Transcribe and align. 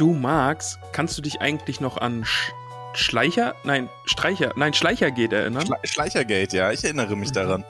Du 0.00 0.14
Max, 0.14 0.78
kannst 0.92 1.18
du 1.18 1.20
dich 1.20 1.42
eigentlich 1.42 1.82
noch 1.82 1.98
an 1.98 2.24
Sch 2.24 2.54
Schleicher, 2.94 3.54
nein, 3.64 3.90
Streicher, 4.06 4.54
nein, 4.56 4.72
Schleichergate 4.72 5.36
erinnern? 5.36 5.66
Schle 5.66 5.76
Schleichergate, 5.84 6.56
ja, 6.56 6.72
ich 6.72 6.82
erinnere 6.82 7.18
mich 7.18 7.32
daran. 7.32 7.66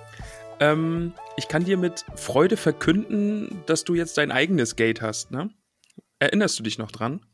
ähm, 0.60 1.12
ich 1.36 1.48
kann 1.48 1.64
dir 1.64 1.76
mit 1.76 2.04
Freude 2.14 2.56
verkünden, 2.56 3.64
dass 3.66 3.82
du 3.82 3.96
jetzt 3.96 4.16
dein 4.16 4.30
eigenes 4.30 4.76
Gate 4.76 5.02
hast, 5.02 5.32
ne? 5.32 5.50
Erinnerst 6.20 6.56
du 6.56 6.62
dich 6.62 6.78
noch 6.78 6.92
dran? 6.92 7.26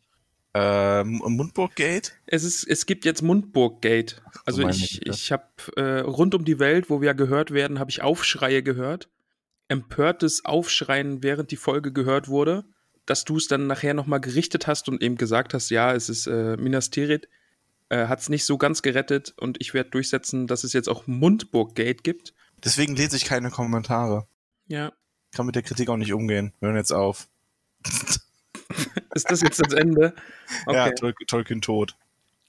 Ähm, 0.54 1.20
Mundburg-Gate? 1.22 2.14
Es, 2.24 2.42
ist, 2.42 2.64
es 2.64 2.86
gibt 2.86 3.04
jetzt 3.04 3.20
Mundburg-Gate. 3.20 4.22
Also 4.46 4.62
meine 4.62 4.74
ich, 4.74 5.00
Güte. 5.00 5.10
ich 5.10 5.30
habe 5.30 5.44
äh, 5.76 6.00
rund 6.00 6.34
um 6.34 6.46
die 6.46 6.58
Welt, 6.58 6.88
wo 6.88 7.02
wir 7.02 7.12
gehört 7.12 7.50
werden, 7.50 7.80
habe 7.80 7.90
ich 7.90 8.00
Aufschreie 8.00 8.62
gehört. 8.62 9.10
Empörtes 9.68 10.46
Aufschreien, 10.46 11.22
während 11.22 11.50
die 11.50 11.56
Folge 11.56 11.92
gehört 11.92 12.28
wurde, 12.28 12.64
dass 13.06 13.24
du 13.24 13.36
es 13.36 13.48
dann 13.48 13.66
nachher 13.66 13.94
nochmal 13.94 14.20
gerichtet 14.20 14.66
hast 14.66 14.88
und 14.88 15.02
eben 15.02 15.16
gesagt 15.16 15.54
hast, 15.54 15.70
ja, 15.70 15.94
es 15.94 16.08
ist 16.08 16.26
äh, 16.26 16.56
Minas 16.56 16.90
Tirith, 16.90 17.28
äh, 17.88 18.06
hat 18.08 18.20
es 18.20 18.28
nicht 18.28 18.44
so 18.44 18.58
ganz 18.58 18.82
gerettet 18.82 19.34
und 19.38 19.58
ich 19.60 19.72
werde 19.74 19.90
durchsetzen, 19.90 20.46
dass 20.46 20.64
es 20.64 20.72
jetzt 20.72 20.88
auch 20.88 21.06
Mundburg-Gate 21.06 22.02
gibt. 22.04 22.34
Deswegen 22.64 22.96
lese 22.96 23.16
ich 23.16 23.24
keine 23.24 23.50
Kommentare. 23.50 24.26
Ja. 24.66 24.92
Kann 25.34 25.46
mit 25.46 25.54
der 25.54 25.62
Kritik 25.62 25.88
auch 25.88 25.96
nicht 25.96 26.12
umgehen. 26.12 26.52
Wir 26.60 26.68
hören 26.68 26.76
jetzt 26.76 26.92
auf. 26.92 27.28
Ist 29.14 29.30
das 29.30 29.40
jetzt 29.40 29.60
das 29.64 29.72
Ende? 29.72 30.14
Ja, 30.70 30.86
Okay. 30.86 30.94
Tol 30.98 31.14
Tolkien 31.26 31.60
tot. 31.60 31.96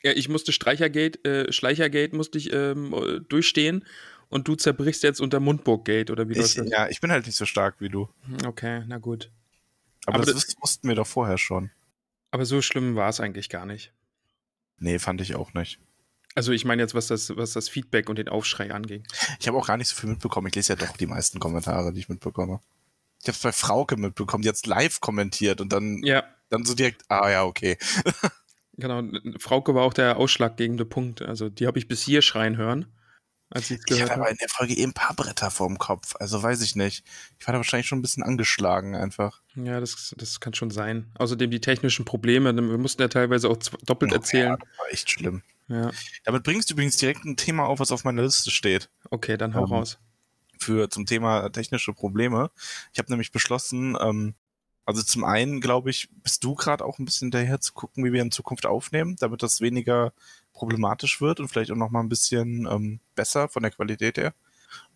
Ja, 0.04 0.12
ich 0.12 0.30
musste 0.30 0.52
Streichergate, 0.52 1.24
äh, 1.26 1.52
Schleichergate 1.52 2.16
musste 2.16 2.38
ich 2.38 2.54
ähm, 2.54 2.94
äh, 2.94 3.20
durchstehen 3.20 3.84
und 4.30 4.48
du 4.48 4.56
zerbrichst 4.56 5.04
jetzt 5.04 5.20
unter 5.22 5.40
Mundburg-Gate 5.40 6.10
oder 6.12 6.30
wie 6.30 6.34
Ich, 6.34 6.56
das? 6.56 6.70
ja, 6.70 6.88
ich 6.90 7.02
bin 7.02 7.12
halt 7.12 7.26
nicht 7.26 7.36
so 7.36 7.46
stark 7.46 7.76
wie 7.80 7.90
du. 7.90 8.10
Okay, 8.46 8.84
na 8.88 8.98
gut. 9.00 9.32
Aber, 10.08 10.16
Aber 10.16 10.26
das, 10.26 10.34
das- 10.34 10.56
wus- 10.58 10.62
wussten 10.62 10.88
wir 10.88 10.96
doch 10.96 11.06
vorher 11.06 11.38
schon. 11.38 11.70
Aber 12.32 12.46
so 12.46 12.62
schlimm 12.62 12.96
war 12.96 13.10
es 13.10 13.20
eigentlich 13.20 13.50
gar 13.50 13.66
nicht. 13.66 13.94
Nee, 14.80 14.98
fand 15.00 15.22
ich 15.22 15.36
auch 15.36 15.54
nicht. 15.54 15.80
Also 16.36 16.52
ich 16.52 16.66
meine 16.66 16.82
jetzt, 16.82 16.94
was 16.94 17.08
das, 17.08 17.36
was 17.36 17.54
das 17.54 17.68
Feedback 17.70 18.10
und 18.10 18.18
den 18.18 18.30
Aufschrei 18.30 18.72
anging. 18.72 19.04
Ich 19.40 19.48
habe 19.48 19.58
auch 19.58 19.66
gar 19.68 19.78
nicht 19.78 19.88
so 19.88 19.96
viel 19.96 20.10
mitbekommen. 20.10 20.48
Ich 20.48 20.56
lese 20.56 20.74
ja 20.74 20.76
doch 20.78 20.96
die 20.98 21.08
meisten 21.08 21.40
Kommentare, 21.40 21.94
die 21.94 22.00
ich 22.00 22.10
mitbekomme. 22.10 22.60
Ich 23.22 23.28
habe 23.28 23.36
es 23.36 23.42
bei 23.42 23.52
Frauke 23.52 23.98
mitbekommen, 23.98 24.44
die 24.44 24.48
jetzt 24.48 24.68
live 24.68 25.00
kommentiert 25.02 25.62
und 25.62 25.74
dann, 25.74 25.98
Ja, 26.04 26.24
dann 26.50 26.64
so 26.66 26.76
direkt, 26.76 27.04
ah 27.10 27.30
ja, 27.30 27.44
okay. 27.44 27.78
genau. 28.74 29.02
Frauke 29.40 29.74
war 29.74 29.84
auch 29.84 29.94
der 29.94 30.18
ausschlaggebende 30.18 30.86
Punkt. 30.86 31.22
Also 31.22 31.50
die 31.50 31.66
habe 31.66 31.80
ich 31.80 31.88
bis 31.88 32.04
hier 32.04 32.22
schreien 32.22 32.58
hören, 32.58 32.86
als 33.50 33.70
ich 33.72 33.80
Ich 33.80 33.86
gehört 33.86 34.04
hatte 34.10 34.14
aber 34.16 34.24
habe. 34.26 34.32
in 34.32 34.38
der 34.38 34.50
Folge 34.50 34.74
eben 34.76 34.92
ein 34.92 34.94
paar 34.94 35.16
Bretter 35.16 35.50
vorm 35.52 35.78
Kopf. 35.78 36.16
Also 36.20 36.42
weiß 36.42 36.62
ich 36.62 36.76
nicht. 36.76 37.04
Ich 37.40 37.48
war 37.48 37.54
da 37.54 37.60
wahrscheinlich 37.60 37.88
schon 37.88 38.00
ein 38.00 38.02
bisschen 38.02 38.24
angeschlagen 38.24 38.96
einfach. 38.96 39.42
Ja, 39.56 39.80
das, 39.80 40.14
das 40.18 40.40
kann 40.40 40.54
schon 40.54 40.70
sein. 40.72 41.12
Außerdem 41.18 41.50
die 41.50 41.62
technischen 41.62 42.06
Probleme. 42.06 42.54
Wir 42.56 42.78
mussten 42.78 43.02
ja 43.02 43.08
teilweise 43.08 43.50
auch 43.50 43.58
doppelt 43.86 44.14
erzählen. 44.14 44.50
Ja, 44.52 44.58
das 44.58 44.78
war 44.78 44.86
echt 44.92 45.10
schlimm. 45.10 45.44
Ja, 45.70 45.92
Damit 46.24 46.44
bringst 46.44 46.70
du 46.70 46.74
übrigens 46.76 46.98
direkt 46.98 47.26
ein 47.26 47.36
Thema 47.36 47.66
auf, 47.66 47.80
was 47.80 47.92
auf 47.92 48.04
meiner 48.06 48.24
Liste 48.24 48.52
steht. 48.52 48.90
okay, 49.10 49.38
dann 49.38 49.54
hau 49.54 49.64
Ähm, 49.66 49.72
raus. 49.74 49.98
Für 50.60 50.90
zum 50.90 51.06
Thema 51.06 51.50
technische 51.50 51.94
Probleme. 51.94 52.52
Ich 52.94 53.00
habe 53.00 53.12
nämlich 53.12 53.32
beschlossen, 53.32 53.98
ähm, 54.02 54.34
also 54.86 55.04
zum 55.04 55.24
einen, 55.26 55.60
glaube 55.62 55.90
ich, 55.90 56.10
bist 56.24 56.44
du 56.46 56.56
gerade 56.56 56.86
auch 56.86 56.98
ein 57.00 57.06
bisschen 57.06 57.30
daher 57.32 57.60
zu 57.60 57.74
gucken, 57.74 58.06
wie 58.06 58.14
wir 58.14 58.22
in 58.22 58.32
Zukunft 58.32 58.66
aufnehmen, 58.66 59.18
damit 59.20 59.44
das 59.44 59.60
weniger 59.62 60.14
problematisch 60.58 61.22
wird 61.22 61.40
und 61.40 61.48
vielleicht 61.48 61.72
auch 61.72 61.76
noch 61.76 61.92
mal 61.92 62.02
ein 62.02 62.10
bisschen 62.10 62.68
ähm, 62.70 63.00
besser 63.16 63.48
von 63.48 63.64
der 63.64 63.72
Qualität 63.72 64.18
her. 64.18 64.34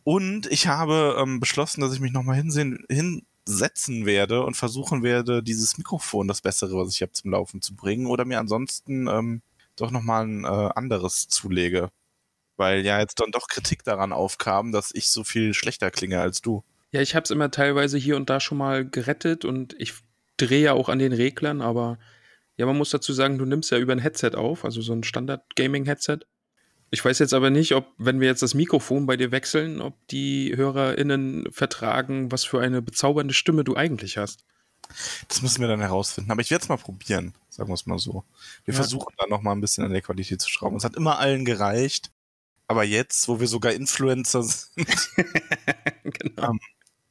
Und 0.03 0.47
ich 0.47 0.67
habe 0.67 1.17
ähm, 1.19 1.39
beschlossen, 1.39 1.81
dass 1.81 1.93
ich 1.93 1.99
mich 1.99 2.11
noch 2.11 2.23
mal 2.23 2.35
hinsehen, 2.35 2.85
hinsetzen 2.89 4.05
werde 4.05 4.43
und 4.43 4.57
versuchen 4.57 5.03
werde, 5.03 5.43
dieses 5.43 5.77
Mikrofon, 5.77 6.27
das 6.27 6.41
Bessere, 6.41 6.75
was 6.77 6.93
ich 6.93 7.01
habe, 7.01 7.11
zum 7.11 7.31
Laufen 7.31 7.61
zu 7.61 7.75
bringen 7.75 8.07
oder 8.07 8.25
mir 8.25 8.39
ansonsten 8.39 9.07
ähm, 9.07 9.41
doch 9.75 9.91
noch 9.91 10.01
mal 10.01 10.25
ein 10.25 10.43
äh, 10.43 10.69
anderes 10.75 11.27
zulege. 11.27 11.89
Weil 12.57 12.83
ja 12.85 12.99
jetzt 12.99 13.19
dann 13.19 13.31
doch 13.31 13.47
Kritik 13.47 13.83
daran 13.83 14.11
aufkam, 14.11 14.71
dass 14.71 14.91
ich 14.93 15.09
so 15.09 15.23
viel 15.23 15.53
schlechter 15.53 15.91
klinge 15.91 16.19
als 16.19 16.41
du. 16.41 16.63
Ja, 16.91 17.01
ich 17.01 17.15
habe 17.15 17.23
es 17.23 17.31
immer 17.31 17.51
teilweise 17.51 17.97
hier 17.97 18.17
und 18.17 18.29
da 18.29 18.39
schon 18.39 18.57
mal 18.57 18.85
gerettet 18.85 19.45
und 19.45 19.75
ich 19.79 19.93
drehe 20.37 20.63
ja 20.63 20.73
auch 20.73 20.89
an 20.89 20.99
den 20.99 21.13
Reglern, 21.13 21.61
aber 21.61 21.97
ja, 22.61 22.67
man 22.67 22.77
muss 22.77 22.91
dazu 22.91 23.11
sagen, 23.11 23.39
du 23.39 23.45
nimmst 23.45 23.71
ja 23.71 23.79
über 23.79 23.91
ein 23.91 23.97
Headset 23.97 24.35
auf, 24.35 24.65
also 24.65 24.81
so 24.81 24.93
ein 24.93 25.03
Standard-Gaming-Headset. 25.03 26.19
Ich 26.91 27.03
weiß 27.03 27.17
jetzt 27.17 27.33
aber 27.33 27.49
nicht, 27.49 27.73
ob, 27.73 27.87
wenn 27.97 28.19
wir 28.19 28.27
jetzt 28.27 28.43
das 28.43 28.53
Mikrofon 28.53 29.07
bei 29.07 29.17
dir 29.17 29.31
wechseln, 29.31 29.81
ob 29.81 29.95
die 30.09 30.55
HörerInnen 30.55 31.47
vertragen, 31.51 32.31
was 32.31 32.43
für 32.43 32.61
eine 32.61 32.83
bezaubernde 32.83 33.33
Stimme 33.33 33.63
du 33.63 33.75
eigentlich 33.75 34.17
hast. 34.17 34.45
Das 35.27 35.41
müssen 35.41 35.61
wir 35.61 35.67
dann 35.69 35.79
herausfinden. 35.79 36.29
Aber 36.29 36.41
ich 36.41 36.51
werde 36.51 36.61
es 36.61 36.69
mal 36.69 36.77
probieren, 36.77 37.33
sagen 37.49 37.67
wir 37.67 37.73
es 37.73 37.87
mal 37.87 37.97
so. 37.97 38.25
Wir 38.63 38.75
Ja. 38.75 38.79
versuchen 38.81 39.11
dann 39.17 39.29
noch 39.31 39.41
mal 39.41 39.53
ein 39.53 39.61
bisschen 39.61 39.83
an 39.83 39.91
der 39.91 40.03
Qualität 40.03 40.39
zu 40.39 40.51
schrauben. 40.51 40.77
Es 40.77 40.83
hat 40.83 40.95
immer 40.95 41.17
allen 41.17 41.45
gereicht. 41.45 42.11
Aber 42.67 42.83
jetzt, 42.83 43.27
wo 43.27 43.39
wir 43.39 43.47
sogar 43.47 43.73
Influencer 43.73 44.43
sind, 44.43 44.69
genau. 46.03 46.53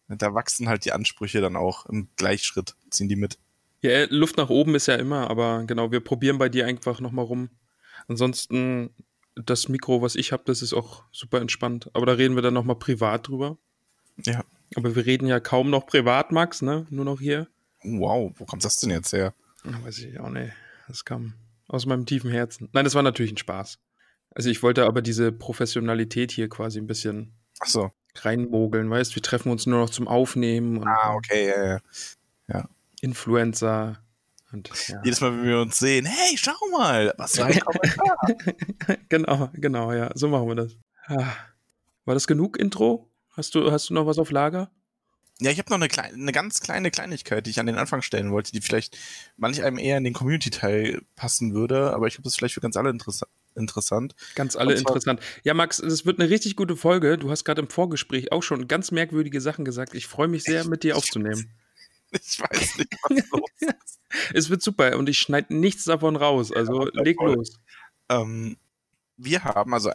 da 0.07 0.33
wachsen 0.33 0.69
halt 0.69 0.85
die 0.85 0.93
Ansprüche 0.93 1.41
dann 1.41 1.57
auch 1.57 1.87
im 1.87 2.09
Gleichschritt, 2.15 2.77
ziehen 2.91 3.09
die 3.09 3.17
mit. 3.17 3.37
Ja, 3.83 4.05
Luft 4.11 4.37
nach 4.37 4.51
oben 4.51 4.75
ist 4.75 4.87
ja 4.87 4.97
immer, 4.97 5.31
aber 5.31 5.65
genau, 5.65 5.91
wir 5.91 6.01
probieren 6.01 6.39
bei 6.39 6.49
dir 6.49 6.67
einfach 6.67 7.01
nochmal 7.01 7.25
rum. 7.25 7.51
Ansonsten, 8.09 8.91
das 9.35 9.69
Mikro, 9.69 10.03
was 10.03 10.17
ich 10.17 10.33
habe, 10.33 10.43
das 10.47 10.63
ist 10.63 10.75
auch 10.75 11.05
super 11.13 11.41
entspannt. 11.41 11.91
Aber 11.95 12.05
da 12.07 12.13
reden 12.13 12.35
wir 12.35 12.43
dann 12.43 12.55
nochmal 12.55 12.77
privat 12.77 13.29
drüber. 13.29 13.57
Ja. 14.25 14.45
Aber 14.77 14.95
wir 14.95 15.07
reden 15.07 15.27
ja 15.27 15.41
kaum 15.41 15.71
noch 15.71 15.87
privat, 15.87 16.33
Max, 16.33 16.63
ne? 16.63 16.87
Nur 16.91 17.05
noch 17.05 17.21
hier. 17.21 17.49
Wow, 17.83 18.33
wo 18.37 18.45
kommt 18.45 18.65
das 18.65 18.77
denn 18.77 18.91
jetzt 18.91 19.13
her? 19.13 19.35
Weiß 19.65 19.99
ich 19.99 20.21
auch 20.21 20.29
nicht. 20.29 20.53
Das 20.89 21.05
kam 21.05 21.35
aus 21.69 21.87
meinem 21.87 22.05
tiefen 22.07 22.31
Herzen. 22.31 22.69
Nein, 22.73 22.85
das 22.85 22.95
war 22.95 23.03
natürlich 23.03 23.33
ein 23.33 23.39
Spaß. 23.39 23.79
Also 24.33 24.51
ich 24.51 24.63
wollte 24.63 24.85
aber 24.87 25.03
diese 25.03 25.33
Professionalität 25.33 26.33
hier 26.33 26.49
quasi 26.49 26.79
ein 26.79 26.87
bisschen 26.87 27.33
Ach 27.61 27.67
so. 27.67 27.91
reinmogeln, 28.17 28.91
weißt 28.91 29.15
wir 29.15 29.23
treffen 29.23 29.51
uns 29.51 29.67
nur 29.67 29.81
noch 29.81 29.91
zum 29.91 30.09
Aufnehmen 30.09 30.87
Ah, 30.87 31.15
okay, 31.15 31.49
ja, 31.49 31.81
ja. 32.49 32.69
Influencer 33.01 33.99
und 34.53 34.71
ja. 34.89 35.01
Jedes 35.05 35.21
Mal, 35.21 35.33
wenn 35.33 35.45
wir 35.45 35.61
uns 35.61 35.79
sehen, 35.79 36.07
hey, 36.07 36.37
schau 36.37 36.53
mal, 36.73 37.15
was 37.17 37.37
für 37.37 37.45
ein 37.45 37.61
Kommentar. 37.61 38.99
genau, 39.09 39.51
genau, 39.55 39.93
ja, 39.93 40.11
so 40.15 40.29
machen 40.29 40.49
wir 40.49 40.57
das. 40.57 40.77
Ah. 41.07 41.33
War 42.05 42.15
das 42.15 42.27
genug 42.27 42.59
Intro? 42.59 43.09
Hast 43.31 43.55
du, 43.55 43.71
hast 43.71 43.91
du 43.91 43.95
noch 43.95 44.07
was 44.07 44.19
auf 44.19 44.31
Lager? 44.31 44.71
Ja, 45.41 45.51
ich 45.51 45.59
habe 45.59 45.71
noch 45.71 45.77
eine, 45.77 45.89
kleine, 45.89 46.15
eine 46.15 46.33
ganz 46.33 46.61
kleine 46.61 46.91
Kleinigkeit, 46.91 47.47
die 47.47 47.51
ich 47.51 47.61
an 47.61 47.67
den 47.67 47.77
Anfang 47.77 48.03
stellen 48.03 48.31
wollte, 48.31 48.53
die 48.53 48.61
vielleicht 48.61 48.99
manch 49.37 49.63
einem 49.63 49.79
eher 49.79 49.97
in 49.97 50.05
den 50.05 50.13
Community-Teil 50.13 51.01
passen 51.17 51.55
würde, 51.55 51.95
aber 51.95 52.09
ich 52.09 52.15
glaube, 52.15 52.25
das 52.25 52.35
ist 52.35 52.39
vielleicht 52.39 52.55
für 52.55 52.61
ganz 52.61 52.77
alle 52.77 52.91
interessa 52.91 53.27
interessant. 53.55 54.15
Ganz 54.35 54.55
alle 54.55 54.75
zwar- 54.75 54.91
interessant. 54.91 55.21
Ja, 55.43 55.55
Max, 55.55 55.79
es 55.79 56.07
wird 56.07 56.21
eine 56.21 56.31
richtig 56.31 56.57
gute 56.57 56.77
Folge. 56.77 57.19
Du 57.19 57.31
hast 57.31 57.45
gerade 57.45 57.61
im 57.63 57.69
Vorgespräch 57.69 58.33
auch 58.33 58.43
schon 58.43 58.69
ganz 58.69 58.91
merkwürdige 58.91 59.41
Sachen 59.41 59.65
gesagt. 59.65 59.95
Ich 59.95 60.07
freue 60.07 60.29
mich 60.29 60.45
sehr, 60.45 60.67
mit 60.69 60.85
dir 60.85 60.97
aufzunehmen. 60.97 61.51
Ich 62.27 62.41
weiß 62.41 62.79
nicht, 62.79 62.97
was 63.03 63.31
los 63.31 63.51
ist. 63.61 64.01
Es 64.35 64.51
wird 64.51 64.63
super 64.63 64.97
und 64.99 65.09
ich 65.09 65.19
schneide 65.19 65.55
nichts 65.55 65.85
davon 65.85 66.17
raus. 66.17 66.53
Also 66.53 66.89
Ja, 66.89 67.03
leg 67.03 67.17
voll. 67.17 67.35
los. 67.35 67.61
Ähm, 68.09 68.57
wir 69.17 69.45
haben, 69.45 69.75
also 69.75 69.93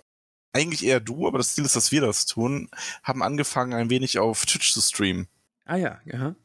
eigentlich 0.54 0.86
eher 0.86 1.02
du, 1.02 1.28
aber 1.28 1.38
das 1.38 1.54
Ziel 1.56 1.66
ist, 1.66 1.76
dass 1.76 1.92
wir 1.92 2.02
das 2.02 2.26
tun, 2.26 2.70
haben 3.04 3.22
angefangen, 3.22 3.74
ein 3.74 3.90
wenig 3.90 4.20
auf 4.20 4.46
Twitch 4.46 4.72
zu 4.74 4.82
streamen. 4.82 5.28
Ah 5.66 5.76
ja, 5.76 6.00
ja. 6.06 6.36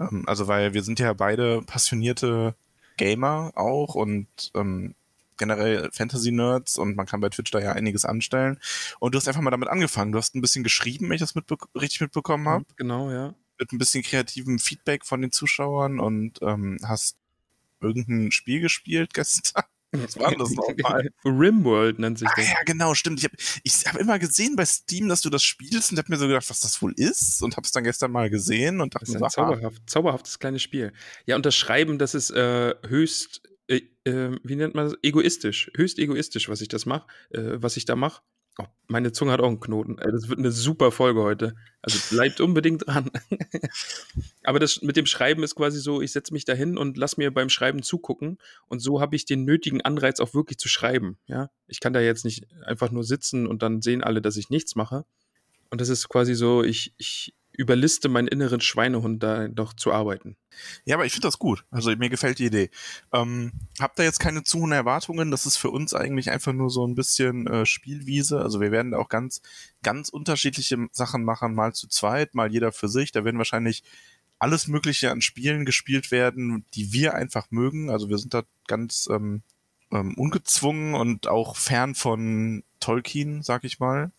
Ähm, 0.00 0.24
also, 0.26 0.48
weil 0.48 0.72
wir 0.72 0.82
sind 0.82 0.98
ja 0.98 1.12
beide 1.12 1.60
passionierte 1.62 2.54
Gamer 2.96 3.52
auch 3.54 3.94
und 3.94 4.26
ähm, 4.54 4.94
generell 5.36 5.90
Fantasy-Nerds 5.92 6.78
und 6.78 6.96
man 6.96 7.04
kann 7.06 7.20
bei 7.20 7.28
Twitch 7.28 7.50
da 7.50 7.58
ja 7.58 7.72
einiges 7.72 8.04
anstellen. 8.04 8.58
Und 9.00 9.12
du 9.14 9.18
hast 9.18 9.28
einfach 9.28 9.40
mal 9.40 9.50
damit 9.50 9.68
angefangen. 9.68 10.12
Du 10.12 10.18
hast 10.18 10.34
ein 10.34 10.40
bisschen 10.40 10.64
geschrieben, 10.64 11.08
wenn 11.08 11.16
ich 11.16 11.20
das 11.20 11.34
mitbe 11.34 11.56
richtig 11.74 12.00
mitbekommen 12.00 12.48
habe. 12.48 12.64
Genau, 12.76 13.10
ja. 13.10 13.34
Mit 13.62 13.72
ein 13.72 13.78
bisschen 13.78 14.02
kreativem 14.02 14.58
Feedback 14.58 15.04
von 15.06 15.20
den 15.22 15.30
Zuschauern 15.30 16.00
und 16.00 16.40
ähm, 16.42 16.78
hast 16.84 17.16
irgendein 17.80 18.32
Spiel 18.32 18.60
gespielt 18.60 19.14
gestern. 19.14 19.62
Was 19.92 20.18
war 20.18 20.34
das 20.34 20.50
nochmal? 20.52 21.10
Rimworld 21.24 21.98
nennt 21.98 22.18
sich 22.18 22.26
Ah, 22.26 22.32
das. 22.34 22.48
ja, 22.48 22.62
genau, 22.64 22.94
stimmt. 22.94 23.18
Ich 23.18 23.24
habe 23.26 23.36
ich 23.62 23.74
hab 23.86 23.96
immer 23.96 24.18
gesehen 24.18 24.56
bei 24.56 24.64
Steam, 24.64 25.06
dass 25.08 25.20
du 25.20 25.28
das 25.28 25.42
spielst 25.44 25.92
und 25.92 25.98
hab 25.98 26.08
mir 26.08 26.16
so 26.16 26.26
gedacht, 26.26 26.48
was 26.48 26.60
das 26.60 26.80
wohl 26.80 26.94
ist 26.96 27.42
und 27.42 27.56
hab's 27.58 27.72
dann 27.72 27.84
gestern 27.84 28.10
mal 28.10 28.30
gesehen 28.30 28.80
und 28.80 28.94
dachte 28.94 29.04
Das 29.04 29.14
ist 29.14 29.20
mir 29.20 29.26
ein 29.26 29.30
so, 29.30 29.40
ah, 29.42 29.48
zauberhaft, 29.50 29.82
zauberhaftes 29.90 30.38
kleines 30.38 30.62
Spiel. 30.62 30.92
Ja, 31.26 31.36
und 31.36 31.44
das 31.44 31.54
Schreiben, 31.54 31.98
das 31.98 32.14
ist 32.14 32.30
äh, 32.30 32.74
höchst, 32.86 33.42
äh, 33.68 33.82
äh, 34.04 34.38
wie 34.42 34.56
nennt 34.56 34.74
man 34.74 34.86
das? 34.86 34.94
Egoistisch. 35.02 35.70
Höchst 35.76 35.98
egoistisch, 35.98 36.48
was 36.48 36.62
ich 36.62 36.68
das 36.68 36.86
mache, 36.86 37.06
äh, 37.30 37.60
was 37.62 37.76
ich 37.76 37.84
da 37.84 37.94
mache. 37.94 38.22
Oh, 38.58 38.66
meine 38.86 39.12
Zunge 39.12 39.32
hat 39.32 39.40
auch 39.40 39.48
einen 39.48 39.60
Knoten. 39.60 39.98
Äh, 39.98 40.12
Das 40.12 40.28
wird 40.28 40.38
eine 40.38 40.52
super 40.52 40.92
Folge 40.92 41.22
heute. 41.22 41.54
Also 41.80 41.98
bleibt 42.14 42.40
unbedingt 42.40 42.86
dran. 42.86 43.10
Aber 44.44 44.58
das 44.58 44.82
mit 44.82 44.96
dem 44.96 45.06
Schreiben 45.06 45.42
ist 45.42 45.54
quasi 45.54 45.80
so, 45.80 46.02
ich 46.02 46.12
setze 46.12 46.32
mich 46.34 46.44
da 46.44 46.52
hin 46.52 46.76
und 46.76 46.96
lass 46.98 47.16
mir 47.16 47.32
beim 47.32 47.48
Schreiben 47.48 47.82
zugucken. 47.82 48.38
Und 48.68 48.80
so 48.80 49.00
habe 49.00 49.16
ich 49.16 49.24
den 49.24 49.44
nötigen 49.44 49.80
Anreiz, 49.80 50.20
auch 50.20 50.34
wirklich 50.34 50.58
zu 50.58 50.68
schreiben. 50.68 51.18
Ja? 51.26 51.50
Ich 51.66 51.80
kann 51.80 51.92
da 51.92 52.00
jetzt 52.00 52.24
nicht 52.24 52.46
einfach 52.64 52.90
nur 52.90 53.04
sitzen 53.04 53.46
und 53.46 53.62
dann 53.62 53.80
sehen 53.80 54.04
alle, 54.04 54.20
dass 54.20 54.36
ich 54.36 54.50
nichts 54.50 54.76
mache. 54.76 55.04
Und 55.70 55.80
das 55.80 55.88
ist 55.88 56.08
quasi 56.10 56.34
so, 56.34 56.62
ich, 56.62 56.92
ich 56.98 57.34
überliste 57.52 58.08
meinen 58.08 58.28
inneren 58.28 58.60
Schweinehund, 58.60 59.22
da 59.22 59.48
noch 59.48 59.74
zu 59.74 59.92
arbeiten. 59.92 60.36
Ja, 60.84 60.96
aber 60.96 61.06
ich 61.06 61.12
finde 61.12 61.28
das 61.28 61.38
gut. 61.38 61.64
Also 61.70 61.94
mir 61.96 62.08
gefällt 62.08 62.38
die 62.38 62.46
Idee. 62.46 62.70
Ähm, 63.12 63.52
habt 63.78 63.98
da 63.98 64.02
jetzt 64.02 64.20
keine 64.20 64.42
zu 64.42 64.60
hohen 64.60 64.72
Erwartungen? 64.72 65.30
Das 65.30 65.46
ist 65.46 65.56
für 65.56 65.70
uns 65.70 65.94
eigentlich 65.94 66.30
einfach 66.30 66.52
nur 66.52 66.70
so 66.70 66.86
ein 66.86 66.94
bisschen 66.94 67.46
äh, 67.46 67.66
Spielwiese. 67.66 68.40
Also 68.40 68.60
wir 68.60 68.70
werden 68.70 68.92
da 68.92 68.98
auch 68.98 69.08
ganz, 69.08 69.42
ganz 69.82 70.08
unterschiedliche 70.08 70.86
Sachen 70.92 71.24
machen, 71.24 71.54
mal 71.54 71.74
zu 71.74 71.88
zweit, 71.88 72.34
mal 72.34 72.50
jeder 72.50 72.72
für 72.72 72.88
sich. 72.88 73.12
Da 73.12 73.24
werden 73.24 73.38
wahrscheinlich 73.38 73.82
alles 74.38 74.66
Mögliche 74.66 75.10
an 75.10 75.20
Spielen 75.20 75.64
gespielt 75.64 76.10
werden, 76.10 76.64
die 76.74 76.92
wir 76.92 77.14
einfach 77.14 77.50
mögen. 77.50 77.90
Also 77.90 78.08
wir 78.08 78.18
sind 78.18 78.34
da 78.34 78.42
ganz 78.66 79.08
ähm, 79.10 79.42
ähm, 79.92 80.14
ungezwungen 80.14 80.94
und 80.94 81.28
auch 81.28 81.56
fern 81.56 81.94
von 81.94 82.64
Tolkien, 82.80 83.42
sag 83.42 83.64
ich 83.64 83.78
mal. 83.78 84.10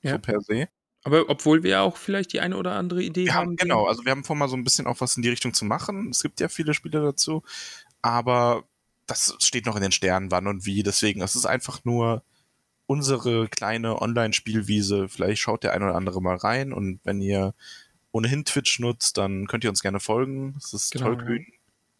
Ja. 0.00 0.12
So 0.12 0.18
per 0.18 0.40
se. 0.40 0.68
Aber 1.04 1.28
obwohl 1.28 1.62
wir 1.62 1.80
auch 1.82 1.96
vielleicht 1.96 2.32
die 2.32 2.40
eine 2.40 2.56
oder 2.56 2.72
andere 2.72 3.02
Idee 3.02 3.26
Wir 3.26 3.34
haben. 3.34 3.56
genau, 3.56 3.86
also 3.86 4.04
wir 4.04 4.10
haben 4.10 4.24
vor, 4.24 4.36
mal 4.36 4.48
so 4.48 4.56
ein 4.56 4.64
bisschen 4.64 4.86
auch 4.86 5.00
was 5.00 5.16
in 5.16 5.22
die 5.22 5.28
Richtung 5.28 5.54
zu 5.54 5.64
machen. 5.64 6.10
Es 6.10 6.22
gibt 6.22 6.40
ja 6.40 6.48
viele 6.48 6.74
Spiele 6.74 7.00
dazu, 7.00 7.42
aber 8.02 8.64
das 9.06 9.36
steht 9.40 9.66
noch 9.66 9.76
in 9.76 9.82
den 9.82 9.92
Sternen, 9.92 10.30
wann 10.30 10.46
und 10.46 10.66
wie. 10.66 10.82
Deswegen, 10.82 11.22
es 11.22 11.34
ist 11.34 11.46
einfach 11.46 11.84
nur 11.84 12.22
unsere 12.86 13.48
kleine 13.48 14.00
Online-Spielwiese. 14.02 15.08
Vielleicht 15.08 15.40
schaut 15.40 15.62
der 15.62 15.72
ein 15.72 15.82
oder 15.82 15.94
andere 15.94 16.20
mal 16.20 16.36
rein 16.36 16.72
und 16.72 17.00
wenn 17.04 17.20
ihr 17.20 17.54
ohnehin 18.10 18.44
Twitch 18.44 18.78
nutzt, 18.80 19.18
dann 19.18 19.46
könnt 19.46 19.64
ihr 19.64 19.70
uns 19.70 19.82
gerne 19.82 20.00
folgen. 20.00 20.56
Es 20.58 20.72
ist 20.72 20.92
Genau, 20.92 21.06
Tollkühn 21.06 21.46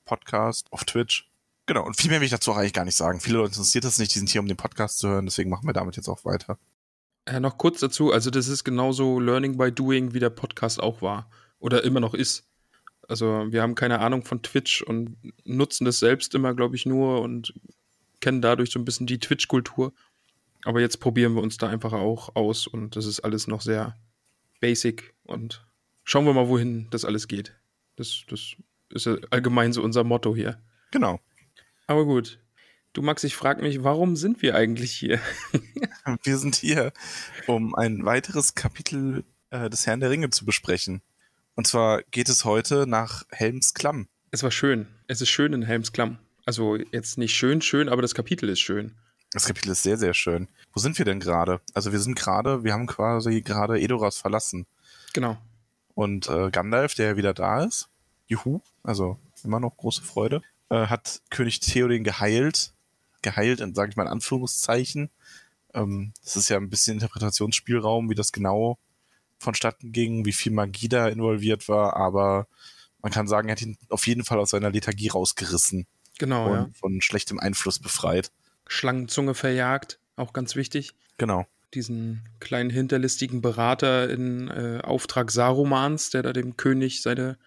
Podcast 0.04 0.66
auf 0.70 0.84
Twitch. 0.84 1.30
Genau, 1.66 1.84
und 1.84 1.96
viel 1.96 2.10
mehr 2.10 2.20
will 2.20 2.24
ich 2.24 2.32
dazu 2.32 2.52
auch 2.52 2.56
eigentlich 2.56 2.72
gar 2.72 2.86
nicht 2.86 2.96
sagen. 2.96 3.20
Viele 3.20 3.36
Leute 3.38 3.52
interessiert 3.52 3.84
das 3.84 3.98
nicht, 3.98 4.14
die 4.14 4.18
sind 4.18 4.30
hier, 4.30 4.40
um 4.40 4.48
den 4.48 4.56
Podcast 4.56 4.98
zu 4.98 5.08
hören, 5.08 5.26
deswegen 5.26 5.50
machen 5.50 5.68
wir 5.68 5.74
damit 5.74 5.96
jetzt 5.96 6.08
auch 6.08 6.24
weiter. 6.24 6.58
Äh, 7.28 7.40
noch 7.40 7.58
kurz 7.58 7.80
dazu, 7.80 8.10
also 8.10 8.30
das 8.30 8.48
ist 8.48 8.64
genauso 8.64 9.20
Learning 9.20 9.58
by 9.58 9.70
Doing, 9.70 10.14
wie 10.14 10.18
der 10.18 10.30
Podcast 10.30 10.82
auch 10.82 11.02
war. 11.02 11.30
Oder 11.58 11.84
immer 11.84 12.00
noch 12.00 12.14
ist. 12.14 12.48
Also 13.06 13.46
wir 13.50 13.60
haben 13.60 13.74
keine 13.74 13.98
Ahnung 14.00 14.24
von 14.24 14.42
Twitch 14.42 14.82
und 14.82 15.16
nutzen 15.44 15.84
das 15.84 15.98
selbst 15.98 16.34
immer, 16.34 16.54
glaube 16.54 16.76
ich, 16.76 16.86
nur 16.86 17.20
und 17.20 17.52
kennen 18.20 18.40
dadurch 18.40 18.70
so 18.70 18.78
ein 18.78 18.84
bisschen 18.84 19.06
die 19.06 19.18
Twitch-Kultur. 19.18 19.92
Aber 20.64 20.80
jetzt 20.80 21.00
probieren 21.00 21.34
wir 21.34 21.42
uns 21.42 21.58
da 21.58 21.68
einfach 21.68 21.92
auch 21.92 22.34
aus 22.34 22.66
und 22.66 22.96
das 22.96 23.04
ist 23.04 23.20
alles 23.20 23.46
noch 23.46 23.60
sehr 23.60 23.96
basic 24.60 25.14
und 25.24 25.66
schauen 26.04 26.24
wir 26.24 26.32
mal, 26.32 26.48
wohin 26.48 26.88
das 26.90 27.04
alles 27.04 27.28
geht. 27.28 27.54
Das, 27.96 28.24
das 28.28 28.56
ist 28.90 29.06
ja 29.06 29.16
allgemein 29.30 29.74
so 29.74 29.82
unser 29.82 30.04
Motto 30.04 30.34
hier. 30.34 30.62
Genau. 30.92 31.20
Aber 31.86 32.06
gut. 32.06 32.38
Du 32.92 33.02
Max, 33.02 33.22
ich 33.22 33.36
frage 33.36 33.62
mich, 33.62 33.84
warum 33.84 34.16
sind 34.16 34.42
wir 34.42 34.54
eigentlich 34.54 34.92
hier? 34.92 35.20
Wir 36.22 36.38
sind 36.38 36.56
hier, 36.56 36.92
um 37.46 37.74
ein 37.74 38.04
weiteres 38.06 38.54
Kapitel 38.54 39.24
äh, 39.50 39.68
des 39.68 39.86
Herrn 39.86 40.00
der 40.00 40.10
Ringe 40.10 40.30
zu 40.30 40.46
besprechen. 40.46 41.02
Und 41.54 41.66
zwar 41.66 42.02
geht 42.10 42.30
es 42.30 42.46
heute 42.46 42.86
nach 42.86 43.24
Helms 43.30 43.74
Klamm. 43.74 44.08
Es 44.30 44.42
war 44.42 44.50
schön. 44.50 44.86
Es 45.06 45.20
ist 45.20 45.28
schön 45.28 45.52
in 45.52 45.62
Helms 45.62 45.92
Klamm. 45.92 46.18
Also 46.46 46.76
jetzt 46.76 47.18
nicht 47.18 47.34
schön, 47.34 47.60
schön, 47.60 47.90
aber 47.90 48.00
das 48.00 48.14
Kapitel 48.14 48.48
ist 48.48 48.60
schön. 48.60 48.94
Das 49.32 49.44
Kapitel 49.44 49.70
ist 49.70 49.82
sehr, 49.82 49.98
sehr 49.98 50.14
schön. 50.14 50.48
Wo 50.72 50.80
sind 50.80 50.96
wir 50.96 51.04
denn 51.04 51.20
gerade? 51.20 51.60
Also 51.74 51.92
wir 51.92 51.98
sind 52.00 52.18
gerade, 52.18 52.64
wir 52.64 52.72
haben 52.72 52.86
quasi 52.86 53.42
gerade 53.42 53.78
Edoras 53.78 54.16
verlassen. 54.16 54.66
Genau. 55.12 55.36
Und 55.94 56.28
äh, 56.28 56.50
Gandalf, 56.50 56.94
der 56.94 57.08
ja 57.08 57.16
wieder 57.18 57.34
da 57.34 57.64
ist, 57.64 57.90
juhu, 58.26 58.60
also 58.82 59.18
immer 59.44 59.60
noch 59.60 59.76
große 59.76 60.02
Freude, 60.02 60.40
äh, 60.70 60.86
hat 60.86 61.20
König 61.30 61.60
Theoden 61.60 62.04
geheilt. 62.04 62.72
Geheilt, 63.22 63.60
in, 63.60 63.74
sage 63.74 63.90
ich 63.90 63.96
mal 63.96 64.04
in 64.04 64.12
Anführungszeichen. 64.12 65.10
Ähm, 65.74 66.12
das 66.22 66.36
ist 66.36 66.48
ja 66.48 66.56
ein 66.56 66.70
bisschen 66.70 66.94
Interpretationsspielraum, 66.94 68.10
wie 68.10 68.14
das 68.14 68.32
genau 68.32 68.78
vonstatten 69.38 69.92
ging, 69.92 70.24
wie 70.24 70.32
viel 70.32 70.52
Magie 70.52 70.88
da 70.88 71.08
involviert 71.08 71.68
war, 71.68 71.96
aber 71.96 72.48
man 73.00 73.12
kann 73.12 73.28
sagen, 73.28 73.48
er 73.48 73.52
hat 73.52 73.62
ihn 73.62 73.78
auf 73.88 74.06
jeden 74.06 74.24
Fall 74.24 74.40
aus 74.40 74.50
seiner 74.50 74.70
Lethargie 74.70 75.08
rausgerissen 75.08 75.86
Genau, 76.18 76.50
und 76.50 76.56
ja. 76.56 76.68
von 76.74 77.00
schlechtem 77.00 77.38
Einfluss 77.38 77.78
befreit. 77.78 78.32
Schlangenzunge 78.66 79.34
verjagt, 79.34 80.00
auch 80.16 80.32
ganz 80.32 80.56
wichtig. 80.56 80.94
Genau. 81.16 81.46
Diesen 81.74 82.28
kleinen 82.40 82.70
hinterlistigen 82.70 83.40
Berater 83.40 84.10
in 84.10 84.48
äh, 84.48 84.80
Auftrag 84.82 85.30
Sarumans, 85.30 86.10
der 86.10 86.22
da 86.22 86.32
dem 86.32 86.56
König 86.56 87.02
seine 87.02 87.38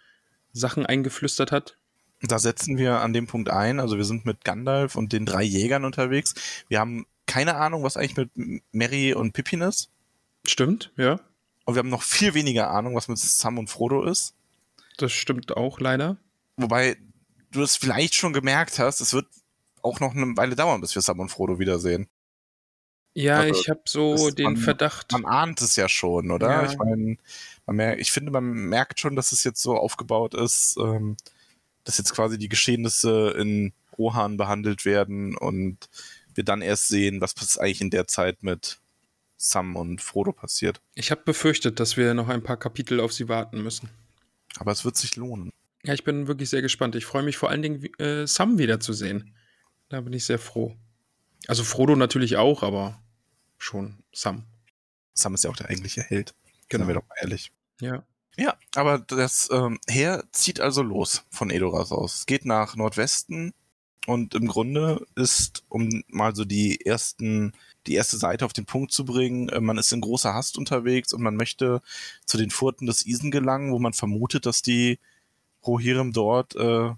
Sachen 0.54 0.86
eingeflüstert 0.86 1.52
hat. 1.52 1.78
Da 2.24 2.38
setzen 2.40 2.78
wir 2.78 3.00
an 3.02 3.14
dem 3.14 3.28
Punkt 3.28 3.50
ein. 3.50 3.80
Also 3.80 3.98
wir 3.98 4.06
sind 4.06 4.26
mit 4.26 4.44
Gandalf 4.44 4.96
und 4.96 5.12
den 5.14 5.26
drei 5.26 5.44
Jägern 5.44 5.86
unterwegs. 5.86 6.36
Wir 6.68 6.80
haben 6.80 7.06
keine 7.26 7.56
Ahnung, 7.56 7.84
was 7.84 7.98
eigentlich 7.98 8.18
mit 8.18 8.30
M- 8.38 8.62
Merry 8.72 9.14
und 9.14 9.34
Pippin 9.34 9.62
ist. 9.62 9.90
Stimmt, 10.46 10.92
ja. 10.98 11.20
Und 11.66 11.76
wir 11.76 11.80
haben 11.80 11.90
noch 11.90 12.04
viel 12.04 12.34
weniger 12.34 12.70
Ahnung, 12.72 12.96
was 12.96 13.08
mit 13.08 13.18
Sam 13.18 13.58
und 13.58 13.70
Frodo 13.70 14.04
ist. 14.04 14.34
Das 14.98 15.12
stimmt 15.12 15.56
auch 15.56 15.80
leider. 15.80 16.18
Wobei 16.58 16.98
du 17.52 17.62
es 17.64 17.76
vielleicht 17.76 18.14
schon 18.16 18.34
gemerkt 18.34 18.78
hast, 18.80 19.02
es 19.02 19.14
wird 19.14 19.28
auch 19.82 20.00
noch 20.00 20.14
eine 20.16 20.36
Weile 20.38 20.56
dauern, 20.56 20.82
bis 20.82 20.94
wir 20.94 21.02
Sam 21.02 21.20
und 21.20 21.30
Frodo 21.30 21.58
wiedersehen. 21.60 22.08
Ja, 23.14 23.40
Also, 23.40 23.60
ich 23.60 23.70
habe 23.70 23.82
so 23.86 24.14
das- 24.28 24.36
den 24.36 24.44
man- 24.46 24.58
Verdacht. 24.58 25.12
Man 25.12 25.26
ahnt 25.26 25.62
es 25.62 25.76
ja 25.76 25.90
schon, 25.90 26.32
oder? 26.32 26.50
Ja. 26.50 26.66
Ich 26.66 26.78
meine, 26.78 27.98
ich 28.00 28.12
finde, 28.12 28.32
man 28.32 28.44
merkt 28.46 29.00
schon, 29.00 29.16
dass 29.16 29.32
es 29.32 29.44
jetzt 29.44 29.62
so 29.62 29.76
aufgebaut 29.78 30.34
ist, 30.34 30.78
ähm, 30.80 31.18
dass 31.84 31.98
jetzt 31.98 32.14
quasi 32.14 32.38
die 32.38 32.50
Geschehnisse 32.50 33.36
in 33.38 33.74
Rohan 33.98 34.38
behandelt 34.38 34.86
werden 34.86 35.36
und 35.38 35.90
wir 36.34 36.44
dann 36.44 36.62
erst 36.62 36.88
sehen, 36.88 37.22
was 37.22 37.58
eigentlich 37.58 37.82
in 37.82 37.90
der 37.90 38.08
Zeit 38.08 38.44
mit 38.44 38.80
Sam 39.38 39.76
und 39.76 40.02
Frodo 40.02 40.32
passiert. 40.32 40.82
Ich 40.96 41.12
habe 41.12 41.22
befürchtet, 41.24 41.80
dass 41.80 41.98
wir 41.98 42.14
noch 42.14 42.30
ein 42.30 42.44
paar 42.44 42.58
Kapitel 42.58 43.00
auf 43.00 43.12
sie 43.12 43.28
warten 43.28 43.62
müssen. 43.64 43.90
Aber 44.58 44.72
es 44.72 44.86
wird 44.86 44.98
sich 44.98 45.16
lohnen. 45.16 45.52
Ja, 45.84 45.94
ich 45.94 46.04
bin 46.04 46.28
wirklich 46.28 46.50
sehr 46.50 46.62
gespannt. 46.62 46.96
Ich 46.96 47.06
freue 47.06 47.24
mich 47.24 47.38
vor 47.38 47.50
allen 47.50 47.62
Dingen, 47.62 47.84
äh, 48.00 48.28
Sam 48.28 48.60
wiederzusehen. 48.60 49.36
Da 49.90 50.02
bin 50.02 50.14
ich 50.14 50.26
sehr 50.26 50.40
froh. 50.40 50.76
Also 51.48 51.64
Frodo 51.64 51.96
natürlich 51.96 52.38
auch, 52.38 52.62
aber 52.62 53.02
schon 53.58 54.04
Sam. 54.14 54.46
Sam 55.14 55.34
ist 55.34 55.44
ja 55.44 55.50
auch 55.50 55.58
der 55.58 55.70
eigentliche 55.70 56.02
Held. 56.02 56.36
Genau. 56.70 56.88
Wir 56.88 56.94
doch 56.94 57.08
mal 57.08 57.16
ehrlich. 57.22 57.52
Ja. 57.82 58.06
Ja, 58.38 58.56
aber 58.76 59.00
das 59.00 59.50
ähm, 59.52 59.80
Heer 59.88 60.24
zieht 60.32 60.60
also 60.60 60.82
los 60.82 61.24
von 61.30 61.50
Edoras 61.50 61.92
aus. 61.92 62.16
Es 62.16 62.26
geht 62.26 62.46
nach 62.46 62.76
Nordwesten 62.76 63.54
und 64.08 64.34
im 64.34 64.48
Grunde 64.48 65.06
ist, 65.16 65.64
um 65.70 66.04
mal 66.08 66.36
so 66.36 66.46
die 66.46 66.86
ersten, 66.86 67.54
die 67.88 67.94
erste 67.94 68.18
Seite 68.18 68.46
auf 68.46 68.54
den 68.54 68.66
Punkt 68.66 68.92
zu 68.92 69.06
bringen, 69.06 69.50
äh, 69.50 69.60
man 69.60 69.78
ist 69.78 69.92
in 69.92 70.02
großer 70.02 70.34
Hast 70.34 70.58
unterwegs 70.58 71.14
und 71.14 71.22
man 71.22 71.36
möchte 71.36 71.82
zu 72.26 72.38
den 72.38 72.52
Furten 72.52 72.88
des 72.88 73.06
Isen 73.06 73.32
gelangen, 73.32 73.72
wo 73.74 73.80
man 73.80 73.94
vermutet, 73.94 74.46
dass 74.46 74.62
die 74.62 74.98
Rohirrim 75.66 76.14
dort 76.14 76.56
äh, 76.56 76.92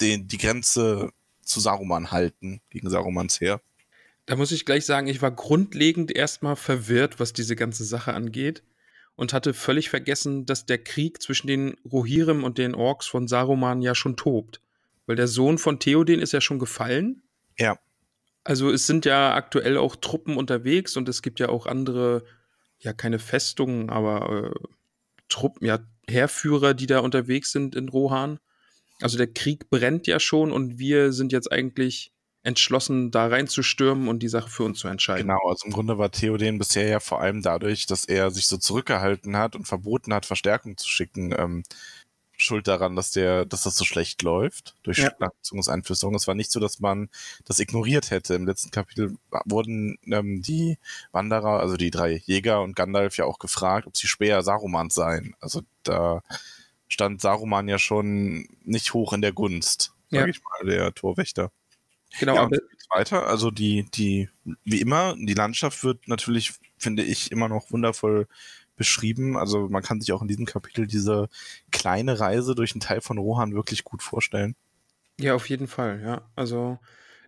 den, 0.00 0.28
die 0.28 0.38
Grenze 0.38 1.10
zu 1.42 1.60
Saruman 1.60 2.12
halten, 2.12 2.60
gegen 2.70 2.90
Sarumans 2.90 3.40
Heer. 3.40 3.60
Da 4.26 4.36
muss 4.36 4.52
ich 4.52 4.66
gleich 4.66 4.84
sagen, 4.84 5.08
ich 5.08 5.22
war 5.22 5.30
grundlegend 5.30 6.14
erstmal 6.14 6.54
verwirrt, 6.54 7.18
was 7.18 7.32
diese 7.32 7.56
ganze 7.56 7.84
Sache 7.84 8.12
angeht 8.12 8.62
und 9.18 9.32
hatte 9.32 9.52
völlig 9.52 9.90
vergessen, 9.90 10.46
dass 10.46 10.64
der 10.64 10.78
Krieg 10.78 11.20
zwischen 11.20 11.48
den 11.48 11.74
Rohirrim 11.84 12.44
und 12.44 12.56
den 12.56 12.76
Orks 12.76 13.08
von 13.08 13.26
Saruman 13.26 13.82
ja 13.82 13.96
schon 13.96 14.16
tobt. 14.16 14.60
Weil 15.06 15.16
der 15.16 15.26
Sohn 15.26 15.58
von 15.58 15.80
Theoden 15.80 16.20
ist 16.20 16.32
ja 16.32 16.40
schon 16.40 16.60
gefallen. 16.60 17.24
Ja. 17.58 17.80
Also 18.44 18.70
es 18.70 18.86
sind 18.86 19.04
ja 19.06 19.34
aktuell 19.34 19.76
auch 19.76 19.96
Truppen 19.96 20.36
unterwegs 20.36 20.96
und 20.96 21.08
es 21.08 21.20
gibt 21.20 21.40
ja 21.40 21.48
auch 21.48 21.66
andere, 21.66 22.22
ja 22.78 22.92
keine 22.92 23.18
Festungen, 23.18 23.90
aber 23.90 24.52
äh, 24.54 24.68
Truppen, 25.28 25.66
ja 25.66 25.80
Heerführer, 26.08 26.72
die 26.72 26.86
da 26.86 27.00
unterwegs 27.00 27.50
sind 27.50 27.74
in 27.74 27.88
Rohan. 27.88 28.38
Also 29.00 29.18
der 29.18 29.32
Krieg 29.32 29.68
brennt 29.68 30.06
ja 30.06 30.20
schon 30.20 30.52
und 30.52 30.78
wir 30.78 31.12
sind 31.12 31.32
jetzt 31.32 31.50
eigentlich 31.50 32.12
entschlossen, 32.42 33.10
da 33.10 33.26
reinzustürmen 33.26 34.08
und 34.08 34.20
die 34.20 34.28
Sache 34.28 34.48
für 34.48 34.62
uns 34.64 34.78
zu 34.78 34.88
entscheiden. 34.88 35.26
Genau, 35.28 35.48
also 35.48 35.66
im 35.66 35.72
Grunde 35.72 35.98
war 35.98 36.10
Theoden 36.10 36.58
bisher 36.58 36.88
ja 36.88 37.00
vor 37.00 37.20
allem 37.20 37.42
dadurch, 37.42 37.86
dass 37.86 38.04
er 38.04 38.30
sich 38.30 38.46
so 38.46 38.56
zurückgehalten 38.56 39.36
hat 39.36 39.56
und 39.56 39.66
verboten 39.66 40.14
hat, 40.14 40.24
Verstärkung 40.26 40.76
zu 40.76 40.88
schicken, 40.88 41.34
ähm, 41.36 41.62
schuld 42.40 42.68
daran, 42.68 42.94
dass 42.94 43.10
der, 43.10 43.44
dass 43.44 43.64
das 43.64 43.74
so 43.76 43.84
schlecht 43.84 44.22
läuft 44.22 44.76
durch 44.84 44.98
Ja. 44.98 45.10
Nachzugungseinflüsterung. 45.18 46.14
Es 46.14 46.28
war 46.28 46.36
nicht 46.36 46.52
so, 46.52 46.60
dass 46.60 46.78
man 46.78 47.08
das 47.44 47.58
ignoriert 47.58 48.12
hätte. 48.12 48.34
Im 48.34 48.46
letzten 48.46 48.70
Kapitel 48.70 49.16
wurden 49.44 49.98
ähm, 50.06 50.40
die 50.40 50.78
Wanderer, 51.10 51.58
also 51.58 51.76
die 51.76 51.90
drei 51.90 52.22
Jäger 52.24 52.62
und 52.62 52.76
Gandalf 52.76 53.16
ja 53.16 53.24
auch 53.24 53.40
gefragt, 53.40 53.88
ob 53.88 53.96
sie 53.96 54.06
Speer 54.06 54.42
Sarumans 54.42 54.94
seien. 54.94 55.34
Also 55.40 55.62
da 55.82 56.22
stand 56.86 57.20
Saruman 57.20 57.66
ja 57.66 57.78
schon 57.80 58.46
nicht 58.62 58.94
hoch 58.94 59.12
in 59.12 59.20
der 59.20 59.32
Gunst, 59.32 59.92
sag 60.10 60.20
Ja. 60.20 60.26
ich 60.28 60.40
mal, 60.40 60.70
der 60.70 60.94
Torwächter. 60.94 61.50
Genau, 62.18 62.34
ja, 62.34 62.42
aber 62.42 62.58
weiter. 62.90 63.26
Also 63.26 63.50
die, 63.50 63.86
die, 63.94 64.28
wie 64.64 64.80
immer, 64.80 65.14
die 65.18 65.34
Landschaft 65.34 65.84
wird 65.84 66.08
natürlich, 66.08 66.54
finde 66.78 67.02
ich, 67.02 67.30
immer 67.30 67.48
noch 67.48 67.70
wundervoll 67.70 68.26
beschrieben. 68.76 69.36
Also 69.36 69.68
man 69.68 69.82
kann 69.82 70.00
sich 70.00 70.12
auch 70.12 70.22
in 70.22 70.28
diesem 70.28 70.46
Kapitel 70.46 70.86
diese 70.86 71.28
kleine 71.70 72.20
Reise 72.20 72.54
durch 72.54 72.72
einen 72.72 72.80
Teil 72.80 73.00
von 73.00 73.18
Rohan 73.18 73.54
wirklich 73.54 73.84
gut 73.84 74.02
vorstellen. 74.02 74.54
Ja, 75.20 75.34
auf 75.34 75.48
jeden 75.48 75.66
Fall, 75.66 76.00
ja. 76.02 76.30
Also 76.36 76.78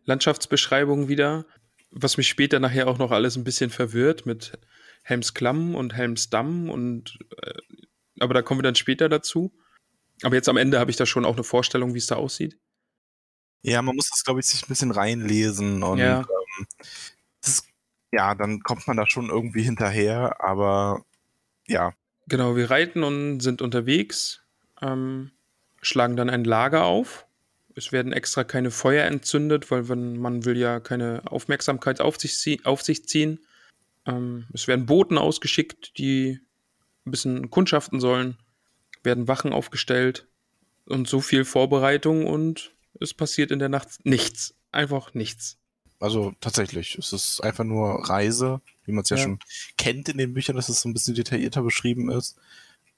Landschaftsbeschreibung 0.04 1.08
wieder, 1.08 1.44
was 1.90 2.16
mich 2.16 2.28
später 2.28 2.60
nachher 2.60 2.86
auch 2.86 2.98
noch 2.98 3.10
alles 3.10 3.36
ein 3.36 3.44
bisschen 3.44 3.70
verwirrt 3.70 4.26
mit 4.26 4.58
Helmsklamm 5.02 5.74
und 5.74 5.94
Helmsdamm 5.94 6.70
und 6.70 7.18
äh, 7.42 7.52
aber 8.20 8.34
da 8.34 8.42
kommen 8.42 8.60
wir 8.60 8.64
dann 8.64 8.74
später 8.74 9.08
dazu. 9.08 9.52
Aber 10.22 10.34
jetzt 10.34 10.48
am 10.48 10.58
Ende 10.58 10.78
habe 10.78 10.90
ich 10.90 10.98
da 10.98 11.06
schon 11.06 11.24
auch 11.24 11.34
eine 11.34 11.44
Vorstellung, 11.44 11.94
wie 11.94 11.98
es 11.98 12.06
da 12.06 12.16
aussieht. 12.16 12.58
Ja, 13.62 13.82
man 13.82 13.96
muss 13.96 14.08
das, 14.10 14.24
glaube 14.24 14.40
ich, 14.40 14.46
sich 14.46 14.62
ein 14.62 14.68
bisschen 14.68 14.90
reinlesen 14.90 15.82
und 15.82 15.98
Ja. 15.98 16.20
ähm, 16.20 16.66
das, 17.42 17.64
ja, 18.12 18.34
dann 18.34 18.60
kommt 18.62 18.86
man 18.86 18.96
da 18.96 19.06
schon 19.06 19.28
irgendwie 19.28 19.62
hinterher, 19.62 20.42
aber 20.42 21.04
ja, 21.66 21.92
Genau, 22.30 22.54
wir 22.54 22.70
reiten 22.70 23.02
und 23.02 23.40
sind 23.40 23.60
unterwegs, 23.60 24.44
ähm, 24.80 25.32
schlagen 25.82 26.14
dann 26.14 26.30
ein 26.30 26.44
Lager 26.44 26.84
auf. 26.84 27.26
Es 27.74 27.90
werden 27.90 28.12
extra 28.12 28.44
keine 28.44 28.70
Feuer 28.70 29.04
entzündet, 29.04 29.70
weil 29.72 29.88
wenn, 29.88 30.16
man 30.16 30.44
will 30.44 30.56
ja 30.56 30.78
keine 30.78 31.22
Aufmerksamkeit 31.26 32.00
auf 32.00 32.18
sich, 32.20 32.66
auf 32.66 32.82
sich 32.82 33.08
ziehen. 33.08 33.40
Ähm, 34.06 34.46
es 34.52 34.68
werden 34.68 34.86
Boten 34.86 35.18
ausgeschickt, 35.18 35.98
die 35.98 36.38
ein 37.04 37.10
bisschen 37.10 37.50
kundschaften 37.50 37.98
sollen, 37.98 38.36
werden 39.02 39.26
Wachen 39.26 39.52
aufgestellt 39.52 40.28
und 40.86 41.08
so 41.08 41.20
viel 41.20 41.44
Vorbereitung 41.44 42.28
und 42.28 42.72
es 42.98 43.14
passiert 43.14 43.50
in 43.50 43.58
der 43.58 43.68
Nacht 43.68 44.04
nichts. 44.04 44.54
Einfach 44.72 45.14
nichts. 45.14 45.56
Also 45.98 46.32
tatsächlich, 46.40 46.96
es 46.96 47.12
ist 47.12 47.40
einfach 47.40 47.64
nur 47.64 48.08
Reise, 48.08 48.60
wie 48.84 48.92
man 48.92 49.02
es 49.02 49.10
ja, 49.10 49.16
Ja. 49.18 49.22
schon 49.24 49.38
kennt 49.76 50.08
in 50.08 50.16
den 50.18 50.32
Büchern, 50.32 50.56
dass 50.56 50.68
es 50.68 50.80
so 50.80 50.88
ein 50.88 50.94
bisschen 50.94 51.14
detaillierter 51.14 51.62
beschrieben 51.62 52.10
ist. 52.10 52.36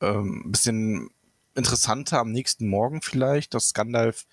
Ähm, 0.00 0.42
ein 0.46 0.52
bisschen 0.52 1.10
interessanter 1.54 2.18
am 2.20 2.30
nächsten 2.30 2.68
Morgen 2.68 3.02
vielleicht, 3.02 3.54
dass 3.54 3.74
Gandalf 3.74 4.26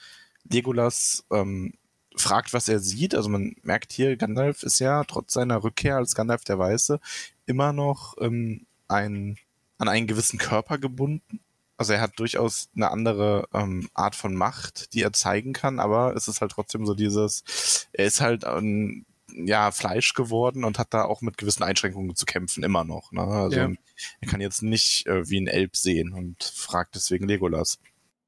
Legolas 0.50 1.26
ähm, 1.32 1.74
fragt, 2.16 2.54
was 2.54 2.68
er 2.70 2.80
sieht. 2.80 3.16
Also 3.16 3.30
man 3.30 3.56
merkt 3.64 3.92
hier, 3.92 4.16
Gandalf 4.18 4.64
ist 4.64 4.80
ja 4.80 5.04
trotz 5.04 5.34
seiner 5.34 5.64
Rückkehr 5.64 5.98
als 5.98 6.16
Gandalf 6.16 6.44
der 6.44 6.60
Weiße 6.60 7.00
immer 7.46 7.74
noch 7.74 8.16
ähm, 8.22 8.66
ein, 8.88 9.38
an 9.78 9.88
einen 9.88 10.08
gewissen 10.08 10.38
Körper 10.38 10.78
gebunden. 10.78 11.40
Also 11.80 11.94
er 11.94 12.02
hat 12.02 12.20
durchaus 12.20 12.68
eine 12.76 12.92
andere 12.92 13.48
ähm, 13.54 13.90
Art 13.94 14.14
von 14.14 14.36
Macht, 14.36 14.94
die 14.94 15.02
er 15.02 15.14
zeigen 15.14 15.54
kann, 15.54 15.80
aber 15.80 16.14
es 16.14 16.28
ist 16.28 16.42
halt 16.42 16.52
trotzdem 16.52 16.86
so 16.86 16.94
dieses, 16.94 17.88
er 17.94 18.06
ist 18.06 18.20
halt 18.20 18.44
ein 18.44 19.06
ja, 19.32 19.72
Fleisch 19.72 20.14
geworden 20.14 20.66
und 20.66 20.78
hat 20.78 20.94
da 20.94 21.06
auch 21.06 21.22
mit 21.22 21.38
gewissen 21.38 21.64
Einschränkungen 21.64 22.18
zu 22.18 22.26
kämpfen, 22.26 22.64
immer 22.64 22.84
noch. 22.84 23.14
Ne? 23.14 23.22
Also 23.22 23.58
Ja. 23.58 23.72
er 24.20 24.28
kann 24.28 24.42
jetzt 24.42 24.62
nicht 24.62 25.08
äh, 25.08 25.30
wie 25.30 25.40
ein 25.40 25.48
Elb 25.48 25.78
sehen 25.78 26.12
und 26.12 26.44
fragt 26.44 26.96
deswegen 26.96 27.28
Legolas. 27.30 27.80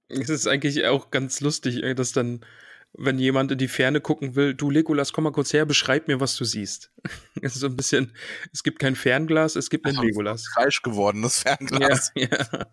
Es 0.07 0.29
ist 0.29 0.47
eigentlich 0.47 0.85
auch 0.85 1.11
ganz 1.11 1.41
lustig, 1.41 1.83
äh, 1.83 1.93
dass 1.93 2.13
dann, 2.13 2.45
wenn 2.93 3.19
jemand 3.19 3.51
in 3.51 3.57
die 3.57 3.67
Ferne 3.67 3.99
gucken 3.99 4.35
will, 4.35 4.53
du 4.53 4.69
Legolas, 4.69 5.11
komm 5.11 5.25
mal 5.25 5.31
kurz 5.31 5.51
her, 5.51 5.65
beschreib 5.65 6.07
mir, 6.07 6.21
was 6.21 6.37
du 6.37 6.45
siehst. 6.45 6.89
Es 7.41 7.55
ist 7.55 7.61
so 7.61 7.67
ein 7.67 7.75
bisschen, 7.75 8.15
es 8.53 8.63
gibt 8.63 8.79
kein 8.79 8.95
Fernglas, 8.95 9.57
es 9.57 9.69
gibt 9.69 9.85
Also, 9.87 10.01
Legolas. 10.03 10.47
Fleisch 10.53 10.81
gewordenes 10.83 11.39
Fernglas. 11.39 12.11
Ja, 12.15 12.27
ja. 12.29 12.65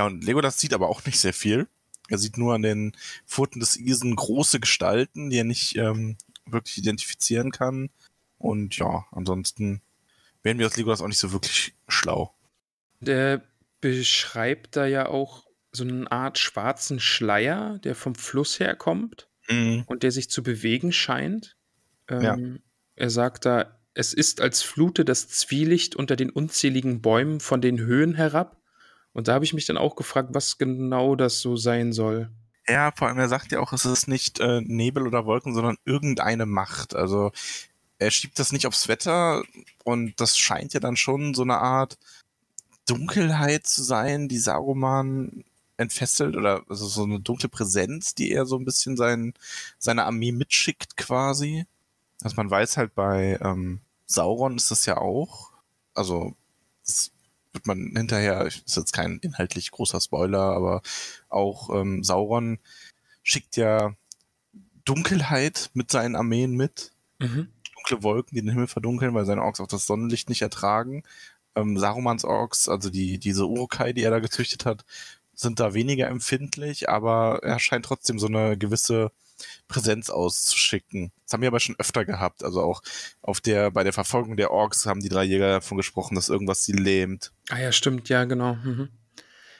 Ja, 0.00 0.06
und 0.06 0.24
Legolas 0.24 0.58
sieht 0.58 0.72
aber 0.72 0.88
auch 0.88 1.04
nicht 1.04 1.20
sehr 1.20 1.34
viel. 1.34 1.68
Er 2.08 2.16
sieht 2.16 2.38
nur 2.38 2.54
an 2.54 2.62
den 2.62 2.96
Pfoten 3.26 3.60
des 3.60 3.76
Isen 3.76 4.16
große 4.16 4.58
Gestalten, 4.58 5.28
die 5.28 5.36
er 5.36 5.44
nicht 5.44 5.76
ähm, 5.76 6.16
wirklich 6.46 6.78
identifizieren 6.78 7.50
kann. 7.52 7.90
Und 8.38 8.78
ja, 8.78 9.04
ansonsten 9.12 9.82
werden 10.42 10.58
wir 10.58 10.64
als 10.64 10.78
Legolas 10.78 11.02
auch 11.02 11.06
nicht 11.08 11.18
so 11.18 11.32
wirklich 11.32 11.74
schlau. 11.86 12.32
Der 13.00 13.42
beschreibt 13.82 14.74
da 14.76 14.86
ja 14.86 15.04
auch 15.06 15.44
so 15.70 15.84
eine 15.84 16.10
Art 16.10 16.38
schwarzen 16.38 16.98
Schleier, 16.98 17.78
der 17.80 17.94
vom 17.94 18.14
Fluss 18.14 18.58
herkommt 18.58 19.28
Mhm. 19.50 19.84
und 19.86 20.02
der 20.02 20.12
sich 20.12 20.30
zu 20.30 20.42
bewegen 20.42 20.92
scheint. 20.92 21.56
Ja. 22.08 22.34
Ähm, 22.36 22.60
Er 22.96 23.10
sagt 23.10 23.44
da, 23.44 23.78
es 23.92 24.14
ist 24.14 24.40
als 24.40 24.62
flute 24.62 25.04
das 25.04 25.28
Zwielicht 25.28 25.94
unter 25.94 26.16
den 26.16 26.30
unzähligen 26.30 27.02
Bäumen 27.02 27.40
von 27.40 27.60
den 27.60 27.78
Höhen 27.80 28.14
herab. 28.14 28.59
Und 29.12 29.28
da 29.28 29.34
habe 29.34 29.44
ich 29.44 29.54
mich 29.54 29.66
dann 29.66 29.76
auch 29.76 29.96
gefragt, 29.96 30.30
was 30.32 30.58
genau 30.58 31.16
das 31.16 31.40
so 31.40 31.56
sein 31.56 31.92
soll. 31.92 32.30
Ja, 32.68 32.92
vor 32.94 33.08
allem 33.08 33.18
er 33.18 33.28
sagt 33.28 33.52
ja 33.52 33.60
auch, 33.60 33.72
es 33.72 33.84
ist 33.84 34.06
nicht 34.06 34.38
äh, 34.38 34.60
Nebel 34.60 35.06
oder 35.06 35.26
Wolken, 35.26 35.54
sondern 35.54 35.76
irgendeine 35.84 36.46
Macht. 36.46 36.94
Also 36.94 37.32
er 37.98 38.10
schiebt 38.10 38.38
das 38.38 38.52
nicht 38.52 38.66
aufs 38.66 38.88
Wetter 38.88 39.42
und 39.84 40.20
das 40.20 40.38
scheint 40.38 40.72
ja 40.72 40.80
dann 40.80 40.96
schon 40.96 41.34
so 41.34 41.42
eine 41.42 41.58
Art 41.58 41.98
Dunkelheit 42.86 43.66
zu 43.66 43.82
sein, 43.82 44.28
die 44.28 44.38
Saruman 44.38 45.44
entfesselt 45.76 46.36
oder 46.36 46.62
also 46.68 46.86
so 46.86 47.04
eine 47.04 47.20
dunkle 47.20 47.48
Präsenz, 47.48 48.14
die 48.14 48.32
er 48.32 48.46
so 48.46 48.56
ein 48.56 48.64
bisschen 48.64 48.96
sein, 48.96 49.34
seine 49.78 50.04
Armee 50.04 50.32
mitschickt 50.32 50.96
quasi. 50.96 51.66
Also 52.22 52.36
man 52.36 52.50
weiß 52.50 52.76
halt 52.76 52.94
bei 52.94 53.38
ähm, 53.42 53.80
Sauron 54.06 54.56
ist 54.56 54.70
das 54.70 54.86
ja 54.86 54.98
auch, 54.98 55.52
also 55.94 56.34
das 56.84 57.10
wird 57.52 57.66
man 57.66 57.92
hinterher, 57.96 58.46
ist 58.46 58.76
jetzt 58.76 58.92
kein 58.92 59.18
inhaltlich 59.18 59.70
großer 59.70 60.00
Spoiler, 60.00 60.40
aber 60.40 60.82
auch 61.28 61.70
ähm, 61.70 62.04
Sauron 62.04 62.58
schickt 63.22 63.56
ja 63.56 63.94
Dunkelheit 64.84 65.70
mit 65.74 65.90
seinen 65.90 66.16
Armeen 66.16 66.56
mit. 66.56 66.92
Mhm. 67.18 67.48
Dunkle 67.74 68.02
Wolken, 68.02 68.34
die 68.34 68.42
den 68.42 68.50
Himmel 68.50 68.66
verdunkeln, 68.66 69.14
weil 69.14 69.24
seine 69.24 69.42
Orks 69.42 69.60
auch 69.60 69.66
das 69.66 69.86
Sonnenlicht 69.86 70.28
nicht 70.28 70.42
ertragen. 70.42 71.02
Ähm, 71.54 71.78
Sarumans 71.78 72.24
Orks, 72.24 72.68
also 72.68 72.90
die, 72.90 73.18
diese 73.18 73.46
Urukai, 73.46 73.92
die 73.92 74.02
er 74.02 74.10
da 74.10 74.20
gezüchtet 74.20 74.64
hat, 74.64 74.84
sind 75.34 75.58
da 75.60 75.74
weniger 75.74 76.08
empfindlich, 76.08 76.88
aber 76.88 77.40
er 77.42 77.58
scheint 77.58 77.84
trotzdem 77.84 78.18
so 78.18 78.26
eine 78.26 78.56
gewisse 78.58 79.10
Präsenz 79.68 80.10
auszuschicken. 80.10 81.12
Das 81.24 81.32
haben 81.32 81.42
wir 81.42 81.48
aber 81.48 81.60
schon 81.60 81.76
öfter 81.78 82.04
gehabt. 82.04 82.44
Also 82.44 82.62
auch 82.62 82.82
auf 83.22 83.40
der, 83.40 83.70
bei 83.70 83.84
der 83.84 83.92
Verfolgung 83.92 84.36
der 84.36 84.50
Orks 84.50 84.86
haben 84.86 85.00
die 85.00 85.08
drei 85.08 85.24
Jäger 85.24 85.48
davon 85.48 85.76
gesprochen, 85.76 86.14
dass 86.14 86.28
irgendwas 86.28 86.64
sie 86.64 86.72
lähmt. 86.72 87.32
Ah 87.48 87.58
ja, 87.58 87.72
stimmt, 87.72 88.08
ja, 88.08 88.24
genau. 88.24 88.54
Mhm. 88.54 88.88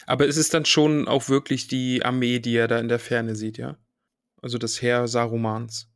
Aber 0.07 0.27
es 0.27 0.37
ist 0.37 0.55
dann 0.55 0.65
schon 0.65 1.07
auch 1.07 1.29
wirklich 1.29 1.69
die 1.69 2.05
Armee, 2.05 2.41
die 2.41 2.57
er 2.57 2.69
da 2.69 2.79
in 2.79 2.89
der 2.89 2.99
Ferne 2.99 3.37
sieht, 3.37 3.59
ja? 3.59 3.77
Also 4.43 4.59
das 4.59 4.83
Heer 4.83 5.07
Sarumans. 5.07 5.89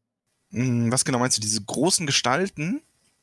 Hm, 0.50 0.92
was 0.92 1.04
genau 1.04 1.18
meinst 1.18 1.36
du? 1.36 1.40
Diese 1.40 1.62
großen 1.62 2.06
Gestalten? 2.06 2.82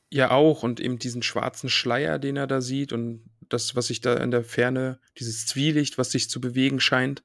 Ja, 0.10 0.32
auch. 0.32 0.64
Und 0.64 0.80
eben 0.80 1.00
diesen 1.00 1.24
schwarzen 1.24 1.70
Schleier, 1.70 2.20
den 2.20 2.36
er 2.36 2.48
da 2.48 2.62
sieht 2.62 2.92
und 2.92 3.24
das, 3.48 3.76
was 3.76 3.88
sich 3.88 4.02
da 4.02 4.16
in 4.16 4.32
der 4.32 4.44
Ferne, 4.44 5.00
dieses 5.18 5.46
Zwielicht, 5.46 5.98
was 5.98 6.12
sich 6.12 6.30
zu 6.30 6.42
bewegen 6.42 6.80
scheint. 6.80 7.24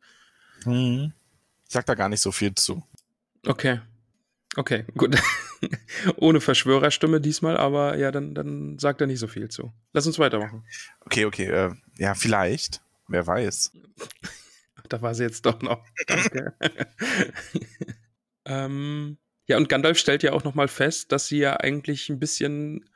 Hm. 0.64 1.12
Ich 1.66 1.72
sag 1.72 1.86
da 1.86 1.94
gar 1.94 2.08
nicht 2.08 2.20
so 2.20 2.32
viel 2.32 2.54
zu. 2.54 2.82
Okay. 3.46 3.80
Okay, 4.56 4.84
gut. 4.96 5.16
Ohne 6.16 6.40
Verschwörerstimme 6.40 7.20
diesmal, 7.20 7.56
aber 7.58 7.96
ja, 7.98 8.10
dann, 8.10 8.34
dann 8.34 8.78
sagt 8.78 9.00
er 9.02 9.06
nicht 9.06 9.18
so 9.18 9.26
viel 9.26 9.48
zu. 9.50 9.72
Lass 9.92 10.06
uns 10.06 10.18
weitermachen. 10.18 10.64
Okay, 11.00 11.26
okay, 11.26 11.44
äh, 11.46 11.74
ja, 11.98 12.14
vielleicht. 12.14 12.82
Wer 13.08 13.26
weiß. 13.26 13.72
Da 14.88 15.02
war 15.02 15.16
sie 15.16 15.24
jetzt 15.24 15.44
doch 15.46 15.62
noch. 15.62 15.84
Danke. 16.06 16.54
ähm, 18.44 19.18
ja, 19.48 19.56
und 19.56 19.68
Gandalf 19.68 19.98
stellt 19.98 20.22
ja 20.22 20.32
auch 20.32 20.44
noch 20.44 20.54
mal 20.54 20.68
fest, 20.68 21.10
dass 21.10 21.26
sie 21.26 21.38
ja 21.38 21.56
eigentlich 21.56 22.08
ein 22.08 22.20
bisschen 22.20 22.88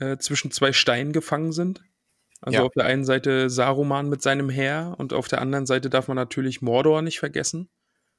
äh, 0.00 0.18
zwischen 0.18 0.50
zwei 0.50 0.74
Steinen 0.74 1.14
gefangen 1.14 1.52
sind. 1.52 1.82
Also 2.42 2.58
Ja. 2.58 2.64
auf 2.64 2.72
der 2.72 2.84
einen 2.84 3.04
Seite 3.04 3.48
Saruman 3.48 4.10
mit 4.10 4.20
seinem 4.22 4.50
Heer 4.50 4.94
und 4.98 5.14
auf 5.14 5.28
der 5.28 5.40
anderen 5.40 5.64
Seite 5.64 5.88
darf 5.88 6.08
man 6.08 6.16
natürlich 6.16 6.60
Mordor 6.62 7.00
nicht 7.00 7.18
vergessen. 7.20 7.70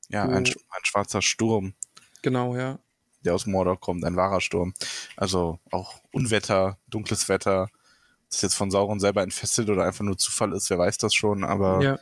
Ja, 0.09 0.23
ein, 0.23 0.45
ein 0.45 0.45
schwarzer 0.83 1.21
Sturm, 1.21 1.73
Genau, 2.21 2.55
ja. 2.55 2.79
der 3.23 3.33
aus 3.33 3.45
Mordor 3.45 3.79
kommt, 3.79 4.03
ein 4.03 4.15
wahrer 4.15 4.41
Sturm. 4.41 4.73
Also 5.15 5.59
auch 5.71 6.01
Unwetter, 6.11 6.77
dunkles 6.87 7.29
Wetter. 7.29 7.69
Das 8.29 8.41
jetzt 8.41 8.55
von 8.55 8.71
Sauron 8.71 8.99
selber 8.99 9.23
entfesselt 9.23 9.69
oder 9.69 9.85
einfach 9.85 10.03
nur 10.03 10.17
Zufall 10.17 10.53
ist, 10.53 10.69
wer 10.69 10.77
weiß 10.77 10.97
das 10.97 11.13
schon, 11.13 11.43
aber 11.43 11.81
ja. 11.81 11.99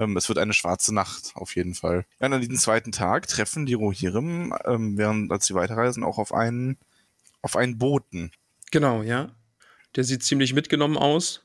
Ähm, 0.00 0.16
es 0.16 0.28
wird 0.28 0.38
eine 0.38 0.54
schwarze 0.54 0.94
Nacht, 0.94 1.32
auf 1.34 1.54
jeden 1.56 1.74
Fall. 1.74 2.06
Ja, 2.20 2.26
und 2.26 2.32
an 2.32 2.40
diesem 2.40 2.56
zweiten 2.56 2.90
Tag 2.90 3.28
treffen 3.28 3.66
die 3.66 3.74
Rohirrim, 3.74 4.54
ähm, 4.64 4.96
während 4.96 5.30
als 5.30 5.46
sie 5.46 5.54
weiterreisen, 5.54 6.04
auch 6.04 6.18
auf 6.18 6.32
einen, 6.32 6.78
auf 7.42 7.54
einen 7.54 7.76
Boten. 7.76 8.32
Genau, 8.70 9.02
ja. 9.02 9.30
Der 9.96 10.04
sieht 10.04 10.22
ziemlich 10.22 10.54
mitgenommen 10.54 10.96
aus. 10.96 11.42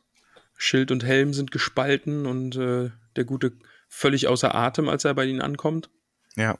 Schild 0.56 0.92
und 0.92 1.04
Helm 1.04 1.34
sind 1.34 1.52
gespalten 1.52 2.26
und 2.26 2.56
äh, 2.56 2.92
der 3.18 3.26
Gute 3.26 3.58
völlig 3.88 4.28
außer 4.28 4.54
Atem, 4.54 4.90
als 4.90 5.06
er 5.06 5.14
bei 5.14 5.26
ihnen 5.26 5.42
ankommt. 5.42 5.90
Ja. 6.36 6.58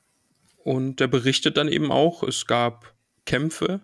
Und 0.64 1.00
der 1.00 1.08
berichtet 1.08 1.58
dann 1.58 1.68
eben 1.68 1.92
auch, 1.92 2.24
es 2.24 2.48
gab 2.48 2.94
Kämpfe. 3.26 3.82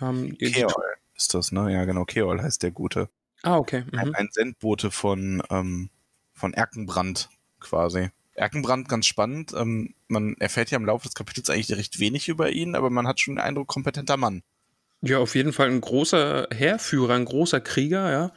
Die- 0.00 0.50
Keol 0.52 0.72
ist 1.14 1.34
das, 1.34 1.52
ne? 1.52 1.72
Ja, 1.72 1.84
genau. 1.84 2.04
Keol 2.04 2.40
heißt 2.42 2.62
der 2.62 2.70
Gute. 2.70 3.08
Ah, 3.42 3.56
okay. 3.56 3.84
Ein, 3.92 4.08
Mhm. 4.08 4.14
ein 4.14 4.28
Sendbote 4.30 4.90
von, 4.90 5.42
ähm, 5.50 5.90
von 6.34 6.52
Erkenbrand 6.54 7.28
quasi. 7.60 8.10
Erkenbrand 8.34 8.88
ganz 8.88 9.06
spannend. 9.06 9.54
Ähm, 9.56 9.94
man 10.08 10.34
erfährt 10.38 10.70
ja 10.70 10.76
im 10.76 10.84
Laufe 10.84 11.06
des 11.08 11.14
Kapitels 11.14 11.48
eigentlich 11.48 11.74
recht 11.76 11.98
wenig 12.00 12.28
über 12.28 12.50
ihn, 12.50 12.74
aber 12.74 12.90
man 12.90 13.06
hat 13.06 13.20
schon 13.20 13.34
den 13.36 13.40
Eindruck, 13.44 13.66
kompetenter 13.68 14.16
Mann. 14.18 14.42
Ja, 15.00 15.18
auf 15.18 15.34
jeden 15.34 15.52
Fall 15.54 15.68
ein 15.70 15.80
großer 15.80 16.48
Heerführer, 16.52 17.14
ein 17.14 17.24
großer 17.24 17.60
Krieger, 17.60 18.10
ja. 18.10 18.32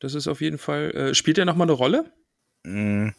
Das 0.00 0.14
ist 0.14 0.26
auf 0.28 0.40
jeden 0.40 0.58
Fall. 0.58 0.90
Äh, 0.92 1.14
spielt 1.14 1.38
er 1.38 1.44
nochmal 1.44 1.66
eine 1.66 1.72
Rolle? 1.72 2.12
Mm, 2.64 3.10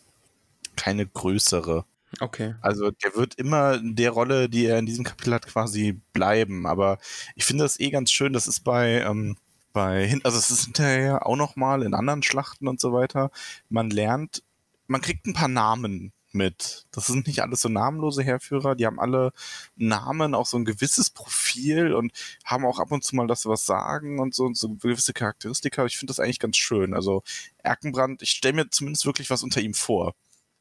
keine 0.78 1.06
größere. 1.06 1.86
Okay. 2.22 2.56
Also 2.62 2.92
der 2.92 3.16
wird 3.16 3.36
immer 3.36 3.76
in 3.76 3.96
der 3.96 4.12
Rolle, 4.12 4.50
die 4.50 4.66
er 4.66 4.80
in 4.80 4.86
diesem 4.86 5.04
Kapitel 5.04 5.34
hat, 5.34 5.48
quasi 5.48 6.00
bleiben. 6.14 6.66
Aber 6.66 7.00
ich 7.36 7.44
finde 7.44 7.64
das 7.66 7.80
eh 7.80 7.90
ganz 7.90 8.12
schön. 8.12 8.34
Das 8.34 8.48
ist 8.48 8.62
bei, 8.62 9.02
ähm, 9.02 9.38
bei 9.74 10.18
also 10.24 10.38
es 10.38 10.50
ist 10.50 10.66
hinterher 10.66 11.26
auch 11.28 11.36
noch 11.36 11.56
mal 11.56 11.84
in 11.84 11.94
anderen 11.94 12.24
Schlachten 12.24 12.68
und 12.68 12.80
so 12.80 12.94
weiter. 12.94 13.30
Man 13.70 13.90
lernt, 13.90 14.44
man 14.88 15.02
kriegt 15.02 15.26
ein 15.26 15.34
paar 15.34 15.50
Namen 15.50 16.14
mit. 16.32 16.86
Das 16.92 17.08
sind 17.08 17.28
nicht 17.28 17.42
alles 17.42 17.62
so 17.62 17.70
namenlose 17.70 18.24
Heerführer. 18.24 18.76
Die 18.76 18.86
haben 18.86 19.00
alle 19.00 19.32
Namen, 19.76 20.36
auch 20.36 20.46
so 20.46 20.58
ein 20.58 20.66
gewisses 20.66 21.10
Profil 21.10 21.94
und 21.94 22.12
haben 22.46 22.66
auch 22.66 22.80
ab 22.80 22.92
und 22.92 23.04
zu 23.04 23.16
mal, 23.16 23.28
dass 23.28 23.42
sie 23.44 23.50
was 23.50 23.66
sagen 23.66 24.20
und 24.20 24.34
so, 24.34 24.46
und 24.46 24.58
so 24.58 24.70
gewisse 24.70 25.14
Charakteristika. 25.14 25.86
Ich 25.86 25.98
finde 25.98 26.12
das 26.12 26.20
eigentlich 26.20 26.40
ganz 26.40 26.58
schön. 26.58 26.94
Also 26.94 27.24
Erkenbrand, 27.58 28.22
ich 28.22 28.32
stelle 28.32 28.56
mir 28.56 28.70
zumindest 28.70 29.06
wirklich 29.06 29.30
was 29.30 29.44
unter 29.44 29.62
ihm 29.62 29.74
vor. 29.74 30.14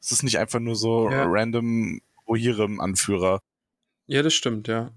Es 0.07 0.13
ist 0.13 0.23
nicht 0.23 0.39
einfach 0.39 0.61
nur 0.61 0.77
so 0.77 1.09
Ja. 1.11 1.25
random 1.27 1.99
Rohirrim-Anführer. 2.29 3.41
Ja, 4.05 4.21
das 4.23 4.33
stimmt, 4.33 4.69
ja. 4.69 4.91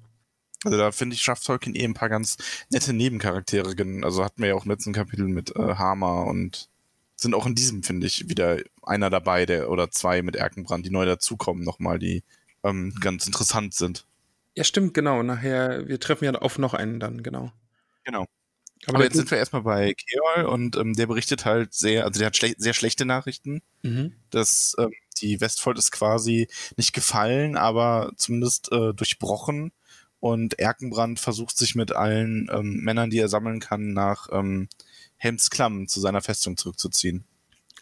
Also 0.65 0.79
da 0.79 0.93
finde 0.93 1.15
ich, 1.15 1.23
schafft 1.23 1.45
Tolkien 1.45 1.75
eh 1.75 1.85
ein 1.85 1.95
paar 1.95 2.09
ganz 2.09 2.37
nette 2.71 2.93
Nebencharaktere. 2.93 3.75
Also 4.05 4.25
hatten 4.25 4.41
wir 4.41 4.51
ja 4.51 4.55
auch 4.55 4.65
im 4.67 4.71
letzten 4.71 4.93
Kapitel 4.93 5.27
mit 5.27 5.57
äh, 5.57 5.75
Hammer 5.75 6.27
und 6.27 6.69
sind 7.17 7.35
auch 7.35 7.45
in 7.47 7.57
diesem, 7.57 7.83
finde 7.83 8.07
ich, 8.07 8.29
wieder 8.29 8.59
einer 8.83 9.11
dabei, 9.11 9.47
der 9.47 9.69
oder 9.69 9.91
zwei 9.91 10.23
mit 10.23 10.37
Erkenbrand, 10.37 10.87
die 10.87 10.91
neu 10.91 11.07
dazukommen, 11.07 11.65
nochmal, 11.65 11.99
die 11.99 12.23
ähm, 12.63 12.95
ganz 13.01 13.27
interessant 13.27 13.75
sind. 13.75 14.07
Ja, 14.55 14.63
stimmt, 14.63 14.95
genau. 14.95 15.25
Nachher, 15.25 15.89
wir 15.89 15.99
treffen 15.99 16.25
ja 16.25 16.33
auf 16.35 16.57
noch 16.59 16.75
einen 16.75 17.01
dann, 17.01 17.25
genau. 17.25 17.51
Genau. 18.05 18.27
Aber, 18.87 18.97
Aber 18.97 19.05
jetzt 19.05 19.17
sind 19.17 19.31
wir 19.31 19.39
erstmal 19.39 19.63
bei 19.63 19.95
Keol 19.95 20.47
und 20.47 20.77
ähm, 20.77 20.95
der 20.95 21.07
berichtet 21.07 21.45
halt 21.45 21.75
sehr, 21.75 22.05
also 22.05 22.19
der 22.19 22.27
hat 22.27 22.37
schle 22.37 22.55
sehr 22.57 22.75
schlechte 22.75 23.05
Nachrichten. 23.05 23.63
mhm. 23.83 24.15
dass 24.31 24.75
ähm, 24.79 24.93
die 25.21 25.41
Westfold 25.41 25.79
ist 25.79 25.91
quasi 25.91 26.49
nicht 26.77 26.93
gefallen, 26.93 27.57
aber 27.57 28.13
zumindest 28.17 28.73
äh, 28.73 28.95
durchbrochen. 28.95 29.73
Und 30.19 30.59
Erkenbrand 30.59 31.19
versucht 31.19 31.57
sich 31.57 31.75
mit 31.75 31.93
allen 31.93 32.51
ähm, 32.53 32.81
Männern, 32.83 33.11
die 33.11 33.19
er 33.19 33.29
sammeln 33.29 33.61
kann, 33.61 33.93
nach 33.93 34.29
ähm, 34.33 34.69
Helmsklamm 35.17 35.89
zu 35.89 36.01
seiner 36.01 36.21
Festung 36.21 36.57
zurückzuziehen. 36.57 37.25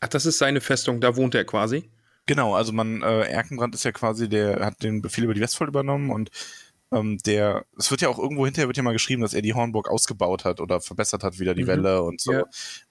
Ach, 0.01 0.09
das 0.09 0.27
ist 0.27 0.39
seine 0.39 0.61
Festung, 0.61 1.01
da 1.01 1.17
wohnt 1.17 1.35
er 1.35 1.45
quasi. 1.45 1.91
Genau, 2.27 2.55
also 2.55 2.73
man, 2.73 3.03
äh, 3.03 3.23
Erkenbrand 3.23 3.75
ist 3.75 3.85
ja 3.85 3.93
quasi, 3.93 4.29
der 4.29 4.65
hat 4.65 4.83
den 4.83 5.03
Befehl 5.03 5.25
über 5.25 5.35
die 5.35 5.41
Westfold 5.41 5.69
übernommen 5.69 6.11
und 6.11 6.31
ähm, 6.93 7.19
der, 7.19 7.65
es 7.79 7.91
wird 7.91 8.01
ja 8.01 8.09
auch 8.09 8.19
irgendwo 8.19 8.45
hinterher 8.47 8.69
wird 8.69 8.77
ja 8.77 8.83
mal 8.83 8.93
geschrieben, 8.93 9.23
dass 9.23 9.35
er 9.35 9.43
die 9.43 9.55
Hornburg 9.55 9.89
ausgebaut 9.89 10.45
hat 10.45 10.61
oder 10.61 10.81
verbessert 10.81 11.23
hat 11.23 11.39
wieder 11.39 11.55
die 11.55 11.65
Mhm. 11.65 11.69
Welle 11.69 12.03
und 12.03 12.21
so. 12.21 12.33
Ja. 12.33 12.45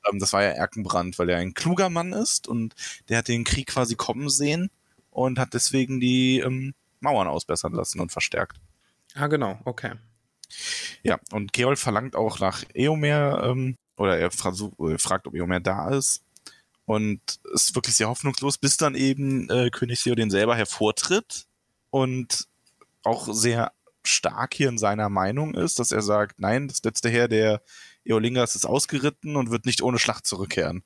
Ähm, 0.10 0.20
das 0.20 0.34
war 0.34 0.44
ja 0.44 0.50
Erkenbrand, 0.50 1.18
weil 1.20 1.30
er 1.30 1.38
ein 1.38 1.54
kluger 1.54 1.90
Mann 1.90 2.14
ist 2.14 2.48
und 2.48 2.76
der 3.10 3.20
hat 3.20 3.28
den 3.28 3.44
Krieg 3.44 3.68
quasi 3.68 3.96
kommen 3.96 4.30
sehen 4.30 4.70
und 5.10 5.40
hat 5.40 5.54
deswegen 5.54 6.00
die 6.00 6.40
ähm, 6.40 6.74
Mauern 7.00 7.28
ausbessern 7.28 7.74
lassen 7.74 8.00
und 8.00 8.12
verstärkt. 8.12 8.58
Ah, 9.16 9.28
genau, 9.28 9.60
okay. 9.66 9.94
Ja, 11.04 11.20
und 11.32 11.54
Geol 11.54 11.76
verlangt 11.76 12.16
auch 12.16 12.40
nach 12.40 12.64
Eomer, 12.74 13.44
ähm, 13.44 13.76
oder 13.98 14.18
er 14.18 14.32
versuch, 14.32 14.78
äh, 14.80 14.98
fragt, 14.98 15.28
ob 15.28 15.34
Eomer 15.34 15.60
da 15.60 15.90
ist. 15.90 16.24
Und 16.86 17.20
ist 17.54 17.76
wirklich 17.76 17.96
sehr 17.96 18.08
hoffnungslos, 18.08 18.58
bis 18.58 18.78
dann 18.78 18.96
eben 18.96 19.50
äh, 19.50 19.70
König 19.72 20.02
Theoden 20.02 20.30
selber 20.30 20.56
hervortritt 20.56 21.46
und 21.90 22.48
auch 23.04 23.28
sehr 23.34 23.74
stark 24.08 24.54
hier 24.54 24.70
in 24.70 24.78
seiner 24.78 25.10
Meinung 25.10 25.54
ist, 25.56 25.80
dass 25.80 25.92
er 25.92 26.02
sagt, 26.02 26.40
nein, 26.40 26.68
das 26.68 26.82
letzte 26.84 27.10
Heer 27.10 27.28
der 27.28 27.62
Eolingas 28.06 28.56
ist 28.56 28.66
ausgeritten 28.66 29.36
und 29.36 29.52
wird 29.52 29.66
nicht 29.66 29.82
ohne 29.82 30.00
Schlacht 30.00 30.26
zurückkehren. 30.26 30.84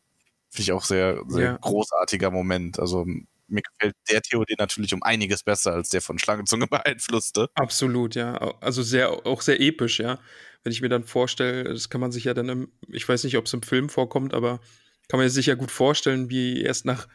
Finde 0.49 0.63
ich 0.63 0.71
auch 0.73 0.83
sehr, 0.83 1.21
sehr 1.27 1.51
Ja. 1.51 1.57
großartiger 1.57 2.31
Moment. 2.31 2.79
Also 2.79 3.05
mir 3.47 3.61
gefällt 3.61 3.95
der 4.09 4.21
Theoden 4.21 4.55
natürlich 4.57 4.93
um 4.93 5.03
einiges 5.03 5.43
besser 5.43 5.73
als 5.73 5.89
der 5.89 6.01
von 6.01 6.19
Schlangenzunge 6.19 6.67
beeinflusste. 6.67 7.49
Absolut, 7.55 8.15
ja. 8.15 8.35
Also 8.61 8.81
sehr, 8.83 9.25
auch 9.25 9.41
sehr 9.41 9.59
episch, 9.61 9.99
ja. 9.99 10.19
Wenn 10.63 10.71
ich 10.71 10.81
mir 10.81 10.89
dann 10.89 11.03
vorstelle, 11.03 11.63
das 11.65 11.89
kann 11.89 12.01
man 12.01 12.11
sich 12.11 12.25
ja 12.25 12.33
dann 12.33 12.49
im, 12.49 12.71
ich 12.87 13.07
weiß 13.07 13.23
nicht, 13.23 13.37
ob 13.37 13.45
es 13.45 13.53
im 13.53 13.61
Film 13.63 13.89
vorkommt, 13.89 14.33
aber 14.33 14.59
kann 15.07 15.19
man 15.19 15.29
sich 15.29 15.47
ja 15.47 15.55
gut 15.55 15.71
vorstellen, 15.71 16.29
wie 16.29 16.61
erst 16.61 16.85
nach 16.85 17.07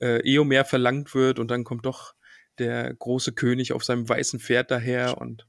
äh, 0.00 0.20
Eomer 0.28 0.64
verlangt 0.64 1.14
wird 1.14 1.38
und 1.38 1.50
dann 1.50 1.64
kommt 1.64 1.86
doch 1.86 2.14
der 2.58 2.94
große 2.94 3.32
König 3.32 3.72
auf 3.72 3.84
seinem 3.84 4.08
weißen 4.08 4.40
Pferd 4.40 4.70
daher 4.70 5.18
und 5.18 5.46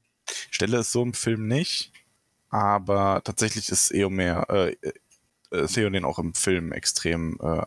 Stelle 0.50 0.78
es 0.78 0.92
so 0.92 1.02
im 1.02 1.14
Film 1.14 1.46
nicht, 1.48 1.92
aber 2.48 3.22
tatsächlich 3.24 3.68
ist 3.70 3.92
Eomer, 3.92 4.48
äh, 4.50 4.76
äh, 5.50 5.66
Theoden 5.66 6.04
auch 6.04 6.18
im 6.18 6.34
Film 6.34 6.72
extrem 6.72 7.38
äh, 7.40 7.62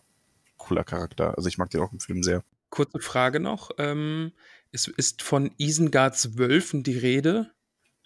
cooler 0.57 0.83
Charakter. 0.83 1.35
Also 1.37 1.47
ich 1.47 1.57
mag 1.57 1.69
den 1.69 1.81
auch 1.81 1.91
im 1.91 1.99
Film 1.99 2.23
sehr. 2.23 2.43
Kurze 2.69 2.99
Frage 2.99 3.39
noch. 3.39 3.71
Ähm, 3.77 4.31
es 4.71 4.87
ist 4.87 5.23
von 5.23 5.51
Isengards 5.57 6.37
Wölfen 6.37 6.83
die 6.83 6.97
Rede. 6.97 7.51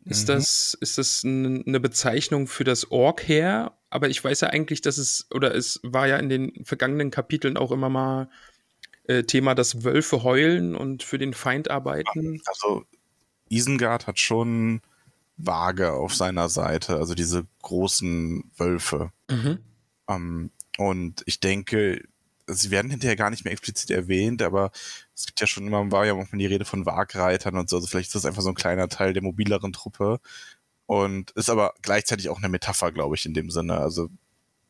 Ist 0.06 0.28
Mhm. 0.28 0.34
das, 0.34 0.78
ist 0.80 0.98
das 0.98 1.24
eine 1.24 1.80
Bezeichnung 1.80 2.48
für 2.48 2.63
das 2.63 2.92
Ork-Heer? 2.92 3.78
Aber 3.89 4.10
ich 4.10 4.24
weiß 4.24 4.42
ja 4.42 4.50
eigentlich, 4.50 4.82
dass 4.82 4.98
es, 4.98 5.28
oder 5.34 5.56
es 5.56 5.80
war 5.84 6.08
ja 6.08 6.18
in 6.18 6.30
den 6.30 6.66
vergangenen 6.66 7.12
Kapiteln 7.12 7.58
auch 7.58 7.72
immer 7.72 7.89
mal 7.89 8.30
äh, 9.06 9.24
Thema, 9.24 9.56
dass 9.56 9.84
Wölfe 9.84 10.24
heulen 10.24 10.76
und 10.76 11.04
für 11.04 11.18
den 11.18 11.34
Feind 11.34 11.70
arbeiten. 11.70 12.42
Also 12.46 12.86
Isengard 13.54 14.08
hat 14.08 14.20
schon 14.20 14.82
Waage 15.38 15.94
auf 15.94 16.13
seiner 16.16 16.50
Seite, 16.50 16.98
also 16.98 17.16
diese 17.16 17.46
großen 17.62 18.52
Wölfe. 18.58 19.12
Mhm. 19.30 19.60
Ähm, 20.08 20.52
und 20.78 21.24
ich 21.26 21.39
denke, 21.39 22.04
sie 22.48 22.72
werden 22.72 22.92
hinterher 22.92 23.16
gar 23.16 23.30
nicht 23.30 23.46
mehr 23.46 23.54
explizit 23.54 23.92
erwähnt, 23.92 24.42
aber 24.42 24.72
es 25.16 25.26
gibt 25.26 25.39
ja 25.39 25.48
schon 25.48 25.68
immer, 25.68 25.92
war 25.92 26.06
ja 26.06 26.16
manchmal 26.16 26.39
die 26.39 26.46
Rede 26.46 26.66
von 26.66 26.86
Wagreitern 26.86 27.58
und 27.58 27.70
so, 27.70 27.78
also 27.78 27.88
vielleicht 27.88 28.08
ist 28.08 28.16
das 28.16 28.26
einfach 28.26 28.42
so 28.42 28.50
ein 28.50 28.56
kleiner 28.56 28.89
Teil 28.89 29.13
der 29.13 29.24
mobileren 29.24 29.74
Truppe 29.74 30.20
und 30.86 31.32
ist 31.32 31.50
aber 31.50 31.74
gleichzeitig 31.82 32.30
auch 32.30 32.39
eine 32.39 32.50
Metapher, 32.50 32.92
glaube 32.92 33.16
ich, 33.16 33.26
in 33.26 33.34
dem 33.34 33.50
Sinne. 33.50 33.78
Also 33.78 34.10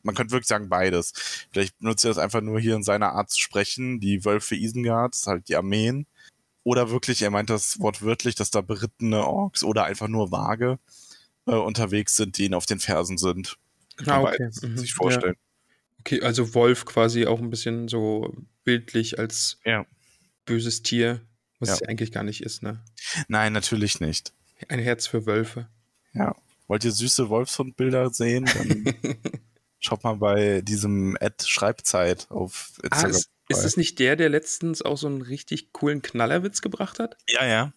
man 0.03 0.15
könnte 0.15 0.33
wirklich 0.33 0.47
sagen 0.47 0.69
beides. 0.69 1.13
Vielleicht 1.51 1.79
benutzt 1.79 2.05
er 2.05 2.09
das 2.09 2.17
einfach 2.17 2.41
nur 2.41 2.59
hier 2.59 2.75
in 2.75 2.83
seiner 2.83 3.13
Art 3.13 3.31
zu 3.31 3.39
sprechen, 3.39 3.99
die 3.99 4.23
Wölfe 4.25 4.55
Isengards, 4.55 5.27
halt 5.27 5.47
die 5.47 5.55
Armeen. 5.55 6.05
Oder 6.63 6.89
wirklich, 6.91 7.21
er 7.21 7.29
meint 7.29 7.49
das 7.49 7.79
wortwörtlich, 7.79 8.35
dass 8.35 8.51
da 8.51 8.61
berittene 8.61 9.25
Orks 9.25 9.63
oder 9.63 9.83
einfach 9.85 10.07
nur 10.07 10.31
Waage 10.31 10.79
äh, 11.45 11.55
unterwegs 11.55 12.15
sind, 12.15 12.37
die 12.37 12.45
ihn 12.45 12.53
auf 12.53 12.65
den 12.65 12.79
Fersen 12.79 13.17
sind. 13.17 13.57
Kann 13.97 14.09
Ah, 14.09 14.21
man 14.21 14.33
okay. 14.33 14.49
Mhm. 14.61 14.77
sich 14.77 14.93
vorstellen. 14.93 15.35
Okay, 15.99 16.21
also 16.21 16.53
Wolf 16.53 16.85
quasi 16.85 17.25
auch 17.25 17.39
ein 17.39 17.49
bisschen 17.49 17.87
so 17.87 18.33
bildlich 18.63 19.19
als 19.19 19.57
Ja. 19.65 19.85
böses 20.45 20.83
Tier, 20.83 21.21
was 21.59 21.69
Ja. 21.69 21.75
es 21.75 21.79
ja 21.81 21.87
eigentlich 21.89 22.11
gar 22.11 22.23
nicht 22.23 22.41
ist, 22.41 22.63
ne? 22.63 22.81
Nein, 23.27 23.51
natürlich 23.53 23.99
nicht. 23.99 24.33
Ein 24.69 24.79
Herz 24.79 25.07
für 25.07 25.25
Wölfe. 25.25 25.67
Ja. 26.13 26.35
Wollt 26.67 26.85
ihr 26.85 26.91
süße 26.93 27.27
Wolfshundbilder 27.29 28.09
sehen? 28.11 28.45
Dann 28.45 28.85
schaut 29.79 30.03
mal 30.05 30.15
bei 30.15 30.61
diesem 30.61 31.17
Ad 31.19 31.43
Schreibzeit 31.45 32.27
auf 32.31 32.71
Ah, 32.83 32.85
Instagram. 32.87 33.11
ist, 33.11 33.29
ist 33.57 33.65
das 33.65 33.77
nicht 33.77 33.99
der, 33.99 34.15
der 34.15 34.29
letztens 34.29 34.81
auch 34.81 34.97
so 34.97 35.07
einen 35.07 35.21
richtig 35.21 35.73
coolen 35.73 36.01
Knallerwitz 36.01 36.61
gebracht 36.61 36.99
hat? 36.99 37.17
ja, 37.27 37.45
ja. 37.45 37.73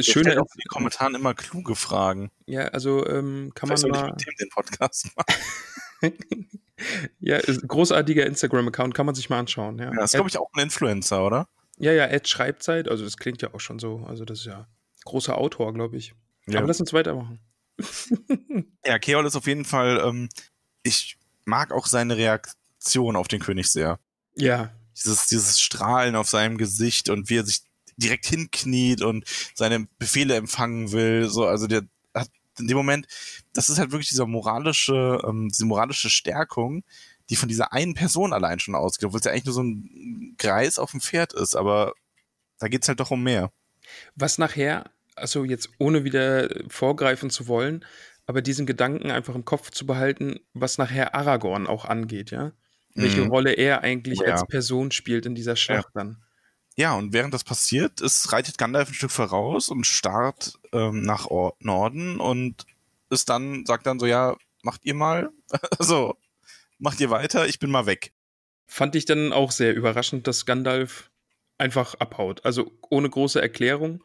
Schöne, 0.00 0.32
auch 0.32 0.54
in 0.54 0.60
den 0.62 0.68
Kommentaren 0.68 1.14
immer 1.14 1.32
kluge 1.32 1.76
Fragen. 1.76 2.30
ja, 2.44 2.64
also 2.68 3.06
ähm, 3.06 3.52
kann 3.54 3.70
man 3.70 3.78
Vielleicht 3.78 3.94
ich 3.96 4.02
mal, 4.02 4.10
mit 4.10 4.26
dem 4.26 4.34
den 4.38 4.48
Podcast 4.50 5.08
machen. 5.16 6.60
ja, 7.20 7.40
großartiger 7.40 8.26
Instagram-Account, 8.26 8.92
kann 8.94 9.06
man 9.06 9.14
sich 9.14 9.30
mal 9.30 9.38
anschauen. 9.38 9.78
Ja, 9.78 9.86
Ja, 9.86 9.92
das 9.92 10.12
ist, 10.12 10.16
glaube 10.16 10.28
ich, 10.28 10.36
auch 10.36 10.50
ein 10.52 10.64
Influencer, 10.64 11.24
oder? 11.24 11.48
ja, 11.78 11.92
ja, 11.92 12.06
Ed 12.06 12.28
Schreibzeit, 12.28 12.88
also 12.88 13.04
das 13.04 13.16
klingt 13.16 13.42
ja 13.42 13.54
auch 13.54 13.60
schon 13.60 13.78
so, 13.78 14.04
also 14.06 14.24
das 14.24 14.40
ist 14.40 14.46
ja 14.46 14.68
großer 15.04 15.36
Autor, 15.36 15.72
glaube 15.74 15.96
ich. 15.96 16.14
Ja. 16.46 16.58
Aber 16.58 16.68
lass 16.68 16.80
uns 16.80 16.92
weitermachen. 16.92 17.40
Ja, 18.84 18.98
Keol 18.98 19.24
ist 19.26 19.36
auf 19.36 19.46
jeden 19.46 19.64
Fall, 19.64 20.02
ähm, 20.04 20.28
ich 20.82 21.16
mag 21.44 21.72
auch 21.72 21.86
seine 21.86 22.16
Reaktion 22.16 23.16
auf 23.16 23.28
den 23.28 23.40
König 23.40 23.70
sehr. 23.70 23.98
Ja, 24.34 24.72
dieses, 24.96 25.26
dieses 25.26 25.60
Strahlen 25.60 26.16
auf 26.16 26.28
seinem 26.28 26.58
Gesicht 26.58 27.10
und 27.10 27.30
wie 27.30 27.38
er 27.38 27.44
sich 27.44 27.62
direkt 27.96 28.26
hinkniet 28.26 29.02
und 29.02 29.24
seine 29.54 29.86
Befehle 29.98 30.34
empfangen 30.34 30.92
will. 30.92 31.28
So, 31.28 31.46
also 31.46 31.66
der 31.66 31.82
hat 32.14 32.28
in 32.58 32.68
dem 32.68 32.76
Moment, 32.76 33.06
das 33.54 33.68
ist 33.68 33.78
halt 33.78 33.92
wirklich 33.92 34.08
dieser 34.08 34.26
moralische, 34.26 35.20
ähm, 35.26 35.48
diese 35.48 35.66
moralische 35.66 36.10
Stärkung, 36.10 36.84
die 37.30 37.36
von 37.36 37.48
dieser 37.48 37.72
einen 37.72 37.94
Person 37.94 38.32
allein 38.32 38.58
schon 38.58 38.74
ausgeht, 38.74 39.06
obwohl 39.06 39.20
es 39.20 39.24
ja 39.24 39.32
eigentlich 39.32 39.46
nur 39.46 39.54
so 39.54 39.62
ein 39.62 40.34
Greis 40.38 40.78
auf 40.78 40.90
dem 40.90 41.00
Pferd 41.00 41.32
ist, 41.32 41.54
aber 41.54 41.94
da 42.58 42.68
geht's 42.68 42.88
halt 42.88 43.00
doch 43.00 43.10
um 43.10 43.22
mehr. 43.22 43.52
Was 44.14 44.38
nachher, 44.38 44.90
also 45.16 45.44
jetzt 45.44 45.70
ohne 45.78 46.04
wieder 46.04 46.48
vorgreifen 46.68 47.30
zu 47.30 47.48
wollen, 47.48 47.84
aber 48.26 48.42
diesen 48.42 48.66
Gedanken 48.66 49.10
einfach 49.10 49.34
im 49.34 49.44
Kopf 49.44 49.70
zu 49.70 49.86
behalten, 49.86 50.40
was 50.52 50.78
nachher 50.78 51.14
Aragorn 51.14 51.66
auch 51.66 51.84
angeht, 51.84 52.30
ja? 52.30 52.52
Welche 52.94 53.22
Mhm. 53.22 53.28
Rolle 53.30 53.52
er 53.52 53.82
eigentlich 53.82 54.20
Ja. 54.20 54.32
als 54.32 54.46
Person 54.46 54.90
spielt 54.90 55.26
in 55.26 55.34
dieser 55.34 55.56
Schlacht 55.56 55.88
dann. 55.94 56.22
Ja, 56.76 56.94
und 56.94 57.12
während 57.12 57.34
das 57.34 57.44
passiert, 57.44 58.00
ist, 58.00 58.32
reitet 58.32 58.56
Gandalf 58.58 58.88
ein 58.88 58.94
Stück 58.94 59.10
voraus 59.10 59.68
und 59.68 59.86
starrt 59.86 60.58
ähm, 60.72 61.02
nach 61.02 61.26
Or 61.26 61.54
Norden 61.60 62.18
und 62.18 62.64
ist 63.10 63.28
dann, 63.28 63.66
sagt 63.66 63.86
dann 63.86 63.98
so, 64.00 64.06
ja, 64.06 64.36
macht 64.62 64.84
ihr 64.84 64.94
mal, 64.94 65.30
so, 65.78 66.16
macht 66.78 66.98
ihr 67.00 67.10
weiter, 67.10 67.46
ich 67.46 67.58
bin 67.58 67.70
mal 67.70 67.84
weg. 67.86 68.12
Fand 68.66 68.94
ich 68.96 69.04
dann 69.04 69.32
auch 69.34 69.50
sehr 69.52 69.74
überraschend, 69.74 70.26
dass 70.26 70.46
Gandalf 70.46 71.10
einfach 71.58 71.94
abhaut. 71.96 72.44
Also 72.46 72.72
ohne 72.88 73.10
große 73.10 73.40
Erklärung. 73.40 74.02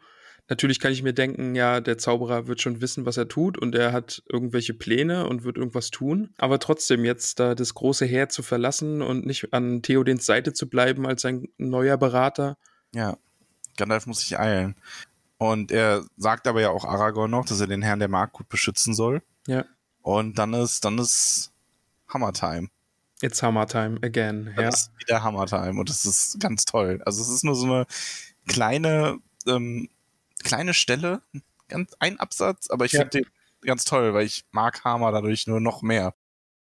Natürlich 0.49 0.79
kann 0.79 0.93
ich 0.93 1.03
mir 1.03 1.13
denken, 1.13 1.55
ja, 1.55 1.81
der 1.81 1.97
Zauberer 1.97 2.47
wird 2.47 2.61
schon 2.61 2.79
wissen, 2.79 3.05
was 3.05 3.17
er 3.17 3.27
tut 3.27 3.57
und 3.57 3.75
er 3.75 3.91
hat 3.91 4.23
irgendwelche 4.29 4.73
Pläne 4.73 5.27
und 5.27 5.43
wird 5.43 5.57
irgendwas 5.57 5.91
tun. 5.91 6.33
Aber 6.37 6.57
trotzdem 6.59 7.03
jetzt 7.03 7.39
da 7.39 7.53
das 7.53 7.73
große 7.73 8.05
Heer 8.05 8.29
zu 8.29 8.43
verlassen 8.43 9.01
und 9.01 9.25
nicht 9.25 9.53
an 9.53 9.81
Theodens 9.81 10.25
Seite 10.25 10.53
zu 10.53 10.69
bleiben 10.69 11.05
als 11.05 11.23
sein 11.23 11.49
neuer 11.57 11.97
Berater. 11.97 12.57
Ja, 12.95 13.17
Gandalf 13.75 14.05
muss 14.07 14.19
sich 14.21 14.39
eilen. 14.39 14.75
Und 15.37 15.71
er 15.71 16.03
sagt 16.15 16.47
aber 16.47 16.61
ja 16.61 16.69
auch 16.69 16.85
Aragorn 16.85 17.29
noch, 17.29 17.45
dass 17.45 17.59
er 17.59 17.67
den 17.67 17.81
Herrn 17.81 17.99
der 17.99 18.07
Mark 18.07 18.31
gut 18.33 18.47
beschützen 18.49 18.93
soll. 18.95 19.21
Ja, 19.47 19.65
Und 20.01 20.39
dann 20.39 20.53
ist, 20.53 20.83
dann 20.85 20.97
ist 20.97 21.51
Hammertime. 22.07 22.69
it's 23.21 23.43
Hammer 23.43 23.67
Time 23.67 23.99
again. 24.01 24.51
Dann 24.55 24.63
Ja. 24.63 24.69
ist 24.69 24.91
wieder 24.99 25.23
Hammertime 25.23 25.77
und 25.79 25.89
das 25.89 26.05
ist 26.05 26.39
ganz 26.39 26.63
toll. 26.65 27.01
Also 27.05 27.21
es 27.21 27.29
ist 27.29 27.43
nur 27.43 27.55
so 27.55 27.65
eine 27.65 27.85
kleine, 28.47 29.17
ähm, 29.45 29.89
kleine 30.43 30.73
Stelle, 30.73 31.21
ganz 31.67 31.93
ein 31.99 32.19
Absatz, 32.19 32.69
aber 32.69 32.85
ich 32.85 32.93
Ja. 32.93 33.01
finde 33.01 33.21
den 33.21 33.25
ganz 33.61 33.85
toll, 33.85 34.13
weil 34.13 34.25
ich 34.25 34.45
mag 34.51 34.83
Hammer 34.83 35.11
dadurch 35.11 35.47
nur 35.47 35.59
noch 35.59 35.81
mehr. 35.81 36.13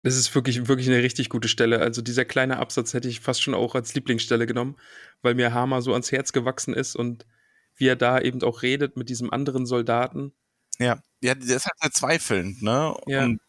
Das 0.02 0.16
ist 0.16 0.32
wirklich, 0.34 0.68
wirklich 0.68 0.86
eine 0.88 1.02
richtig 1.02 1.28
gute 1.30 1.48
Stelle. 1.48 1.80
Also 1.80 2.00
dieser 2.00 2.24
kleine 2.24 2.58
Absatz 2.58 2.94
hätte 2.94 3.08
ich 3.08 3.20
fast 3.20 3.42
schon 3.42 3.54
auch 3.54 3.74
als 3.74 3.92
Lieblingsstelle 3.94 4.46
genommen, 4.46 4.76
weil 5.20 5.34
mir 5.34 5.52
Hammer 5.52 5.82
so 5.82 5.92
ans 5.92 6.12
Herz 6.12 6.32
gewachsen 6.32 6.74
ist 6.74 6.94
und 6.94 7.26
wie 7.74 7.88
er 7.88 7.96
da 7.96 8.20
eben 8.20 8.42
auch 8.42 8.62
redet 8.62 8.96
mit 8.96 9.08
diesem 9.08 9.32
anderen 9.32 9.66
Soldaten. 9.66 10.32
Ja, 10.78 11.00
ja, 11.22 11.34
der 11.34 11.56
ist 11.56 11.66
halt 11.66 11.78
sehr 11.80 11.90
zweifelnd, 11.90 12.62
ne? 12.62 12.94
Ja. 13.06 13.24
Und 13.24 13.40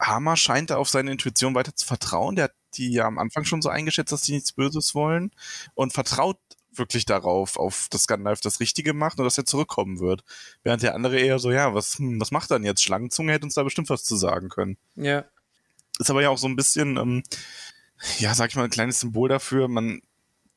Hammer 0.00 0.36
scheint 0.36 0.70
da 0.70 0.76
auf 0.76 0.88
seine 0.88 1.10
Intuition 1.10 1.54
weiter 1.54 1.74
zu 1.74 1.86
vertrauen. 1.86 2.36
Der 2.36 2.44
hat 2.44 2.54
die 2.74 2.92
ja 2.92 3.06
am 3.06 3.18
Anfang 3.18 3.44
schon 3.44 3.62
so 3.62 3.68
eingeschätzt, 3.68 4.12
dass 4.12 4.22
die 4.22 4.32
nichts 4.32 4.52
Böses 4.52 4.94
wollen 4.94 5.32
und 5.74 5.92
vertraut 5.92 6.38
wirklich 6.78 7.06
darauf, 7.06 7.56
auf 7.56 7.88
dass 7.90 8.06
Gandalf 8.06 8.40
das 8.40 8.60
Richtige 8.60 8.92
macht 8.94 9.18
und 9.18 9.24
dass 9.24 9.38
er 9.38 9.46
zurückkommen 9.46 10.00
wird. 10.00 10.24
Während 10.62 10.82
der 10.82 10.94
andere 10.94 11.18
eher 11.18 11.38
so, 11.38 11.50
ja, 11.50 11.74
was, 11.74 11.98
hm, 11.98 12.20
was 12.20 12.30
macht 12.30 12.50
er 12.50 12.58
denn 12.58 12.66
jetzt? 12.66 12.82
Schlangenzunge 12.82 13.32
hätte 13.32 13.44
uns 13.46 13.54
da 13.54 13.62
bestimmt 13.62 13.90
was 13.90 14.04
zu 14.04 14.16
sagen 14.16 14.48
können. 14.48 14.76
Ja, 14.96 15.24
Ist 15.98 16.10
aber 16.10 16.22
ja 16.22 16.30
auch 16.30 16.38
so 16.38 16.46
ein 16.48 16.56
bisschen, 16.56 16.96
ähm, 16.96 17.22
ja, 18.18 18.34
sag 18.34 18.50
ich 18.50 18.56
mal, 18.56 18.64
ein 18.64 18.70
kleines 18.70 19.00
Symbol 19.00 19.28
dafür, 19.28 19.68
man, 19.68 20.00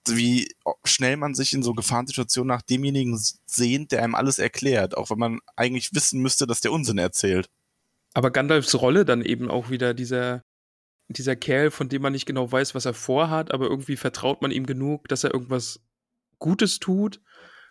wie 0.08 0.54
schnell 0.84 1.18
man 1.18 1.36
sich 1.36 1.54
in 1.54 1.64
so 1.64 1.74
Gefahrensituationen 1.74 2.48
nach 2.48 2.62
demjenigen 2.62 3.20
sehnt, 3.46 3.92
der 3.92 4.04
einem 4.04 4.16
alles 4.16 4.40
erklärt, 4.40 4.98
auch 4.98 5.10
wenn 5.10 5.20
man 5.20 5.40
eigentlich 5.56 5.94
wissen 5.94 6.22
müsste, 6.22 6.48
dass 6.48 6.62
der 6.62 6.72
Unsinn 6.72 6.98
erzählt. 6.98 7.50
aber 8.14 8.32
Gandalfs 8.32 8.76
Rolle 8.76 9.06
dann 9.06 9.22
eben 9.22 9.50
auch 9.50 9.70
wieder 9.70 9.94
dieser, 9.94 10.44
dieser 11.08 11.36
Kerl, 11.36 11.72
von 11.72 11.90
dem 11.90 12.02
man 12.02 12.14
nicht 12.14 12.26
genau 12.26 12.52
weiß, 12.52 12.76
was 12.76 12.86
er 12.86 12.94
vorhat, 12.94 13.52
aber 13.54 13.68
irgendwie 13.68 13.98
vertraut 13.98 14.42
man 14.42 14.52
ihm 14.52 14.66
genug, 14.66 15.08
dass 15.08 15.24
er 15.24 15.34
irgendwas 15.34 15.82
Gutes 16.42 16.80
tut. 16.80 17.22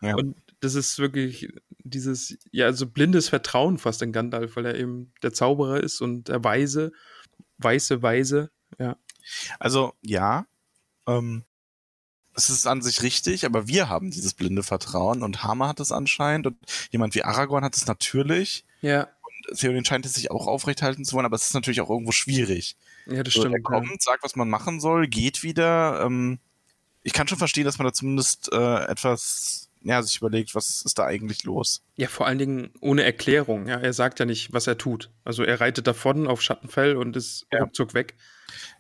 Ja. 0.01 0.15
Und 0.15 0.37
das 0.61 0.75
ist 0.75 0.99
wirklich 0.99 1.53
dieses, 1.79 2.39
ja, 2.53 2.73
so 2.73 2.87
blindes 2.87 3.29
Vertrauen 3.29 3.77
fast 3.77 4.01
in 4.01 4.13
Gandalf, 4.13 4.57
weil 4.57 4.65
er 4.65 4.77
eben 4.77 5.13
der 5.23 5.35
Zauberer 5.35 5.83
ist 5.83 6.01
und 6.01 6.29
der 6.29 6.43
Weise, 6.45 6.93
weiße 7.59 8.01
Weise, 8.03 8.51
ja. 8.79 8.97
Also 9.59 9.93
ja, 10.01 10.47
ähm, 11.07 11.45
es 12.35 12.49
ist 12.49 12.67
an 12.67 12.81
sich 12.81 13.03
richtig, 13.03 13.45
aber 13.45 13.69
wir 13.69 13.89
haben 13.89 14.11
dieses 14.11 14.33
blinde 14.35 14.63
Vertrauen 14.63 15.23
und 15.23 15.43
Hammer 15.43 15.69
hat 15.69 15.81
es 15.81 15.93
anscheinend 15.93 16.47
und 16.47 16.57
jemand 16.91 17.15
wie 17.15 17.25
Aragorn 17.25 17.65
hat 17.65 17.77
es 17.77 17.87
natürlich. 17.87 18.65
Ja, 18.81 19.09
Theoden 19.57 19.85
scheint 19.85 20.07
es 20.07 20.15
sich 20.15 20.31
auch 20.31 20.47
aufrechthalten 20.47 21.05
zu 21.05 21.15
wollen, 21.17 21.27
aber 21.27 21.37
es 21.37 21.47
ist 21.47 21.55
natürlich 21.55 21.81
auch 21.81 21.91
irgendwo 21.91 22.13
schwierig. 22.13 22.77
ja, 23.07 23.23
das 23.23 23.35
So, 23.35 23.41
stimmt. 23.41 23.57
er 23.57 23.63
kommt, 23.63 24.03
sagt, 24.03 24.23
was 24.23 24.37
man 24.37 24.49
machen 24.49 24.81
soll, 24.81 25.09
geht 25.09 25.43
wieder. 25.43 26.03
Ähm, 26.05 26.39
ich 27.11 27.15
kann 27.15 27.27
schon 27.27 27.39
verstehen, 27.39 27.65
dass 27.65 27.79
man 27.79 27.87
da 27.87 27.93
zumindest 27.93 28.53
äh, 28.53 28.85
etwas, 28.85 29.69
ja, 29.83 30.01
sich 30.01 30.19
überlegt, 30.19 30.55
was 30.55 30.83
ist 30.85 30.97
da 30.97 31.07
eigentlich 31.07 31.43
los. 31.43 31.83
Ja. 31.97 32.07
vor 32.07 32.27
allen 32.29 32.39
Dingen 32.39 32.71
ohne 32.81 33.03
Erklärung. 33.03 33.67
Ja, 33.67 33.81
er 33.81 33.93
sagt 33.93 34.21
ja 34.21 34.27
nicht, 34.27 34.53
was 34.53 34.69
er 34.69 34.79
tut. 34.79 35.11
Also 35.25 35.43
er 35.43 35.61
reitet 35.61 35.89
davon 35.89 36.29
auf 36.29 36.41
Schattenfell 36.41 36.97
und 36.97 37.17
ist 37.17 37.47
Ja. 37.53 37.61
ruckzuck 37.65 37.95
weg. 37.95 38.15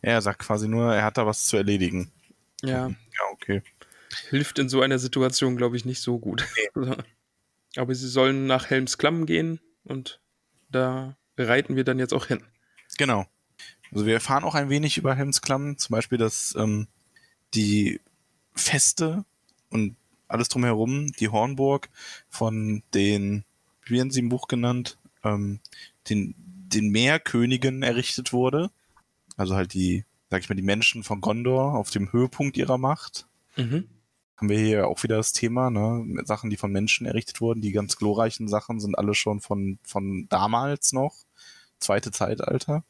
Ja, 0.02 0.10
er 0.12 0.22
sagt 0.22 0.38
quasi 0.38 0.68
nur, 0.68 0.94
er 0.94 1.02
hat 1.04 1.18
da 1.18 1.26
was 1.26 1.46
zu 1.46 1.56
erledigen. 1.56 2.12
Ja, 2.62 2.86
Ja, 2.88 2.94
okay. 3.32 3.62
hilft 4.28 4.60
in 4.60 4.68
so 4.68 4.80
einer 4.80 5.00
Situation, 5.00 5.56
glaube 5.56 5.76
ich, 5.76 5.84
nicht 5.84 6.00
so 6.02 6.18
gut. 6.20 6.46
Aber 7.76 7.94
sie 7.94 8.08
sollen 8.08 8.46
nach 8.46 8.70
Helms 8.70 8.96
Klamm 8.98 9.26
gehen 9.26 9.58
und 9.84 10.20
da 10.70 11.16
reiten 11.36 11.74
wir 11.74 11.84
dann 11.84 11.98
jetzt 11.98 12.12
auch 12.14 12.26
hin. 12.26 12.42
Genau. 12.98 13.26
Also 13.92 14.06
wir 14.06 14.14
erfahren 14.14 14.44
auch 14.44 14.54
ein 14.54 14.68
wenig 14.70 14.98
über 14.98 15.14
Helmsklamm, 15.16 15.76
zum 15.78 15.94
Beispiel, 15.94 16.18
dass 16.18 16.54
ähm, 16.56 16.86
die 17.54 18.00
Feste 18.60 19.24
und 19.70 19.96
alles 20.28 20.48
drumherum, 20.48 21.12
die 21.18 21.28
Hornburg 21.28 21.88
von 22.28 22.82
den, 22.94 23.44
wie 23.84 23.94
werden 23.94 24.10
sie 24.10 24.20
im 24.20 24.28
Buch 24.28 24.48
genannt, 24.48 24.98
ähm, 25.24 25.60
den, 26.08 26.34
den 26.38 26.90
Meerkönigen 26.90 27.82
errichtet 27.82 28.32
wurde. 28.32 28.70
Also 29.36 29.56
halt 29.56 29.74
die, 29.74 30.04
sag 30.30 30.42
ich 30.42 30.48
mal, 30.48 30.54
die 30.54 30.62
Menschen 30.62 31.02
von 31.02 31.20
Gondor 31.20 31.74
auf 31.74 31.90
dem 31.90 32.12
Höhepunkt 32.12 32.56
ihrer 32.56 32.78
Macht. 32.78 33.26
Mhm. 33.56 33.88
Haben 34.36 34.48
wir 34.48 34.58
hier 34.58 34.88
auch 34.88 35.02
wieder 35.02 35.16
das 35.16 35.32
Thema, 35.32 35.68
ne? 35.70 36.22
Sachen, 36.24 36.48
die 36.48 36.56
von 36.56 36.72
Menschen 36.72 37.06
errichtet 37.06 37.40
wurden. 37.40 37.60
Die 37.60 37.72
ganz 37.72 37.96
glorreichen 37.96 38.48
Sachen 38.48 38.80
sind 38.80 38.96
alle 38.96 39.14
schon 39.14 39.40
von, 39.40 39.78
von 39.82 40.26
damals 40.30 40.92
noch. 40.92 41.14
Zweite 41.78 42.10
Zeitalter. 42.10 42.84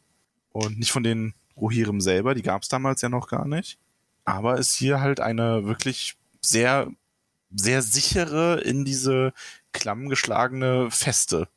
Und 0.52 0.78
nicht 0.78 0.92
von 0.92 1.02
den 1.02 1.34
Rohirrim 1.56 2.00
selber, 2.00 2.34
die 2.34 2.42
gab 2.42 2.62
es 2.62 2.68
damals 2.68 3.02
ja 3.02 3.08
noch 3.08 3.28
gar 3.28 3.48
nicht. 3.48 3.78
Aber 4.30 4.58
ist 4.58 4.74
hier 4.74 5.00
halt 5.00 5.20
eine 5.20 5.66
wirklich 5.66 6.16
sehr, 6.40 6.90
sehr 7.54 7.82
sichere, 7.82 8.60
in 8.60 8.84
diese 8.84 9.32
Klamm 9.72 10.08
geschlagene 10.08 10.90
Feste. 10.90 11.48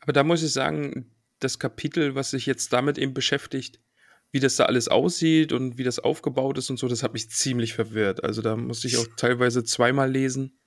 Aber 0.00 0.12
da 0.12 0.22
muss 0.24 0.42
ich 0.42 0.52
sagen, 0.52 1.10
das 1.40 1.58
Kapitel, 1.58 2.14
was 2.14 2.30
sich 2.30 2.46
jetzt 2.46 2.72
damit 2.72 2.98
eben 2.98 3.14
beschäftigt, 3.14 3.80
wie 4.32 4.40
das 4.40 4.56
da 4.56 4.66
alles 4.66 4.88
aussieht 4.88 5.52
und 5.52 5.78
wie 5.78 5.84
das 5.84 5.98
aufgebaut 5.98 6.58
ist 6.58 6.70
und 6.70 6.78
so, 6.78 6.86
das 6.86 7.02
hat 7.02 7.12
mich 7.12 7.30
ziemlich 7.30 7.72
verwirrt. 7.72 8.22
Also 8.22 8.42
da 8.42 8.56
musste 8.56 8.86
ich 8.86 8.96
auch 8.98 9.06
teilweise 9.16 9.64
zweimal 9.64 10.10
lesen. 10.10 10.58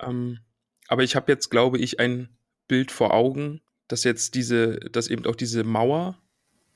Ähm, 0.00 0.40
aber 0.88 1.04
ich 1.04 1.14
habe 1.14 1.30
jetzt, 1.30 1.50
glaube 1.50 1.78
ich, 1.78 2.00
ein 2.00 2.28
Bild 2.66 2.90
vor 2.90 3.14
Augen, 3.14 3.60
dass 3.88 4.04
jetzt 4.04 4.34
diese, 4.34 4.76
dass 4.76 5.08
eben 5.08 5.26
auch 5.26 5.36
diese 5.36 5.62
Mauer, 5.62 6.18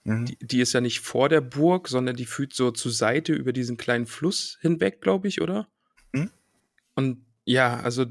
Mhm. 0.08 0.24
die, 0.24 0.38
die 0.40 0.60
ist 0.60 0.72
ja 0.72 0.80
nicht 0.80 1.00
vor 1.00 1.28
der 1.28 1.42
Burg, 1.42 1.88
sondern 1.88 2.16
die 2.16 2.24
führt 2.24 2.54
so 2.54 2.70
zur 2.70 2.92
Seite 2.92 3.34
über 3.34 3.52
diesen 3.52 3.76
kleinen 3.76 4.06
Fluss 4.06 4.58
hinweg, 4.62 5.02
glaube 5.02 5.28
ich, 5.28 5.42
oder? 5.42 5.68
Mhm. 6.12 6.30
Und 6.94 7.24
ja, 7.44 7.80
also 7.80 8.06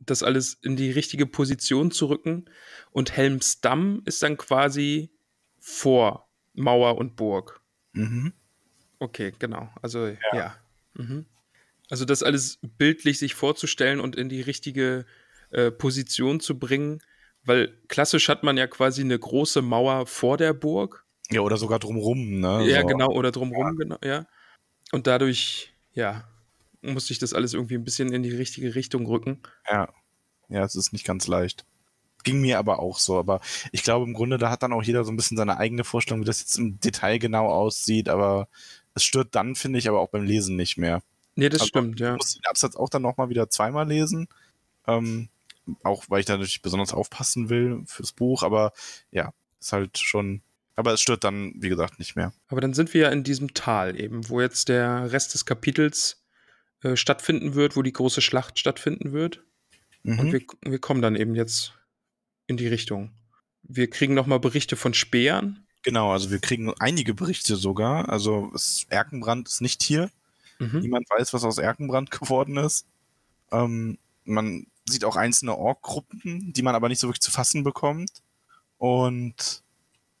das 0.00 0.22
alles 0.22 0.58
in 0.62 0.76
die 0.76 0.90
richtige 0.90 1.26
Position 1.26 1.90
zu 1.90 2.06
rücken. 2.06 2.46
Und 2.90 3.12
Helmsdamm 3.12 4.02
ist 4.04 4.22
dann 4.22 4.36
quasi 4.36 5.10
vor 5.58 6.28
Mauer 6.54 6.98
und 6.98 7.16
Burg. 7.16 7.60
Mhm. 7.92 8.32
Okay, 8.98 9.32
genau. 9.38 9.70
Also 9.80 10.08
ja. 10.32 10.54
Mhm. 10.94 11.24
Also 11.88 12.04
das 12.04 12.22
alles 12.22 12.58
bildlich 12.78 13.18
sich 13.18 13.34
vorzustellen 13.34 14.00
und 14.00 14.16
in 14.16 14.28
die 14.28 14.40
richtige 14.42 15.06
äh, 15.50 15.70
Position 15.70 16.40
zu 16.40 16.58
bringen, 16.58 17.02
weil 17.44 17.76
klassisch 17.88 18.28
hat 18.28 18.42
man 18.42 18.56
ja 18.56 18.66
quasi 18.66 19.02
eine 19.02 19.18
große 19.18 19.62
Mauer 19.62 20.06
vor 20.06 20.36
der 20.36 20.52
Burg. 20.52 21.01
Ja, 21.32 21.40
oder 21.40 21.56
sogar 21.56 21.78
drumrum, 21.78 22.40
ne? 22.40 22.66
Ja, 22.68 22.82
So. 22.82 22.86
genau, 22.86 23.10
oder 23.10 23.30
drumrum, 23.30 23.76
genau, 23.76 23.98
ja. 24.04 24.26
Und 24.92 25.06
dadurch, 25.06 25.72
ja, 25.94 26.24
musste 26.82 27.12
ich 27.12 27.18
das 27.18 27.32
alles 27.32 27.54
irgendwie 27.54 27.76
ein 27.76 27.84
bisschen 27.84 28.12
in 28.12 28.22
die 28.22 28.34
richtige 28.34 28.74
Richtung 28.74 29.06
rücken. 29.06 29.40
Ja. 29.70 29.88
Ja, 30.48 30.64
es 30.64 30.74
ist 30.74 30.92
nicht 30.92 31.06
ganz 31.06 31.26
leicht. 31.28 31.64
Ging 32.24 32.40
mir 32.40 32.58
aber 32.58 32.78
auch 32.78 32.98
so. 32.98 33.18
Aber 33.18 33.40
ich 33.72 33.82
glaube, 33.82 34.04
im 34.04 34.12
Grunde, 34.14 34.36
da 34.38 34.50
hat 34.50 34.62
dann 34.62 34.72
auch 34.72 34.82
jeder 34.82 35.04
so 35.04 35.10
ein 35.10 35.16
bisschen 35.16 35.36
seine 35.36 35.56
eigene 35.56 35.82
Vorstellung, 35.84 36.20
wie 36.20 36.26
das 36.26 36.40
jetzt 36.40 36.58
im 36.58 36.78
Detail 36.78 37.18
genau 37.18 37.46
aussieht. 37.48 38.08
Aber 38.08 38.48
Es 38.94 39.04
stört 39.04 39.34
dann, 39.34 39.54
finde 39.54 39.78
ich, 39.78 39.88
aber 39.88 40.00
auch 40.00 40.10
beim 40.10 40.24
Lesen 40.24 40.54
nicht 40.56 40.76
mehr. 40.76 41.02
Nee, 41.34 41.48
das 41.48 41.62
Also, 41.62 41.68
stimmt, 41.68 41.98
ja. 42.00 42.12
Ich 42.12 42.18
muss 42.18 42.34
den 42.34 42.44
Absatz 42.44 42.76
auch 42.76 42.90
dann 42.90 43.00
nochmal 43.02 43.30
wieder 43.30 43.48
zweimal 43.48 43.88
lesen. 43.88 44.28
Ähm, 44.86 45.30
auch 45.82 46.04
weil 46.08 46.20
ich 46.20 46.26
da 46.26 46.34
natürlich 46.34 46.60
besonders 46.60 46.92
aufpassen 46.92 47.48
will 47.48 47.82
fürs 47.86 48.12
Buch, 48.12 48.42
aber 48.42 48.72
ja, 49.10 49.32
ist 49.60 49.72
halt 49.72 49.96
schon. 49.98 50.42
Aber 50.74 50.92
es 50.92 51.00
stört 51.00 51.24
dann, 51.24 51.52
wie 51.56 51.68
gesagt, 51.68 51.98
nicht 51.98 52.16
mehr. 52.16 52.32
Aber 52.48 52.60
dann 52.60 52.72
sind 52.74 52.94
wir 52.94 53.02
ja 53.02 53.08
in 53.10 53.24
diesem 53.24 53.52
Tal 53.54 53.98
eben, 54.00 54.28
wo 54.28 54.40
jetzt 54.40 54.68
der 54.68 55.12
Rest 55.12 55.34
des 55.34 55.44
Kapitels 55.44 56.24
äh, 56.82 56.96
stattfinden 56.96 57.54
wird, 57.54 57.76
wo 57.76 57.82
die 57.82 57.92
große 57.92 58.22
Schlacht 58.22 58.58
stattfinden 58.58 59.12
wird. 59.12 59.42
Und 60.04 60.18
Mhm. 60.24 60.32
wir, 60.32 60.40
wir 60.64 60.78
kommen 60.78 61.02
dann 61.02 61.14
eben 61.14 61.34
jetzt 61.34 61.74
in 62.46 62.56
die 62.56 62.66
Richtung. 62.68 63.12
Wir 63.62 63.88
kriegen 63.88 64.14
nochmal 64.14 64.40
Berichte 64.40 64.76
von 64.76 64.94
Speeren. 64.94 65.66
Genau, 65.82 66.10
also 66.12 66.30
wir 66.30 66.38
kriegen 66.38 66.72
einige 66.78 67.14
Berichte 67.14 67.56
sogar. 67.56 68.08
Also 68.08 68.50
es, 68.54 68.86
Erkenbrand 68.88 69.48
ist 69.48 69.60
nicht 69.60 69.82
hier. 69.82 70.10
Mhm. 70.58 70.80
Niemand 70.80 71.10
weiß, 71.10 71.32
was 71.34 71.44
aus 71.44 71.58
Erkenbrand 71.58 72.10
geworden 72.20 72.56
ist. 72.56 72.86
Ähm, 73.50 73.98
man 74.24 74.66
sieht 74.86 75.04
auch 75.04 75.16
einzelne 75.16 75.56
Ork-Gruppen, 75.56 76.52
die 76.52 76.62
man 76.62 76.74
aber 76.74 76.88
nicht 76.88 76.98
so 76.98 77.08
wirklich 77.08 77.20
zu 77.20 77.30
fassen 77.30 77.62
bekommt. 77.62 78.10
Und 78.78 79.62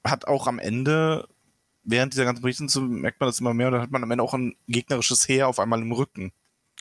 hat 0.04 0.26
auch 0.26 0.46
am 0.46 0.58
Ende, 0.58 1.28
während 1.84 2.12
dieser 2.12 2.24
ganzen 2.24 2.42
Berichte, 2.42 2.68
so 2.68 2.80
merkt 2.80 3.20
man 3.20 3.28
das 3.28 3.40
immer 3.40 3.54
mehr, 3.54 3.68
und 3.68 3.72
dann 3.74 3.82
hat 3.82 3.90
man 3.90 4.02
am 4.02 4.10
Ende 4.10 4.24
auch 4.24 4.34
ein 4.34 4.56
gegnerisches 4.68 5.28
Heer 5.28 5.48
auf 5.48 5.58
einmal 5.60 5.80
im 5.80 5.92
Rücken. 5.92 6.32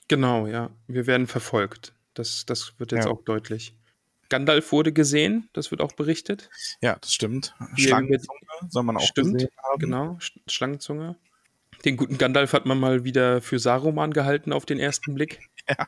Genau, 0.07 0.47
ja. 0.47 0.69
Wir 0.87 1.07
werden 1.07 1.27
verfolgt. 1.27 1.93
Das, 2.13 2.45
das 2.45 2.73
wird 2.79 2.91
jetzt 2.91 3.05
Ja. 3.05 3.11
auch 3.11 3.23
deutlich. 3.23 3.75
Gandalf 4.29 4.71
wurde 4.71 4.93
gesehen, 4.93 5.49
das 5.53 5.71
wird 5.71 5.81
auch 5.81 5.91
berichtet. 5.93 6.49
Ja, 6.81 6.95
das 6.99 7.13
stimmt. 7.13 7.53
Schlangenzunge 7.75 8.39
soll 8.69 8.83
man 8.83 8.97
auch 8.97 9.01
Stimmt, 9.01 9.33
gesehen 9.33 9.49
haben. 9.63 9.79
Genau, 9.79 10.17
Sch 10.19 10.39
Schlangenzunge. 10.47 11.17
Den 11.83 11.97
guten 11.97 12.17
Gandalf 12.17 12.53
hat 12.53 12.65
man 12.65 12.79
mal 12.79 13.03
wieder 13.03 13.41
für 13.41 13.59
Saruman 13.59 14.13
gehalten 14.13 14.53
auf 14.53 14.65
den 14.65 14.79
ersten 14.79 15.13
Blick. 15.15 15.39
Ja. 15.69 15.87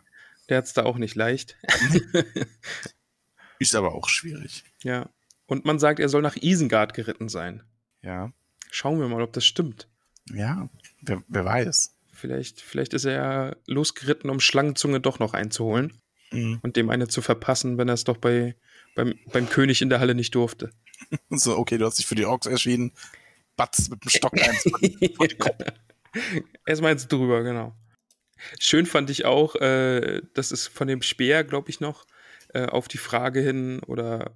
Der 0.49 0.57
hat 0.57 0.65
es 0.65 0.73
da 0.73 0.83
auch 0.83 0.97
nicht 0.97 1.15
leicht. 1.15 1.57
Ist 3.59 3.75
aber 3.75 3.93
auch 3.95 4.09
schwierig. 4.09 4.63
ja. 4.83 5.09
Und 5.45 5.65
man 5.65 5.79
sagt, 5.79 5.99
er 5.99 6.09
soll 6.09 6.21
nach 6.21 6.35
Isengard 6.37 6.93
geritten 6.93 7.29
sein. 7.29 7.63
Ja. 8.01 8.31
Schauen 8.71 8.99
wir 8.99 9.07
mal, 9.07 9.21
ob 9.21 9.33
das 9.33 9.45
stimmt. 9.45 9.87
Ja, 10.33 10.69
wer, 11.01 11.23
wer 11.27 11.45
weiß. 11.45 11.95
Vielleicht, 12.11 12.61
vielleicht 12.61 12.93
ist 12.93 13.05
er 13.05 13.13
ja 13.13 13.55
losgeritten, 13.67 14.29
um 14.29 14.39
Schlangenzunge 14.39 14.99
doch 15.01 15.19
noch 15.19 15.33
einzuholen 15.33 15.93
Mhm. 16.33 16.59
und 16.63 16.75
dem 16.77 16.89
eine 16.89 17.07
zu 17.07 17.21
verpassen, 17.21 17.77
wenn 17.77 17.87
er 17.87 17.93
es 17.93 18.05
doch 18.05 18.17
bei, 18.17 18.55
beim, 18.95 19.13
beim 19.31 19.47
König 19.47 19.81
in 19.83 19.89
der 19.89 19.99
Halle 19.99 20.15
nicht 20.15 20.33
durfte. 20.35 20.71
So, 21.29 21.57
okay, 21.57 21.77
du 21.77 21.85
hast 21.85 21.99
dich 21.99 22.07
für 22.07 22.15
die 22.15 22.25
Orks 22.25 22.47
erschienen. 22.47 22.91
Batz 23.57 23.89
mit 23.89 24.03
dem 24.03 24.09
Stock 24.09 24.33
eins 24.33 24.63
vor 25.15 25.27
Kopf. 25.37 25.57
Erstmal 26.65 26.91
jetzt 26.91 27.11
drüber, 27.11 27.43
genau. 27.43 27.75
Schön 28.59 28.85
fand 28.85 29.09
ich 29.09 29.25
auch, 29.25 29.55
äh, 29.57 30.21
das 30.33 30.51
ist 30.51 30.67
von 30.67 30.87
dem 30.87 31.01
Speer, 31.01 31.43
glaube 31.43 31.69
ich, 31.69 31.79
noch, 31.81 32.05
äh, 32.53 32.65
auf 32.65 32.87
die 32.87 32.97
Frage 32.97 33.41
hin 33.41 33.79
oder 33.85 34.31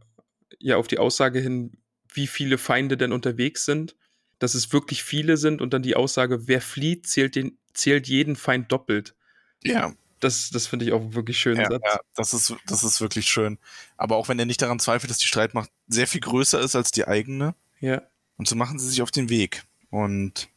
ja, 0.60 0.78
auf 0.78 0.88
die 0.88 1.00
Aussage 1.00 1.40
hin, 1.40 1.78
wie 2.14 2.28
viele 2.28 2.58
Feinde 2.58 2.98
denn 2.98 3.12
unterwegs 3.12 3.66
sind, 3.66 3.96
dass 4.40 4.54
es 4.54 4.72
wirklich 4.72 5.04
viele 5.04 5.38
sind 5.38 5.62
und 5.62 5.74
dann 5.74 5.82
die 5.82 5.96
Aussage, 5.96 6.48
wer 6.48 6.62
flieht, 6.62 7.08
zählt, 7.08 7.36
den, 7.36 7.58
zählt 7.74 8.08
jeden 8.08 8.36
Feind 8.36 8.72
doppelt. 8.72 9.16
Ja, 9.64 9.94
Das, 10.20 10.50
das 10.50 10.68
finde 10.68 10.86
ich 10.86 10.94
auch 10.94 11.14
wirklich 11.14 11.40
schön. 11.40 11.58
ja, 11.58 11.70
ja 11.72 12.00
das, 12.16 12.34
ist, 12.34 12.56
das 12.68 12.84
ist 12.84 13.02
wirklich 13.02 13.28
schön. 13.28 13.58
Aber 13.98 14.16
auch 14.16 14.30
wenn 14.30 14.40
er 14.40 14.46
nicht 14.46 14.62
daran 14.62 14.80
zweifelt, 14.80 15.10
dass 15.10 15.18
die 15.18 15.28
Streitmacht 15.28 15.70
sehr 15.88 16.08
viel 16.08 16.22
größer 16.22 16.60
ist 16.60 16.76
als 16.76 16.92
die 16.92 17.08
eigene. 17.08 17.56
ja. 17.80 18.02
Und 18.40 18.48
so 18.48 18.56
machen 18.56 18.78
sie 18.78 18.88
sich 18.88 19.02
auf 19.02 19.10
den 19.10 19.30
Weg 19.30 19.64
und 19.90 20.48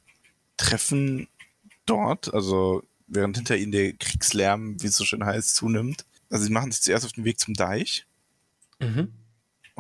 treffen 0.59 1.29
dort, 1.87 2.33
also 2.35 2.83
während 3.07 3.38
hinter 3.38 3.57
ihnen 3.57 3.72
der 3.72 3.94
Kriegslärm, 3.94 4.83
wie 4.83 4.88
es 4.88 4.96
so 4.96 5.07
schön 5.07 5.24
heißt, 5.24 5.57
zunimmt. 5.57 6.05
Also 6.29 6.44
sie 6.44 6.53
machen 6.53 6.70
sich 6.70 6.83
zuerst 6.83 7.07
auf 7.07 7.12
den 7.12 7.24
Weg 7.24 7.40
zum 7.40 7.55
Deich 7.55 8.07
Mhm. 8.81 9.12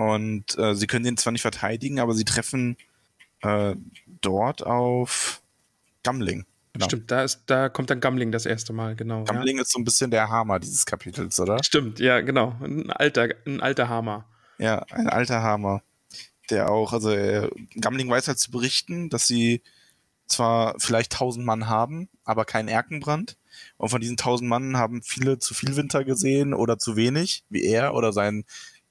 Und 0.00 0.56
äh, 0.56 0.74
sie 0.74 0.86
können 0.86 1.04
den 1.04 1.18
zwar 1.18 1.30
nicht 1.30 1.42
verteidigen, 1.42 2.00
aber 2.00 2.14
sie 2.14 2.24
treffen 2.24 2.78
äh, 3.42 3.74
dort 4.22 4.64
auf 4.64 5.42
Gamling. 6.02 6.46
Genau. 6.72 6.86
Stimmt, 6.86 7.10
da, 7.10 7.22
ist, 7.22 7.42
da 7.48 7.68
kommt 7.68 7.90
dann 7.90 8.00
Gamling 8.00 8.32
das 8.32 8.46
erste 8.46 8.72
Mal, 8.72 8.96
genau. 8.96 9.18
Ja. 9.18 9.34
Gamling 9.34 9.58
ist 9.58 9.72
so 9.72 9.78
ein 9.78 9.84
bisschen 9.84 10.10
der 10.10 10.30
Hammer 10.30 10.58
dieses 10.58 10.86
Kapitels, 10.86 11.38
oder? 11.38 11.62
Stimmt, 11.62 12.00
ja, 12.00 12.22
genau. 12.22 12.56
Ein 12.62 12.90
alter, 12.90 13.28
ein 13.46 13.60
alter 13.60 13.90
Hammer. 13.90 14.24
Ja, 14.56 14.78
ein 14.90 15.06
alter 15.06 15.42
Hammer. 15.42 15.82
Der 16.48 16.70
auch, 16.70 16.94
also 16.94 17.10
äh, 17.10 17.50
Gamling 17.78 18.08
weiß 18.08 18.26
halt 18.26 18.38
zu 18.38 18.50
berichten, 18.50 19.10
dass 19.10 19.26
sie 19.26 19.60
zwar 20.26 20.76
vielleicht 20.78 21.12
tausend 21.12 21.44
Mann 21.44 21.68
haben, 21.68 22.08
aber 22.24 22.46
keinen 22.46 22.68
Erkenbrand. 22.68 23.36
Und 23.76 23.90
von 23.90 24.00
diesen 24.00 24.16
tausend 24.16 24.48
Mann 24.48 24.78
haben 24.78 25.02
viele 25.02 25.40
zu 25.40 25.52
viel 25.52 25.76
Winter 25.76 26.04
gesehen 26.04 26.54
oder 26.54 26.78
zu 26.78 26.96
wenig, 26.96 27.44
wie 27.50 27.64
er 27.64 27.92
oder 27.92 28.14
sein, 28.14 28.44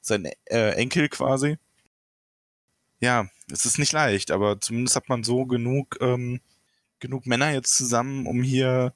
sein 0.09 0.29
äh, 0.45 0.71
Enkel 0.71 1.09
quasi. 1.09 1.57
Ja, 2.99 3.27
es 3.51 3.65
ist 3.65 3.79
nicht 3.79 3.93
leicht, 3.93 4.31
aber 4.31 4.59
zumindest 4.59 4.95
hat 4.95 5.09
man 5.09 5.23
so 5.23 5.45
genug, 5.45 5.97
ähm, 6.01 6.41
genug 6.99 7.25
Männer 7.25 7.51
jetzt 7.51 7.75
zusammen, 7.75 8.27
um 8.27 8.43
hier 8.43 8.93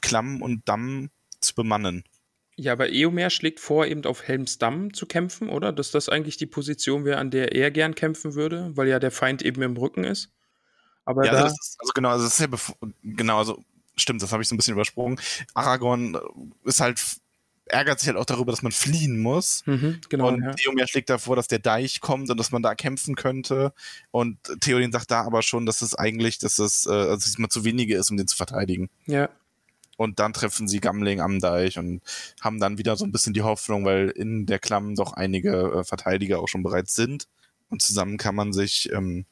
Klamm 0.00 0.40
und 0.40 0.68
Damm 0.68 1.10
zu 1.40 1.54
bemannen. 1.54 2.04
Ja, 2.56 2.72
aber 2.72 2.90
Eomer 2.90 3.30
schlägt 3.30 3.58
vor, 3.58 3.86
eben 3.86 4.04
auf 4.04 4.22
Helmsdamm 4.22 4.92
zu 4.92 5.06
kämpfen, 5.06 5.48
oder? 5.48 5.72
Dass 5.72 5.90
das 5.90 6.08
eigentlich 6.08 6.36
die 6.36 6.46
Position 6.46 7.04
wäre, 7.04 7.18
an 7.18 7.30
der 7.30 7.52
er 7.52 7.70
gern 7.70 7.94
kämpfen 7.94 8.34
würde, 8.34 8.70
weil 8.74 8.86
ja 8.88 8.98
der 8.98 9.10
Feind 9.10 9.42
eben 9.42 9.62
im 9.62 9.76
Rücken 9.76 10.04
ist. 10.04 10.30
Aber 11.04 11.24
Ja, 11.24 11.32
da, 11.32 11.38
also, 11.38 11.48
das 11.48 11.68
ist, 11.68 11.76
also 11.80 11.92
genau, 11.94 12.10
also 12.10 12.24
das 12.24 12.34
ist 12.34 12.40
ja 12.40 12.46
bevor, 12.46 12.76
genau, 13.02 13.38
also 13.38 13.64
stimmt, 13.96 14.22
das 14.22 14.32
habe 14.32 14.42
ich 14.42 14.48
so 14.48 14.54
ein 14.54 14.58
bisschen 14.58 14.74
übersprungen. 14.74 15.18
Aragorn 15.54 16.14
äh, 16.14 16.68
ist 16.68 16.80
halt 16.80 17.00
ärgert 17.72 18.00
sich 18.00 18.08
halt 18.08 18.18
auch 18.18 18.24
darüber, 18.24 18.52
dass 18.52 18.62
man 18.62 18.72
fliehen 18.72 19.20
muss. 19.20 19.62
mhm, 19.66 20.00
genau, 20.08 20.28
und 20.28 20.42
ja. 20.42 20.52
Theomer 20.52 20.86
schlägt 20.86 21.10
davor, 21.10 21.36
dass 21.36 21.48
der 21.48 21.58
Deich 21.58 22.00
kommt 22.00 22.30
und 22.30 22.38
dass 22.38 22.50
man 22.50 22.62
da 22.62 22.74
kämpfen 22.74 23.14
könnte. 23.14 23.72
Und 24.10 24.38
Theoden 24.60 24.92
sagt 24.92 25.10
da 25.10 25.22
aber 25.22 25.42
schon, 25.42 25.66
dass 25.66 25.82
es 25.82 25.94
eigentlich, 25.94 26.38
dass 26.38 26.58
es, 26.58 26.86
äh, 26.86 26.90
also 26.90 27.14
dass 27.14 27.26
es 27.26 27.38
mal 27.38 27.48
zu 27.48 27.64
wenige 27.64 27.96
ist, 27.96 28.10
um 28.10 28.16
den 28.16 28.28
zu 28.28 28.36
verteidigen. 28.36 28.90
ja. 29.06 29.28
Und 29.96 30.18
dann 30.18 30.32
treffen 30.32 30.66
sie 30.66 30.80
Gamling 30.80 31.20
am 31.20 31.40
Deich 31.40 31.76
und 31.76 32.00
haben 32.40 32.58
dann 32.58 32.78
wieder 32.78 32.96
so 32.96 33.04
ein 33.04 33.12
bisschen 33.12 33.34
die 33.34 33.42
Hoffnung, 33.42 33.84
weil 33.84 34.08
in 34.08 34.46
der 34.46 34.58
Klamm 34.58 34.94
doch 34.94 35.12
einige 35.12 35.50
äh, 35.50 35.84
Verteidiger 35.84 36.38
auch 36.40 36.48
schon 36.48 36.62
bereits 36.62 36.94
sind. 36.94 37.26
Und 37.68 37.82
zusammen 37.82 38.16
kann 38.16 38.34
man 38.34 38.54
sich 38.54 38.90
ähm, 38.94 39.26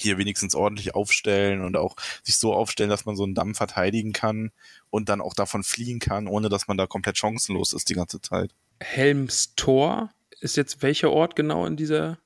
hier 0.00 0.18
wenigstens 0.18 0.54
ordentlich 0.54 0.94
aufstellen 0.94 1.62
und 1.64 1.76
auch 1.76 1.96
sich 2.22 2.36
so 2.36 2.52
aufstellen, 2.54 2.90
dass 2.90 3.04
man 3.04 3.16
so 3.16 3.24
einen 3.24 3.34
Damm 3.34 3.54
verteidigen 3.54 4.12
kann 4.12 4.52
und 4.90 5.08
dann 5.08 5.20
auch 5.20 5.34
davon 5.34 5.62
fliehen 5.64 5.98
kann, 5.98 6.26
ohne 6.26 6.48
dass 6.48 6.68
man 6.68 6.76
da 6.76 6.86
komplett 6.86 7.16
chancenlos 7.18 7.72
ist 7.72 7.88
die 7.88 7.94
ganze 7.94 8.20
Zeit. 8.20 8.54
Helms 8.80 9.54
Tor 9.56 10.10
ist 10.40 10.56
jetzt 10.56 10.82
welcher 10.82 11.10
Ort 11.10 11.36
genau 11.36 11.66
in 11.66 11.76
dieser. 11.76 12.18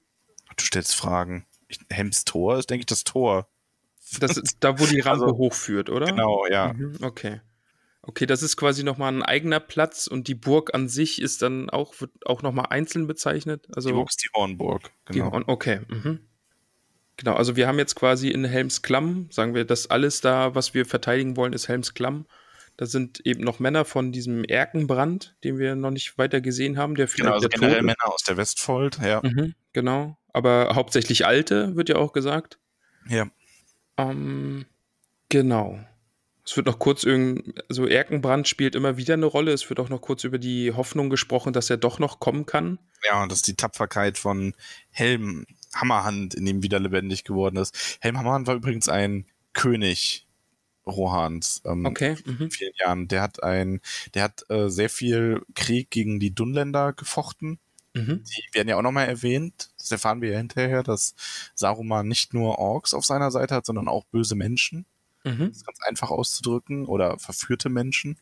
Du 0.56 0.64
stellst 0.64 0.94
Fragen. 0.94 1.46
Ich, 1.68 1.78
Helms 1.90 2.24
Tor 2.24 2.58
ist, 2.58 2.68
denke 2.70 2.80
ich, 2.82 2.86
das 2.86 3.04
Tor. 3.04 3.48
Das 4.20 4.36
ist 4.36 4.58
da, 4.60 4.78
wo 4.78 4.84
die 4.86 5.00
Rampe 5.00 5.24
Also, 5.24 5.36
hochführt, 5.38 5.88
oder? 5.88 6.06
Genau, 6.06 6.46
ja. 6.46 6.72
Mhm, 6.74 6.98
okay. 7.02 7.40
Okay, 8.04 8.26
das 8.26 8.42
ist 8.42 8.56
quasi 8.56 8.82
nochmal 8.82 9.12
ein 9.14 9.22
eigener 9.22 9.60
Platz 9.60 10.08
und 10.08 10.26
die 10.26 10.34
Burg 10.34 10.74
an 10.74 10.88
sich 10.88 11.22
ist 11.22 11.40
dann 11.40 11.70
auch, 11.70 12.00
wird 12.00 12.10
auch 12.26 12.42
nochmal 12.42 12.66
einzeln 12.70 13.06
bezeichnet. 13.06 13.68
Also 13.74 13.90
Die 13.90 13.94
Burg 13.94 14.10
ist 14.10 14.22
die 14.24 14.28
Hornburg. 14.34 14.90
Die 15.08 15.12
Genau. 15.18 15.30
Horn- 15.30 15.44
okay. 15.46 15.80
Mhm. 15.88 16.20
Genau, 17.22 17.36
also 17.36 17.54
wir 17.54 17.68
haben 17.68 17.78
jetzt 17.78 17.94
quasi 17.94 18.30
in 18.30 18.44
Helmsklamm, 18.44 19.28
sagen 19.30 19.54
wir, 19.54 19.64
das 19.64 19.88
alles 19.88 20.20
da, 20.20 20.56
was 20.56 20.74
wir 20.74 20.84
verteidigen 20.84 21.36
wollen, 21.36 21.52
ist 21.52 21.68
Helmsklamm. 21.68 22.26
Da 22.76 22.86
sind 22.86 23.20
eben 23.24 23.44
noch 23.44 23.60
Männer 23.60 23.84
von 23.84 24.10
diesem 24.10 24.42
Erkenbrand, 24.42 25.36
den 25.44 25.56
wir 25.56 25.76
noch 25.76 25.92
nicht 25.92 26.18
weiter 26.18 26.40
gesehen 26.40 26.78
haben, 26.78 26.96
der 26.96 27.06
genau, 27.06 27.34
also 27.34 27.46
der 27.46 27.60
generell 27.60 27.74
Tod 27.74 27.80
ist. 27.80 27.86
Männer 27.86 28.12
aus 28.12 28.24
der 28.24 28.36
Westfold, 28.36 28.98
ja. 29.04 29.20
Mhm, 29.22 29.54
genau, 29.72 30.18
aber 30.32 30.72
hauptsächlich 30.74 31.24
Alte, 31.24 31.76
wird 31.76 31.90
ja 31.90 31.94
auch 31.94 32.12
gesagt. 32.12 32.58
Ja. 33.08 33.30
Ähm, 33.96 34.66
genau. 35.28 35.78
Es 36.44 36.56
wird 36.56 36.66
noch 36.66 36.80
kurz 36.80 37.04
irgend, 37.04 37.62
also 37.68 37.86
Erkenbrand 37.86 38.48
spielt 38.48 38.74
immer 38.74 38.96
wieder 38.96 39.14
eine 39.14 39.26
Rolle. 39.26 39.52
Es 39.52 39.68
wird 39.68 39.78
auch 39.78 39.90
noch 39.90 40.00
kurz 40.00 40.24
über 40.24 40.38
die 40.38 40.72
Hoffnung 40.72 41.08
gesprochen, 41.08 41.52
dass 41.52 41.70
er 41.70 41.76
doch 41.76 42.00
noch 42.00 42.18
kommen 42.18 42.46
kann. 42.46 42.80
Ja, 43.04 43.22
und 43.22 43.30
dass 43.30 43.42
die 43.42 43.54
Tapferkeit 43.54 44.18
von 44.18 44.54
Helm 44.90 45.46
Hammerhand 45.74 46.34
in 46.34 46.46
ihm 46.46 46.62
wieder 46.62 46.80
lebendig 46.80 47.24
geworden 47.24 47.56
ist. 47.56 47.98
Helm 48.00 48.18
Hammerhand 48.18 48.46
war 48.46 48.54
übrigens 48.54 48.88
ein 48.88 49.26
König 49.52 50.26
Rohans 50.86 51.62
ähm, 51.64 51.86
Okay. 51.86 52.16
Mhm. 52.24 52.42
in 52.42 52.50
vielen 52.50 52.72
Jahren. 52.78 53.08
Der 53.08 53.22
hat 53.22 53.42
ein, 53.42 53.80
der 54.14 54.24
hat 54.24 54.44
äh, 54.50 54.68
sehr 54.68 54.90
viel 54.90 55.42
Krieg 55.54 55.90
gegen 55.90 56.18
die 56.20 56.34
Dunländer 56.34 56.92
gefochten. 56.92 57.58
Mhm. 57.94 58.24
Die 58.24 58.54
werden 58.54 58.68
ja 58.68 58.76
auch 58.78 58.82
nochmal 58.82 59.08
erwähnt. 59.08 59.70
Das 59.78 59.90
erfahren 59.92 60.22
wir 60.22 60.30
ja 60.30 60.38
hinterher, 60.38 60.82
dass 60.82 61.14
Saruman 61.54 62.08
nicht 62.08 62.34
nur 62.34 62.58
Orks 62.58 62.94
auf 62.94 63.04
seiner 63.04 63.30
Seite 63.30 63.54
hat, 63.54 63.66
sondern 63.66 63.88
auch 63.88 64.04
böse 64.06 64.34
Menschen. 64.34 64.86
Mhm. 65.24 65.48
Das 65.48 65.58
ist 65.58 65.66
ganz 65.66 65.78
einfach 65.82 66.10
auszudrücken, 66.10 66.86
oder 66.86 67.18
verführte 67.18 67.68
Menschen. 67.68 68.18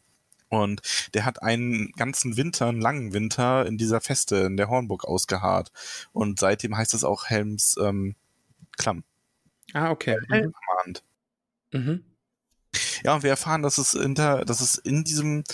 Und 0.51 0.83
der 1.15 1.25
hat 1.25 1.43
einen 1.43 1.93
ganzen 1.93 2.37
Winter, 2.37 2.67
einen 2.67 2.81
langen 2.81 3.13
Winter 3.13 3.65
in 3.67 3.79
dieser 3.79 4.01
Feste 4.01 4.37
in 4.39 4.57
der 4.57 4.69
Hornburg 4.69 5.05
ausgeharrt. 5.05 5.71
Und 6.13 6.41
seitdem 6.41 6.77
heißt 6.77 6.93
es 6.93 7.05
auch 7.05 7.27
Helms 7.27 7.77
ähm, 7.81 8.17
Klamm. 8.77 9.05
Ah, 9.73 9.91
okay. 9.91 10.19
Mhm. 10.29 10.33
Helmhand. 10.33 11.05
Mhm. 11.73 12.05
Ja, 13.05 13.15
und 13.15 13.23
wir 13.23 13.31
erfahren, 13.31 13.63
dass 13.63 13.79
es 13.79 13.93
hinter, 13.93 14.45
dass 14.45 14.61
es 14.61 14.77
in 14.77 15.05
diesem, 15.05 15.45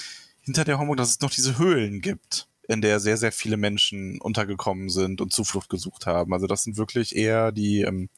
hinter 0.40 0.64
der 0.64 0.78
Homburg, 0.78 0.96
dass 0.96 1.10
es 1.10 1.20
noch 1.20 1.30
diese 1.30 1.58
Höhlen 1.58 2.00
gibt, 2.00 2.48
in 2.68 2.80
der 2.80 2.98
sehr, 2.98 3.16
sehr 3.16 3.32
viele 3.32 3.56
Menschen 3.56 4.20
untergekommen 4.20 4.88
sind 4.88 5.20
und 5.20 5.32
Zuflucht 5.32 5.68
gesucht 5.68 6.06
haben. 6.06 6.32
Also 6.32 6.46
das 6.46 6.62
sind 6.62 6.76
wirklich 6.76 7.14
eher 7.14 7.52
die, 7.52 7.82
ähm, 7.82 8.08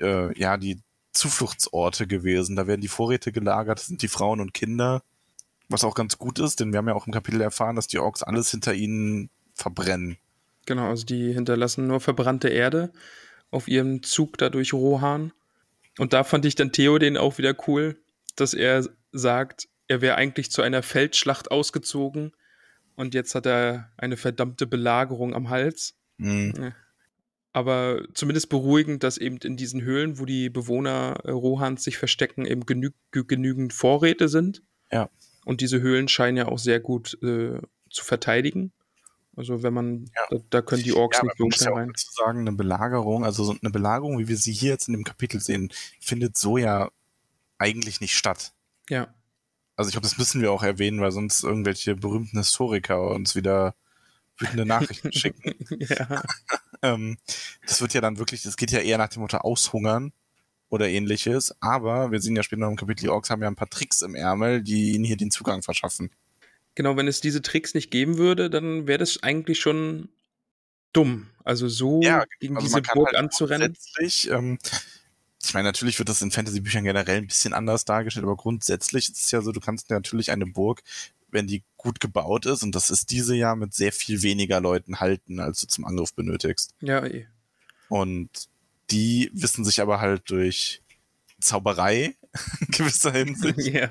äh, 0.00 0.36
ja, 0.38 0.56
die 0.56 0.80
Zufluchtsorte 1.12 2.06
gewesen. 2.06 2.56
Da 2.56 2.66
werden 2.66 2.80
die 2.80 2.88
Vorräte 2.88 3.32
gelagert, 3.32 3.78
das 3.78 3.86
sind 3.86 4.02
die 4.02 4.08
Frauen 4.08 4.40
und 4.40 4.52
Kinder. 4.52 5.02
Was 5.68 5.84
auch 5.84 5.94
ganz 5.94 6.18
gut 6.18 6.38
ist, 6.38 6.60
denn 6.60 6.72
wir 6.72 6.78
haben 6.78 6.88
ja 6.88 6.94
auch 6.94 7.06
im 7.06 7.12
Kapitel 7.12 7.40
erfahren, 7.40 7.76
dass 7.76 7.86
die 7.86 7.98
Orks 7.98 8.22
alles 8.22 8.50
hinter 8.50 8.74
ihnen 8.74 9.30
verbrennen. 9.54 10.18
Genau, 10.66 10.88
also 10.88 11.04
die 11.04 11.32
hinterlassen 11.32 11.86
nur 11.86 12.00
verbrannte 12.00 12.48
Erde 12.48 12.92
auf 13.50 13.68
ihrem 13.68 14.02
Zug 14.02 14.38
da 14.38 14.50
durch 14.50 14.72
Rohan. 14.72 15.32
Und 15.98 16.12
da 16.12 16.24
fand 16.24 16.44
ich 16.44 16.54
dann 16.54 16.72
Theo 16.72 16.98
den 16.98 17.16
auch 17.16 17.38
wieder 17.38 17.54
cool, 17.66 17.96
dass 18.36 18.52
er 18.52 18.86
sagt, 19.12 19.68
er 19.86 20.00
wäre 20.00 20.16
eigentlich 20.16 20.50
zu 20.50 20.62
einer 20.62 20.82
Feldschlacht 20.82 21.50
ausgezogen 21.50 22.32
und 22.96 23.14
jetzt 23.14 23.34
hat 23.34 23.46
er 23.46 23.90
eine 23.96 24.16
verdammte 24.16 24.66
Belagerung 24.66 25.34
am 25.34 25.50
Hals. 25.50 25.94
Mhm. 26.16 26.72
Aber 27.52 28.02
zumindest 28.14 28.48
beruhigend, 28.48 29.02
dass 29.04 29.18
eben 29.18 29.36
in 29.38 29.56
diesen 29.56 29.82
Höhlen, 29.82 30.18
wo 30.18 30.24
die 30.24 30.50
Bewohner 30.50 31.20
äh, 31.22 31.30
Rohans 31.30 31.84
sich 31.84 31.98
verstecken, 31.98 32.46
eben 32.46 32.66
genü 32.66 32.90
genügend 33.12 33.72
Vorräte 33.72 34.28
sind. 34.28 34.62
Ja. 34.90 35.08
Und 35.44 35.60
diese 35.60 35.80
Höhlen 35.80 36.08
scheinen 36.08 36.36
ja 36.36 36.46
auch 36.48 36.58
sehr 36.58 36.80
gut 36.80 37.18
äh, 37.22 37.60
zu 37.90 38.04
verteidigen. 38.04 38.72
Also 39.36 39.62
wenn 39.62 39.74
man, 39.74 40.04
Ja. 40.14 40.38
da, 40.38 40.44
da 40.50 40.62
können 40.62 40.82
die 40.84 40.92
Orks 40.94 41.18
Ja, 41.18 41.24
nicht 41.24 41.36
so 41.38 41.44
ja 41.46 41.52
schnell 41.56 41.72
auch 41.72 41.76
rein. 41.76 41.88
dazu 41.88 42.10
sagen, 42.12 42.40
eine 42.40 42.52
Belagerung, 42.52 43.24
also 43.24 43.44
so 43.44 43.56
eine 43.60 43.70
Belagerung, 43.70 44.18
wie 44.18 44.28
wir 44.28 44.36
sie 44.36 44.52
hier 44.52 44.70
jetzt 44.70 44.88
in 44.88 44.94
dem 44.94 45.04
Kapitel 45.04 45.40
sehen, 45.40 45.72
findet 46.00 46.36
so 46.38 46.56
ja 46.56 46.90
eigentlich 47.58 48.00
nicht 48.00 48.16
statt. 48.16 48.52
Ja, 48.88 49.12
Also 49.76 49.88
ich 49.88 49.92
glaube, 49.94 50.06
das 50.06 50.18
müssen 50.18 50.40
wir 50.40 50.52
auch 50.52 50.62
erwähnen, 50.62 51.00
weil 51.00 51.10
sonst 51.12 51.42
irgendwelche 51.42 51.96
berühmten 51.96 52.38
Historiker 52.38 53.10
uns 53.10 53.34
wieder 53.34 53.74
wütende 54.38 54.66
Nachrichten 54.66 55.12
schicken. 55.12 55.54
ja, 55.80 56.22
Ähm, 56.82 57.16
das 57.66 57.80
wird 57.80 57.94
ja 57.94 58.02
dann 58.02 58.18
wirklich, 58.18 58.42
das 58.42 58.58
geht 58.58 58.70
ja 58.70 58.80
eher 58.80 58.98
nach 58.98 59.08
dem 59.08 59.22
Motto 59.22 59.38
Aushungern 59.38 60.12
oder 60.74 60.88
ähnliches. 60.88 61.54
Aber 61.60 62.10
wir 62.10 62.20
sehen 62.20 62.36
ja 62.36 62.42
später 62.42 62.60
noch 62.60 62.70
im 62.70 62.76
Kapitel, 62.76 63.02
die 63.02 63.08
Orks 63.08 63.30
haben 63.30 63.42
ja 63.42 63.48
ein 63.48 63.56
paar 63.56 63.70
Tricks 63.70 64.02
im 64.02 64.14
Ärmel, 64.14 64.62
die 64.62 64.92
ihnen 64.92 65.04
hier 65.04 65.16
den 65.16 65.30
Zugang 65.30 65.62
verschaffen. 65.62 66.10
genau, 66.74 66.96
wenn 66.96 67.08
es 67.08 67.20
diese 67.20 67.42
Tricks 67.42 67.74
nicht 67.74 67.90
geben 67.90 68.18
würde, 68.18 68.50
dann 68.50 68.86
wäre 68.86 68.98
das 68.98 69.22
eigentlich 69.22 69.60
schon 69.60 70.08
dumm. 70.92 71.28
Also 71.44 71.68
so 71.68 72.00
gegen 72.40 72.56
also 72.56 72.66
diese 72.66 72.82
Burg 72.82 73.08
halt 73.08 73.16
anzurennen. 73.16 73.74
Grundsätzlich, 73.74 74.30
ähm, 74.30 74.58
ich 75.42 75.52
meine, 75.52 75.68
natürlich 75.68 75.98
wird 75.98 76.08
das 76.08 76.22
in 76.22 76.30
Fantasy-Büchern 76.30 76.84
generell 76.84 77.18
ein 77.18 77.26
bisschen 77.26 77.52
anders 77.52 77.84
dargestellt, 77.84 78.24
aber 78.24 78.36
grundsätzlich 78.36 79.10
ist 79.10 79.24
es 79.24 79.30
ja 79.30 79.42
so, 79.42 79.52
du 79.52 79.60
kannst 79.60 79.90
natürlich 79.90 80.30
eine 80.30 80.46
Burg, 80.46 80.82
wenn 81.30 81.46
die 81.46 81.62
gut 81.76 82.00
gebaut 82.00 82.46
ist, 82.46 82.62
und 82.62 82.74
das 82.74 82.90
ist 82.90 83.10
diese 83.10 83.34
ja 83.34 83.54
mit 83.54 83.74
sehr 83.74 83.92
viel 83.92 84.22
weniger 84.22 84.60
Leuten 84.60 85.00
halten, 85.00 85.40
als 85.40 85.60
du 85.60 85.66
zum 85.66 85.84
Angriff 85.84 86.14
benötigst. 86.14 86.74
Ja, 86.80 87.04
eh. 87.04 87.26
Und 87.88 88.48
die 88.90 89.30
wissen 89.32 89.64
sich 89.64 89.80
aber 89.80 90.00
halt 90.00 90.30
durch 90.30 90.82
Zauberei 91.40 92.14
in 92.60 92.66
gewisser 92.68 93.12
Hinsicht. 93.12 93.58
ja. 93.74 93.90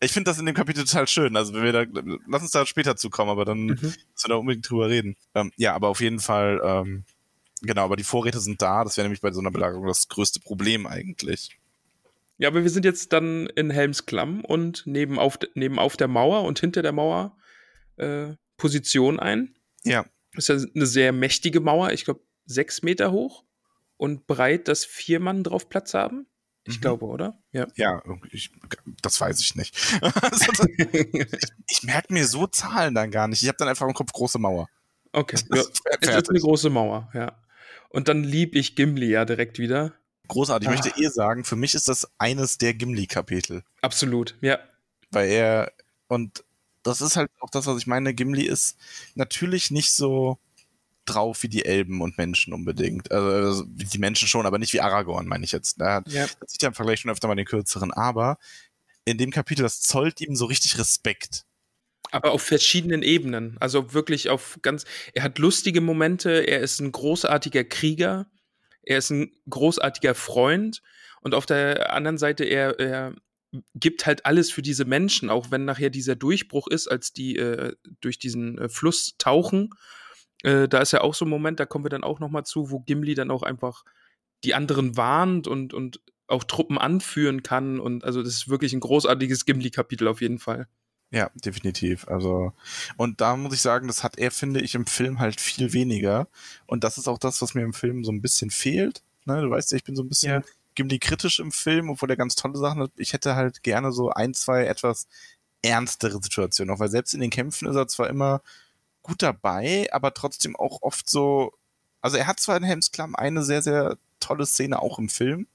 Ich 0.00 0.12
finde 0.12 0.30
das 0.30 0.38
in 0.38 0.46
dem 0.46 0.54
Kapitel 0.54 0.84
total 0.84 1.08
schön. 1.08 1.36
Also 1.36 1.52
wenn 1.54 1.62
wir 1.64 1.72
da, 1.72 1.84
lass 2.26 2.42
uns 2.42 2.50
da 2.50 2.66
später 2.66 2.96
zukommen, 2.96 3.30
aber 3.30 3.44
dann 3.44 3.66
Mhm. 3.66 3.70
müssen 3.72 3.96
wir 4.22 4.28
da 4.28 4.34
unbedingt 4.36 4.68
drüber 4.68 4.88
reden. 4.88 5.16
Ähm, 5.34 5.52
ja, 5.56 5.74
aber 5.74 5.88
auf 5.88 6.00
jeden 6.00 6.20
Fall, 6.20 6.60
ähm, 6.62 7.04
genau, 7.62 7.84
aber 7.84 7.96
die 7.96 8.04
Vorräte 8.04 8.40
sind 8.40 8.60
da. 8.62 8.84
Das 8.84 8.96
wäre 8.96 9.06
nämlich 9.06 9.20
bei 9.20 9.32
so 9.32 9.40
einer 9.40 9.50
Belagerung 9.50 9.86
das 9.86 10.08
größte 10.08 10.40
Problem 10.40 10.86
eigentlich. 10.86 11.56
Ja, 12.38 12.48
aber 12.48 12.62
wir 12.62 12.70
sind 12.70 12.84
jetzt 12.86 13.12
dann 13.12 13.46
in 13.48 13.70
Helmsklamm 13.70 14.44
und 14.44 14.86
nehmen 14.86 15.18
auf, 15.18 15.38
nehmen 15.54 15.78
auf 15.78 15.96
der 15.96 16.08
Mauer 16.08 16.44
und 16.44 16.58
hinter 16.58 16.80
der 16.82 16.92
Mauer 16.92 17.36
äh, 17.96 18.28
Position 18.56 19.20
ein. 19.20 19.54
Ja, 19.84 20.06
Das 20.34 20.48
ist 20.48 20.64
ja 20.64 20.70
eine 20.74 20.86
sehr 20.86 21.12
mächtige 21.12 21.60
Mauer, 21.60 21.92
ich 21.92 22.04
glaube 22.04 22.20
sechs 22.46 22.82
Meter 22.82 23.12
hoch 23.12 23.44
und 24.00 24.26
breit, 24.26 24.66
dass 24.68 24.84
vier 24.86 25.20
Mann 25.20 25.44
drauf 25.44 25.68
Platz 25.68 25.92
haben. 25.92 26.26
Ich 26.64 26.76
Mhm. 26.78 26.80
glaube, 26.80 27.04
oder? 27.06 27.38
Ja. 27.52 27.66
ja, 27.76 28.02
ich, 28.30 28.50
das 29.02 29.20
weiß 29.20 29.40
ich 29.40 29.54
nicht. 29.56 29.76
Ich 31.02 31.48
ich 31.68 31.82
merke 31.82 32.12
mir 32.12 32.26
so 32.26 32.46
Zahlen 32.46 32.94
dann 32.94 33.10
gar 33.10 33.28
nicht. 33.28 33.42
Ich 33.42 33.48
habe 33.48 33.58
dann 33.58 33.68
einfach 33.68 33.86
im 33.86 33.94
Kopf 33.94 34.12
große 34.12 34.38
Mauer. 34.38 34.68
Okay. 35.12 35.36
Ja. 35.54 35.62
Es 36.00 36.08
ist 36.08 36.30
eine 36.30 36.40
große 36.40 36.70
Mauer, 36.70 37.10
ja. 37.14 37.36
Und 37.90 38.08
dann 38.08 38.22
lieb 38.24 38.54
ich 38.54 38.74
Gimli 38.76 39.10
ja 39.10 39.24
direkt 39.24 39.58
wieder. 39.58 39.92
Großartig. 40.28 40.68
Ich 40.68 40.72
Ah. 40.74 40.82
möchte 40.82 41.00
eh 41.02 41.08
sagen, 41.08 41.44
für 41.44 41.56
mich 41.56 41.74
ist 41.74 41.88
das 41.88 42.08
eines 42.18 42.56
der 42.58 42.72
Gimli-Kapitel. 42.74 43.64
Absolut, 43.82 44.36
ja. 44.40 44.58
weil 45.10 45.28
er 45.28 45.72
und 46.08 46.44
das 46.84 47.00
ist 47.02 47.16
halt 47.16 47.30
auch 47.40 47.50
das, 47.50 47.66
was 47.66 47.76
ich 47.78 47.86
meine. 47.86 48.14
Gimli 48.14 48.44
ist 48.46 48.76
natürlich 49.14 49.70
nicht 49.70 49.92
so 49.92 50.38
drauf 51.12 51.42
wie 51.42 51.48
die 51.48 51.64
Elben 51.64 52.00
und 52.00 52.18
Menschen 52.18 52.52
unbedingt. 52.52 53.10
Also 53.10 53.64
wie 53.68 53.84
die 53.84 53.98
Menschen 53.98 54.28
schon, 54.28 54.46
aber 54.46 54.58
nicht 54.58 54.72
wie 54.72 54.80
Aragorn, 54.80 55.26
meine 55.26 55.44
ich 55.44 55.52
jetzt. 55.52 55.80
Da 55.80 56.02
Ja. 56.06 56.26
das 56.40 56.52
sieht 56.52 56.62
ja 56.62 56.68
im 56.68 56.74
Vergleich 56.74 57.00
schon 57.00 57.10
öfter 57.10 57.28
mal 57.28 57.34
den 57.34 57.46
kürzeren, 57.46 57.92
aber 57.92 58.38
in 59.04 59.18
dem 59.18 59.30
Kapitel, 59.30 59.62
das 59.62 59.80
zollt 59.80 60.20
ihm 60.20 60.36
so 60.36 60.46
richtig 60.46 60.78
Respekt. 60.78 61.44
Aber 62.12 62.32
auf 62.32 62.42
verschiedenen 62.42 63.02
Ebenen. 63.02 63.56
Also 63.60 63.92
wirklich 63.92 64.30
auf 64.30 64.58
ganz. 64.62 64.84
Er 65.14 65.22
hat 65.22 65.38
lustige 65.38 65.80
Momente, 65.80 66.30
er 66.30 66.60
ist 66.60 66.80
ein 66.80 66.92
großartiger 66.92 67.64
Krieger, 67.64 68.26
er 68.82 68.98
ist 68.98 69.10
ein 69.10 69.32
großartiger 69.48 70.14
Freund 70.14 70.82
und 71.20 71.34
auf 71.34 71.46
der 71.46 71.92
anderen 71.92 72.18
Seite, 72.18 72.44
er, 72.44 72.78
er 72.80 73.14
gibt 73.74 74.06
halt 74.06 74.26
alles 74.26 74.50
für 74.50 74.62
diese 74.62 74.84
Menschen, 74.84 75.28
auch 75.28 75.50
wenn 75.50 75.64
nachher 75.64 75.90
dieser 75.90 76.16
Durchbruch 76.16 76.68
ist, 76.68 76.88
als 76.88 77.12
die 77.12 77.36
äh, 77.36 77.74
durch 78.00 78.18
diesen 78.18 78.58
äh, 78.58 78.68
Fluss 78.68 79.16
tauchen. 79.18 79.70
Äh, 80.42 80.68
da 80.68 80.78
ist 80.78 80.92
ja 80.92 81.00
auch 81.02 81.14
so 81.14 81.24
ein 81.24 81.30
Moment, 81.30 81.60
da 81.60 81.66
kommen 81.66 81.84
wir 81.84 81.90
dann 81.90 82.04
auch 82.04 82.20
noch 82.20 82.30
mal 82.30 82.44
zu, 82.44 82.70
wo 82.70 82.80
Gimli 82.80 83.14
dann 83.14 83.30
auch 83.30 83.42
einfach 83.42 83.84
die 84.44 84.54
anderen 84.54 84.96
warnt 84.96 85.46
und, 85.46 85.74
und 85.74 86.00
auch 86.26 86.44
Truppen 86.44 86.78
anführen 86.78 87.42
kann. 87.42 87.80
Und 87.80 88.04
also 88.04 88.22
das 88.22 88.34
ist 88.34 88.48
wirklich 88.48 88.72
ein 88.72 88.80
großartiges 88.80 89.44
Gimli-Kapitel 89.44 90.08
auf 90.08 90.20
jeden 90.20 90.38
Fall. 90.38 90.68
Ja, 91.12 91.30
definitiv. 91.34 92.06
Also, 92.06 92.52
und 92.96 93.20
da 93.20 93.36
muss 93.36 93.52
ich 93.52 93.60
sagen, 93.60 93.88
das 93.88 94.04
hat 94.04 94.16
er, 94.16 94.30
finde 94.30 94.60
ich, 94.60 94.76
im 94.76 94.86
Film 94.86 95.18
halt 95.18 95.40
viel 95.40 95.72
weniger. 95.72 96.28
Und 96.66 96.84
das 96.84 96.98
ist 96.98 97.08
auch 97.08 97.18
das, 97.18 97.42
was 97.42 97.54
mir 97.54 97.62
im 97.62 97.72
Film 97.72 98.04
so 98.04 98.12
ein 98.12 98.22
bisschen 98.22 98.50
fehlt. 98.50 99.02
Ne, 99.24 99.42
du 99.42 99.50
weißt 99.50 99.72
ja, 99.72 99.76
ich 99.76 99.84
bin 99.84 99.96
so 99.96 100.02
ein 100.02 100.08
bisschen 100.08 100.32
Ja. 100.32 100.42
Gimli 100.76 101.00
kritisch 101.00 101.40
im 101.40 101.50
Film, 101.50 101.90
obwohl 101.90 102.10
er 102.10 102.16
ganz 102.16 102.36
tolle 102.36 102.56
Sachen 102.56 102.82
hat. 102.82 102.92
Ich 102.96 103.12
hätte 103.12 103.34
halt 103.34 103.64
gerne 103.64 103.90
so 103.92 104.10
ein, 104.10 104.34
zwei 104.34 104.64
etwas 104.66 105.08
ernstere 105.62 106.22
Situationen. 106.22 106.72
Auch 106.74 106.78
weil 106.78 106.90
selbst 106.90 107.12
in 107.12 107.20
den 107.20 107.30
Kämpfen 107.30 107.68
ist 107.68 107.76
er 107.76 107.88
zwar 107.88 108.08
immer 108.08 108.40
gut 109.02 109.22
dabei, 109.22 109.88
aber 109.92 110.14
trotzdem 110.14 110.56
auch 110.56 110.82
oft 110.82 111.08
so. 111.08 111.52
Also 112.02 112.16
er 112.16 112.26
hat 112.26 112.40
zwar 112.40 112.56
in 112.56 112.62
Helmsklamm 112.64 113.14
eine 113.14 113.42
sehr, 113.42 113.62
sehr 113.62 113.98
tolle 114.20 114.46
Szene 114.46 114.80
auch 114.80 114.98
im 114.98 115.08
Film, 115.08 115.46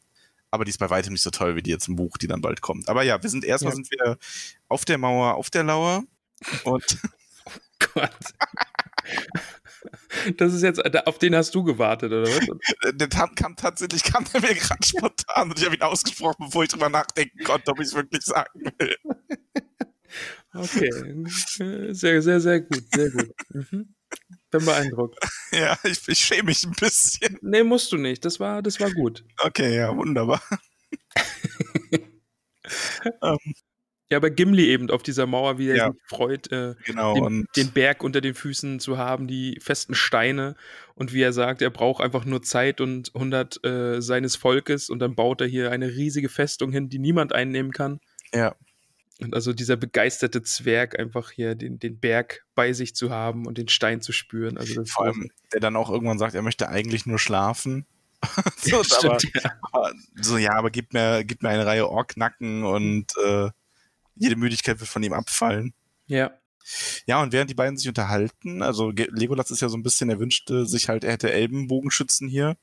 aber 0.51 0.65
die 0.65 0.69
ist 0.69 0.77
bei 0.77 0.89
weitem 0.89 1.13
nicht 1.13 1.21
so 1.23 1.31
toll 1.31 1.55
wie 1.55 1.63
die 1.63 1.71
jetzt 1.71 1.87
im 1.87 1.95
Buch, 1.95 2.17
die 2.17 2.27
dann 2.27 2.41
bald 2.41 2.61
kommt. 2.61 2.87
Aber 2.89 3.03
ja, 3.03 3.21
wir 3.21 3.29
sind 3.29 3.43
erstmal 3.43 3.71
Ja. 3.71 3.75
sind 3.75 3.89
wir 3.91 4.17
auf 4.67 4.85
der 4.85 4.97
Mauer, 4.97 5.35
auf 5.35 5.49
der 5.49 5.63
Lauer 5.63 6.03
und 6.63 6.97
Gott. 7.93 8.11
Das 10.37 10.53
ist 10.53 10.63
jetzt, 10.63 10.83
auf 11.07 11.19
den 11.19 11.35
hast 11.35 11.53
du 11.53 11.63
gewartet, 11.63 12.11
oder 12.11 12.23
was? 12.27 12.93
der 12.95 13.07
kam, 13.07 13.35
kam 13.35 13.55
tatsächlich, 13.55 14.03
kam 14.03 14.25
der 14.33 14.41
mir 14.41 14.55
gerade 14.55 14.85
spontan 14.85 15.49
und 15.49 15.59
ich 15.59 15.65
habe 15.65 15.75
ihn 15.75 15.81
ausgesprochen, 15.81 16.45
bevor 16.45 16.63
ich 16.63 16.69
drüber 16.69 16.89
nachdenken 16.89 17.43
konnte, 17.43 17.71
ob 17.71 17.79
ich 17.79 17.87
es 17.87 17.93
wirklich 17.93 18.23
sagen 18.23 18.71
will. 18.79 18.95
Okay. 20.55 21.23
Sehr, 21.93 22.21
sehr, 22.21 22.39
sehr 22.39 22.61
gut, 22.61 22.83
sehr 22.91 23.09
gut. 23.09 23.29
Mhm. 23.49 23.93
Bin 24.51 24.65
beeindruckt. 24.65 25.17
Ja, 25.51 25.77
ich, 25.83 26.07
ich 26.07 26.19
schäme 26.19 26.43
mich 26.45 26.65
ein 26.65 26.71
bisschen. 26.73 27.37
Nee, 27.41 27.63
musst 27.63 27.91
du 27.91 27.97
nicht. 27.97 28.25
Das 28.25 28.39
war, 28.39 28.61
das 28.61 28.79
war 28.79 28.91
gut. 28.91 29.23
Okay, 29.43 29.75
ja, 29.75 29.95
wunderbar. 29.95 30.41
ähm, 33.21 33.37
Ja, 34.11 34.17
aber 34.17 34.29
Gimli 34.29 34.67
eben 34.67 34.91
auf 34.91 35.01
dieser 35.03 35.25
Mauer, 35.27 35.57
wie 35.57 35.69
er 35.69 35.77
Ja. 35.77 35.91
sich 35.91 36.01
freut, 36.07 36.51
äh, 36.51 36.75
genau, 36.85 37.13
den, 37.15 37.45
den 37.55 37.71
Berg 37.71 38.03
unter 38.03 38.21
den 38.21 38.35
Füßen 38.35 38.79
zu 38.79 38.97
haben, 38.97 39.27
die 39.27 39.59
festen 39.61 39.95
Steine 39.95 40.55
und 40.95 41.13
wie 41.13 41.21
er 41.21 41.33
sagt, 41.33 41.61
er 41.61 41.71
braucht 41.71 42.03
einfach 42.03 42.25
nur 42.25 42.41
Zeit 42.43 42.81
und 42.81 43.11
100 43.15 43.63
äh, 43.65 44.01
seines 44.01 44.35
Volkes 44.35 44.89
und 44.89 44.99
dann 44.99 45.15
baut 45.15 45.41
er 45.41 45.47
hier 45.47 45.71
eine 45.71 45.87
riesige 45.89 46.29
Festung 46.29 46.71
hin, 46.71 46.89
die 46.89 46.99
niemand 46.99 47.33
einnehmen 47.33 47.71
kann. 47.71 47.99
ja, 48.33 48.55
Und 49.21 49.33
also 49.33 49.53
dieser 49.53 49.77
begeisterte 49.77 50.41
Zwerg 50.43 50.99
einfach 50.99 51.31
hier 51.31 51.55
den, 51.55 51.79
den 51.79 51.99
Berg 51.99 52.45
bei 52.53 52.73
sich 52.73 52.95
zu 52.95 53.11
haben 53.11 53.45
und 53.47 53.57
den 53.57 53.69
Stein 53.69 54.01
zu 54.01 54.11
spüren. 54.11 54.57
Also 54.57 54.83
vor 54.85 55.05
allem, 55.05 55.31
der 55.53 55.61
dann 55.61 55.77
auch 55.77 55.89
irgendwann 55.89 56.19
sagt, 56.19 56.35
er 56.35 56.41
möchte 56.41 56.67
eigentlich 56.67 57.05
nur 57.05 57.17
schlafen. 57.19 57.85
so, 58.57 58.69
Ja, 58.69 58.75
aber, 58.77 59.19
stimmt, 59.19 59.35
ja. 59.43 59.51
aber, 59.71 59.93
so, 60.19 60.37
ja, 60.37 60.53
aber 60.53 60.69
gib 60.69 60.93
mir, 60.93 61.23
gib 61.23 61.43
mir 61.43 61.49
eine 61.49 61.65
Reihe 61.65 61.87
Orknacken 61.89 62.63
und 62.63 63.05
äh, 63.25 63.49
jede 64.15 64.35
Müdigkeit 64.35 64.79
wird 64.79 64.89
von 64.89 65.03
ihm 65.03 65.13
abfallen. 65.13 65.73
ja. 66.07 66.31
Ja, 67.05 67.21
und 67.21 67.31
während 67.31 67.51
die 67.51 67.53
beiden 67.53 67.77
sich 67.77 67.87
unterhalten, 67.87 68.63
also 68.63 68.89
Legolas 68.89 69.51
ist 69.51 69.61
ja 69.61 69.69
so 69.69 69.77
ein 69.77 69.83
bisschen, 69.83 70.09
er 70.09 70.19
wünschte 70.19 70.65
sich 70.65 70.89
halt, 70.89 71.03
er 71.03 71.11
hätte 71.11 71.31
Elbenbogenschützen 71.31 72.27
hier 72.27 72.57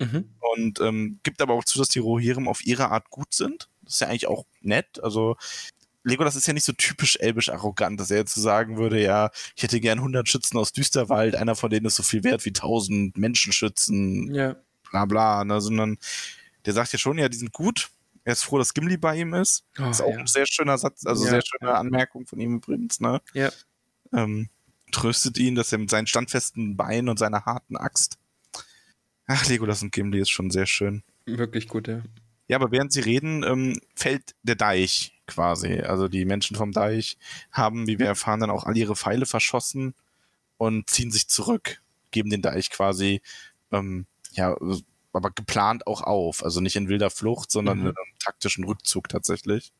Mhm. 0.00 0.34
und 0.56 0.80
ähm, 0.80 1.20
gibt 1.22 1.40
aber 1.40 1.54
auch 1.54 1.62
zu, 1.62 1.78
dass 1.78 1.88
die 1.88 2.00
Rohirrim 2.00 2.48
auf 2.48 2.64
ihre 2.66 2.90
Art 2.90 3.10
gut 3.10 3.32
sind. 3.32 3.68
Das 3.82 3.94
ist 3.94 4.00
ja 4.00 4.08
eigentlich 4.08 4.26
auch 4.26 4.44
nett. 4.60 4.98
Also 5.04 5.36
Legolas 6.04 6.36
ist 6.36 6.46
ja 6.46 6.52
nicht 6.52 6.64
so 6.64 6.72
typisch 6.72 7.16
elbisch 7.20 7.48
arrogant, 7.48 7.98
dass 7.98 8.10
er 8.10 8.18
jetzt 8.18 8.34
so 8.34 8.40
sagen 8.40 8.76
würde, 8.76 9.02
ja, 9.02 9.30
ich 9.56 9.62
hätte 9.62 9.80
gern 9.80 9.98
100 9.98 10.28
Schützen 10.28 10.58
aus 10.58 10.72
Düsterwald, 10.72 11.34
einer 11.34 11.56
von 11.56 11.70
denen 11.70 11.86
ist 11.86 11.96
so 11.96 12.02
viel 12.02 12.22
wert 12.24 12.44
wie 12.44 12.50
1000 12.52 13.16
Menschenschützen, 13.16 14.34
Ja. 14.34 14.56
bla 14.90 15.06
bla, 15.06 15.44
ne, 15.44 15.60
sondern 15.60 15.96
der 16.66 16.74
sagt 16.74 16.92
ja 16.92 16.98
schon, 16.98 17.18
ja, 17.18 17.28
die 17.28 17.36
sind 17.38 17.52
gut. 17.52 17.88
Er 18.24 18.32
ist 18.34 18.44
froh, 18.44 18.58
dass 18.58 18.72
Gimli 18.74 18.96
bei 18.96 19.16
ihm 19.16 19.34
ist. 19.34 19.64
Oh, 19.78 19.90
ist 19.90 20.00
auch 20.00 20.10
ja. 20.10 20.18
ein 20.18 20.26
sehr 20.26 20.46
schöner 20.46 20.78
Satz, 20.78 21.04
also 21.06 21.24
Ja, 21.24 21.30
sehr 21.30 21.42
schöne. 21.44 21.74
Anmerkung 21.74 22.26
von 22.26 22.38
ihm 22.40 22.56
übrigens, 22.56 23.00
ne? 23.00 23.20
Ja. 23.34 23.50
Ähm, 24.12 24.48
tröstet 24.92 25.38
ihn, 25.38 25.54
dass 25.54 25.72
er 25.72 25.78
mit 25.78 25.90
seinen 25.90 26.06
standfesten 26.06 26.76
Beinen 26.76 27.08
und 27.08 27.18
seiner 27.18 27.44
harten 27.44 27.76
Axt. 27.76 28.18
Ach, 29.26 29.46
Legolas 29.48 29.82
und 29.82 29.92
Gimli 29.92 30.20
ist 30.20 30.30
schon 30.30 30.50
sehr 30.50 30.66
schön. 30.66 31.02
Wirklich 31.26 31.68
gut, 31.68 31.88
ja. 31.88 32.02
Ja, 32.48 32.58
aber 32.58 32.70
während 32.70 32.92
sie 32.92 33.00
reden, 33.00 33.42
ähm, 33.42 33.78
fällt 33.94 34.34
der 34.42 34.54
Deich 34.54 35.13
quasi. 35.26 35.80
Also 35.80 36.08
die 36.08 36.24
Menschen 36.24 36.56
vom 36.56 36.72
Deich 36.72 37.16
haben, 37.50 37.86
wie 37.86 37.98
wir 37.98 38.06
erfahren, 38.06 38.40
dann 38.40 38.50
auch 38.50 38.64
all 38.64 38.76
ihre 38.76 38.96
Pfeile 38.96 39.26
verschossen 39.26 39.94
und 40.56 40.88
ziehen 40.90 41.10
sich 41.10 41.28
zurück, 41.28 41.80
geben 42.10 42.30
den 42.30 42.42
Deich 42.42 42.70
quasi, 42.70 43.20
ähm, 43.72 44.06
ja, 44.32 44.56
aber 45.12 45.30
geplant 45.30 45.86
auch 45.86 46.02
auf. 46.02 46.44
Also 46.44 46.60
nicht 46.60 46.76
in 46.76 46.88
wilder 46.88 47.10
Flucht, 47.10 47.50
sondern 47.50 47.78
Mhm. 47.78 47.86
in 47.86 47.96
einem 47.96 48.18
taktischen 48.18 48.64
Rückzug 48.64 49.08
tatsächlich. 49.08 49.72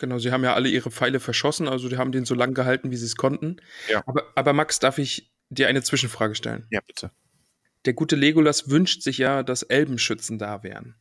Genau, 0.00 0.18
sie 0.18 0.32
haben 0.32 0.44
ja 0.44 0.54
alle 0.54 0.68
ihre 0.68 0.90
Pfeile 0.90 1.20
verschossen, 1.20 1.68
also 1.68 1.88
die 1.88 1.96
haben 1.96 2.12
den 2.12 2.24
so 2.24 2.34
lang 2.34 2.52
gehalten, 2.52 2.90
wie 2.90 2.96
sie 2.96 3.06
es 3.06 3.16
konnten. 3.16 3.56
Ja. 3.88 4.02
Aber, 4.06 4.24
aber 4.34 4.52
Max, 4.52 4.78
darf 4.80 4.98
ich 4.98 5.30
dir 5.50 5.68
eine 5.68 5.82
Zwischenfrage 5.82 6.34
stellen? 6.34 6.66
Ja, 6.70 6.80
bitte. 6.86 7.10
Der 7.84 7.92
gute 7.92 8.16
Legolas 8.16 8.68
wünscht 8.70 9.02
sich 9.02 9.18
ja, 9.18 9.42
dass 9.42 9.62
Elbenschützen 9.62 10.38
da 10.38 10.62
wären. 10.62 10.96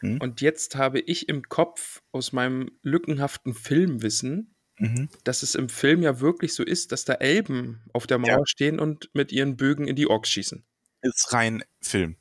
Mhm. 0.00 0.18
Und 0.20 0.40
jetzt 0.40 0.76
habe 0.76 1.00
ich 1.00 1.28
im 1.28 1.42
Kopf 1.48 2.02
aus 2.12 2.32
meinem 2.32 2.70
lückenhaften 2.82 3.54
Filmwissen, 3.54 4.54
Mhm. 4.78 5.08
dass 5.24 5.42
es 5.42 5.54
im 5.54 5.68
Film 5.68 6.02
ja 6.02 6.20
wirklich 6.20 6.54
so 6.54 6.62
ist, 6.62 6.92
dass 6.92 7.04
da 7.04 7.14
Elben 7.14 7.82
auf 7.94 8.06
der 8.06 8.18
Mauer 8.18 8.38
Ja. 8.40 8.46
stehen 8.46 8.78
und 8.78 9.08
mit 9.14 9.32
ihren 9.32 9.56
Bögen 9.56 9.88
in 9.88 9.96
die 9.96 10.06
Orks 10.06 10.28
schießen. 10.30 10.64
Ist 11.02 11.32
rein 11.32 11.62
Film. 11.80 12.16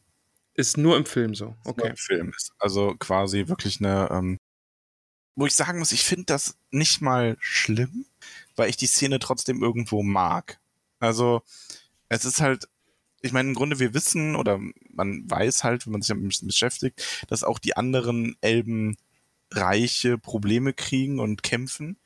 Ist 0.53 0.77
nur 0.77 0.95
im 0.95 1.05
Film 1.05 1.35
so. 1.35 1.57
Okay. 1.65 1.89
Okay. 1.91 1.93
Film 1.97 2.31
ist. 2.35 2.51
Also 2.59 2.95
quasi 2.97 3.47
wirklich 3.47 3.79
eine, 3.81 4.07
ähm, 4.09 4.37
wo 5.35 5.45
ich 5.45 5.53
sagen 5.53 5.79
muss, 5.79 5.91
ich 5.91 6.03
finde 6.05 6.25
das 6.27 6.57
nicht 6.71 7.01
mal 7.01 7.35
schlimm, 7.39 8.05
weil 8.55 8.69
ich 8.69 8.77
die 8.77 8.87
Szene 8.87 9.19
trotzdem 9.19 9.61
irgendwo 9.61 10.01
mag. 10.01 10.59
Also 10.99 11.41
es 12.07 12.23
ist 12.23 12.39
halt, 12.39 12.69
ich 13.25 13.33
meine, 13.33 13.49
im 13.49 13.55
Grunde 13.55 13.79
wir 13.79 13.93
wissen 13.93 14.35
oder 14.35 14.59
man 14.93 15.29
weiß 15.29 15.63
halt, 15.63 15.85
wenn 15.85 15.93
man 15.93 16.01
sich 16.01 16.09
damit 16.09 16.39
beschäftigt, 16.43 17.25
dass 17.27 17.43
auch 17.43 17.59
die 17.59 17.75
anderen 17.75 18.35
Elben 18.41 18.97
reiche 19.51 20.17
Probleme 20.17 20.73
kriegen 20.73 21.19
und 21.19 21.43
kämpfen. 21.43 21.97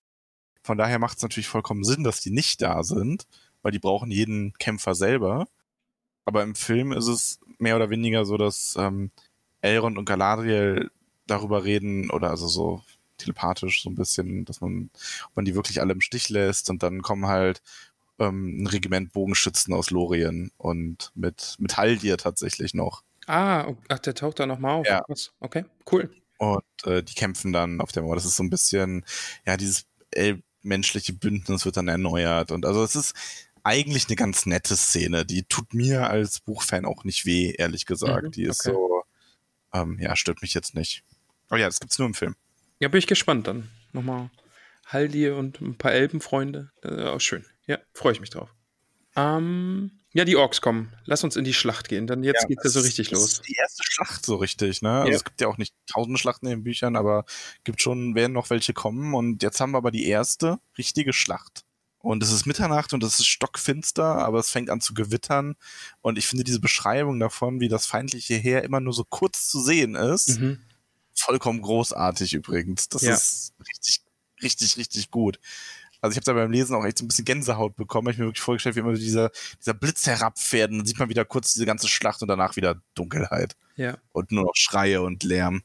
Von 0.64 0.78
daher 0.78 1.00
macht 1.00 1.18
es 1.18 1.24
natürlich 1.24 1.48
vollkommen 1.48 1.84
Sinn, 1.84 2.04
dass 2.04 2.22
die 2.22 2.32
nicht 2.32 2.62
da 2.62 2.84
sind, 2.84 3.28
weil 3.62 3.72
die 3.72 3.80
brauchen 3.80 4.12
jeden 4.12 4.54
Kämpfer 4.60 4.96
selber. 4.96 5.48
Aber 6.26 6.44
im 6.44 6.56
Film 6.56 6.92
ist 6.94 7.08
es 7.08 7.40
mehr 7.58 7.76
oder 7.76 7.90
weniger 7.90 8.26
so, 8.26 8.38
dass 8.38 8.76
ähm, 8.80 9.12
Elrond 9.62 9.98
und 9.98 10.06
Galadriel 10.06 10.90
darüber 11.28 11.64
reden 11.66 12.10
oder 12.12 12.30
also 12.30 12.48
so 12.48 12.84
telepathisch 13.18 13.84
so 13.84 13.90
ein 13.90 13.96
bisschen, 13.96 14.46
dass 14.46 14.62
man, 14.62 14.90
man 15.36 15.46
die 15.46 15.56
wirklich 15.56 15.82
alle 15.82 15.94
im 15.94 16.02
Stich 16.02 16.30
lässt 16.30 16.70
und 16.70 16.82
dann 16.84 17.02
kommen 17.02 17.28
halt 17.28 17.62
ähm, 18.20 18.64
ein 18.64 18.68
Regiment 18.68 19.12
Bogenschützen 19.14 19.74
aus 19.74 19.90
Lorien 19.90 20.52
und 20.58 21.12
mit, 21.16 21.56
mit 21.60 21.78
Haldir 21.78 22.18
tatsächlich 22.18 22.74
noch. 22.74 23.04
Ah, 23.28 23.74
ach, 23.90 24.00
der 24.00 24.16
taucht 24.16 24.40
da 24.40 24.46
nochmal 24.46 24.72
auf. 24.72 24.88
Ja. 24.88 25.04
Okay, 25.40 25.66
cool. 25.92 26.10
Und 26.38 26.64
äh, 26.86 27.04
die 27.04 27.14
kämpfen 27.14 27.54
dann 27.54 27.82
auf 27.82 27.92
der 27.92 28.04
Mauer. 28.04 28.16
Das 28.16 28.26
ist 28.26 28.38
so 28.38 28.44
ein 28.44 28.50
bisschen, 28.50 29.06
ja, 29.46 29.58
dieses 29.58 29.86
menschliche 30.62 31.14
Bündnis 31.14 31.66
wird 31.66 31.78
dann 31.78 31.88
erneuert. 31.88 32.52
Und 32.52 32.66
also 32.66 32.84
es 32.84 32.96
ist 32.96 33.14
eigentlich 33.64 34.08
eine 34.08 34.16
ganz 34.16 34.46
nette 34.46 34.76
Szene. 34.76 35.26
Die 35.26 35.44
tut 35.44 35.74
mir 35.74 36.10
als 36.10 36.40
Buchfan 36.40 36.86
auch 36.86 37.04
nicht 37.04 37.26
weh, 37.26 37.54
ehrlich 37.58 37.86
gesagt. 37.86 38.24
Mhm, 38.24 38.32
die 38.32 38.44
ist 38.44 38.66
okay. 38.66 38.76
so, 38.76 39.04
ähm, 39.74 40.00
ja, 40.00 40.16
stört 40.16 40.42
mich 40.42 40.54
jetzt 40.54 40.76
nicht. 40.76 41.04
Aber 41.50 41.60
ja, 41.60 41.68
das 41.68 41.80
gibt's 41.80 42.00
nur 42.00 42.08
im 42.08 42.14
Film. 42.14 42.36
Ja, 42.80 42.88
bin 42.88 43.00
ich 43.00 43.08
gespannt 43.08 43.48
dann. 43.48 43.70
Nochmal 43.92 44.30
Haldir 44.86 45.36
und 45.36 45.62
ein 45.62 45.78
paar 45.78 45.92
Elbenfreunde. 45.92 46.72
Das 46.82 46.94
ist 46.94 47.06
auch 47.06 47.22
schön. 47.22 47.46
Ja, 47.70 47.78
freue 47.94 48.14
ich 48.14 48.20
mich 48.20 48.30
drauf. 48.32 48.54
Ähm, 49.16 49.92
ja, 50.14 50.26
die 50.26 50.36
Orks 50.36 50.60
kommen. 50.62 50.92
Lass 51.06 51.24
uns 51.24 51.36
in 51.36 51.44
die 51.44 51.54
Schlacht 51.54 51.88
gehen. 51.88 52.08
Dann 52.08 52.24
jetzt 52.24 52.46
ja 52.50 52.56
das 52.64 52.74
so 52.74 52.80
ist- 52.80 52.86
richtig 52.88 53.10
das 53.10 53.20
los. 53.20 53.32
ist 53.34 53.48
die 53.48 53.56
erste 53.56 53.84
Schlacht 53.84 54.26
so 54.26 54.36
richtig, 54.38 54.82
ne? 54.82 54.92
Also 55.02 55.12
Ja. 55.12 55.16
es 55.18 55.24
gibt 55.24 55.40
ja 55.42 55.48
auch 55.48 55.58
nicht 55.58 55.76
tausende 55.88 56.18
Schlachten 56.18 56.48
in 56.48 56.52
den 56.52 56.64
Büchern, 56.64 56.96
aber 56.96 57.26
gibt 57.64 57.82
schon, 57.82 58.16
werden 58.16 58.34
noch 58.34 58.50
welche 58.50 58.74
kommen. 58.74 59.14
Und 59.14 59.44
jetzt 59.44 59.60
haben 59.62 59.72
wir 59.72 59.78
aber 59.78 59.92
die 59.92 60.08
erste 60.08 60.60
richtige 60.78 61.14
Schlacht. 61.14 61.64
Und 62.00 62.24
es 62.24 62.32
ist 62.32 62.46
Mitternacht 62.46 62.94
und 62.94 63.04
es 63.04 63.20
ist 63.20 63.28
stockfinster, 63.28 64.04
aber 64.06 64.40
es 64.40 64.50
fängt 64.50 64.70
an 64.70 64.80
zu 64.82 64.94
gewittern. 64.94 65.56
Und 66.02 66.18
ich 66.18 66.28
finde 66.28 66.44
diese 66.46 66.62
Beschreibung 66.62 67.20
davon, 67.20 67.60
wie 67.60 67.68
das 67.68 67.86
feindliche 67.86 68.36
Heer 68.36 68.64
immer 68.64 68.80
nur 68.80 68.94
so 68.94 69.04
kurz 69.04 69.48
zu 69.50 69.62
sehen 69.62 69.96
ist, 69.96 70.40
Mhm. 70.40 70.60
vollkommen 71.14 71.62
großartig 71.62 72.34
übrigens. 72.34 72.88
Das 72.90 73.02
Ja. 73.02 73.14
ist 73.14 73.54
richtig, 73.68 74.02
richtig, 74.42 74.78
richtig 74.78 75.12
gut. 75.12 75.40
Also 76.02 76.12
ich 76.14 76.18
habe 76.18 76.26
da 76.26 76.34
beim 76.34 76.52
Lesen 76.52 76.76
auch 76.76 76.86
echt 76.86 76.98
so 76.98 77.06
ein 77.06 77.08
bisschen 77.10 77.26
Gänsehaut 77.26 77.76
bekommen. 77.76 78.08
Hab 78.08 78.14
Ich 78.14 78.20
mir 78.20 78.26
wirklich 78.26 78.42
vorgestellt, 78.42 78.76
wie 78.76 78.80
immer 78.80 78.94
dieser, 78.94 79.32
dieser 79.60 79.74
Blitz 79.74 80.08
herabfährt 80.08 80.72
und 80.72 80.78
dann 80.80 80.86
sieht 80.86 81.00
man 81.00 81.10
wieder 81.10 81.26
kurz 81.26 81.54
diese 81.54 81.66
ganze 81.66 81.88
Schlacht 81.88 82.22
und 82.22 82.28
danach 82.28 82.56
wieder 82.56 82.82
Dunkelheit 82.96 83.56
Ja. 83.76 83.98
und 84.14 84.32
nur 84.32 84.44
noch 84.46 84.56
Schreie 84.56 85.02
und 85.02 85.24
Lärm. 85.24 85.62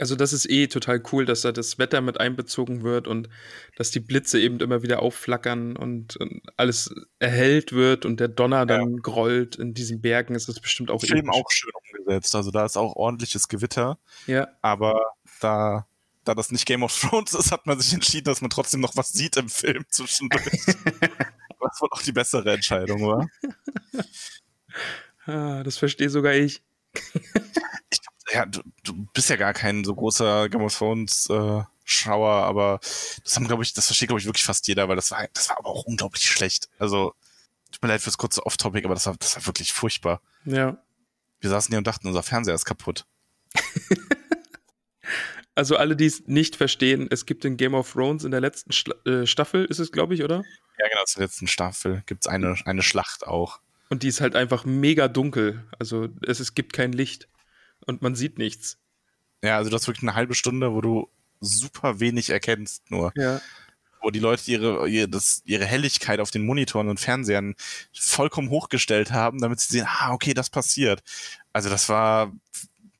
Also 0.00 0.14
das 0.14 0.32
ist 0.32 0.48
eh 0.48 0.68
total 0.68 1.02
cool, 1.10 1.24
dass 1.24 1.40
da 1.40 1.50
das 1.50 1.76
Wetter 1.78 2.00
mit 2.00 2.20
einbezogen 2.20 2.84
wird 2.84 3.08
und 3.08 3.28
dass 3.74 3.90
die 3.90 3.98
Blitze 3.98 4.38
eben 4.38 4.60
immer 4.60 4.82
wieder 4.84 5.02
aufflackern 5.02 5.74
und, 5.76 6.16
und 6.18 6.40
alles 6.56 6.94
erhellt 7.18 7.72
wird 7.72 8.04
und 8.06 8.20
der 8.20 8.28
Donner 8.28 8.64
dann 8.64 8.98
grollt 8.98 9.56
in 9.56 9.74
diesen 9.74 10.00
Bergen. 10.00 10.36
Ist 10.36 10.48
das 10.48 10.60
bestimmt 10.60 10.92
auch 10.92 11.00
Film 11.00 11.26
episch. 11.26 11.30
auch 11.34 11.50
schön 11.50 11.72
umgesetzt. 11.98 12.36
Also 12.36 12.52
da 12.52 12.64
ist 12.64 12.76
auch 12.76 12.94
ordentliches 12.94 13.48
Gewitter, 13.48 13.98
Ja, 14.28 14.46
aber 14.62 15.00
da, 15.40 15.88
da 16.28 16.34
das 16.34 16.52
nicht 16.52 16.66
Game 16.66 16.82
of 16.82 16.98
Thrones 16.98 17.34
ist, 17.34 17.50
hat 17.50 17.66
man 17.66 17.80
sich 17.80 17.92
entschieden, 17.92 18.24
dass 18.24 18.40
man 18.40 18.50
trotzdem 18.50 18.80
noch 18.80 18.96
was 18.96 19.10
sieht 19.10 19.36
im 19.36 19.48
Film 19.48 19.84
zwischendurch. 19.88 20.44
was 21.58 21.80
wohl 21.80 21.88
auch 21.90 22.02
die 22.02 22.12
bessere 22.12 22.52
Entscheidung 22.52 23.06
war. 23.06 23.28
ah, 25.26 25.62
das 25.62 25.78
verstehe 25.78 26.10
sogar 26.10 26.34
ich. 26.34 26.62
ich 27.90 28.00
glaub, 28.00 28.14
ja, 28.32 28.46
du, 28.46 28.62
du 28.84 29.06
bist 29.12 29.30
ja 29.30 29.36
gar 29.36 29.54
kein 29.54 29.84
so 29.84 29.94
großer 29.94 30.48
Game 30.48 30.62
of 30.62 30.76
Thrones 30.76 31.28
äh, 31.30 31.62
Schauer, 31.84 32.44
aber 32.44 32.80
das 33.24 33.36
haben, 33.36 33.46
glaube 33.46 33.62
ich, 33.62 33.72
das 33.72 33.86
versteht, 33.86 34.08
glaube 34.08 34.20
ich, 34.20 34.26
wirklich 34.26 34.44
fast 34.44 34.68
jeder, 34.68 34.88
weil 34.88 34.96
das 34.96 35.10
war, 35.10 35.26
das 35.32 35.48
war 35.48 35.58
aber 35.58 35.70
auch 35.70 35.84
unglaublich 35.84 36.28
schlecht. 36.28 36.68
Also, 36.78 37.14
tut 37.72 37.82
mir 37.82 37.88
leid 37.88 38.02
fürs 38.02 38.18
kurze 38.18 38.44
Off-Topic, 38.44 38.84
aber 38.84 38.94
das 38.94 39.06
war, 39.06 39.16
das 39.18 39.36
war 39.36 39.46
wirklich 39.46 39.72
furchtbar. 39.72 40.20
Ja. 40.44 40.76
Wir 41.40 41.50
saßen 41.50 41.72
hier 41.72 41.78
und 41.78 41.86
dachten, 41.86 42.06
unser 42.06 42.22
Fernseher 42.22 42.54
ist 42.54 42.66
kaputt. 42.66 43.06
Also 45.58 45.76
alle, 45.76 45.96
die 45.96 46.06
es 46.06 46.22
nicht 46.28 46.54
verstehen, 46.54 47.08
es 47.10 47.26
gibt 47.26 47.44
in 47.44 47.56
Game 47.56 47.74
of 47.74 47.92
Thrones 47.92 48.22
in 48.22 48.30
der 48.30 48.40
letzten 48.40 48.70
Schla 48.70 48.94
äh, 49.04 49.26
Staffel, 49.26 49.64
ist 49.64 49.80
es, 49.80 49.90
glaube 49.90 50.14
ich, 50.14 50.22
oder? 50.22 50.44
Ja, 50.78 50.88
genau, 50.88 51.02
zur 51.04 51.24
letzten 51.24 51.48
Staffel 51.48 52.04
gibt's 52.06 52.28
eine, 52.28 52.54
eine 52.64 52.80
Schlacht 52.80 53.26
auch. 53.26 53.58
Und 53.88 54.04
die 54.04 54.06
ist 54.06 54.20
halt 54.20 54.36
einfach 54.36 54.64
mega 54.64 55.08
dunkel. 55.08 55.66
Also 55.76 56.10
es, 56.24 56.38
es 56.38 56.54
gibt 56.54 56.74
kein 56.74 56.92
Licht 56.92 57.28
und 57.86 58.02
man 58.02 58.14
sieht 58.14 58.38
nichts. 58.38 58.78
Ja, 59.42 59.56
also 59.56 59.68
das 59.68 59.82
ist 59.82 59.88
wirklich 59.88 60.04
eine 60.04 60.14
halbe 60.14 60.36
Stunde, 60.36 60.74
wo 60.74 60.80
du 60.80 61.10
super 61.40 61.98
wenig 61.98 62.30
erkennst 62.30 62.88
nur. 62.88 63.10
Ja. 63.16 63.40
Wo 64.00 64.10
die 64.12 64.20
Leute 64.20 64.48
ihre, 64.52 64.88
ihre, 64.88 65.08
das, 65.08 65.42
ihre 65.44 65.64
Helligkeit 65.64 66.20
auf 66.20 66.30
den 66.30 66.46
Monitoren 66.46 66.88
und 66.88 67.00
Fernsehern 67.00 67.56
vollkommen 67.92 68.50
hochgestellt 68.50 69.10
haben, 69.10 69.40
damit 69.40 69.58
sie 69.58 69.78
sehen, 69.78 69.88
ah, 69.88 70.12
okay, 70.12 70.34
das 70.34 70.50
passiert. 70.50 71.02
Also 71.52 71.68
das 71.68 71.88
war, 71.88 72.32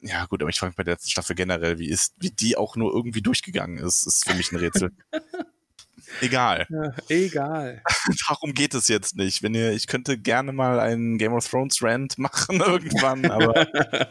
ja 0.00 0.26
gut, 0.26 0.40
aber 0.42 0.50
ich 0.50 0.58
frage 0.58 0.70
mich 0.70 0.76
bei 0.76 0.84
der 0.84 0.94
letzten 0.94 1.10
Staffel 1.10 1.34
generell, 1.36 1.78
wie 1.78 1.88
ist, 1.88 2.14
wie 2.18 2.30
die 2.30 2.56
auch 2.56 2.76
nur 2.76 2.92
irgendwie 2.94 3.22
durchgegangen 3.22 3.78
ist, 3.78 4.06
ist 4.06 4.24
für 4.28 4.34
mich 4.34 4.52
ein 4.52 4.56
Rätsel. 4.56 4.92
Egal. 6.22 6.66
ja 6.70 6.92
egal. 7.08 7.82
Darum 8.28 8.54
geht 8.54 8.72
es 8.74 8.88
jetzt 8.88 9.16
nicht. 9.16 9.42
Wenn 9.42 9.54
ihr, 9.54 9.72
ich 9.72 9.86
könnte 9.86 10.16
gerne 10.18 10.52
mal 10.52 10.80
einen 10.80 11.18
Game 11.18 11.34
of 11.34 11.46
Thrones 11.46 11.82
Rant 11.82 12.16
machen 12.18 12.60
irgendwann, 12.60 13.26
aber 13.30 13.52
das 13.66 14.08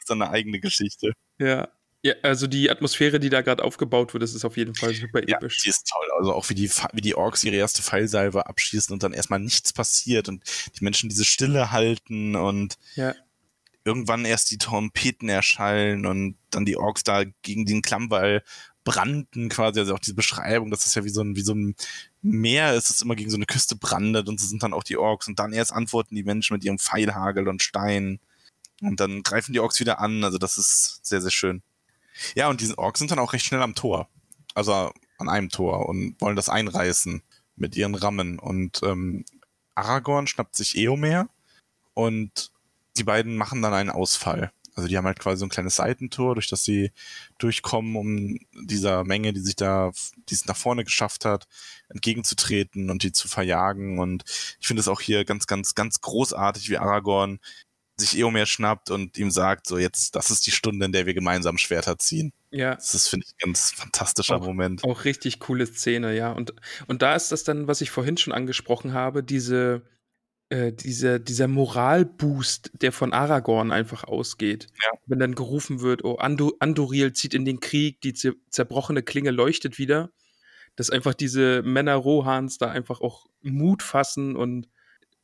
ist 0.00 0.10
dann 0.10 0.20
eine 0.22 0.30
eigene 0.30 0.60
Geschichte. 0.60 1.12
Ja. 1.38 1.68
Ja, 2.02 2.14
also 2.22 2.46
die 2.46 2.70
Atmosphäre, 2.70 3.20
die 3.20 3.28
da 3.28 3.42
gerade 3.42 3.62
aufgebaut 3.62 4.14
wird, 4.14 4.22
das 4.22 4.32
ist 4.34 4.46
auf 4.46 4.56
jeden 4.56 4.74
Fall 4.74 4.94
super 4.94 5.20
Ja, 5.28 5.36
episch. 5.36 5.58
die 5.58 5.68
ist 5.68 5.86
toll. 5.86 6.08
Also 6.18 6.32
auch 6.34 6.48
wie 6.48 6.54
die, 6.54 6.70
wie 6.94 7.02
die 7.02 7.14
Orks 7.14 7.44
ihre 7.44 7.56
erste 7.56 7.82
Pfeilsalve 7.82 8.46
abschießen 8.46 8.90
und 8.92 9.02
dann 9.02 9.12
erstmal 9.12 9.38
nichts 9.38 9.74
passiert 9.74 10.30
und 10.30 10.42
die 10.78 10.84
Menschen 10.84 11.10
diese 11.10 11.26
Stille 11.26 11.70
halten 11.72 12.36
und 12.36 12.76
Ja. 12.94 13.14
Irgendwann 13.90 14.24
erst 14.24 14.52
die 14.52 14.58
Trompeten 14.58 15.28
erschallen 15.28 16.06
und 16.06 16.36
dann 16.50 16.64
die 16.64 16.76
Orks 16.76 17.02
da 17.02 17.24
gegen 17.42 17.66
den 17.66 17.82
Klammwall 17.82 18.44
brannten 18.84 19.48
quasi. 19.48 19.80
Also 19.80 19.94
auch 19.94 19.98
diese 19.98 20.14
Beschreibung, 20.14 20.70
dass 20.70 20.84
das 20.84 20.94
ja 20.94 21.04
wie 21.04 21.10
so 21.10 21.22
ein, 21.22 21.34
wie 21.34 21.42
so 21.42 21.54
ein 21.54 21.74
Meer 22.22 22.74
ist, 22.74 22.88
das 22.88 23.02
immer 23.02 23.16
gegen 23.16 23.30
so 23.30 23.36
eine 23.36 23.46
Küste 23.46 23.74
brandet 23.74 24.28
und 24.28 24.38
so 24.38 24.46
sind 24.46 24.62
dann 24.62 24.72
auch 24.72 24.84
die 24.84 24.96
Orks 24.96 25.26
und 25.26 25.40
dann 25.40 25.52
erst 25.52 25.72
antworten 25.72 26.14
die 26.14 26.22
Menschen 26.22 26.54
mit 26.54 26.64
ihrem 26.64 26.78
Pfeilhagel 26.78 27.48
und 27.48 27.62
Stein 27.62 28.20
und 28.80 29.00
dann 29.00 29.24
greifen 29.24 29.52
die 29.52 29.60
Orks 29.60 29.80
wieder 29.80 29.98
an. 29.98 30.22
Also 30.22 30.38
das 30.38 30.56
ist 30.56 31.00
sehr, 31.02 31.20
sehr 31.20 31.32
schön. 31.32 31.62
Ja, 32.36 32.48
und 32.48 32.60
diese 32.60 32.78
Orks 32.78 33.00
sind 33.00 33.10
dann 33.10 33.18
auch 33.18 33.32
recht 33.32 33.44
schnell 33.44 33.62
am 33.62 33.74
Tor. 33.74 34.08
Also 34.54 34.92
an 35.18 35.28
einem 35.28 35.48
Tor 35.48 35.88
und 35.88 36.20
wollen 36.20 36.36
das 36.36 36.48
einreißen 36.48 37.22
mit 37.56 37.76
ihren 37.76 37.96
Rammen. 37.96 38.38
Und 38.38 38.82
ähm, 38.82 39.24
Aragorn 39.74 40.26
schnappt 40.26 40.54
sich 40.54 40.76
Eomer 40.76 41.28
und 41.94 42.52
die 42.96 43.04
beiden 43.04 43.36
machen 43.36 43.62
dann 43.62 43.74
einen 43.74 43.90
Ausfall. 43.90 44.52
Also 44.74 44.88
die 44.88 44.96
haben 44.96 45.06
halt 45.06 45.18
quasi 45.18 45.40
so 45.40 45.46
ein 45.46 45.50
kleines 45.50 45.76
Seitentor, 45.76 46.34
durch 46.34 46.48
das 46.48 46.64
sie 46.64 46.92
durchkommen, 47.38 47.96
um 47.96 48.38
dieser 48.52 49.04
Menge, 49.04 49.32
die 49.32 49.40
sich 49.40 49.56
da, 49.56 49.90
die 50.28 50.34
es 50.34 50.46
nach 50.46 50.56
vorne 50.56 50.84
geschafft 50.84 51.24
hat, 51.24 51.46
entgegenzutreten 51.88 52.88
und 52.90 53.02
die 53.02 53.12
zu 53.12 53.28
verjagen. 53.28 53.98
Und 53.98 54.24
ich 54.60 54.66
finde 54.66 54.80
es 54.80 54.88
auch 54.88 55.00
hier 55.00 55.24
ganz, 55.24 55.46
ganz, 55.46 55.74
ganz 55.74 56.00
großartig, 56.00 56.70
wie 56.70 56.78
Aragorn 56.78 57.40
sich 58.00 58.16
Eomer 58.16 58.46
schnappt 58.46 58.90
und 58.90 59.18
ihm 59.18 59.30
sagt, 59.30 59.66
so 59.66 59.76
jetzt, 59.76 60.16
das 60.16 60.30
ist 60.30 60.46
die 60.46 60.50
Stunde, 60.50 60.86
in 60.86 60.92
der 60.92 61.04
wir 61.04 61.14
gemeinsam 61.14 61.58
Schwerter 61.58 61.98
ziehen. 61.98 62.32
Ja. 62.50 62.74
Das 62.74 62.94
ist, 62.94 63.08
finde 63.08 63.26
ich, 63.26 63.32
ein 63.34 63.52
ganz 63.52 63.72
fantastischer 63.72 64.36
auch, 64.36 64.46
Moment. 64.46 64.82
Auch 64.84 65.04
richtig 65.04 65.38
coole 65.38 65.66
Szene, 65.66 66.16
ja. 66.16 66.32
Und, 66.32 66.54
und 66.86 67.02
da 67.02 67.14
ist 67.14 67.30
das 67.30 67.44
dann, 67.44 67.68
was 67.68 67.82
ich 67.82 67.90
vorhin 67.90 68.16
schon 68.16 68.32
angesprochen 68.32 68.94
habe, 68.94 69.22
diese, 69.22 69.82
äh, 70.50 70.72
diese, 70.72 71.20
dieser 71.20 71.48
Moralboost, 71.48 72.72
der 72.74 72.92
von 72.92 73.12
Aragorn 73.12 73.70
einfach 73.70 74.04
ausgeht. 74.04 74.66
Ja. 74.82 74.98
Wenn 75.06 75.20
dann 75.20 75.34
gerufen 75.34 75.80
wird, 75.80 76.04
oh, 76.04 76.16
Andu 76.16 76.52
Anduril 76.58 77.12
zieht 77.12 77.34
in 77.34 77.44
den 77.44 77.60
Krieg, 77.60 78.00
die 78.00 78.12
zerbrochene 78.12 79.02
Klinge 79.02 79.30
leuchtet 79.30 79.78
wieder. 79.78 80.10
Dass 80.76 80.90
einfach 80.90 81.14
diese 81.14 81.62
Männer 81.62 81.94
Rohans 81.94 82.58
da 82.58 82.70
einfach 82.70 83.00
auch 83.00 83.26
Mut 83.42 83.82
fassen 83.82 84.36
und 84.36 84.68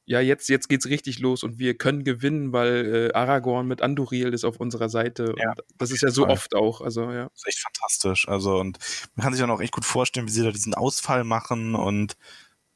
ja, 0.05 0.21
jetzt, 0.21 0.49
jetzt 0.49 0.69
geht's 0.69 0.87
richtig 0.87 1.19
los 1.19 1.43
und 1.43 1.59
wir 1.59 1.77
können 1.77 2.05
gewinnen, 2.05 2.53
weil 2.53 3.11
äh, 3.11 3.13
Aragorn 3.13 3.67
mit 3.67 3.83
Anduril 3.83 4.33
ist 4.33 4.45
auf 4.45 4.61
unserer 4.61 4.89
Seite. 4.89 5.35
Ja, 5.37 5.51
und 5.51 5.61
das 5.79 5.91
ist 5.91 6.03
ja 6.03 6.11
so 6.11 6.23
Fall. 6.23 6.31
oft 6.31 6.55
auch. 6.55 6.81
Also, 6.81 7.11
ja. 7.11 7.25
Das 7.25 7.39
ist 7.39 7.49
echt 7.49 7.59
fantastisch. 7.59 8.29
Also, 8.29 8.59
und 8.59 8.79
man 9.17 9.25
kann 9.25 9.33
sich 9.33 9.41
dann 9.41 9.51
auch 9.51 9.61
echt 9.61 9.73
gut 9.73 9.85
vorstellen, 9.85 10.29
wie 10.29 10.31
sie 10.31 10.45
da 10.45 10.53
diesen 10.53 10.75
Ausfall 10.75 11.25
machen 11.25 11.75
und 11.75 12.17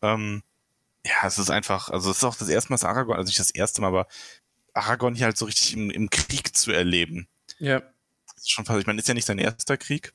ähm, 0.03 0.43
ja, 1.05 1.27
es 1.27 1.39
ist 1.39 1.51
einfach, 1.51 1.89
also 1.89 2.11
es 2.11 2.19
ist 2.19 2.25
auch 2.25 2.37
das 2.37 2.49
erste 2.49 2.71
Mal, 2.71 2.75
dass 2.75 2.85
Aragorn, 2.85 3.19
also 3.19 3.29
nicht 3.29 3.41
das 3.41 3.51
erste 3.51 3.81
Mal, 3.81 3.89
aber 3.89 4.07
Aragorn 4.75 5.15
hier 5.15 5.27
halt 5.27 5.37
so 5.37 5.47
richtig 5.47 5.75
im, 5.75 5.91
im 5.91 6.11
Krieg 6.11 6.55
zu 6.57 6.73
erleben. 6.73 7.29
Ja. 7.59 7.83
Ist 8.37 8.51
schon 8.51 8.65
fast, 8.65 8.81
ich 8.81 8.87
meine, 8.87 9.01
ist 9.01 9.09
ja 9.09 9.15
nicht 9.15 9.27
sein 9.27 9.39
erster 9.39 9.77
Krieg. 9.77 10.13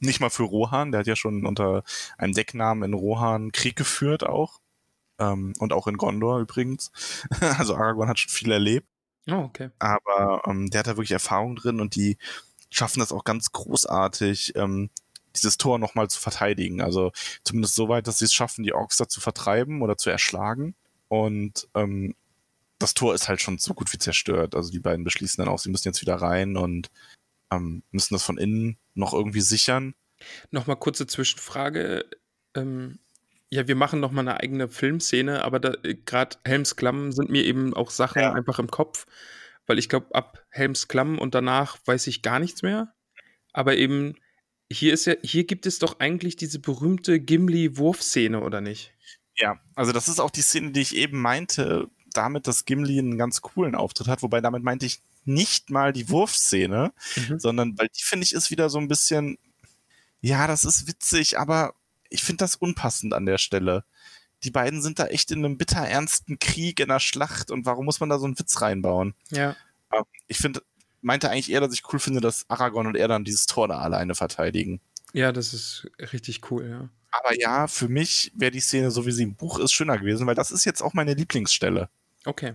Nicht 0.00 0.20
mal 0.20 0.30
für 0.30 0.42
Rohan, 0.42 0.90
der 0.90 1.00
hat 1.00 1.06
ja 1.06 1.16
schon 1.16 1.46
unter 1.46 1.84
einem 2.18 2.32
Decknamen 2.32 2.82
in 2.82 2.94
Rohan 2.94 3.52
Krieg 3.52 3.76
geführt 3.76 4.24
auch. 4.24 4.60
Ähm, 5.18 5.52
und 5.58 5.72
auch 5.72 5.86
in 5.86 5.96
Gondor 5.96 6.40
übrigens. 6.40 6.90
also 7.58 7.76
Aragorn 7.76 8.08
hat 8.08 8.18
schon 8.18 8.30
viel 8.32 8.50
erlebt. 8.50 8.88
Oh, 9.28 9.44
okay. 9.44 9.70
Aber 9.78 10.42
ähm, 10.46 10.70
der 10.70 10.80
hat 10.80 10.86
da 10.86 10.96
wirklich 10.96 11.12
Erfahrung 11.12 11.54
drin 11.54 11.80
und 11.80 11.94
die 11.94 12.18
schaffen 12.70 13.00
das 13.00 13.12
auch 13.12 13.24
ganz 13.24 13.52
großartig, 13.52 14.56
ähm, 14.56 14.90
dieses 15.36 15.58
Tor 15.58 15.78
nochmal 15.78 16.08
zu 16.08 16.20
verteidigen. 16.20 16.80
Also 16.80 17.12
zumindest 17.44 17.74
so 17.74 17.88
weit, 17.88 18.06
dass 18.06 18.18
sie 18.18 18.24
es 18.26 18.34
schaffen, 18.34 18.62
die 18.64 18.74
Orks 18.74 18.96
da 18.96 19.08
zu 19.08 19.20
vertreiben 19.20 19.82
oder 19.82 19.96
zu 19.96 20.10
erschlagen. 20.10 20.74
Und 21.08 21.68
ähm, 21.74 22.14
das 22.78 22.94
Tor 22.94 23.14
ist 23.14 23.28
halt 23.28 23.40
schon 23.40 23.58
so 23.58 23.74
gut 23.74 23.92
wie 23.92 23.98
zerstört. 23.98 24.54
Also 24.54 24.70
die 24.70 24.80
beiden 24.80 25.04
beschließen 25.04 25.42
dann 25.42 25.52
auch, 25.52 25.58
sie 25.58 25.70
müssen 25.70 25.88
jetzt 25.88 26.00
wieder 26.00 26.16
rein 26.16 26.56
und 26.56 26.90
ähm, 27.50 27.82
müssen 27.90 28.14
das 28.14 28.22
von 28.24 28.38
innen 28.38 28.78
noch 28.94 29.12
irgendwie 29.12 29.40
sichern. 29.40 29.94
Nochmal 30.50 30.76
kurze 30.76 31.06
Zwischenfrage. 31.06 32.04
Ähm, 32.54 32.98
ja, 33.50 33.68
wir 33.68 33.76
machen 33.76 34.00
nochmal 34.00 34.26
eine 34.26 34.40
eigene 34.40 34.68
Filmszene, 34.68 35.44
aber 35.44 35.84
äh, 35.84 35.94
gerade 35.94 36.38
Helms 36.44 36.76
Klamm 36.76 37.12
sind 37.12 37.28
mir 37.30 37.44
eben 37.44 37.74
auch 37.74 37.90
Sachen 37.90 38.22
Ja. 38.22 38.32
einfach 38.32 38.58
im 38.58 38.70
Kopf, 38.70 39.06
weil 39.66 39.78
ich 39.78 39.88
glaube, 39.88 40.14
ab 40.14 40.44
Helms 40.48 40.88
Klamm 40.88 41.18
und 41.18 41.34
danach 41.34 41.76
weiß 41.84 42.06
ich 42.06 42.22
gar 42.22 42.38
nichts 42.38 42.62
mehr. 42.62 42.94
Aber 43.52 43.76
eben, 43.76 44.14
hier 44.72 44.92
ist 44.92 45.04
ja, 45.06 45.14
hier 45.22 45.44
gibt 45.44 45.66
es 45.66 45.78
doch 45.78 46.00
eigentlich 46.00 46.36
diese 46.36 46.58
berühmte 46.58 47.20
Gimli-Wurfszene, 47.20 48.40
oder 48.40 48.60
nicht? 48.60 48.92
Ja, 49.36 49.58
also 49.74 49.92
das 49.92 50.08
ist 50.08 50.20
auch 50.20 50.30
die 50.30 50.42
Szene, 50.42 50.72
die 50.72 50.80
ich 50.80 50.96
eben 50.96 51.20
meinte, 51.20 51.88
damit, 52.12 52.46
dass 52.46 52.64
Gimli 52.64 52.98
einen 52.98 53.16
ganz 53.18 53.40
coolen 53.40 53.74
Auftritt 53.74 54.08
hat, 54.08 54.22
wobei 54.22 54.40
damit 54.40 54.62
meinte 54.62 54.84
ich 54.86 55.00
nicht 55.24 55.70
mal 55.70 55.92
die 55.92 56.08
Wurfszene, 56.10 56.92
Mhm. 57.16 57.38
sondern 57.38 57.78
weil 57.78 57.88
die 57.88 58.02
finde 58.02 58.24
ich 58.24 58.32
ist 58.34 58.50
wieder 58.50 58.68
so 58.68 58.78
ein 58.78 58.88
bisschen, 58.88 59.38
ja, 60.20 60.46
das 60.46 60.64
ist 60.64 60.86
witzig, 60.86 61.38
aber 61.38 61.74
ich 62.10 62.22
finde 62.22 62.38
das 62.38 62.54
unpassend 62.56 63.14
an 63.14 63.24
der 63.24 63.38
Stelle. 63.38 63.84
Die 64.44 64.50
beiden 64.50 64.82
sind 64.82 64.98
da 64.98 65.06
echt 65.06 65.30
in 65.30 65.44
einem 65.44 65.56
bitter 65.56 65.78
ernsten 65.80 66.38
Krieg, 66.38 66.80
in 66.80 66.90
einer 66.90 67.00
Schlacht 67.00 67.50
und 67.50 67.64
warum 67.64 67.84
muss 67.86 68.00
man 68.00 68.08
da 68.08 68.18
so 68.18 68.26
einen 68.26 68.38
Witz 68.38 68.60
reinbauen? 68.60 69.14
Ja. 69.30 69.56
Aber 69.88 70.06
ich 70.26 70.38
finde, 70.38 70.62
meinte 71.02 71.30
eigentlich 71.30 71.50
eher, 71.50 71.60
dass 71.60 71.74
ich 71.74 71.82
cool 71.92 71.98
finde, 71.98 72.20
dass 72.20 72.48
Aragorn 72.48 72.86
und 72.86 72.96
er 72.96 73.08
dann 73.08 73.24
dieses 73.24 73.46
Tor 73.46 73.68
da 73.68 73.78
alleine 73.78 74.14
verteidigen. 74.14 74.80
Ja, 75.12 75.32
das 75.32 75.52
ist 75.52 75.88
richtig 75.98 76.50
cool, 76.50 76.68
ja. 76.68 76.88
Aber 77.10 77.38
ja, 77.38 77.66
für 77.66 77.88
mich 77.88 78.32
wäre 78.34 78.50
die 78.50 78.60
Szene, 78.60 78.90
so 78.90 79.04
wie 79.04 79.12
sie 79.12 79.24
im 79.24 79.34
Buch 79.34 79.58
ist, 79.58 79.72
schöner 79.72 79.98
gewesen, 79.98 80.26
weil 80.26 80.34
das 80.34 80.50
ist 80.50 80.64
jetzt 80.64 80.80
auch 80.82 80.94
meine 80.94 81.12
Lieblingsstelle. 81.12 81.90
Okay. 82.24 82.54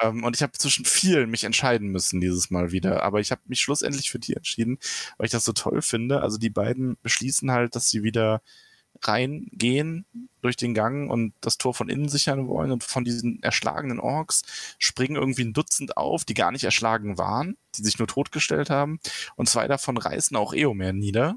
Ähm, 0.00 0.24
und 0.24 0.34
ich 0.34 0.42
habe 0.42 0.52
zwischen 0.52 0.86
vielen 0.86 1.30
mich 1.30 1.44
entscheiden 1.44 1.88
müssen 1.88 2.20
dieses 2.20 2.50
Mal 2.50 2.72
wieder. 2.72 3.02
Aber 3.02 3.20
ich 3.20 3.30
habe 3.30 3.42
mich 3.46 3.60
schlussendlich 3.60 4.10
für 4.10 4.18
die 4.18 4.34
entschieden, 4.34 4.78
weil 5.18 5.26
ich 5.26 5.32
das 5.32 5.44
so 5.44 5.52
toll 5.52 5.82
finde. 5.82 6.22
Also 6.22 6.38
die 6.38 6.50
beiden 6.50 6.96
beschließen 7.02 7.50
halt, 7.50 7.76
dass 7.76 7.90
sie 7.90 8.02
wieder 8.02 8.40
reingehen 9.08 10.04
durch 10.40 10.56
den 10.56 10.74
Gang 10.74 11.10
und 11.10 11.34
das 11.40 11.58
Tor 11.58 11.74
von 11.74 11.88
innen 11.88 12.08
sichern 12.08 12.48
wollen 12.48 12.72
und 12.72 12.84
von 12.84 13.04
diesen 13.04 13.42
erschlagenen 13.42 14.00
Orks 14.00 14.42
springen 14.78 15.16
irgendwie 15.16 15.44
ein 15.44 15.52
Dutzend 15.52 15.96
auf, 15.96 16.24
die 16.24 16.34
gar 16.34 16.50
nicht 16.52 16.64
erschlagen 16.64 17.18
waren, 17.18 17.56
die 17.76 17.82
sich 17.82 17.98
nur 17.98 18.08
totgestellt 18.08 18.70
haben 18.70 18.98
und 19.36 19.48
zwei 19.48 19.68
davon 19.68 19.96
reißen 19.96 20.36
auch 20.36 20.52
Eomer 20.54 20.92
nieder 20.92 21.36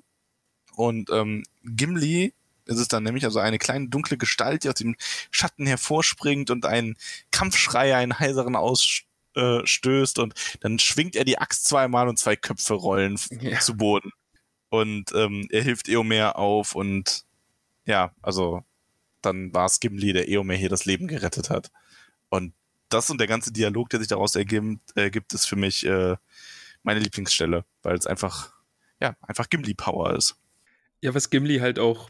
und 0.76 1.09
ähm, 1.09 1.43
Gimli 1.63 2.34
ist 2.66 2.80
es 2.80 2.88
dann 2.88 3.03
nämlich, 3.03 3.26
also 3.26 3.39
eine 3.39 3.59
kleine 3.59 3.89
dunkle 3.89 4.18
Gestalt, 4.18 4.63
die 4.63 4.70
aus 4.70 4.76
dem 4.76 4.95
Schatten 5.30 5.68
hervorspringt 5.68 6.49
und 6.49 6.66
einen 6.66 6.97
Kampfschrei, 7.32 7.95
einen 7.95 8.18
heiseren 8.20 8.55
ausstößt 8.55 10.20
und 10.20 10.34
dann 10.61 10.80
schwingt 10.80 11.16
er 11.16 11.26
die 11.26 11.38
Axt 11.38 11.66
zweimal 11.66 12.07
und 12.07 12.18
zwei 12.18 12.36
Köpfe 12.36 12.74
rollen 12.74 13.20
Ja. 13.39 13.59
zu 13.59 13.78
Boden. 13.78 14.11
Und 14.70 15.11
ähm, 15.13 15.47
er 15.51 15.61
hilft 15.61 15.88
Eomer 15.88 16.38
auf 16.38 16.76
und 16.76 17.24
ja, 17.86 18.13
also 18.21 18.63
dann 19.21 19.53
war 19.53 19.65
es 19.65 19.79
Gimli, 19.79 20.13
der 20.13 20.27
Eomer 20.27 20.53
hier 20.53 20.69
das 20.69 20.86
Leben 20.86 21.07
gerettet 21.07 21.49
hat. 21.49 21.71
Und 22.29 22.53
das 22.89 23.09
und 23.09 23.19
der 23.19 23.27
ganze 23.27 23.51
Dialog, 23.51 23.89
der 23.89 23.99
sich 23.99 24.07
daraus 24.07 24.36
ergibt, 24.36 24.95
ergibt 24.95 25.33
ist 25.33 25.45
für 25.45 25.55
mich 25.55 25.86
äh, 25.86 26.15
meine 26.83 26.99
Lieblingsstelle, 26.99 27.65
weil 27.81 27.95
es 27.95 28.05
einfach, 28.05 28.53
ja, 29.01 29.15
einfach 29.21 29.49
Gimli-Power 29.49 30.15
ist. 30.15 30.36
Ja, 31.01 31.13
was 31.13 31.29
Gimli 31.29 31.57
halt 31.57 31.79
auch 31.79 32.09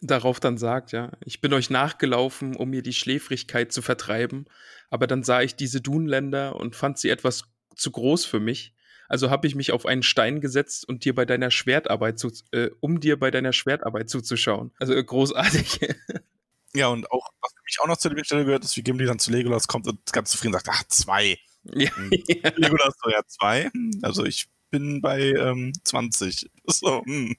darauf 0.00 0.40
dann 0.40 0.58
sagt, 0.58 0.92
ja, 0.92 1.12
ich 1.24 1.40
bin 1.40 1.52
euch 1.52 1.70
nachgelaufen, 1.70 2.56
um 2.56 2.70
mir 2.70 2.82
die 2.82 2.92
Schläfrigkeit 2.92 3.72
zu 3.72 3.82
vertreiben, 3.82 4.46
aber 4.90 5.06
dann 5.06 5.22
sah 5.22 5.42
ich 5.42 5.54
diese 5.54 5.80
Dunländer 5.80 6.56
und 6.56 6.74
fand 6.74 6.98
sie 6.98 7.08
etwas 7.08 7.44
zu 7.76 7.90
groß 7.90 8.24
für 8.24 8.40
mich. 8.40 8.74
Also 9.08 9.30
habe 9.30 9.46
ich 9.46 9.54
mich 9.54 9.72
auf 9.72 9.86
einen 9.86 10.02
Stein 10.02 10.40
gesetzt 10.40 10.88
und 10.88 11.04
dir 11.04 11.14
bei 11.14 11.24
deiner 11.24 11.50
Schwertarbeit 11.50 12.18
zu, 12.18 12.32
äh, 12.52 12.70
um 12.80 13.00
dir 13.00 13.18
bei 13.18 13.30
deiner 13.30 13.52
Schwertarbeit 13.52 14.10
zuzuschauen. 14.10 14.72
Also 14.78 14.94
äh, 14.94 15.04
großartig. 15.04 15.80
Ja, 16.74 16.88
und 16.88 17.10
auch, 17.10 17.26
was 17.40 17.52
für 17.54 17.62
mich 17.64 17.80
auch 17.80 17.86
noch 17.86 17.96
zu 17.96 18.10
der 18.10 18.22
Stelle 18.22 18.44
gehört, 18.44 18.62
ist, 18.62 18.76
wie 18.76 18.82
Gimli 18.82 19.06
dann 19.06 19.18
zu 19.18 19.30
Legolas 19.30 19.66
kommt 19.66 19.86
und 19.86 20.12
ganz 20.12 20.30
zufrieden 20.30 20.52
sagt, 20.52 20.68
ach, 20.70 20.84
zwei. 20.88 21.38
ja, 21.72 21.90
ja. 22.10 22.52
Legolas 22.56 22.94
so, 23.02 23.10
ja, 23.10 23.22
zwei. 23.26 23.70
Also 24.02 24.26
ich 24.26 24.48
bin 24.70 25.00
bei 25.00 25.30
ähm, 25.32 25.72
20. 25.84 26.50
So, 26.66 27.02
hm. 27.06 27.34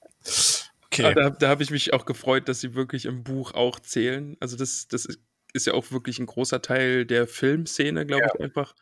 Okay. 0.86 1.04
Aber 1.04 1.14
Da, 1.14 1.30
da 1.30 1.50
habe 1.50 1.62
ich 1.62 1.70
mich 1.70 1.94
auch 1.94 2.06
gefreut, 2.06 2.50
dass 2.50 2.62
sie 2.62 2.74
wirklich 2.74 3.06
im 3.06 3.24
Buch 3.24 3.54
auch 3.54 3.80
zählen. 3.80 4.38
Also 4.40 4.58
das, 4.58 4.88
das 4.88 5.06
ist, 5.06 5.20
ist 5.54 5.68
ja 5.68 5.74
auch 5.74 5.92
wirklich 5.92 6.18
ein 6.18 6.26
großer 6.26 6.62
Teil 6.62 7.06
der 7.06 7.28
Filmszene, 7.28 8.08
glaube 8.08 8.28
ich 8.34 8.42
einfach, 8.42 8.74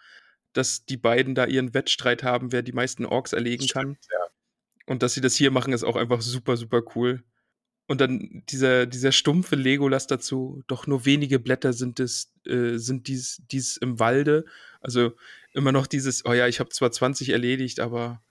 dass 0.57 0.85
die 0.85 0.97
beiden 0.97 1.35
da 1.35 1.45
ihren 1.45 1.73
Wettstreit 1.73 2.23
haben, 2.23 2.51
wer 2.51 2.63
die 2.63 2.71
meisten 2.73 3.05
Orks 3.05 3.33
erlegen 3.33 3.67
kann. 3.67 3.97
Stimmt, 4.01 4.07
ja. 4.11 4.19
Und 4.87 5.03
dass 5.03 5.13
sie 5.13 5.21
das 5.21 5.35
hier 5.35 5.51
machen, 5.51 5.73
ist 5.73 5.83
auch 5.83 5.95
einfach 5.95 6.21
super, 6.21 6.57
super 6.57 6.81
cool. 6.95 7.23
Und 7.87 8.01
dann 8.01 8.43
dieser, 8.49 8.87
dieser 8.87 9.11
stumpfe 9.11 9.55
Legolas 9.55 10.07
dazu, 10.07 10.63
doch 10.67 10.87
nur 10.87 11.05
wenige 11.05 11.39
Blätter 11.39 11.73
sind 11.73 11.99
es, 11.99 12.31
äh, 12.47 12.77
sind 12.77 13.07
dies, 13.07 13.43
dies 13.51 13.77
im 13.77 13.99
Walde. 13.99 14.45
Also 14.81 15.11
immer 15.53 15.71
noch 15.71 15.85
dieses, 15.87 16.25
oh 16.25 16.33
ja, 16.33 16.47
ich 16.47 16.59
habe 16.59 16.69
zwar 16.69 16.91
20 16.91 17.29
erledigt, 17.29 17.79
aber 17.79 18.23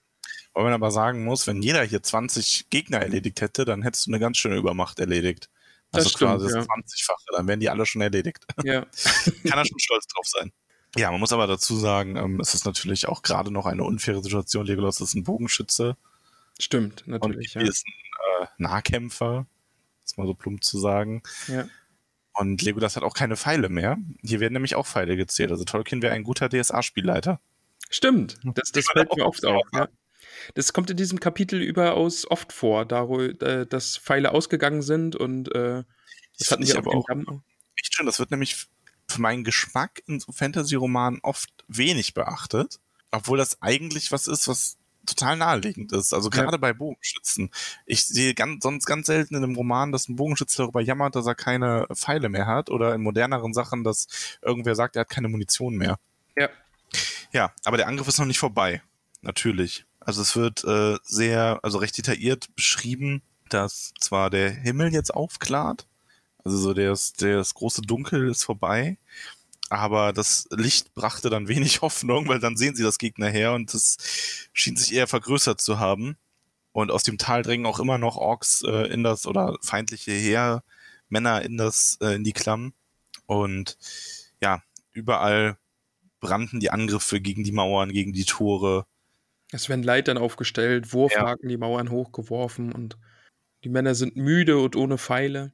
Weil 0.54 0.64
man 0.64 0.72
aber 0.72 0.90
sagen 0.90 1.24
muss, 1.24 1.46
wenn 1.46 1.62
jeder 1.62 1.82
hier 1.84 2.02
20 2.02 2.68
Gegner 2.70 2.98
erledigt 3.00 3.40
hätte, 3.40 3.64
dann 3.64 3.82
hättest 3.82 4.06
du 4.06 4.10
eine 4.10 4.20
ganz 4.20 4.38
schöne 4.38 4.56
Übermacht 4.56 4.98
erledigt. 4.98 5.50
Das 5.92 6.06
Also 6.06 6.10
stimmt, 6.10 6.30
quasi 6.32 6.46
das 6.46 6.54
ja. 6.54 6.60
20-fache, 6.62 7.36
dann 7.36 7.46
wären 7.48 7.60
die 7.60 7.70
alle 7.70 7.86
schon 7.86 8.02
erledigt. 8.02 8.44
ja. 8.64 8.86
Kann 9.48 9.58
er 9.58 9.64
schon 9.66 9.78
stolz 9.78 10.06
drauf 10.08 10.26
sein. 10.26 10.52
Ja, 10.96 11.10
man 11.10 11.20
muss 11.20 11.32
aber 11.32 11.46
dazu 11.46 11.76
sagen, 11.76 12.16
ähm, 12.16 12.40
es 12.40 12.54
ist 12.54 12.64
natürlich 12.66 13.08
auch 13.08 13.22
gerade 13.22 13.50
noch 13.50 13.66
eine 13.66 13.84
unfaire 13.84 14.22
Situation. 14.22 14.66
Legolas 14.66 15.00
ist 15.00 15.14
ein 15.14 15.24
Bogenschütze 15.24 15.96
Stimmt, 16.58 17.02
und 17.06 17.12
natürlich. 17.12 17.52
Gimli 17.52 17.66
Ja. 17.66 17.70
ist 17.70 17.86
ein 17.86 18.44
äh, 18.44 18.46
Nahkämpfer, 18.58 19.46
ist 20.04 20.18
mal 20.18 20.26
so 20.26 20.34
plump 20.34 20.62
zu 20.62 20.78
sagen. 20.78 21.22
Ja. 21.48 21.66
Und 22.34 22.62
Legolas 22.62 22.96
hat 22.96 23.02
auch 23.04 23.14
keine 23.14 23.36
Pfeile 23.36 23.68
mehr. 23.68 23.96
Hier 24.22 24.40
werden 24.40 24.54
nämlich 24.54 24.74
auch 24.74 24.86
Pfeile 24.86 25.16
gezählt. 25.16 25.50
Also 25.50 25.64
Tolkien 25.64 26.02
wäre 26.02 26.14
ein 26.14 26.24
guter 26.24 26.48
DSA-Spielleiter. 26.48 27.40
Stimmt, 27.90 28.38
das, 28.42 28.72
das 28.72 28.86
fällt 28.86 29.14
mir 29.16 29.24
oft 29.26 29.44
auf. 29.44 29.62
Ja. 29.72 29.88
Das 30.54 30.72
kommt 30.72 30.90
in 30.90 30.96
diesem 30.96 31.20
Kapitel 31.20 31.60
überaus 31.62 32.28
oft 32.28 32.52
vor, 32.52 32.84
da, 32.84 33.04
äh, 33.08 33.66
dass 33.66 33.96
Pfeile 33.96 34.32
ausgegangen 34.32 34.82
sind 34.82 35.14
und 35.16 35.54
äh, 35.54 35.84
das, 35.84 35.84
Das 36.38 36.50
hatten 36.50 36.66
wir 36.66 36.76
aber 36.76 36.94
auch 36.94 37.06
echt 37.76 37.94
schön. 37.94 38.06
Das 38.06 38.18
wird 38.18 38.30
nämlich 38.30 38.66
für 39.14 39.20
meinen 39.22 39.44
Geschmack 39.44 40.02
in 40.06 40.20
so 40.20 40.32
Fantasy-Romanen 40.32 41.20
oft 41.22 41.50
wenig 41.68 42.14
beachtet. 42.14 42.80
Obwohl 43.10 43.38
das 43.38 43.62
eigentlich 43.62 44.12
was 44.12 44.26
ist, 44.26 44.48
was 44.48 44.76
total 45.06 45.36
naheliegend 45.36 45.92
ist. 45.92 46.12
Also 46.14 46.30
Ja. 46.30 46.42
gerade 46.42 46.58
bei 46.58 46.72
Bogenschützen. 46.72 47.50
Ich 47.86 48.04
sehe 48.06 48.34
ganz, 48.34 48.62
sonst 48.62 48.86
ganz 48.86 49.06
selten 49.06 49.34
in 49.36 49.44
einem 49.44 49.54
Roman, 49.54 49.92
dass 49.92 50.08
ein 50.08 50.16
Bogenschütze 50.16 50.56
darüber 50.58 50.80
jammert, 50.80 51.14
dass 51.14 51.26
er 51.26 51.34
keine 51.34 51.86
Pfeile 51.94 52.28
mehr 52.28 52.46
hat. 52.46 52.70
Oder 52.70 52.94
in 52.94 53.02
moderneren 53.02 53.52
Sachen, 53.52 53.84
dass 53.84 54.06
irgendwer 54.42 54.74
sagt, 54.74 54.96
er 54.96 55.00
hat 55.00 55.10
keine 55.10 55.28
Munition 55.28 55.76
mehr. 55.76 55.98
Ja. 56.36 56.48
Ja, 57.32 57.52
aber 57.64 57.76
der 57.76 57.88
Angriff 57.88 58.08
ist 58.08 58.18
noch 58.18 58.26
nicht 58.26 58.38
vorbei. 58.38 58.82
Natürlich. 59.20 59.84
Also 60.00 60.22
es 60.22 60.36
wird 60.36 60.64
äh, 60.64 60.96
sehr, 61.02 61.60
also 61.62 61.78
recht 61.78 61.96
detailliert 61.98 62.54
beschrieben, 62.54 63.22
dass 63.48 63.92
zwar 64.00 64.30
der 64.30 64.50
Himmel 64.50 64.92
jetzt 64.92 65.12
aufklart, 65.14 65.86
also 66.44 66.58
so 66.58 66.74
das, 66.74 67.14
das 67.14 67.54
große 67.54 67.82
Dunkel 67.82 68.28
ist 68.28 68.44
vorbei, 68.44 68.98
aber 69.70 70.12
das 70.12 70.46
Licht 70.50 70.94
brachte 70.94 71.30
dann 71.30 71.48
wenig 71.48 71.80
Hoffnung, 71.82 72.28
weil 72.28 72.38
dann 72.38 72.56
sehen 72.56 72.76
sie 72.76 72.82
das 72.82 72.98
Gegner 72.98 73.28
her 73.28 73.54
und 73.54 73.72
es 73.74 74.48
schien 74.52 74.76
sich 74.76 74.94
eher 74.94 75.06
vergrößert 75.06 75.60
zu 75.60 75.78
haben. 75.78 76.16
Und 76.72 76.90
aus 76.90 77.04
dem 77.04 77.18
Tal 77.18 77.42
drängen 77.42 77.66
auch 77.66 77.78
immer 77.78 77.98
noch 77.98 78.16
Orks 78.16 78.62
äh, 78.66 78.92
in 78.92 79.04
das 79.04 79.26
oder 79.26 79.56
feindliche 79.62 80.10
Heer, 80.10 80.64
Männer 81.08 81.42
in 81.42 81.56
das, 81.56 81.98
äh, 82.00 82.16
in 82.16 82.24
die 82.24 82.32
Klamm. 82.32 82.74
Und 83.26 83.78
ja, 84.40 84.62
überall 84.92 85.56
brannten 86.20 86.58
die 86.58 86.70
Angriffe 86.70 87.20
gegen 87.20 87.44
die 87.44 87.52
Mauern, 87.52 87.92
gegen 87.92 88.12
die 88.12 88.24
Tore. 88.24 88.86
Es 89.52 89.68
werden 89.68 89.84
Leitern 89.84 90.18
aufgestellt, 90.18 90.92
Wurfhaken 90.92 91.48
die 91.48 91.56
Mauern 91.56 91.90
hochgeworfen 91.90 92.72
und 92.72 92.98
die 93.62 93.68
Männer 93.68 93.94
sind 93.94 94.16
müde 94.16 94.58
und 94.58 94.74
ohne 94.74 94.98
Pfeile. 94.98 95.52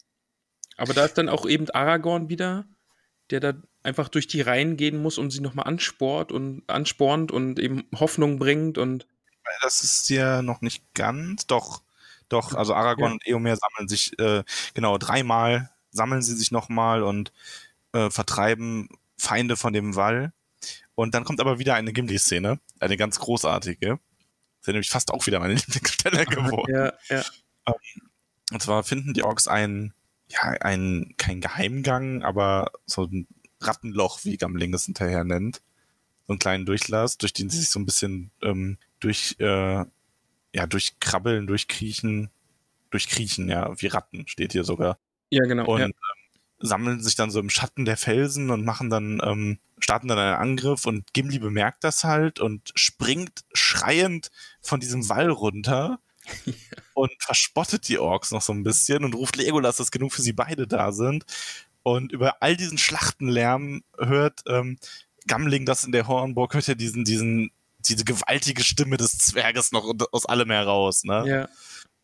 Aber 0.81 0.95
da 0.95 1.05
ist 1.05 1.19
dann 1.19 1.29
auch 1.29 1.47
eben 1.47 1.69
Aragorn 1.71 2.29
wieder, 2.29 2.65
der 3.31 3.41
da 3.41 3.53
einfach 3.83 4.09
durch 4.09 4.27
die 4.27 4.41
Reihen 4.41 4.77
gehen 4.77 5.01
muss 5.01 5.19
und 5.19 5.31
sie 5.31 5.41
nochmal 5.41 5.67
ansport 5.67 6.33
und 6.33 6.63
anspornt 6.69 7.31
und 7.33 7.59
eben 7.59 7.85
Hoffnung 7.95 8.39
bringt 8.39 8.79
und 8.79 9.07
Das 9.63 9.83
ist 9.83 10.09
ja 10.11 10.43
noch 10.43 10.61
nicht 10.61 10.83
ganz, 10.95 11.47
doch, 11.47 11.83
doch, 12.29 12.55
also 12.55 12.75
Aragorn 12.75 13.11
Ja. 13.11 13.15
und 13.15 13.27
Eomer 13.27 13.57
sammeln 13.57 13.89
sich, 13.89 14.19
äh, 14.19 14.43
genau, 14.75 14.99
dreimal 14.99 15.71
sammeln 15.91 16.23
sie 16.23 16.35
sich 16.37 16.51
nochmal 16.51 17.03
und 17.03 17.33
äh, 17.93 18.11
vertreiben 18.11 18.89
Feinde 19.19 19.57
von 19.57 19.73
dem 19.73 19.97
Wall. 19.97 20.33
Und 20.95 21.15
dann 21.15 21.25
kommt 21.25 21.41
aber 21.41 21.59
wieder 21.59 21.75
eine 21.75 21.93
Gimli-Szene, 21.93 22.61
eine 22.79 22.97
ganz 22.97 23.19
großartige. 23.19 23.89
Das 23.89 23.99
ist 24.61 24.67
ja 24.67 24.73
nämlich 24.75 24.91
fast 24.91 25.11
auch 25.13 25.27
wieder 25.27 25.41
meine 25.41 25.55
Lieblingsstelle 25.61 26.25
geworden. 26.27 26.73
ja, 26.75 26.93
ja. 27.09 27.25
Und 28.53 28.63
zwar 28.63 28.83
finden 28.85 29.15
die 29.15 29.23
Orks 29.23 29.49
ein, 29.49 29.95
ja, 30.31 30.43
ein, 30.61 31.15
kein 31.17 31.41
Geheimgang, 31.41 32.23
aber 32.23 32.73
so 32.87 33.05
ein 33.05 33.27
Rattenloch, 33.61 34.25
wie 34.25 34.37
Gamling 34.37 34.73
es 34.75 34.85
hinterher 34.85 35.25
nennt. 35.25 35.61
So 36.27 36.33
einen 36.33 36.39
kleinen 36.39 36.67
Durchlass, 36.67 37.19
durch 37.19 37.33
den 37.33 37.51
sie 37.51 37.59
sich 37.59 37.71
so 37.71 37.81
ein 37.81 37.87
bisschen 37.87 38.31
ähm, 38.43 38.79
durch, 39.01 39.37
äh, 39.41 39.85
ja, 40.55 40.67
durchkrabbeln, 40.69 41.47
durchkriechen, 41.47 42.31
durchkriechen, 42.91 43.49
ja, 43.49 43.73
wie 43.81 43.89
Ratten 43.89 44.27
steht 44.29 44.53
hier 44.53 44.65
sogar. 44.65 44.99
Ja, 45.31 45.45
genau. 45.45 45.67
Und 45.67 45.81
ja. 45.81 45.87
ähm, 45.87 45.95
sammeln 46.61 47.03
sich 47.03 47.17
dann 47.17 47.31
so 47.31 47.41
im 47.41 47.51
Schatten 47.51 47.85
der 47.85 47.97
Felsen 47.97 48.51
und 48.51 48.65
machen 48.65 48.91
dann, 48.91 49.21
ähm, 49.25 49.59
starten 49.81 50.09
dann 50.09 50.19
einen 50.19 50.37
Angriff 50.37 50.87
und 50.87 51.13
Gimli 51.13 51.39
bemerkt 51.39 51.83
das 51.83 52.05
halt 52.05 52.39
und 52.39 52.71
springt 52.77 53.45
schreiend 53.53 54.31
von 54.61 54.79
diesem 54.79 55.09
Wall 55.09 55.31
runter 55.31 55.99
und 56.95 57.11
verspottet 57.19 57.89
die 57.89 57.99
Orks 57.99 58.31
noch 58.31 58.43
so 58.43 58.53
ein 58.53 58.63
bisschen 58.63 59.05
und 59.05 59.15
ruft 59.15 59.37
Legolas, 59.37 59.77
dass 59.77 59.91
genug 59.91 60.13
für 60.13 60.23
sie 60.23 60.33
beide 60.33 60.67
da 60.67 60.93
sind. 60.93 61.25
Und 61.83 62.13
über 62.13 62.43
all 62.43 62.57
diesen 62.57 62.79
Schlachtenlärm 62.79 63.83
hört 63.99 64.41
ähm, 64.47 64.79
Gamling 65.27 65.67
das 65.67 65.85
in 65.85 65.93
der 65.93 66.09
Hornburg, 66.09 66.55
hört 66.55 66.69
er 66.69 66.75
diesen, 66.75 67.05
diesen, 67.05 67.51
diese 67.79 68.05
gewaltige 68.05 68.63
Stimme 68.65 68.97
des 68.97 69.19
Zwerges 69.19 69.73
noch 69.73 69.93
aus 70.13 70.27
allem 70.27 70.51
heraus, 70.51 71.05
ne? 71.05 71.25
ja. 71.27 71.49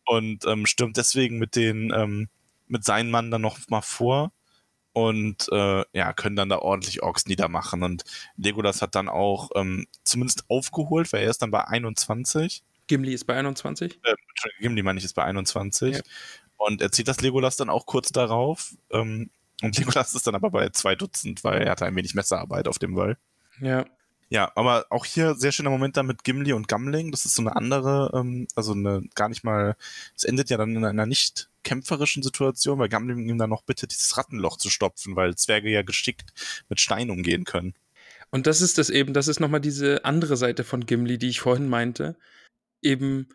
und 0.05 0.45
ähm, 0.45 0.65
stürmt 0.65 0.97
deswegen 0.97 1.37
mit 1.37 1.55
den 1.55 1.91
ähm, 1.93 2.29
mit 2.67 2.83
seinen 2.83 3.09
Mann 3.09 3.31
dann 3.31 3.41
noch 3.41 3.57
mal 3.69 3.81
vor 3.81 4.31
und 4.93 5.47
äh, 5.51 5.83
ja 5.93 6.13
können 6.13 6.35
dann 6.35 6.49
da 6.49 6.59
ordentlich 6.59 7.03
Orks 7.03 7.25
niedermachen 7.27 7.83
und 7.83 8.03
Legolas 8.35 8.81
hat 8.81 8.95
dann 8.95 9.09
auch 9.09 9.51
ähm, 9.55 9.87
zumindest 10.03 10.45
aufgeholt, 10.49 11.11
weil 11.13 11.23
er 11.23 11.29
ist 11.29 11.41
dann 11.41 11.51
bei 11.51 11.65
21. 11.65 12.63
Gimli 12.87 13.13
ist 13.13 13.25
bei 13.25 13.35
21. 13.35 13.99
Äh, 14.03 14.15
Gimli 14.59 14.83
meine 14.83 14.99
ich 14.99 15.05
ist 15.05 15.13
bei 15.13 15.23
21 15.23 15.95
Ja. 15.95 16.01
und 16.57 16.81
er 16.81 16.91
zieht 16.91 17.07
das 17.07 17.21
Legolas 17.21 17.57
dann 17.57 17.69
auch 17.69 17.85
kurz 17.85 18.11
darauf 18.11 18.73
ähm, 18.91 19.29
und 19.61 19.77
Legolas 19.77 20.13
ist 20.15 20.27
dann 20.27 20.35
aber 20.35 20.49
bei 20.51 20.69
zwei 20.69 20.95
Dutzend, 20.95 21.43
weil 21.43 21.61
er 21.63 21.71
hatte 21.71 21.85
ein 21.85 21.95
wenig 21.95 22.15
Messerarbeit 22.15 22.67
auf 22.67 22.79
dem 22.79 22.95
Wall. 22.95 23.17
Ja. 23.61 23.85
Ja, 24.29 24.51
aber 24.55 24.87
auch 24.89 25.05
hier 25.05 25.35
sehr 25.35 25.53
schöner 25.53 25.69
Moment 25.69 25.95
dann 25.95 26.05
mit 26.05 26.25
Gimli 26.25 26.51
und 26.51 26.67
Gamling. 26.67 27.11
Das 27.11 27.23
ist 27.23 27.35
so 27.35 27.41
eine 27.41 27.55
andere, 27.55 28.11
ähm, 28.13 28.45
also 28.55 28.73
eine 28.73 29.03
gar 29.15 29.29
nicht 29.29 29.45
mal, 29.45 29.77
es 30.17 30.25
endet 30.25 30.49
ja 30.49 30.57
dann 30.57 30.75
in 30.75 30.83
einer 30.83 31.05
nicht 31.05 31.49
kämpferischen 31.63 32.23
Situation, 32.23 32.77
weil 32.77 32.89
Gamling 32.89 33.29
ihm 33.29 33.37
dann 33.37 33.49
noch 33.49 33.63
bittet, 33.63 33.91
dieses 33.91 34.17
Rattenloch 34.17 34.57
zu 34.57 34.69
stopfen, 34.69 35.15
weil 35.15 35.35
Zwerge 35.35 35.69
ja 35.69 35.81
geschickt 35.81 36.33
mit 36.67 36.81
Stein 36.81 37.09
umgehen 37.09 37.45
können. 37.45 37.73
Und 38.29 38.47
das 38.47 38.59
ist 38.59 38.77
das 38.77 38.89
eben, 38.89 39.13
das 39.13 39.29
ist 39.29 39.39
nochmal 39.39 39.61
diese 39.61 40.03
andere 40.03 40.35
Seite 40.35 40.65
von 40.65 40.85
Gimli, 40.85 41.17
die 41.17 41.29
ich 41.29 41.39
vorhin 41.39 41.69
meinte. 41.69 42.17
Eben, 42.87 43.27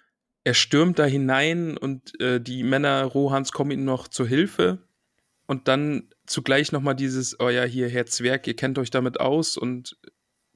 er 0.45 0.55
stürmt 0.55 0.99
da 0.99 1.05
hinein 1.05 1.77
und 1.77 2.19
äh, 2.21 2.41
die 2.41 2.63
Männer 2.65 3.05
Rohans 3.05 3.53
kommen 3.53 3.71
ihm 3.71 3.85
noch 3.85 4.09
zur 4.09 4.27
Hilfe. 4.27 4.79
Und 5.47 5.69
dann 5.69 6.09
zugleich 6.27 6.73
nochmal 6.73 6.97
dieses, 6.97 7.39
oh 7.39 7.49
ja, 7.51 7.65
hier, 7.65 7.89
Herr 7.89 8.07
Zwerg, 8.07 8.47
ihr 8.47 8.57
kennt 8.57 8.79
euch 8.79 8.91
damit 8.91 9.21
aus 9.21 9.57
und 9.57 9.97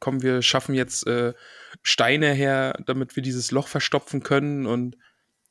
komm, 0.01 0.23
wir 0.23 0.43
schaffen 0.43 0.75
jetzt 0.75 1.07
äh, 1.07 1.35
Steine 1.83 2.33
her, 2.33 2.79
damit 2.87 3.17
wir 3.17 3.23
dieses 3.23 3.51
Loch 3.51 3.69
verstopfen 3.69 4.23
können. 4.23 4.67
Und 4.67 4.97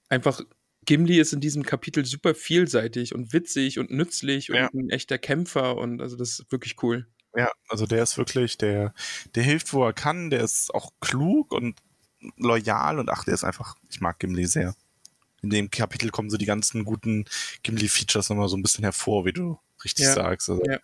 einfach, 0.09 0.41
Gimli 0.85 1.19
ist 1.19 1.33
in 1.33 1.41
diesem 1.41 1.63
Kapitel 1.63 2.05
super 2.05 2.33
vielseitig 2.35 3.13
und 3.13 3.33
witzig 3.33 3.79
und 3.79 3.91
nützlich 3.91 4.47
Ja. 4.47 4.67
und 4.67 4.85
ein 4.85 4.89
echter 4.89 5.17
Kämpfer. 5.17 5.77
Und 5.77 6.01
also 6.01 6.15
das 6.15 6.39
ist 6.39 6.51
wirklich 6.51 6.81
cool. 6.83 7.07
Ja, 7.35 7.51
also 7.69 7.85
der 7.85 8.03
ist 8.03 8.17
wirklich, 8.17 8.57
der, 8.57 8.93
der 9.35 9.43
hilft, 9.43 9.73
wo 9.73 9.83
er 9.85 9.93
kann, 9.93 10.29
der 10.29 10.41
ist 10.41 10.73
auch 10.73 10.91
klug 11.01 11.51
und 11.53 11.79
loyal 12.37 12.99
und 12.99 13.09
ach, 13.09 13.23
der 13.23 13.33
ist 13.33 13.43
einfach, 13.43 13.75
ich 13.89 14.01
mag 14.01 14.19
Gimli 14.19 14.45
sehr. 14.45 14.75
In 15.41 15.49
dem 15.49 15.69
Kapitel 15.69 16.09
kommen 16.09 16.29
so 16.29 16.37
die 16.37 16.45
ganzen 16.45 16.85
guten 16.85 17.25
Gimli-Features 17.63 18.29
nochmal 18.29 18.49
so 18.49 18.57
ein 18.57 18.63
bisschen 18.63 18.83
hervor, 18.83 19.25
wie 19.25 19.33
du 19.33 19.59
richtig 19.83 20.05
Ja, 20.05 20.13
sagst. 20.13 20.49
Also, 20.49 20.63
ja. 20.65 20.79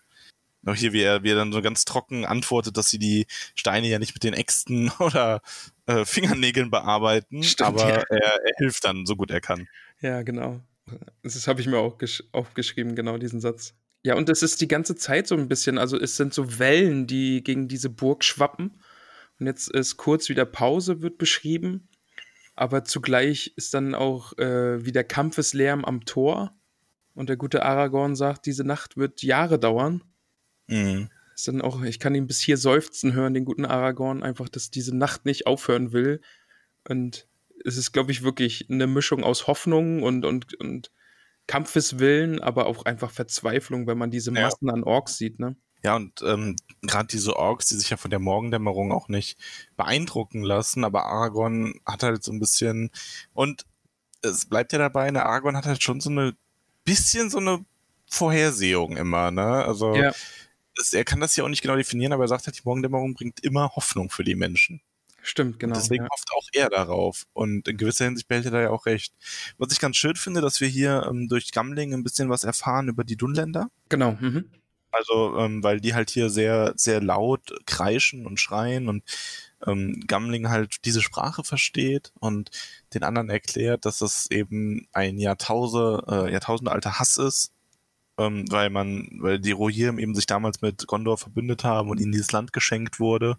Auch 0.66 0.76
hier, 0.76 0.94
wie 0.94 1.02
er, 1.02 1.24
wie 1.24 1.32
er 1.32 1.36
dann 1.36 1.52
so 1.52 1.62
ganz 1.62 1.86
trocken 1.86 2.24
antwortet, 2.26 2.78
dass 2.78 2.90
sie 2.90 3.00
die 3.00 3.26
Steine 3.56 3.88
ja 3.88 3.98
nicht 3.98 4.14
mit 4.14 4.24
den 4.24 4.36
Äxten 4.36 4.92
oder 5.00 5.42
äh, 5.88 6.06
Fingernägeln 6.06 6.70
bearbeiten, 6.70 7.44
Stimmt, 7.44 7.68
aber 7.68 7.90
ja. 7.90 8.04
er, 8.10 8.46
er 8.46 8.56
hilft 8.58 8.86
dann 8.86 9.06
so 9.06 9.16
gut 9.16 9.32
er 9.32 9.42
kann. 9.42 9.68
Ja, 10.02 10.22
genau. 10.22 10.62
Das 11.24 11.48
habe 11.48 11.62
ich 11.62 11.68
mir 11.68 11.78
auch 11.78 11.98
gesch 11.98 12.24
aufgeschrieben, 12.32 12.96
genau 12.96 13.18
diesen 13.18 13.40
Satz. 13.40 13.74
Ja, 14.04 14.16
und 14.16 14.30
es 14.30 14.42
ist 14.42 14.62
die 14.62 14.68
ganze 14.68 14.96
Zeit 14.96 15.28
so 15.28 15.36
ein 15.36 15.48
bisschen, 15.48 15.78
also 15.78 16.00
es 16.00 16.18
sind 16.18 16.34
so 16.34 16.60
Wellen, 16.60 17.08
die 17.08 17.44
gegen 17.44 17.68
diese 17.68 17.90
Burg 17.90 18.24
schwappen. 18.24 18.82
Und 19.42 19.48
jetzt 19.48 19.72
ist 19.72 19.98
kurz 19.98 20.30
wieder 20.30 20.46
Pause, 20.46 21.02
wird 21.02 21.18
beschrieben. 21.18 21.90
Aber 22.56 22.84
zugleich 22.84 23.54
ist 23.56 23.74
dann 23.74 23.96
auch 23.96 24.38
äh, 24.38 24.86
wieder 24.86 25.04
Kampfeslärm 25.04 25.84
am 25.84 26.06
Tor. 26.06 26.56
Und 27.16 27.28
der 27.28 27.38
gute 27.38 27.66
Aragorn 27.66 28.16
sagt, 28.16 28.46
diese 28.46 28.64
Nacht 28.64 28.98
wird 28.98 29.24
Jahre 29.24 29.58
dauern. 29.58 30.04
Mhm. 30.68 31.10
Ist 31.34 31.48
dann 31.48 31.64
auch, 31.64 31.82
ich 31.82 32.00
kann 32.00 32.14
ihn 32.14 32.28
bis 32.28 32.40
hier 32.40 32.56
seufzen 32.56 33.14
hören, 33.14 33.34
den 33.34 33.46
guten 33.46 33.66
Aragorn, 33.66 34.22
einfach, 34.22 34.48
dass 34.48 34.70
diese 34.70 34.96
Nacht 34.96 35.26
nicht 35.26 35.48
aufhören 35.48 35.92
will. 35.92 36.22
Und 36.88 37.28
es 37.66 37.78
ist, 37.78 37.94
glaube 37.94 38.12
ich, 38.12 38.22
wirklich 38.22 38.68
eine 38.70 38.86
Mischung 38.86 39.24
aus 39.24 39.48
Hoffnung 39.48 40.04
und, 40.04 40.24
und, 40.24 40.54
und 40.54 40.92
Kampfeswillen, 41.48 42.40
aber 42.40 42.68
auch 42.68 42.86
einfach 42.86 43.10
Verzweiflung, 43.10 43.88
wenn 43.88 43.98
man 43.98 44.12
diese 44.12 44.32
Ja. 44.32 44.42
Massen 44.42 44.70
an 44.70 44.84
Orks 44.84 45.18
sieht, 45.18 45.40
ne? 45.40 45.56
Ja, 45.84 45.96
und 45.96 46.22
ähm, 46.22 46.56
gerade 46.82 47.08
diese 47.08 47.36
Orks, 47.36 47.68
die 47.68 47.76
sich 47.76 47.90
ja 47.90 47.98
von 47.98 48.12
der 48.12 48.20
Morgendämmerung 48.20 48.92
auch 48.92 49.08
nicht 49.08 49.38
beeindrucken 49.78 50.44
lassen, 50.44 50.84
aber 50.84 51.06
Aragorn 51.06 51.80
hat 51.86 52.04
halt 52.04 52.24
so 52.24 52.32
ein 52.32 52.40
bisschen, 52.40 52.92
und 53.34 53.66
es 54.22 54.46
bleibt 54.46 54.74
ja 54.74 54.80
dabei, 54.80 55.10
ne, 55.10 55.26
Aragorn 55.26 55.58
hat 55.58 55.66
halt 55.66 55.82
schon 55.82 56.02
so 56.02 56.10
eine 56.10 56.36
bisschen 56.84 57.30
so 57.30 57.40
eine 57.40 57.66
Vorhersehung 58.10 58.98
immer, 58.98 59.32
ne? 59.32 59.66
Also 59.66 59.96
Ja. 59.96 60.12
es, 60.78 60.94
er 60.94 61.06
kann 61.06 61.20
das 61.20 61.36
ja 61.36 61.44
auch 61.44 61.50
nicht 61.50 61.62
genau 61.62 61.76
definieren, 61.76 62.14
aber 62.14 62.26
er 62.26 62.28
sagt 62.28 62.46
halt, 62.46 62.58
die 62.58 62.64
Morgendämmerung 62.66 63.14
bringt 63.14 63.40
immer 63.40 63.76
Hoffnung 63.76 64.10
für 64.10 64.24
die 64.24 64.36
Menschen. 64.36 64.82
Stimmt, 65.24 65.60
genau. 65.60 65.76
Und 65.76 65.82
deswegen 65.82 66.04
ja. 66.04 66.10
hofft 66.12 66.30
auch 66.36 66.48
er 66.54 66.70
darauf. 66.70 67.26
Und 67.34 67.68
in 67.68 67.78
gewisser 67.78 68.06
Hinsicht 68.06 68.28
behält 68.28 68.46
er 68.46 68.52
da 68.52 68.62
ja 68.62 68.70
auch 68.72 68.86
recht. 68.88 69.14
Was 69.58 69.72
ich 69.72 69.80
ganz 69.80 69.98
schön 69.98 70.16
finde, 70.16 70.42
dass 70.42 70.62
wir 70.62 70.68
hier 70.68 71.06
ähm, 71.08 71.28
durch 71.28 71.52
Gamling 71.52 71.94
ein 71.94 72.04
bisschen 72.04 72.30
was 72.30 72.44
erfahren 72.44 72.88
über 72.88 73.04
die 73.04 73.18
Dunländer. 73.18 73.70
Genau. 73.90 74.18
Mhm. 74.20 74.50
Also, 74.92 75.38
ähm, 75.38 75.64
weil 75.64 75.80
die 75.82 75.94
halt 75.94 76.10
hier 76.10 76.30
sehr, 76.30 76.74
sehr 76.76 77.02
laut 77.02 77.54
kreischen 77.66 78.26
und 78.26 78.40
schreien 78.40 78.90
und 78.90 79.04
ähm, 79.66 80.04
Gamling 80.08 80.50
halt 80.50 80.86
diese 80.86 81.02
Sprache 81.02 81.44
versteht 81.44 82.12
und 82.20 82.52
den 82.94 83.04
anderen 83.04 83.30
erklärt, 83.30 83.86
dass 83.86 84.00
das 84.00 84.30
eben 84.32 84.88
ein 84.92 85.18
Jahrtausend, 85.18 86.04
äh, 86.10 86.32
Jahrtausende 86.32 86.72
Hass 87.00 87.18
ist, 87.18 87.54
ähm, 88.18 88.46
weil 88.52 88.70
man, 88.70 89.10
weil 89.22 89.40
die 89.40 89.52
Rohirrim 89.52 90.00
eben 90.00 90.16
sich 90.16 90.26
damals 90.28 90.62
mit 90.62 90.88
Gondor 90.88 91.18
verbündet 91.18 91.64
haben 91.64 91.90
und 91.90 92.00
ihnen 92.00 92.12
dieses 92.12 92.32
Land 92.32 92.54
geschenkt 92.54 93.00
wurde 93.00 93.38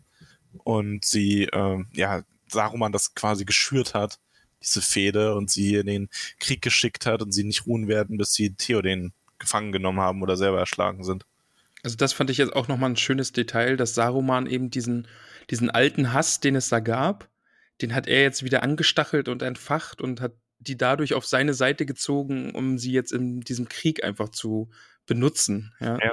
und 0.64 1.04
sie, 1.04 1.44
äh, 1.44 1.84
ja, 1.92 2.22
Saruman 2.48 2.92
das 2.92 3.14
quasi 3.14 3.44
geschürt 3.44 3.94
hat, 3.94 4.18
diese 4.62 4.82
Fehde 4.82 5.34
und 5.34 5.50
sie 5.50 5.76
in 5.76 5.86
den 5.86 6.08
Krieg 6.38 6.62
geschickt 6.62 7.06
hat 7.06 7.22
und 7.22 7.32
sie 7.32 7.44
nicht 7.44 7.66
ruhen 7.66 7.88
werden, 7.88 8.18
bis 8.18 8.34
sie 8.34 8.54
Theoden 8.54 9.12
gefangen 9.38 9.72
genommen 9.72 10.00
haben 10.00 10.22
oder 10.22 10.36
selber 10.36 10.58
erschlagen 10.60 11.04
sind. 11.04 11.24
Also 11.82 11.96
das 11.96 12.12
fand 12.12 12.30
ich 12.30 12.38
jetzt 12.38 12.54
auch 12.54 12.68
nochmal 12.68 12.90
ein 12.90 12.96
schönes 12.96 13.32
Detail, 13.32 13.76
dass 13.76 13.94
Saruman 13.94 14.46
eben 14.46 14.70
diesen, 14.70 15.08
diesen 15.50 15.68
alten 15.70 16.12
Hass, 16.12 16.40
den 16.40 16.54
es 16.54 16.68
da 16.68 16.80
gab, 16.80 17.28
den 17.80 17.94
hat 17.94 18.06
er 18.06 18.22
jetzt 18.22 18.44
wieder 18.44 18.62
angestachelt 18.62 19.28
und 19.28 19.42
entfacht 19.42 20.00
und 20.00 20.20
hat 20.20 20.32
die 20.60 20.76
dadurch 20.76 21.14
auf 21.14 21.26
seine 21.26 21.54
Seite 21.54 21.84
gezogen, 21.86 22.54
um 22.54 22.78
sie 22.78 22.92
jetzt 22.92 23.12
in 23.12 23.40
diesem 23.40 23.68
Krieg 23.68 24.04
einfach 24.04 24.28
zu 24.28 24.70
benutzen. 25.06 25.74
Ja, 25.80 25.98
ja 25.98 26.12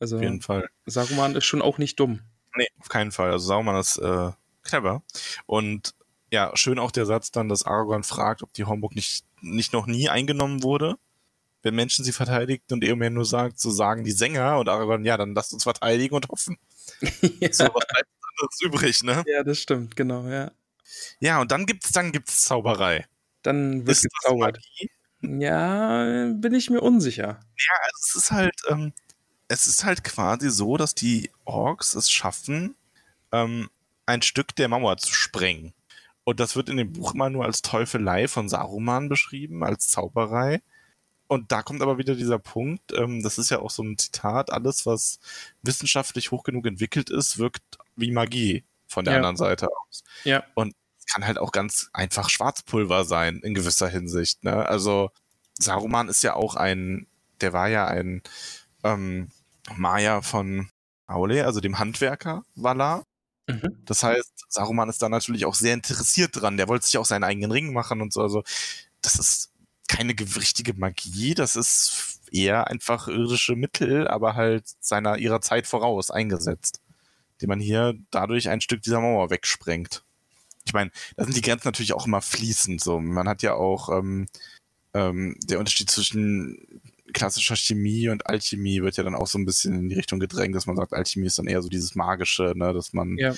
also 0.00 0.16
auf 0.16 0.22
jeden 0.22 0.40
Fall. 0.40 0.68
Saruman 0.86 1.36
ist 1.36 1.44
schon 1.44 1.60
auch 1.60 1.76
nicht 1.76 2.00
dumm. 2.00 2.20
Nee, 2.56 2.68
auf 2.80 2.88
keinen 2.88 3.12
Fall. 3.12 3.30
Also 3.30 3.46
Saruman 3.46 3.78
ist 3.78 3.98
äh, 3.98 4.30
clever. 4.62 5.02
Und 5.44 5.94
ja, 6.30 6.50
schön 6.54 6.78
auch 6.78 6.90
der 6.90 7.04
Satz 7.04 7.30
dann, 7.30 7.50
dass 7.50 7.66
Aragorn 7.66 8.02
fragt, 8.02 8.42
ob 8.42 8.54
die 8.54 8.64
Hornburg 8.64 8.94
nicht, 8.94 9.26
nicht 9.42 9.74
noch 9.74 9.86
nie 9.86 10.08
eingenommen 10.08 10.62
wurde 10.62 10.96
wenn 11.62 11.74
Menschen 11.74 12.04
sie 12.04 12.12
verteidigt 12.12 12.72
und 12.72 12.84
Eomer 12.84 13.10
nur 13.10 13.24
sagt, 13.24 13.58
so 13.58 13.70
sagen 13.70 14.04
die 14.04 14.12
Sänger 14.12 14.58
und 14.58 14.68
Aragorn, 14.68 15.04
ja, 15.04 15.16
dann 15.16 15.34
lasst 15.34 15.52
uns 15.52 15.62
verteidigen 15.62 16.14
und 16.14 16.28
hoffen. 16.28 16.56
ja. 17.40 17.52
So, 17.52 17.64
was 17.64 17.86
bleibt 17.86 18.08
anderes 18.32 18.60
übrig, 18.62 19.02
ne? 19.02 19.24
Ja, 19.26 19.42
das 19.42 19.58
stimmt, 19.58 19.96
genau, 19.96 20.28
ja. 20.28 20.50
Ja, 21.20 21.40
und 21.40 21.52
dann 21.52 21.66
gibt's, 21.66 21.92
dann 21.92 22.12
gibt's 22.12 22.42
Zauberei. 22.42 23.06
Dann 23.42 23.86
wird 23.86 23.96
ist 23.96 24.02
gezaubert. 24.02 24.58
Ja, 25.20 26.32
bin 26.34 26.54
ich 26.54 26.70
mir 26.70 26.80
unsicher. 26.80 27.40
Ja, 27.56 27.74
also 27.84 27.98
es 28.00 28.14
ist 28.16 28.30
halt, 28.32 28.54
ähm, 28.68 28.92
es 29.48 29.66
ist 29.66 29.84
halt 29.84 30.02
quasi 30.04 30.50
so, 30.50 30.76
dass 30.76 30.94
die 30.94 31.30
Orks 31.44 31.94
es 31.94 32.10
schaffen, 32.10 32.74
ähm, 33.30 33.70
ein 34.06 34.22
Stück 34.22 34.56
der 34.56 34.68
Mauer 34.68 34.96
zu 34.96 35.14
sprengen. 35.14 35.72
Und 36.24 36.40
das 36.40 36.56
wird 36.56 36.68
in 36.68 36.76
dem 36.76 36.92
Buch 36.92 37.14
immer 37.14 37.30
nur 37.30 37.44
als 37.44 37.62
Teufelei 37.62 38.28
von 38.28 38.48
Saruman 38.48 39.08
beschrieben, 39.08 39.64
als 39.64 39.88
Zauberei. 39.88 40.62
Und 41.32 41.50
da 41.50 41.62
kommt 41.62 41.80
aber 41.80 41.96
wieder 41.96 42.14
dieser 42.14 42.38
Punkt, 42.38 42.92
ähm, 42.92 43.22
das 43.22 43.38
ist 43.38 43.48
ja 43.48 43.60
auch 43.60 43.70
so 43.70 43.82
ein 43.82 43.96
Zitat, 43.96 44.52
alles, 44.52 44.84
was 44.84 45.18
wissenschaftlich 45.62 46.30
hoch 46.30 46.42
genug 46.44 46.66
entwickelt 46.66 47.08
ist, 47.08 47.38
wirkt 47.38 47.62
wie 47.96 48.10
Magie 48.10 48.64
von 48.86 49.06
der 49.06 49.14
ja. 49.14 49.16
anderen 49.16 49.38
Seite 49.38 49.70
aus. 49.70 50.04
Ja. 50.24 50.44
Und 50.52 50.74
kann 51.10 51.26
halt 51.26 51.38
auch 51.38 51.50
ganz 51.50 51.88
einfach 51.94 52.28
Schwarzpulver 52.28 53.06
sein, 53.06 53.38
in 53.38 53.54
gewisser 53.54 53.88
Hinsicht. 53.88 54.44
Ne? 54.44 54.66
Also 54.68 55.10
Saruman 55.58 56.10
ist 56.10 56.22
ja 56.22 56.34
auch 56.34 56.54
ein, 56.54 57.06
der 57.40 57.54
war 57.54 57.68
ja 57.68 57.86
ein 57.86 58.22
ähm, 58.84 59.30
Maya 59.74 60.20
von 60.20 60.68
Aule, 61.06 61.46
also 61.46 61.60
dem 61.60 61.78
Handwerker 61.78 62.44
Valar. 62.56 63.06
Mhm. 63.46 63.78
Das 63.86 64.02
heißt, 64.02 64.44
Saruman 64.50 64.90
ist 64.90 65.00
da 65.00 65.08
natürlich 65.08 65.46
auch 65.46 65.54
sehr 65.54 65.72
interessiert 65.72 66.32
dran. 66.38 66.58
Der 66.58 66.68
wollte 66.68 66.84
sich 66.84 66.98
auch 66.98 67.06
seinen 67.06 67.24
eigenen 67.24 67.52
Ring 67.52 67.72
machen 67.72 68.02
und 68.02 68.12
so. 68.12 68.20
Also 68.20 68.42
das 69.00 69.14
ist 69.14 69.51
keine 69.88 70.14
richtige 70.18 70.74
Magie, 70.74 71.34
das 71.34 71.56
ist 71.56 72.20
eher 72.30 72.68
einfach 72.68 73.08
irdische 73.08 73.56
Mittel, 73.56 74.08
aber 74.08 74.34
halt 74.34 74.64
seiner 74.80 75.18
ihrer 75.18 75.40
Zeit 75.40 75.66
voraus 75.66 76.10
eingesetzt, 76.10 76.80
die 77.40 77.46
man 77.46 77.60
hier 77.60 77.94
dadurch 78.10 78.48
ein 78.48 78.60
Stück 78.60 78.82
dieser 78.82 79.00
Mauer 79.00 79.30
wegsprengt. 79.30 80.02
Ich 80.64 80.72
meine, 80.72 80.90
da 81.16 81.24
sind 81.24 81.36
die 81.36 81.42
Grenzen 81.42 81.68
natürlich 81.68 81.92
auch 81.92 82.06
immer 82.06 82.22
fließend. 82.22 82.80
So, 82.80 83.00
man 83.00 83.28
hat 83.28 83.42
ja 83.42 83.54
auch 83.54 83.88
ähm, 83.90 84.28
ähm, 84.94 85.36
der 85.44 85.58
Unterschied 85.58 85.90
zwischen 85.90 86.80
klassischer 87.12 87.56
Chemie 87.56 88.08
und 88.08 88.26
Alchemie 88.26 88.80
wird 88.80 88.96
ja 88.96 89.04
dann 89.04 89.14
auch 89.14 89.26
so 89.26 89.38
ein 89.38 89.44
bisschen 89.44 89.74
in 89.74 89.88
die 89.88 89.96
Richtung 89.96 90.18
gedrängt, 90.20 90.54
dass 90.54 90.66
man 90.66 90.76
sagt, 90.76 90.94
Alchemie 90.94 91.26
ist 91.26 91.38
dann 91.38 91.46
eher 91.46 91.60
so 91.60 91.68
dieses 91.68 91.94
magische, 91.94 92.54
ne, 92.56 92.72
dass 92.72 92.92
man 92.92 93.18
ja 93.18 93.34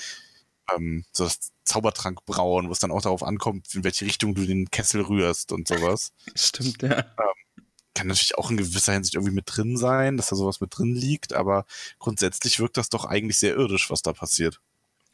ähm, 0.73 1.05
so 1.11 1.23
das 1.23 1.51
Zaubertrank 1.63 2.25
brauen, 2.25 2.67
wo 2.67 2.71
es 2.71 2.79
dann 2.79 2.91
auch 2.91 3.01
darauf 3.01 3.23
ankommt, 3.23 3.73
in 3.73 3.83
welche 3.83 4.05
Richtung 4.05 4.35
du 4.35 4.45
den 4.45 4.69
Kessel 4.69 5.01
rührst 5.01 5.51
und 5.51 5.67
sowas. 5.67 6.13
Stimmt, 6.35 6.81
ja. 6.81 6.99
Ähm, 6.99 7.63
kann 7.93 8.07
natürlich 8.07 8.37
auch 8.37 8.51
in 8.51 8.57
gewisser 8.57 8.93
Hinsicht 8.93 9.15
irgendwie 9.15 9.33
mit 9.33 9.45
drin 9.47 9.77
sein, 9.77 10.17
dass 10.17 10.29
da 10.29 10.35
sowas 10.35 10.59
mit 10.59 10.77
drin 10.77 10.93
liegt, 10.95 11.33
aber 11.33 11.65
grundsätzlich 11.97 12.59
wirkt 12.59 12.77
das 12.77 12.89
doch 12.89 13.05
eigentlich 13.05 13.39
sehr 13.39 13.55
irdisch, 13.55 13.89
was 13.89 14.01
da 14.01 14.13
passiert. 14.13 14.59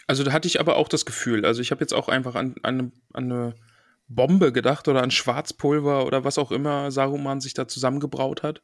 Also 0.08 0.24
da 0.24 0.32
hatte 0.32 0.48
ich 0.48 0.60
aber 0.60 0.78
auch 0.78 0.90
das 0.90 1.06
Gefühl, 1.06 1.46
also 1.46 1.62
ich 1.62 1.72
habe 1.72 1.82
jetzt 1.82 1.94
auch 1.94 2.10
einfach 2.10 2.36
an, 2.36 2.56
an, 2.64 2.92
an 3.14 3.32
eine 3.32 3.56
Bombe 4.08 4.52
gedacht 4.52 4.88
oder 4.88 5.04
an 5.04 5.12
Schwarzpulver 5.12 6.06
oder 6.06 6.24
was 6.24 6.38
auch 6.38 6.52
immer 6.52 6.92
Saruman 6.92 7.40
sich 7.40 7.54
da 7.54 7.68
zusammengebraut 7.68 8.44
hat. 8.44 8.62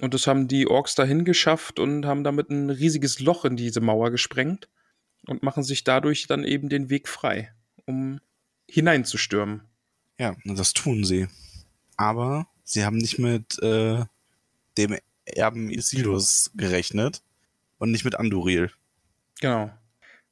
Und 0.00 0.14
das 0.14 0.28
haben 0.28 0.46
die 0.46 0.68
Orks 0.68 0.94
dahin 0.94 1.24
geschafft 1.24 1.80
und 1.80 2.06
haben 2.06 2.22
damit 2.22 2.50
ein 2.50 2.70
riesiges 2.70 3.18
Loch 3.18 3.44
in 3.44 3.56
diese 3.56 3.80
Mauer 3.80 4.12
gesprengt 4.12 4.68
und 5.28 5.42
machen 5.42 5.62
sich 5.62 5.84
dadurch 5.84 6.26
dann 6.26 6.44
eben 6.44 6.68
den 6.68 6.90
Weg 6.90 7.08
frei, 7.08 7.52
um 7.84 8.20
hineinzustürmen. 8.68 9.62
Ja, 10.18 10.36
das 10.44 10.72
tun 10.72 11.04
sie. 11.04 11.28
Aber 11.96 12.48
sie 12.64 12.84
haben 12.84 12.98
nicht 12.98 13.18
mit 13.18 13.62
äh, 13.62 14.04
dem 14.76 14.96
Erben 15.24 15.70
Isildur 15.70 16.22
gerechnet 16.54 17.22
und 17.78 17.90
nicht 17.90 18.04
mit 18.04 18.14
Anduril. 18.14 18.70
Genau. 19.40 19.70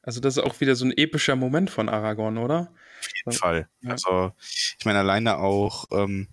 Also 0.03 0.21
das 0.21 0.37
ist 0.37 0.43
auch 0.43 0.61
wieder 0.61 0.77
so 0.77 0.85
ein 0.85 0.97
epischer 0.97 1.37
Moment 1.37 1.69
von 1.69 1.89
Aragorn, 1.89 2.39
oder? 2.39 2.73
Auf 3.01 3.09
jeden 3.15 3.37
Fall. 3.37 3.69
Ja. 3.83 3.91
Also 3.91 4.33
ich 4.79 4.85
meine 4.85 5.01
alleine 5.01 5.39
auch, 5.39 5.87
ähm, 5.91 6.29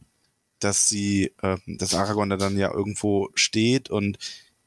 dass 0.60 0.88
sie, 0.88 1.34
äh, 1.42 1.58
dass 1.68 1.96
Aragorn 1.96 2.30
da 2.30 2.38
dann 2.38 2.58
ja 2.58 2.72
irgendwo 2.72 3.30
steht 3.36 3.90
und 3.90 4.18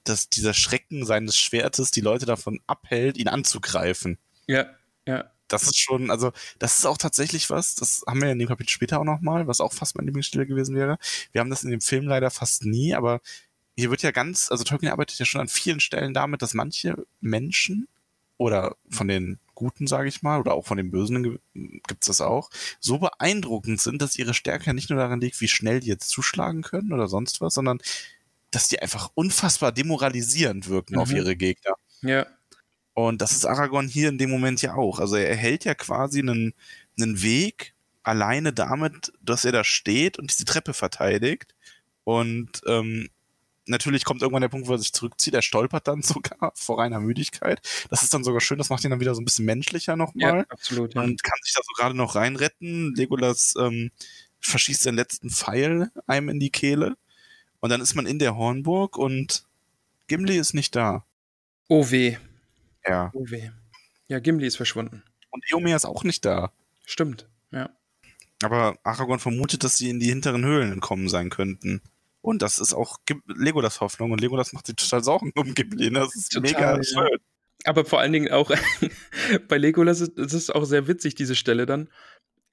dass 0.09 0.29
dieser 0.29 0.55
Schrecken 0.55 1.05
seines 1.05 1.37
Schwertes 1.37 1.91
die 1.91 2.01
Leute 2.01 2.27
davon 2.27 2.61
abhält, 2.67 3.17
ihn 3.17 3.29
anzugreifen. 3.29 4.19
Ja, 4.47 4.67
ja. 5.07 5.31
Das 5.49 5.63
ist 5.63 5.79
schon, 5.79 6.11
also 6.11 6.33
das 6.59 6.79
ist 6.79 6.87
auch 6.87 6.99
tatsächlich 6.99 7.51
was, 7.51 7.77
das 7.77 8.03
haben 8.07 8.21
wir 8.21 8.33
in 8.33 8.39
dem 8.39 8.49
Kapitel 8.49 8.71
später 8.71 8.99
auch 8.99 9.05
nochmal, 9.05 9.47
was 9.47 9.61
auch 9.61 9.73
fast 9.73 9.95
meine 9.95 10.07
Lieblingsstelle 10.07 10.47
gewesen 10.47 10.75
wäre. 10.75 10.99
Wir 11.31 11.41
haben 11.41 11.51
das 11.51 11.63
in 11.63 11.71
dem 11.71 11.81
Film 11.81 12.09
leider 12.09 12.31
fast 12.33 12.65
nie, 12.65 12.95
aber 12.95 13.21
hier 13.77 13.91
wird 13.91 14.03
ja 14.03 14.11
ganz, 14.11 14.51
also 14.51 14.65
Tolkien 14.65 14.91
arbeitet 14.91 15.19
ja 15.19 15.25
schon 15.25 15.41
an 15.41 15.49
vielen 15.49 15.81
Stellen 15.81 16.15
damit, 16.15 16.43
dass 16.43 16.55
manche 16.55 17.07
Menschen 17.21 17.87
oder 18.39 18.77
von 18.91 19.09
den 19.09 19.39
Guten, 19.55 19.87
sage 19.87 20.09
ich 20.09 20.23
mal, 20.23 20.41
oder 20.41 20.53
auch 20.53 20.67
von 20.67 20.77
den 20.77 20.91
Bösen 20.91 21.39
gibt's 21.55 22.09
das 22.09 22.21
auch, 22.21 22.51
so 22.79 22.99
beeindruckend 22.99 23.81
sind, 23.81 24.03
dass 24.03 24.17
ihre 24.17 24.35
Stärke 24.35 24.75
nicht 24.75 24.91
nur 24.91 24.99
daran 24.99 25.21
liegt, 25.21 25.41
wie 25.41 25.49
schnell 25.49 25.81
die 25.81 25.89
jetzt 25.89 26.11
zuschlagen 26.11 26.63
können 26.63 26.93
oder 26.93 27.09
sonst 27.09 27.41
was, 27.41 27.55
sondern 27.55 27.81
dass 28.57 28.69
die 28.69 28.81
einfach 28.81 29.11
unfassbar 29.15 29.71
demoralisierend 29.71 30.71
wirken 30.71 30.95
mhm. 30.95 31.01
auf 31.01 31.13
ihre 31.13 31.37
Gegner. 31.37 31.75
Ja. 32.01 32.27
Und 32.95 33.21
das 33.21 33.33
ist 33.33 33.45
Aragorn 33.45 33.87
hier 33.87 34.09
in 34.09 34.17
dem 34.17 34.31
Moment 34.31 34.63
ja 34.63 34.77
auch. 34.77 34.99
Also 34.99 35.17
er 35.17 35.37
hält 35.37 35.67
ja 35.67 35.75
quasi 35.75 36.21
einen, 36.21 36.55
einen 36.99 37.21
Weg 37.21 37.75
alleine 38.03 38.55
damit, 38.55 39.13
dass 39.21 39.45
er 39.45 39.53
da 39.53 39.63
steht 39.63 40.19
und 40.19 40.33
diese 40.33 40.47
Treppe 40.47 40.73
verteidigt. 40.73 41.55
Und 42.05 42.63
ähm, 42.67 43.11
natürlich 43.67 44.07
kommt 44.07 44.23
irgendwann 44.23 44.41
der 44.41 44.49
Punkt, 44.49 44.69
wo 44.69 44.73
er 44.73 44.79
sich 44.79 44.95
zurückzieht. 44.95 45.35
Er 45.35 45.43
stolpert 45.43 45.87
dann 45.87 46.01
sogar 46.03 46.53
vor 46.55 46.79
reiner 46.79 47.01
Müdigkeit. 47.01 47.61
Das 47.91 48.03
ist 48.03 48.15
dann 48.15 48.25
sogar 48.25 48.41
schön. 48.41 48.57
Das 48.57 48.71
macht 48.71 48.83
ihn 48.85 48.91
dann 48.91 49.01
wieder 49.01 49.15
so 49.15 49.21
ein 49.21 49.27
bisschen 49.27 49.45
menschlicher 49.45 49.97
nochmal. 49.97 50.39
Ja, 50.39 50.47
absolut. 50.49 50.95
Ja. 50.95 51.03
Und 51.03 51.23
kann 51.23 51.39
sich 51.43 51.53
da 51.53 51.61
so 51.63 51.75
gerade 51.77 51.95
noch 51.95 52.15
reinretten. 52.15 52.95
Legolas 52.95 53.53
ähm, 53.61 53.91
verschießt 54.41 54.87
den 54.87 54.95
letzten 54.95 55.29
Pfeil 55.29 55.91
einem 56.07 56.31
in 56.31 56.41
die 56.41 56.51
Kehle. 56.51 56.97
Und 57.61 57.71
dann 57.71 57.81
ist 57.81 57.95
man 57.95 58.07
in 58.07 58.19
der 58.19 58.37
Hornburg 58.37 58.97
und 58.97 59.45
Gimli 60.09 60.37
ist 60.37 60.55
nicht 60.55 60.77
da. 60.77 61.05
Oh 61.69 61.91
weh. 61.91 62.17
Ja. 62.87 63.11
Oh 63.15 63.25
weh. 63.29 63.51
Ja, 64.09 64.21
Gimli 64.21 64.47
ist 64.47 64.57
verschwunden. 64.57 65.03
Und 65.31 65.45
Eomer 65.51 65.75
ist 65.75 65.85
auch 65.85 66.05
nicht 66.05 66.25
da. 66.25 66.53
Stimmt, 66.85 67.29
ja. 67.51 67.71
Aber 68.43 68.79
Aragorn 68.85 69.19
vermutet, 69.19 69.65
dass 69.65 69.79
sie 69.79 69.91
in 69.91 69.99
die 69.99 70.09
hinteren 70.09 70.45
Höhlen 70.45 70.73
entkommen 70.73 71.09
sein 71.09 71.31
könnten. 71.31 71.81
Und 72.21 72.43
das 72.43 72.59
ist 72.59 72.75
auch 72.75 72.99
Legolas 73.27 73.81
Hoffnung. 73.81 74.13
Und 74.13 74.21
Legolas 74.21 74.53
macht 74.53 74.67
sich 74.67 74.77
total 74.77 75.03
Sorgen 75.03 75.33
um 75.35 75.55
Gimli. 75.55 75.91
Das 75.91 76.15
ist 76.15 76.33
total, 76.33 76.53
mega 76.53 76.83
schön. 76.85 77.09
Ja. 77.11 77.19
Aber 77.65 77.85
vor 77.85 78.01
allen 78.01 78.13
Dingen 78.13 78.31
auch 78.31 78.51
bei 79.49 79.59
Legolas 79.59 80.01
ist 80.01 80.33
es 80.33 80.51
auch 80.51 80.65
sehr 80.65 80.87
witzig, 80.87 81.15
diese 81.15 81.35
Stelle 81.35 81.67
dann, 81.67 81.89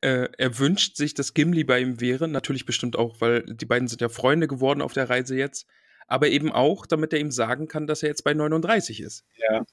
äh, 0.04 0.30
er 0.38 0.60
wünscht 0.60 0.97
sich, 0.97 1.14
dass 1.14 1.34
Gimli 1.34 1.64
bei 1.64 1.80
ihm 1.80 2.01
wäre. 2.01 2.28
Natürlich 2.28 2.66
bestimmt 2.66 2.97
auch, 2.97 3.22
weil 3.22 3.43
die 3.43 3.66
beiden 3.66 3.88
sind 3.88 4.01
ja 4.01 4.10
Freunde 4.10 4.47
geworden 4.47 4.82
auf 4.82 4.93
der 4.93 5.10
Reise 5.10 5.36
jetzt. 5.38 5.66
Aber 6.08 6.28
eben 6.28 6.51
auch, 6.51 6.86
damit 6.86 7.14
er 7.14 7.20
ihm 7.20 7.32
sagen 7.32 7.68
kann, 7.70 7.88
dass 7.88 8.04
er 8.04 8.10
jetzt 8.10 8.24
bei 8.26 8.34
39 8.34 8.99
ist. 8.99 9.24
Ja. 9.49 9.64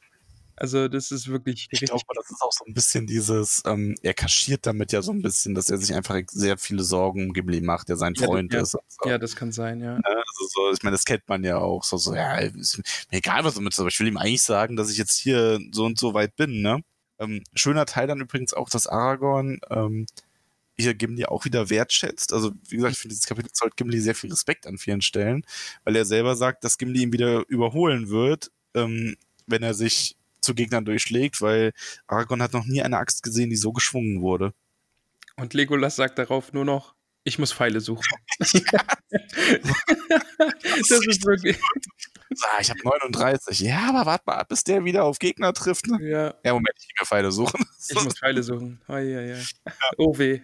Also 0.56 0.88
das 0.88 1.10
ist 1.10 1.26
wirklich 1.28 1.68
Ich 1.70 1.80
glaube, 1.80 2.02
das 2.14 2.30
ist 2.30 2.42
auch 2.42 2.52
so 2.52 2.64
ein 2.66 2.74
bisschen 2.74 3.06
dieses, 3.06 3.62
ähm, 3.66 3.96
er 4.02 4.12
kaschiert 4.14 4.66
damit 4.66 4.92
ja 4.92 5.00
so 5.00 5.10
ein 5.10 5.22
bisschen, 5.22 5.54
dass 5.54 5.70
er 5.70 5.78
sich 5.78 5.94
einfach 5.94 6.20
sehr 6.30 6.58
viele 6.58 6.82
Sorgen 6.84 7.26
um 7.28 7.32
Ghibli 7.32 7.62
macht, 7.62 7.88
der 7.88 7.96
sein 7.96 8.12
Ja, 8.14 8.26
Freund 8.26 8.52
ja. 8.52 8.60
ist. 8.60 8.72
so. 8.72 8.80
Ja, 9.06 9.16
das 9.18 9.34
kann 9.34 9.52
sein, 9.52 9.80
ja. 9.80 9.94
Ne? 9.94 10.02
Also 10.04 10.46
so, 10.48 10.70
ich 10.72 10.82
meine, 10.82 10.94
das 10.94 11.06
kennt 11.06 11.26
man 11.28 11.42
ja 11.44 11.58
auch. 11.58 11.82
So, 11.82 11.96
so, 11.96 12.14
ja, 12.14 12.36
ist 12.36 12.76
mir 12.78 13.18
egal, 13.18 13.42
was 13.42 13.54
damit 13.54 13.72
ist, 13.72 13.80
aber 13.80 13.88
ich 13.88 13.98
will 13.98 14.06
ihm 14.08 14.18
eigentlich 14.18 14.42
sagen, 14.42 14.76
dass 14.76 14.90
ich 14.90 14.98
jetzt 14.98 15.16
hier 15.18 15.58
so 15.72 15.86
und 15.86 15.98
so 15.98 16.14
weit 16.14 16.36
bin, 16.36 16.60
ne? 16.60 16.82
Ähm, 17.20 17.44
schöner 17.54 17.86
Teil 17.86 18.06
dann 18.06 18.20
übrigens 18.20 18.54
auch, 18.54 18.68
dass 18.70 18.86
Aragorn 18.86 19.60
ähm, 19.70 20.06
hier 20.78 20.94
Gimli 20.94 21.26
auch 21.26 21.44
wieder 21.44 21.70
wertschätzt. 21.70 22.32
Also, 22.32 22.52
wie 22.68 22.76
gesagt, 22.76 22.94
ich 22.94 22.98
finde, 22.98 23.14
dieses 23.14 23.26
Kapitel 23.26 23.52
zollt 23.52 23.76
Gimli 23.76 24.00
sehr 24.00 24.14
viel 24.14 24.30
Respekt 24.30 24.66
an 24.66 24.78
vielen 24.78 25.02
Stellen, 25.02 25.44
weil 25.84 25.94
er 25.96 26.06
selber 26.06 26.34
sagt, 26.34 26.64
dass 26.64 26.78
Gimli 26.78 27.02
ihn 27.02 27.12
wieder 27.12 27.44
überholen 27.48 28.08
wird, 28.08 28.50
ähm, 28.74 29.16
wenn 29.46 29.62
er 29.62 29.74
sich 29.74 30.16
zu 30.40 30.54
Gegnern 30.54 30.86
durchschlägt, 30.86 31.42
weil 31.42 31.72
Aragorn 32.06 32.42
hat 32.42 32.54
noch 32.54 32.64
nie 32.64 32.82
eine 32.82 32.96
Axt 32.96 33.22
gesehen, 33.22 33.50
die 33.50 33.56
so 33.56 33.72
geschwungen 33.72 34.22
wurde. 34.22 34.54
Und 35.36 35.52
Legolas 35.54 35.96
sagt 35.96 36.18
darauf 36.18 36.52
nur 36.54 36.64
noch, 36.64 36.94
ich 37.24 37.38
muss 37.38 37.52
Pfeile 37.52 37.80
suchen. 37.80 38.16
das 38.40 38.50
ist 41.06 41.26
wirklich. 41.26 41.58
Ah, 42.42 42.60
ich 42.60 42.70
habe 42.70 42.80
39. 42.82 43.60
Ja, 43.60 43.88
aber 43.88 44.06
warte 44.06 44.24
mal 44.26 44.36
ab, 44.36 44.48
bis 44.48 44.62
der 44.64 44.84
wieder 44.84 45.04
auf 45.04 45.18
Gegner 45.18 45.52
trifft. 45.52 45.88
Ne? 45.88 45.98
Ja, 46.00 46.34
Ja, 46.44 46.52
Moment, 46.52 46.76
ich 46.78 46.94
mir 46.98 47.06
Pfeile 47.06 47.32
suchen. 47.32 47.64
ich 47.88 47.94
muss 47.94 48.18
Pfeile 48.18 48.42
suchen. 48.42 48.80
Oh, 48.88 48.96
ja, 48.96 49.20
ja. 49.20 49.36
Oh 49.98 50.16
weh. 50.16 50.40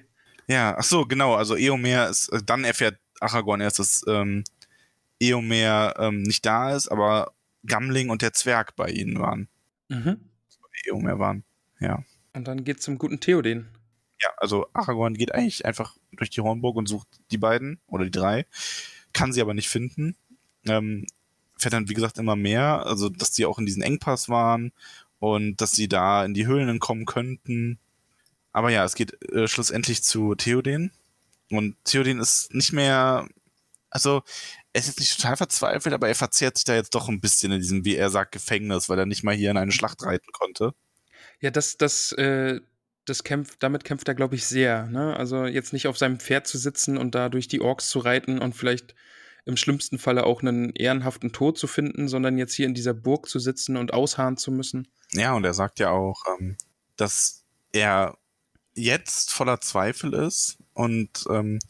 Ja, 0.49 0.77
ach 0.79 0.85
so, 0.85 1.07
genau. 1.07 1.35
Also 1.35 1.57
Eomer 1.57 2.09
ist, 2.09 2.29
äh, 2.29 2.43
dann 2.45 2.65
erfährt 2.65 2.99
Aragorn 3.21 3.61
erst, 3.61 3.79
dass 3.79 4.05
ähm, 4.09 4.45
Eomer 5.21 5.95
ähm, 5.99 6.23
nicht 6.23 6.45
da 6.45 6.75
ist, 6.75 6.89
aber 6.89 7.33
Gamling 7.67 8.11
und 8.11 8.23
der 8.23 8.33
Zwerg 8.33 8.77
bei 8.77 8.89
ihnen 8.89 9.19
waren. 9.19 9.49
Mhm. 9.89 10.21
Eomer 10.87 11.19
waren. 11.19 11.45
Ja. 11.81 12.05
Und 12.33 12.47
dann 12.47 12.65
geht's 12.65 12.85
zum 12.85 12.99
guten 12.99 13.21
Theoden. 13.21 13.69
Ja, 14.23 14.31
also 14.37 14.67
Aragorn 14.73 15.15
geht 15.15 15.35
eigentlich 15.35 15.65
einfach 15.65 15.97
durch 16.13 16.31
die 16.31 16.41
Hornburg 16.41 16.77
und 16.77 16.87
sucht 16.87 17.09
die 17.31 17.39
beiden 17.39 17.81
oder 17.87 18.05
die 18.05 18.11
drei, 18.11 18.47
kann 19.13 19.33
sie 19.33 19.41
aber 19.41 19.55
nicht 19.55 19.69
finden. 19.69 20.17
Ähm, 20.67 21.07
fährt 21.57 21.75
dann, 21.75 21.89
wie 21.89 21.95
gesagt, 21.95 22.19
immer 22.19 22.37
mehr, 22.37 22.87
also 22.87 23.09
dass 23.09 23.33
die 23.33 23.47
auch 23.47 23.59
in 23.59 23.67
diesen 23.67 23.83
Engpass 23.83 24.29
waren 24.29 24.73
und 25.19 25.61
dass 25.61 25.73
sie 25.73 25.89
da 25.89 26.25
in 26.25 26.35
die 26.35 26.47
Höhlen 26.47 26.79
kommen 26.79 27.07
könnten. 27.07 27.79
Aber 28.53 28.71
ja, 28.71 28.85
es 28.85 28.95
geht 28.95 29.23
äh, 29.33 29.49
schlussendlich 29.49 30.03
zu 30.03 30.35
Theoden. 30.35 30.93
Und 31.51 31.77
Theoden 31.85 32.21
ist 32.21 32.53
nicht 32.55 32.73
mehr, 32.73 33.29
also 33.91 34.23
er 34.73 34.81
ist 34.81 34.89
jetzt 34.89 35.01
nicht 35.01 35.17
total 35.17 35.37
verzweifelt, 35.37 35.95
aber 35.95 36.09
er 36.09 36.15
verzehrt 36.15 36.57
sich 36.57 36.65
da 36.65 36.75
jetzt 36.75 36.95
doch 36.95 37.09
ein 37.09 37.21
bisschen 37.21 37.53
in 37.53 37.61
diesem, 37.61 37.85
wie 37.85 37.97
er 37.97 38.11
sagt, 38.11 38.33
Gefängnis, 38.33 38.89
weil 38.89 38.99
er 38.99 39.07
nicht 39.07 39.25
mal 39.25 39.35
hier 39.35 39.51
in 39.51 39.57
eine 39.57 39.73
Schlacht 39.73 40.03
reiten 40.05 40.33
konnte. 40.33 40.75
Ja, 41.41 41.51
das, 41.51 41.77
das, 41.77 42.13
äh, 42.13 42.61
das 43.05 43.25
kämpft, 43.25 43.63
damit 43.63 43.85
kämpft 43.85 44.09
er, 44.09 44.15
glaube 44.15 44.35
ich, 44.35 44.45
sehr. 44.45 44.87
Ne? 44.87 45.17
Also 45.17 45.47
jetzt 45.47 45.73
nicht 45.73 45.87
auf 45.87 45.97
seinem 45.97 46.19
Pferd 46.19 46.47
zu 46.47 46.59
sitzen 46.59 46.99
und 46.99 47.15
da 47.15 47.29
durch 47.29 47.49
die 47.49 47.61
Orks 47.61 47.89
zu 47.89 48.01
reiten 48.01 48.39
und 48.39 48.55
vielleicht 48.55 48.95
im 49.47 49.57
schlimmsten 49.57 49.99
Falle 49.99 50.27
auch 50.27 50.43
einen 50.43 50.71
ehrenhaften 50.75 51.33
Tod 51.33 51.57
zu 51.57 51.67
finden, 51.67 52.09
sondern 52.09 52.37
jetzt 52.37 52.55
hier 52.55 52.67
in 52.67 52.75
dieser 52.75 52.95
Burg 52.95 53.29
zu 53.29 53.39
sitzen 53.39 53.77
und 53.77 53.95
ausharren 53.95 54.37
zu 54.37 54.51
müssen. 54.51 54.89
Ja, 55.13 55.35
und 55.35 55.45
er 55.45 55.55
sagt 55.55 55.79
ja 55.79 55.91
auch, 55.91 56.23
ähm, 56.39 56.57
dass 56.97 57.45
er 57.73 58.19
jetzt 58.75 59.33
voller 59.33 59.61
Zweifel 59.61 60.13
ist 60.15 60.59
und 60.75 61.25
ähm, 61.31 61.61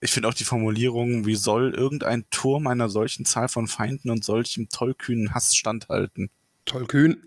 ich 0.00 0.10
finde 0.10 0.28
auch 0.28 0.34
die 0.34 0.44
Formulierung, 0.44 1.24
wie 1.24 1.36
soll 1.36 1.72
irgendein 1.72 2.28
Turm 2.28 2.66
einer 2.66 2.90
solchen 2.90 3.24
Zahl 3.24 3.48
von 3.48 3.68
Feinden 3.68 4.10
und 4.10 4.22
solchem 4.22 4.68
tollkühnen 4.68 5.32
Hass 5.32 5.54
standhalten? 5.54 6.30
Tollkühn. 6.66 7.22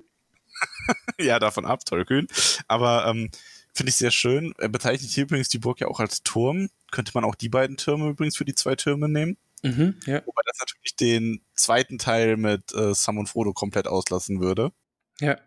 ja, 1.20 1.40
davon 1.40 1.66
ab, 1.66 1.86
tollkühn. 1.86 2.28
Aber 2.68 3.08
ähm, 3.08 3.32
finde 3.74 3.90
ich 3.90 3.96
sehr 3.96 4.12
schön. 4.12 4.54
Er 4.60 4.70
bezeichnet 4.70 5.10
hier 5.10 5.24
übrigens 5.24 5.50
die 5.50 5.58
Burg 5.58 5.80
ja 5.80 5.88
auch 5.88 6.00
als 6.00 6.22
Turm. 6.22 6.70
Könnte 6.92 7.14
man 7.16 7.24
auch 7.24 7.34
die 7.34 7.50
beiden 7.50 7.78
Türme 7.78 8.10
übrigens 8.10 8.38
für 8.38 8.46
die 8.46 8.54
zwei 8.54 8.76
Türme 8.76 9.10
nehmen. 9.10 9.38
Mhm, 9.64 10.00
ja. 10.06 10.22
Wobei 10.26 10.42
das 10.46 10.58
natürlich 10.60 10.96
den 10.96 11.42
zweiten 11.56 11.98
Teil 11.98 12.38
mit 12.38 12.74
äh, 12.74 12.94
Sam 12.94 13.18
und 13.18 13.28
Frodo 13.28 13.54
komplett 13.54 13.88
auslassen 13.88 14.40
würde. 14.40 14.72
Ja. 15.20 15.38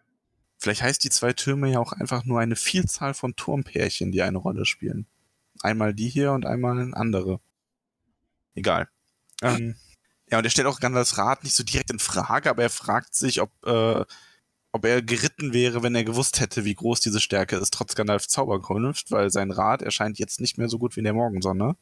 Vielleicht 0.59 0.83
heißt 0.83 1.03
die 1.05 1.11
zwei 1.11 1.33
Türme 1.33 1.71
ja 1.71 1.79
auch 1.79 1.93
einfach 1.93 2.25
nur 2.25 2.41
eine 2.41 2.57
Vielzahl 2.57 3.15
von 3.15 3.35
Turmpärchen, 3.37 4.13
die 4.13 4.23
eine 4.23 4.39
Rolle 4.39 4.67
spielen. 4.67 5.07
Einmal 5.63 5.95
die 5.95 6.09
hier 6.09 6.33
und 6.33 6.45
einmal 6.45 6.79
eine 6.79 6.97
andere. 6.97 7.41
Egal. 8.55 8.89
Ähm, 9.43 9.77
ja, 10.31 10.39
und 10.39 10.45
er 10.45 10.51
stellt 10.51 10.69
auch 10.69 10.81
Gandalfs 10.81 11.17
Rat 11.17 11.45
nicht 11.45 11.55
so 11.55 11.65
direkt 11.65 11.91
in 11.91 11.99
Frage, 11.99 12.51
aber 12.51 12.63
er 12.63 12.71
fragt 12.71 13.15
sich, 13.15 13.41
ob, 13.41 13.51
äh, 13.65 14.05
ob 14.73 14.85
er 14.85 15.03
geritten 15.03 15.53
wäre, 15.53 15.83
wenn 15.83 15.95
er 15.95 16.05
gewusst 16.05 16.41
hätte, 16.41 16.65
wie 16.65 16.75
groß 16.75 17.01
diese 17.01 17.21
Stärke 17.21 17.57
ist, 17.57 17.73
trotz 17.73 17.95
Gandalfs 17.95 18.29
Zauberkunft, 18.29 19.11
weil 19.11 19.31
sein 19.31 19.51
Rat 19.51 19.83
erscheint 19.83 20.19
jetzt 20.19 20.41
nicht 20.41 20.59
mehr 20.59 20.69
so 20.69 20.79
gut 20.79 20.97
wie 20.97 21.01
in 21.01 21.05
der 21.05 21.15
Morgensonne. 21.15 21.77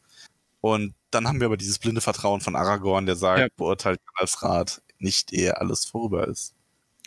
Und 0.60 0.94
dann 1.10 1.26
haben 1.28 1.40
wir 1.40 1.46
aber 1.46 1.56
dieses 1.56 1.78
blinde 1.78 2.00
Vertrauen 2.00 2.40
von 2.40 2.56
Aragorn, 2.56 3.06
der 3.06 3.16
sagt, 3.16 3.40
Ja. 3.40 3.46
beurteilt 3.56 4.00
Gandalfs 4.06 4.42
Rat 4.42 4.82
nicht, 4.98 5.32
ehe 5.32 5.56
alles 5.60 5.84
vorüber 5.84 6.26
ist. 6.28 6.54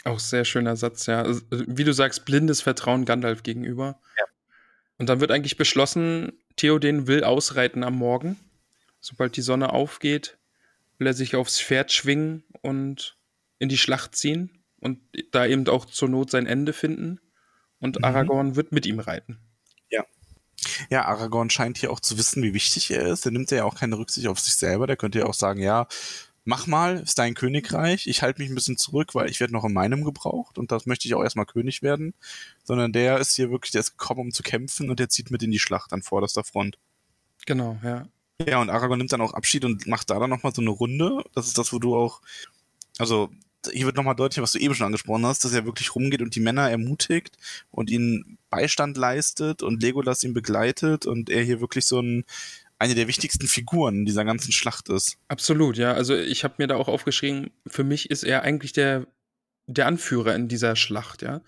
Auch 0.06 0.20
sehr 0.20 0.46
schöner 0.46 0.76
Satz, 0.76 1.06
ja. 1.06 1.22
Also, 1.22 1.42
wie 1.50 1.84
du 1.84 1.94
sagst, 1.94 2.26
blindes 2.26 2.62
Vertrauen 2.62 3.06
Gandalf 3.06 3.44
gegenüber. 3.44 4.00
Ja. 4.18 4.26
Und 4.98 5.10
dann 5.10 5.20
wird 5.20 5.32
eigentlich 5.32 5.58
beschlossen, 5.58 6.32
Theoden 6.56 7.08
will 7.08 7.24
ausreiten 7.24 7.84
am 7.84 7.96
Morgen. 7.96 8.38
Sobald 9.00 9.36
die 9.36 9.42
Sonne 9.42 9.74
aufgeht, 9.74 10.38
will 10.98 11.08
er 11.08 11.14
sich 11.14 11.36
aufs 11.36 11.60
Pferd 11.60 11.92
schwingen 11.92 12.44
und 12.62 13.18
in 13.60 13.70
die 13.70 13.78
Schlacht 13.78 14.16
ziehen 14.16 14.64
und 14.80 15.00
da 15.32 15.46
eben 15.46 15.68
auch 15.68 15.86
zur 15.86 16.10
Not 16.10 16.32
sein 16.32 16.46
Ende 16.48 16.74
finden. 16.74 17.20
Und 17.80 17.98
Mhm. 18.00 18.06
Aragorn 18.06 18.56
wird 18.56 18.72
mit 18.72 18.86
ihm 18.86 19.00
reiten. 19.00 19.40
Ja, 20.90 21.06
Aragorn 21.06 21.50
scheint 21.50 21.78
hier 21.78 21.92
auch 21.92 22.00
zu 22.00 22.18
wissen, 22.18 22.44
wie 22.44 22.54
wichtig 22.54 22.92
er 22.92 23.08
ist. 23.08 23.26
Der 23.26 23.32
nimmt 23.32 23.52
ja 23.52 23.64
auch 23.66 23.76
keine 23.76 23.98
Rücksicht 23.98 24.28
auf 24.28 24.40
sich 24.40 24.54
selber. 24.54 24.88
Der 24.88 24.98
könnte 24.98 25.20
ja 25.20 25.26
auch 25.26 25.34
sagen, 25.34 25.60
ja, 25.60 25.88
mach 26.44 26.68
mal, 26.68 26.98
ist 26.98 27.20
dein 27.20 27.34
Königreich. 27.34 28.08
Ich 28.08 28.22
halte 28.22 28.42
mich 28.42 28.50
ein 28.50 28.56
bisschen 28.56 28.78
zurück, 28.78 29.16
weil 29.16 29.30
ich 29.30 29.40
werde 29.40 29.54
noch 29.54 29.66
in 29.66 29.74
meinem 29.74 30.04
gebraucht 30.04 30.58
und 30.58 30.72
das 30.72 30.86
möchte 30.86 31.08
ich 31.08 31.16
auch 31.16 31.24
erstmal 31.24 31.46
König 31.46 31.82
werden. 31.82 32.14
Sondern 32.64 32.94
der 32.94 33.20
ist 33.20 33.36
hier 33.36 33.52
wirklich, 33.52 33.72
der 33.72 33.82
ist 33.82 33.98
gekommen, 33.98 34.22
um 34.22 34.32
zu 34.32 34.44
kämpfen 34.44 34.90
und 34.90 35.00
der 35.00 35.10
zieht 35.10 35.32
mit 35.32 35.44
in 35.44 35.52
die 35.52 35.60
Schlacht 35.60 35.94
an 35.94 36.02
vorderster 36.02 36.44
Front. 36.44 36.78
Genau, 37.46 37.80
ja. 37.84 38.08
Ja, 38.48 38.60
und 38.60 38.70
Aragorn 38.70 38.98
nimmt 38.98 39.12
dann 39.12 39.22
auch 39.22 39.34
Abschied 39.34 39.66
und 39.66 39.86
macht 39.88 40.10
da 40.10 40.20
dann 40.20 40.30
nochmal 40.30 40.54
so 40.54 40.62
eine 40.62 40.72
Runde. 40.72 41.24
Das 41.36 41.48
ist 41.48 41.58
das, 41.58 41.74
wo 41.74 41.80
du 41.80 41.96
auch, 41.96 42.22
also 42.98 43.30
hier 43.72 43.86
wird 43.86 43.96
nochmal 43.96 44.16
deutlich, 44.16 44.42
was 44.42 44.54
du 44.54 44.60
eben 44.60 44.74
schon 44.74 44.86
angesprochen 44.86 45.26
hast, 45.26 45.46
dass 45.46 45.54
er 45.54 45.66
wirklich 45.66 45.96
rumgeht 45.96 46.22
und 46.22 46.36
die 46.36 46.40
Männer 46.40 46.70
ermutigt 46.70 47.38
und 47.70 47.90
ihnen 47.90 48.38
Beistand 48.50 48.98
leistet 48.98 49.64
und 49.64 49.82
Legolas 49.82 50.24
ihn 50.24 50.34
begleitet 50.34 51.06
und 51.06 51.30
er 51.30 51.44
hier 51.44 51.62
wirklich 51.62 51.86
so 51.86 52.00
ein, 52.00 52.26
eine 52.80 52.96
der 52.96 53.08
wichtigsten 53.08 53.48
Figuren 53.48 54.06
dieser 54.06 54.26
ganzen 54.26 54.52
Schlacht 54.52 54.90
ist. 54.90 55.18
Absolut, 55.28 55.78
ja. 55.78 55.94
Also 55.94 56.16
ich 56.16 56.44
habe 56.44 56.56
mir 56.58 56.68
da 56.68 56.76
auch 56.76 56.88
aufgeschrieben, 56.88 57.52
für 57.68 57.84
mich 57.84 58.10
ist 58.10 58.24
er 58.24 58.42
eigentlich 58.42 58.74
der, 58.74 59.08
der 59.68 59.88
Anführer 59.88 60.36
in 60.36 60.48
dieser 60.48 60.76
Schlacht, 60.76 61.22
ja. 61.22 61.42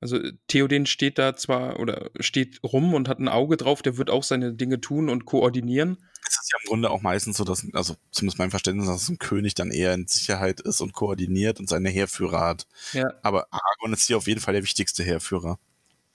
Also 0.00 0.18
Theoden 0.48 0.84
steht 0.84 1.18
da 1.18 1.34
zwar 1.34 1.80
oder 1.80 2.10
steht 2.20 2.60
rum 2.62 2.92
und 2.92 3.08
hat 3.08 3.20
ein 3.20 3.28
Auge 3.28 3.56
drauf, 3.56 3.80
der 3.80 3.96
wird 3.96 4.10
auch 4.10 4.22
seine 4.22 4.52
Dinge 4.52 4.80
tun 4.80 5.08
und 5.08 5.24
koordinieren. 5.24 5.96
Es 6.26 6.38
ist 6.40 6.52
ja 6.52 6.58
im 6.62 6.68
Grunde 6.68 6.90
auch 6.90 7.02
meistens 7.02 7.36
so, 7.36 7.44
dass, 7.44 7.66
also 7.74 7.96
zumindest 8.10 8.38
mein 8.38 8.50
Verständnis, 8.50 8.86
dass 8.86 9.08
ein 9.08 9.18
König 9.18 9.54
dann 9.54 9.70
eher 9.70 9.94
in 9.94 10.06
Sicherheit 10.06 10.60
ist 10.60 10.80
und 10.80 10.92
koordiniert 10.92 11.60
und 11.60 11.68
seine 11.68 11.90
Heerführer 11.90 12.40
hat. 12.40 12.66
Ja, 12.92 13.04
Aber 13.22 13.46
Aragorn 13.50 13.92
ist 13.92 14.06
hier 14.06 14.16
auf 14.16 14.26
jeden 14.26 14.40
Fall 14.40 14.54
der 14.54 14.62
wichtigste 14.62 15.02
Heerführer. 15.04 15.58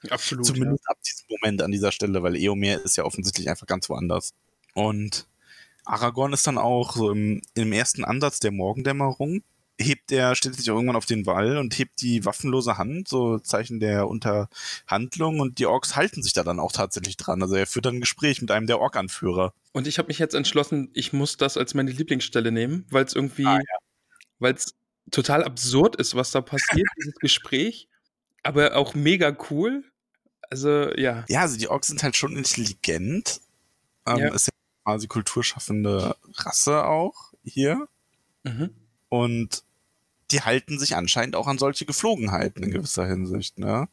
absolut. 0.09 0.45
Zumindest 0.45 0.87
ab 0.89 0.97
diesem 1.03 1.25
Moment 1.29 1.61
an 1.61 1.71
dieser 1.71 1.91
Stelle, 1.91 2.23
weil 2.23 2.35
Eomer 2.35 2.83
ist 2.83 2.97
ja 2.97 3.03
offensichtlich 3.03 3.49
einfach 3.49 3.67
ganz 3.67 3.89
woanders. 3.89 4.33
Und 4.73 5.27
Aragorn 5.85 6.33
ist 6.33 6.45
dann 6.47 6.57
auch 6.57 6.95
so 6.95 7.11
im, 7.11 7.41
im 7.55 7.71
ersten 7.71 8.03
Ansatz 8.03 8.39
der 8.39 8.51
Morgendämmerung, 8.51 9.43
hebt 9.79 10.11
er, 10.11 10.35
stellt 10.35 10.55
sich 10.55 10.69
auch 10.69 10.75
irgendwann 10.75 10.95
auf 10.97 11.05
den 11.05 11.25
Wall 11.25 11.57
und 11.57 11.77
hebt 11.79 12.01
die 12.01 12.25
waffenlose 12.25 12.77
Hand, 12.77 13.07
so 13.07 13.39
Zeichen 13.39 13.79
der 13.79 14.07
Unterhandlung 14.07 15.39
und 15.39 15.57
die 15.59 15.65
Orks 15.65 15.95
halten 15.95 16.21
sich 16.21 16.33
da 16.33 16.43
dann 16.43 16.59
auch 16.59 16.71
tatsächlich 16.71 17.17
dran. 17.17 17.41
Also 17.41 17.55
er 17.55 17.65
führt 17.65 17.85
dann 17.85 17.95
ein 17.95 18.01
Gespräch 18.01 18.41
mit 18.41 18.51
einem 18.51 18.67
der 18.67 18.79
Ork-Anführer. 18.79 19.45
Ja. 19.45 19.53
Und 19.71 19.87
ich 19.87 19.97
habe 19.97 20.07
mich 20.07 20.19
jetzt 20.19 20.35
entschlossen, 20.35 20.89
ich 20.93 21.13
muss 21.13 21.37
das 21.37 21.57
als 21.57 21.73
meine 21.73 21.91
Lieblingsstelle 21.91 22.51
nehmen, 22.51 22.85
weil 22.91 23.05
es 23.05 23.13
irgendwie, 23.13 23.45
Ah, 23.45 23.59
weil 24.39 24.53
es 24.53 24.75
total 25.11 25.43
absurd 25.43 25.95
ist, 25.95 26.15
was 26.15 26.31
da 26.31 26.41
passiert, 26.41 26.87
dieses 26.97 27.15
Gespräch, 27.15 27.87
aber 28.43 28.75
auch 28.75 28.93
mega 28.95 29.35
cool. 29.49 29.83
Also 30.49 30.93
ja, 30.95 31.25
Ja, 31.29 31.41
also 31.41 31.57
die 31.57 31.67
Orks 31.67 31.87
sind 31.87 32.03
halt 32.03 32.15
schon 32.15 32.35
intelligent. 32.35 33.41
Ähm, 34.05 34.17
Ja. 34.17 34.33
Ist 34.33 34.47
ja 34.47 34.53
quasi 34.83 35.07
kulturschaffende 35.07 36.15
Rasse 36.35 36.85
auch 36.85 37.33
hier. 37.43 37.87
mhm. 38.43 38.71
Und 39.11 39.63
die 40.31 40.41
halten 40.41 40.77
sich 40.77 40.95
anscheinend 40.95 41.35
auch 41.35 41.47
an 41.47 41.57
solche 41.57 41.85
Geflogenheiten 41.85 42.63
in 42.63 42.71
gewisser 42.71 43.05
Hinsicht, 43.05 43.57
ne? 43.57 43.87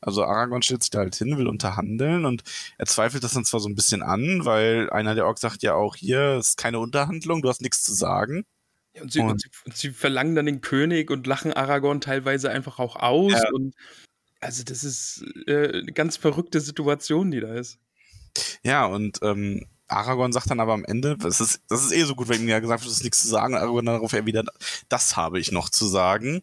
Also 0.00 0.24
Aragorn 0.24 0.62
stellt 0.62 0.82
sich 0.82 0.90
da 0.90 1.00
halt 1.00 1.14
hin, 1.14 1.36
will 1.36 1.46
unterhandeln 1.46 2.24
und 2.24 2.42
er 2.78 2.86
zweifelt 2.86 3.22
das 3.24 3.34
dann 3.34 3.44
zwar 3.44 3.60
so 3.60 3.68
ein 3.68 3.74
bisschen 3.74 4.02
an, 4.02 4.44
weil 4.44 4.90
einer 4.90 5.14
der 5.14 5.26
Orks 5.26 5.42
sagt 5.42 5.62
ja 5.62 5.74
auch 5.74 5.96
hier, 5.96 6.36
ist 6.38 6.56
keine 6.56 6.78
Unterhandlung, 6.78 7.42
du 7.42 7.48
hast 7.48 7.62
nichts 7.62 7.82
zu 7.82 7.92
sagen. 7.92 8.44
Ja, 8.94 9.02
und, 9.02 9.12
sie, 9.12 9.20
und, 9.20 9.30
und, 9.30 9.42
sie, 9.42 9.48
und, 9.66 9.76
sie, 9.76 9.90
verlangen 9.90 10.34
dann 10.34 10.46
den 10.46 10.60
König 10.60 11.10
und 11.10 11.26
lachen 11.26 11.52
Aragorn 11.52 12.00
teilweise 12.00 12.50
einfach 12.50 12.78
auch 12.78 12.96
aus. 12.96 13.32
Ja. 13.32 13.50
Und 13.52 13.74
also, 14.40 14.64
das 14.64 14.84
ist 14.84 15.24
äh, 15.46 15.68
eine 15.68 15.92
ganz 15.92 16.16
verrückte 16.16 16.60
Situation, 16.60 17.30
die 17.30 17.40
da 17.40 17.54
ist. 17.54 17.78
Ja, 18.62 18.86
und 18.86 19.20
ähm, 19.22 19.66
Aragorn 19.92 20.32
sagt 20.32 20.50
dann 20.50 20.60
aber 20.60 20.72
am 20.72 20.84
Ende, 20.84 21.16
das 21.16 21.40
ist, 21.40 21.60
das 21.68 21.84
ist 21.84 21.92
eh 21.92 22.04
so 22.04 22.14
gut, 22.14 22.28
wenn 22.28 22.40
ihm 22.40 22.48
ja 22.48 22.60
gesagt 22.60 22.82
wird, 22.82 22.90
es 22.90 22.98
ist 22.98 23.04
nichts 23.04 23.20
zu 23.20 23.28
sagen. 23.28 23.54
Aragorn 23.54 23.86
darauf 23.86 24.12
erwidert, 24.12 24.48
das 24.88 25.16
habe 25.16 25.38
ich 25.38 25.52
noch 25.52 25.68
zu 25.68 25.86
sagen. 25.86 26.42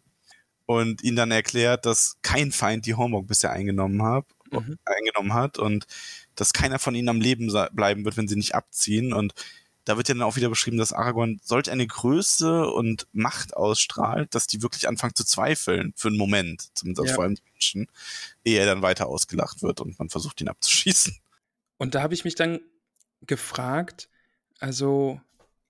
Und 0.66 1.04
ihn 1.04 1.16
dann 1.16 1.32
erklärt, 1.32 1.88
dass 1.88 2.18
kein 2.22 2.52
Feind 2.52 2.86
die 2.86 2.94
Hornburg 2.94 3.26
bisher 3.26 3.52
eingenommen, 3.52 4.04
hat, 4.04 4.26
mhm. 4.52 4.78
eingenommen 4.86 5.34
hat 5.34 5.58
und 5.58 5.88
dass 6.36 6.54
keiner 6.54 6.78
von 6.78 6.94
ihnen 6.94 7.10
am 7.10 7.22
Leben 7.22 7.52
bleiben 7.72 8.06
wird, 8.06 8.18
wenn 8.18 8.28
sie 8.28 8.36
nicht 8.36 8.54
abziehen. 8.54 9.12
Und 9.12 9.34
da 9.86 9.98
wird 9.98 10.08
ja 10.08 10.14
dann 10.14 10.22
auch 10.22 10.36
wieder 10.36 10.50
beschrieben, 10.50 10.78
dass 10.78 10.94
Aragorn 10.94 11.40
solch 11.44 11.72
eine 11.72 11.88
Größe 11.88 12.70
und 12.70 13.08
Macht 13.14 13.58
ausstrahlt, 13.58 14.36
dass 14.36 14.46
die 14.46 14.62
wirklich 14.62 14.88
anfangen 14.88 15.16
zu 15.16 15.26
zweifeln, 15.26 15.94
für 15.96 16.10
einen 16.10 16.18
Moment, 16.18 16.70
zumindest 16.76 17.08
ja. 17.08 17.16
vor 17.16 17.24
allem 17.24 17.34
die 17.34 17.52
Menschen, 17.54 17.88
ehe 18.44 18.60
er 18.60 18.68
dann 18.68 18.84
weiter 18.84 19.08
ausgelacht 19.08 19.64
wird 19.64 19.82
und 19.82 19.98
man 19.98 20.10
versucht, 20.10 20.40
ihn 20.42 20.50
abzuschießen. 20.50 21.18
Und 21.78 21.96
da 21.96 22.04
habe 22.04 22.14
ich 22.14 22.26
mich 22.26 22.36
dann 22.36 22.60
gefragt, 23.22 24.10
also 24.60 25.20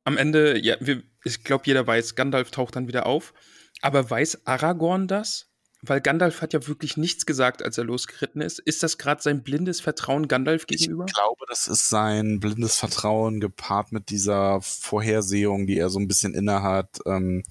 am 0.03 0.17
Ende, 0.17 0.57
ja, 0.59 0.75
wir, 0.79 1.03
ich 1.23 1.43
glaube, 1.43 1.63
jeder 1.65 1.85
weiß, 1.85 2.15
Gandalf 2.15 2.51
taucht 2.51 2.75
dann 2.75 2.87
wieder 2.87 3.05
auf. 3.05 3.33
Aber 3.81 4.09
weiß 4.09 4.45
Aragorn 4.45 5.07
das? 5.07 5.47
Weil 5.81 6.01
Gandalf 6.01 6.41
hat 6.41 6.51
ja 6.51 6.67
wirklich 6.67 6.97
nichts 6.97 7.25
gesagt, 7.25 7.63
als 7.63 7.77
er 7.77 7.85
losgeritten 7.85 8.41
ist. 8.41 8.59
Ist 8.59 8.83
das 8.83 8.97
gerade 8.97 9.21
sein 9.21 9.43
blindes 9.43 9.79
Vertrauen 9.79 10.27
Gandalf 10.27 10.67
gegenüber? 10.67 11.05
Ich 11.07 11.13
glaube, 11.13 11.45
das 11.47 11.67
ist 11.67 11.87
sein 11.87 12.41
blindes 12.41 12.77
Vertrauen 12.77 13.39
gepaart 13.39 13.93
mit 13.93 14.09
dieser 14.09 14.59
Vorhersehung, 14.61 15.67
die 15.67 15.77
er 15.77 15.89
so 15.89 15.99
ein 15.99 16.07
bisschen 16.09 16.33
innehat. 16.33 16.99
Ähm, 17.05 17.43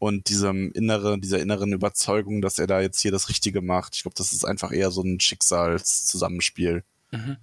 und 0.00 0.30
diesem 0.30 0.72
innere, 0.72 1.20
dieser 1.20 1.40
inneren 1.40 1.72
Überzeugung, 1.72 2.40
dass 2.40 2.58
er 2.58 2.66
da 2.66 2.80
jetzt 2.80 3.00
hier 3.00 3.12
das 3.12 3.28
Richtige 3.28 3.60
macht. 3.60 3.94
Ich 3.94 4.02
glaube, 4.02 4.16
das 4.16 4.32
ist 4.32 4.44
einfach 4.44 4.72
eher 4.72 4.90
so 4.90 5.02
ein 5.02 5.20
Schicksalszusammenspiel. 5.20 6.82
Mhm. 7.12 7.36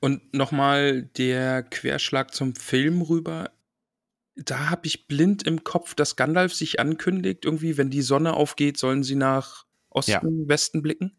Und 0.00 0.34
nochmal 0.34 1.02
der 1.02 1.62
Querschlag 1.62 2.34
zum 2.34 2.54
Film 2.54 3.02
rüber. 3.02 3.50
Da 4.34 4.70
habe 4.70 4.86
ich 4.86 5.06
blind 5.06 5.42
im 5.44 5.62
Kopf, 5.62 5.94
dass 5.94 6.16
Gandalf 6.16 6.54
sich 6.54 6.80
ankündigt, 6.80 7.44
irgendwie, 7.44 7.76
wenn 7.76 7.90
die 7.90 8.02
Sonne 8.02 8.34
aufgeht, 8.34 8.78
sollen 8.78 9.02
sie 9.02 9.14
nach 9.14 9.66
Osten, 9.90 10.12
ja. 10.12 10.48
Westen 10.48 10.82
blicken. 10.82 11.12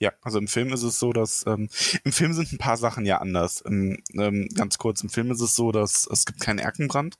Ja, 0.00 0.12
also 0.22 0.38
im 0.38 0.48
Film 0.48 0.72
ist 0.72 0.82
es 0.82 0.98
so, 0.98 1.12
dass 1.12 1.44
ähm, 1.46 1.68
im 2.04 2.12
Film 2.12 2.32
sind 2.32 2.52
ein 2.52 2.58
paar 2.58 2.76
Sachen 2.76 3.04
ja 3.04 3.18
anders. 3.18 3.60
Im, 3.60 4.02
ähm, 4.14 4.48
ganz 4.54 4.78
kurz, 4.78 5.02
im 5.02 5.08
Film 5.08 5.30
ist 5.30 5.40
es 5.40 5.56
so, 5.56 5.72
dass 5.72 6.08
es 6.10 6.24
gibt 6.24 6.40
keinen 6.40 6.58
Erkenbrand. 6.58 7.16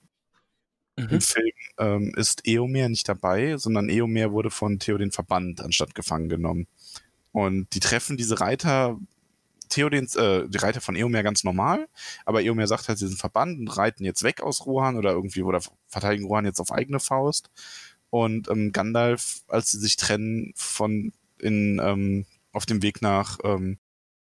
Mhm. 0.97 1.09
Im 1.09 1.21
Film 1.21 1.51
ähm, 1.77 2.13
ist 2.15 2.47
Eomer 2.47 2.87
nicht 2.89 3.07
dabei, 3.09 3.57
sondern 3.57 3.89
Eomer 3.89 4.31
wurde 4.31 4.49
von 4.49 4.79
Theoden 4.79 5.11
verbannt, 5.11 5.61
anstatt 5.61 5.95
gefangen 5.95 6.29
genommen. 6.29 6.67
Und 7.31 7.73
die 7.73 7.79
treffen 7.79 8.17
diese 8.17 8.39
Reiter 8.39 8.97
Theodens, 9.69 10.15
äh, 10.15 10.47
die 10.47 10.57
Reiter 10.57 10.81
von 10.81 10.95
Eomer 10.95 11.23
ganz 11.23 11.43
normal, 11.43 11.87
aber 12.25 12.41
Eomer 12.41 12.67
sagt 12.67 12.87
halt, 12.87 12.97
sie 12.97 13.07
sind 13.07 13.19
verbannt 13.19 13.59
und 13.59 13.67
reiten 13.69 14.03
jetzt 14.03 14.23
weg 14.23 14.41
aus 14.41 14.65
Rohan 14.65 14.97
oder 14.97 15.11
irgendwie 15.11 15.43
oder 15.43 15.61
verteidigen 15.87 16.25
Rohan 16.25 16.45
jetzt 16.45 16.59
auf 16.59 16.71
eigene 16.71 16.99
Faust. 16.99 17.49
Und 18.09 18.49
ähm, 18.49 18.71
Gandalf, 18.71 19.41
als 19.47 19.71
sie 19.71 19.79
sich 19.79 19.95
trennen 19.95 20.53
von 20.55 21.13
in 21.39 21.79
ähm, 21.83 22.25
auf 22.51 22.65
dem 22.65 22.81
Weg 22.81 23.01
nach 23.01 23.37
ähm, 23.43 23.77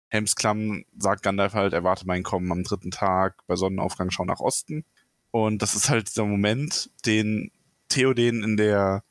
Helmsklamm, 0.08 0.84
sagt 0.98 1.22
Gandalf 1.22 1.54
halt, 1.54 1.72
erwarte 1.72 2.06
mein 2.06 2.22
Kommen 2.22 2.52
am 2.52 2.62
dritten 2.62 2.90
Tag, 2.90 3.42
bei 3.46 3.56
Sonnenaufgang 3.56 4.10
schau 4.10 4.24
nach 4.24 4.40
Osten. 4.40 4.84
Und 5.30 5.62
das 5.62 5.74
ist 5.74 5.88
halt 5.90 6.08
dieser 6.08 6.24
Moment, 6.24 6.90
den 7.04 7.50
Theoden 7.88 8.42
in 8.42 8.56
der 8.56 9.02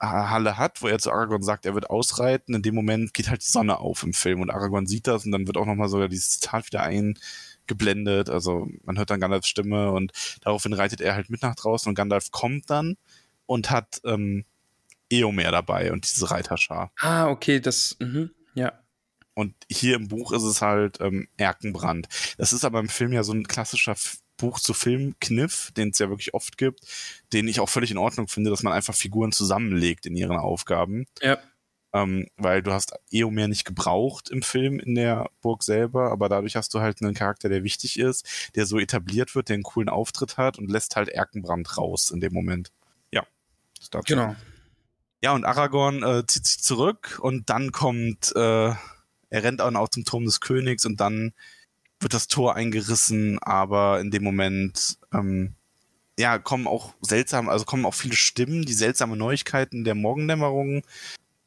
Halle 0.00 0.56
hat, 0.56 0.80
wo 0.80 0.88
er 0.88 0.98
zu 0.98 1.12
Aragorn 1.12 1.42
sagt, 1.42 1.66
er 1.66 1.74
wird 1.74 1.90
ausreiten. 1.90 2.54
In 2.54 2.62
dem 2.62 2.74
Moment 2.74 3.12
geht 3.12 3.28
halt 3.28 3.42
die 3.42 3.50
Sonne 3.50 3.78
auf 3.78 4.02
im 4.02 4.14
Film 4.14 4.40
und 4.40 4.50
Aragorn 4.50 4.86
sieht 4.86 5.06
das 5.06 5.26
und 5.26 5.32
dann 5.32 5.46
wird 5.46 5.56
auch 5.56 5.66
nochmal 5.66 5.88
sogar 5.88 6.08
dieses 6.08 6.40
Zitat 6.40 6.66
wieder 6.66 6.82
eingeblendet. 6.82 8.30
Also 8.30 8.68
man 8.84 8.96
hört 8.96 9.10
dann 9.10 9.20
Gandalfs 9.20 9.48
Stimme 9.48 9.92
und 9.92 10.12
daraufhin 10.40 10.72
reitet 10.72 11.00
er 11.00 11.14
halt 11.14 11.28
mit 11.28 11.42
nach 11.42 11.54
draußen 11.54 11.88
und 11.88 11.94
Gandalf 11.94 12.30
kommt 12.30 12.70
dann 12.70 12.96
und 13.46 13.70
hat 13.70 14.00
ähm, 14.04 14.44
Eomer 15.10 15.50
dabei 15.50 15.92
und 15.92 16.10
diese 16.10 16.30
Reiterschar. 16.30 16.92
Ah, 17.00 17.28
okay, 17.28 17.60
das, 17.60 17.96
mh, 17.98 18.30
ja. 18.54 18.72
Und 19.34 19.54
hier 19.70 19.96
im 19.96 20.08
Buch 20.08 20.32
ist 20.32 20.42
es 20.42 20.62
halt 20.62 21.00
ähm, 21.00 21.28
Erkenbrand. 21.36 22.08
Das 22.38 22.52
ist 22.52 22.64
aber 22.64 22.80
im 22.80 22.88
Film 22.88 23.12
ja 23.12 23.22
so 23.22 23.32
ein 23.32 23.46
klassischer 23.46 23.94
Buch 24.40 24.58
zu 24.58 24.74
Film-Kniff, 24.74 25.70
den 25.76 25.90
es 25.90 25.98
ja 25.98 26.08
wirklich 26.08 26.34
oft 26.34 26.58
gibt, 26.58 26.80
den 27.32 27.46
ich 27.46 27.60
auch 27.60 27.68
völlig 27.68 27.90
in 27.90 27.98
Ordnung 27.98 28.28
finde, 28.28 28.50
dass 28.50 28.62
man 28.62 28.72
einfach 28.72 28.94
Figuren 28.94 29.32
zusammenlegt 29.32 30.06
in 30.06 30.16
ihren 30.16 30.36
Aufgaben. 30.36 31.06
Ja. 31.22 31.38
Ähm, 31.92 32.28
weil 32.36 32.62
du 32.62 32.72
hast 32.72 32.92
Eomer 33.10 33.48
nicht 33.48 33.64
gebraucht 33.64 34.30
im 34.30 34.42
Film 34.42 34.78
in 34.78 34.94
der 34.94 35.28
Burg 35.40 35.64
selber, 35.64 36.12
aber 36.12 36.28
dadurch 36.28 36.54
hast 36.54 36.72
du 36.72 36.80
halt 36.80 37.02
einen 37.02 37.14
Charakter, 37.14 37.48
der 37.48 37.64
wichtig 37.64 37.98
ist, 37.98 38.50
der 38.54 38.64
so 38.64 38.78
etabliert 38.78 39.34
wird, 39.34 39.48
der 39.48 39.54
einen 39.54 39.64
coolen 39.64 39.88
Auftritt 39.88 40.36
hat 40.36 40.56
und 40.58 40.70
lässt 40.70 40.94
halt 40.94 41.08
Erkenbrand 41.08 41.76
raus 41.76 42.12
in 42.12 42.20
dem 42.20 42.32
Moment. 42.32 42.70
Ja. 43.10 43.26
Genau. 44.06 44.36
Ja, 45.22 45.32
und 45.32 45.44
Aragorn 45.44 46.02
äh, 46.02 46.24
zieht 46.26 46.46
sich 46.46 46.62
zurück 46.62 47.18
und 47.20 47.50
dann 47.50 47.72
kommt, 47.72 48.32
äh, 48.36 48.70
er 48.70 48.78
rennt 49.30 49.60
auch 49.60 49.88
zum 49.88 50.04
Turm 50.04 50.24
des 50.24 50.40
Königs 50.40 50.86
und 50.86 51.00
dann 51.00 51.32
wird 52.00 52.14
das 52.14 52.28
Tor 52.28 52.56
eingerissen, 52.56 53.38
aber 53.40 54.00
in 54.00 54.10
dem 54.10 54.24
Moment 54.24 54.98
ähm, 55.12 55.54
ja 56.18 56.38
kommen 56.38 56.66
auch 56.66 56.94
seltsam, 57.00 57.48
also 57.48 57.64
kommen 57.64 57.84
auch 57.84 57.94
viele 57.94 58.16
Stimmen, 58.16 58.64
die 58.64 58.72
seltsame 58.72 59.16
Neuigkeiten 59.16 59.84
der 59.84 59.94
Morgendämmerung 59.94 60.82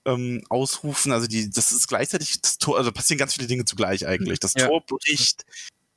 ähm, 0.05 0.43
ausrufen. 0.49 1.11
Also 1.11 1.27
die, 1.27 1.49
das 1.49 1.71
ist 1.71 1.87
gleichzeitig 1.87 2.41
das 2.41 2.57
Tor, 2.57 2.77
also 2.77 2.91
passieren 2.91 3.19
ganz 3.19 3.33
viele 3.33 3.47
Dinge 3.47 3.65
zugleich 3.65 4.07
eigentlich. 4.07 4.39
Das 4.39 4.53
ja. 4.55 4.67
Tor 4.67 4.85
bricht, 4.85 5.45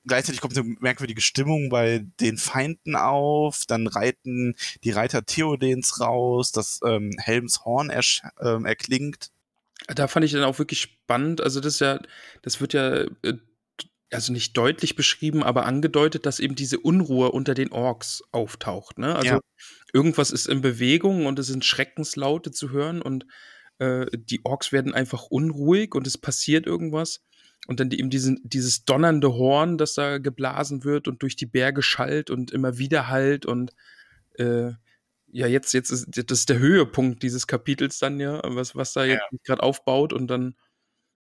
gleichzeitig 0.07 0.41
kommt 0.41 0.57
eine 0.57 0.77
merkwürdige 0.81 1.21
Stimmung 1.21 1.69
bei 1.69 2.07
den 2.21 2.39
Feinden 2.39 2.97
auf, 2.97 3.65
dann 3.67 3.87
reiten 3.87 4.55
die 4.85 4.91
Reiter 4.91 5.25
Theodens 5.25 6.01
raus, 6.01 6.53
das 6.53 6.81
ähm, 6.85 7.13
Helms 7.19 7.65
Horn 7.65 7.93
ähm, 8.41 8.65
erklingt. 8.65 9.31
Da 9.89 10.09
fand 10.09 10.25
ich 10.25 10.33
dann 10.33 10.45
auch 10.45 10.59
wirklich 10.59 10.81
spannend. 10.81 11.41
Also 11.41 11.61
das 11.61 11.75
ist 11.75 11.81
ja, 11.81 12.01
das 12.43 12.61
wird 12.61 12.73
ja 12.73 13.05
äh, 13.23 13.35
also 14.13 14.33
nicht 14.33 14.57
deutlich 14.57 14.97
beschrieben, 14.97 15.43
aber 15.43 15.67
angedeutet, 15.67 16.27
dass 16.27 16.41
eben 16.41 16.55
diese 16.55 16.79
Unruhe 16.79 17.33
unter 17.33 17.55
den 17.55 17.73
Orks 17.73 18.23
auftaucht. 18.33 18.99
Ne? 18.99 19.17
Also 19.17 19.35
ja. 19.35 19.41
irgendwas 19.93 20.31
ist 20.31 20.47
in 20.49 20.61
Bewegung 20.61 21.27
und 21.27 21.39
es 21.39 21.49
sind 21.49 21.65
Schreckenslaute 21.65 22.53
zu 22.53 22.71
hören 22.71 23.03
und 23.03 23.27
äh, 23.79 24.07
die 24.13 24.45
Orks 24.45 24.73
werden 24.73 24.95
einfach 24.95 25.25
unruhig 25.25 25.95
und 25.95 26.07
es 26.07 26.19
passiert 26.19 26.67
irgendwas. 26.67 27.23
Und 27.67 27.81
dann 27.81 27.91
eben 27.91 28.11
diesen, 28.11 28.41
dieses 28.45 28.85
donnernde 28.85 29.33
Horn, 29.33 29.77
das 29.77 29.95
da 29.95 30.19
geblasen 30.19 30.85
wird 30.85 31.09
und 31.09 31.23
durch 31.23 31.35
die 31.35 31.47
Berge 31.47 31.83
schallt 31.83 32.31
und 32.31 32.53
immer 32.53 32.79
wieder 32.79 33.09
halt 33.09 33.45
und 33.45 33.73
äh, 34.35 34.73
ja, 35.33 35.47
jetzt, 35.49 35.75
jetzt 35.75 35.91
ist 35.91 36.07
das 36.09 36.39
ist 36.39 36.49
der 36.49 36.61
Höhepunkt 36.61 37.23
dieses 37.23 37.47
Kapitels 37.49 37.99
dann 37.99 38.21
ja, 38.21 38.41
was, 38.45 38.77
was 38.77 38.93
da 38.93 39.05
jetzt 39.05 39.23
ja. 39.33 39.39
gerade 39.43 39.63
aufbaut 39.65 40.13
und 40.13 40.29
dann 40.29 40.55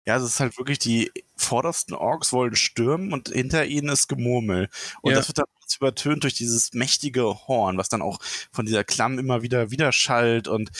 ja, 0.04 0.16
es 0.16 0.24
ist 0.24 0.40
halt 0.40 0.58
wirklich, 0.58 0.78
die 0.78 1.12
vordersten 1.36 1.94
Orks 1.94 2.32
wollen 2.32 2.56
stürmen 2.56 3.12
und 3.12 3.28
hinter 3.28 3.66
ihnen 3.66 3.88
ist 3.88 4.08
Gemurmel. 4.08 4.68
Und 5.00 5.12
ja. 5.12 5.18
das 5.18 5.28
wird 5.28 5.38
dann 5.38 5.46
übertönt 5.76 6.24
durch 6.24 6.34
dieses 6.34 6.72
mächtige 6.74 7.24
Horn, 7.24 7.78
was 7.78 7.88
dann 7.88 8.02
auch 8.02 8.18
von 8.50 8.66
dieser 8.66 8.84
Klamm 8.84 9.18
immer 9.18 9.42
wieder 9.42 9.70
widerschallt. 9.70 10.48
Und 10.48 10.70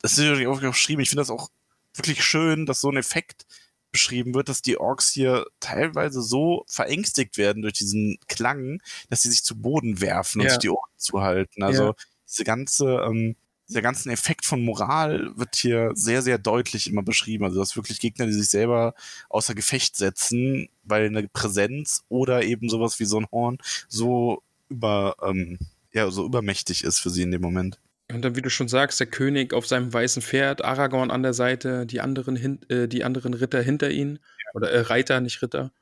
das 0.00 0.12
ist 0.12 0.18
natürlich 0.18 0.46
auch 0.46 0.60
geschrieben. 0.60 1.02
Ich 1.02 1.10
finde 1.10 1.22
das 1.22 1.30
auch 1.30 1.50
wirklich 1.94 2.22
schön, 2.24 2.66
dass 2.66 2.80
so 2.80 2.90
ein 2.90 2.96
Effekt 2.96 3.46
beschrieben 3.90 4.34
wird, 4.34 4.48
dass 4.48 4.62
die 4.62 4.78
Orks 4.78 5.10
hier 5.10 5.46
teilweise 5.60 6.22
so 6.22 6.64
verängstigt 6.68 7.38
werden 7.38 7.62
durch 7.62 7.74
diesen 7.74 8.18
Klang, 8.28 8.82
dass 9.08 9.22
sie 9.22 9.30
sich 9.30 9.44
zu 9.44 9.60
Boden 9.60 10.00
werfen 10.00 10.40
und 10.40 10.46
ja. 10.46 10.50
sich 10.50 10.60
die 10.60 10.70
Ohren 10.70 10.90
zuhalten. 10.96 11.62
Also 11.62 11.86
ja. 11.86 11.94
diese 12.28 12.44
ganze 12.44 12.84
ähm, 13.06 13.36
dieser 13.68 13.82
ganzen 13.82 14.10
Effekt 14.10 14.46
von 14.46 14.64
Moral 14.64 15.30
wird 15.36 15.54
hier 15.56 15.90
sehr, 15.94 16.22
sehr 16.22 16.38
deutlich 16.38 16.88
immer 16.88 17.02
beschrieben. 17.02 17.44
Also 17.44 17.60
das 17.60 17.76
wirklich 17.76 18.00
Gegner, 18.00 18.26
die 18.26 18.32
sich 18.32 18.48
selber 18.48 18.94
außer 19.28 19.54
Gefecht 19.54 19.96
setzen, 19.96 20.68
weil 20.84 21.06
eine 21.06 21.28
Präsenz 21.28 22.04
oder 22.08 22.42
eben 22.42 22.68
sowas 22.68 22.98
wie 22.98 23.04
so 23.04 23.20
ein 23.20 23.26
Horn 23.30 23.58
so 23.88 24.42
über, 24.70 25.16
ähm, 25.22 25.58
ja, 25.92 26.10
so 26.10 26.24
übermächtig 26.24 26.82
ist 26.84 26.98
für 26.98 27.10
sie 27.10 27.22
in 27.22 27.30
dem 27.30 27.42
Moment. 27.42 27.78
Und 28.10 28.22
dann, 28.22 28.36
wie 28.36 28.42
du 28.42 28.48
schon 28.48 28.68
sagst, 28.68 29.00
der 29.00 29.06
König 29.06 29.52
auf 29.52 29.66
seinem 29.66 29.92
weißen 29.92 30.22
Pferd, 30.22 30.64
Aragorn 30.64 31.10
an 31.10 31.22
der 31.22 31.34
Seite, 31.34 31.84
die 31.84 32.00
anderen, 32.00 32.36
hin, 32.36 32.60
äh, 32.70 32.88
die 32.88 33.04
anderen 33.04 33.34
Ritter 33.34 33.60
hinter 33.60 33.90
ihnen. 33.90 34.16
Ja. 34.16 34.50
Oder 34.54 34.70
äh, 34.70 34.80
Reiter, 34.80 35.20
nicht 35.20 35.42
Ritter. 35.42 35.72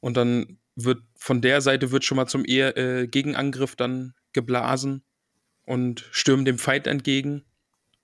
Und 0.00 0.18
dann 0.18 0.58
wird 0.76 1.02
von 1.16 1.40
der 1.40 1.62
Seite 1.62 1.90
wird 1.92 2.04
schon 2.04 2.16
mal 2.16 2.26
zum 2.26 2.44
eher, 2.44 2.76
äh, 2.76 3.06
Gegenangriff 3.06 3.74
dann 3.74 4.12
geblasen 4.34 5.02
und 5.64 6.08
stürmen 6.10 6.44
dem 6.44 6.58
Feind 6.58 6.86
entgegen. 6.86 7.44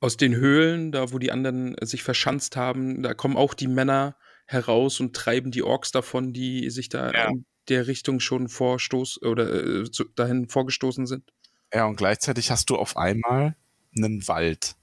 Aus 0.01 0.17
den 0.17 0.35
Höhlen, 0.35 0.93
da 0.93 1.13
wo 1.13 1.19
die 1.19 1.33
anderen 1.33 1.75
sich 1.81 2.03
verschanzt 2.03 2.57
haben, 2.57 3.03
da 3.03 3.15
kommen 3.15 3.37
auch 3.37 3.55
die 3.55 3.67
Männer 3.67 4.17
heraus 4.47 5.01
und 5.01 5.15
treiben 5.15 5.51
die 5.51 5.63
Orks 5.63 5.91
davon, 5.91 6.33
die 6.33 6.71
sich 6.71 6.89
da 6.89 7.13
ja. 7.13 7.29
in 7.29 7.45
der 7.69 7.87
Richtung 7.87 8.21
schon 8.21 8.49
vorstoß 8.49 9.23
oder 9.23 9.83
äh, 9.83 9.91
zu, 9.91 10.05
dahin 10.05 10.49
vorgestoßen 10.49 11.07
sind. 11.07 11.33
Ja, 11.73 11.87
und 11.87 11.97
gleichzeitig 11.97 12.51
hast 12.51 12.71
du 12.71 12.77
auf 12.77 12.97
einmal 12.97 13.57
einen 13.97 14.27
Wald. 14.29 14.77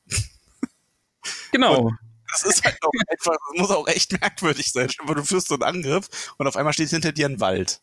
Genau. 1.52 1.92
Das 2.30 2.44
ist 2.44 2.66
halt 2.66 2.78
auch 2.82 2.92
einfach, 3.08 3.32
das 3.32 3.62
muss 3.62 3.72
auch 3.72 3.88
echt 3.88 4.20
merkwürdig 4.20 4.72
sein. 4.72 4.90
Aber 5.00 5.16
du 5.16 5.24
führst 5.24 5.48
so 5.48 5.56
einen 5.56 5.64
Angriff 5.64 6.34
und 6.38 6.48
auf 6.48 6.58
einmal 6.58 6.74
steht 6.74 6.90
hinter 6.90 7.14
dir 7.14 7.28
ein 7.28 7.40
Wald. 7.40 7.82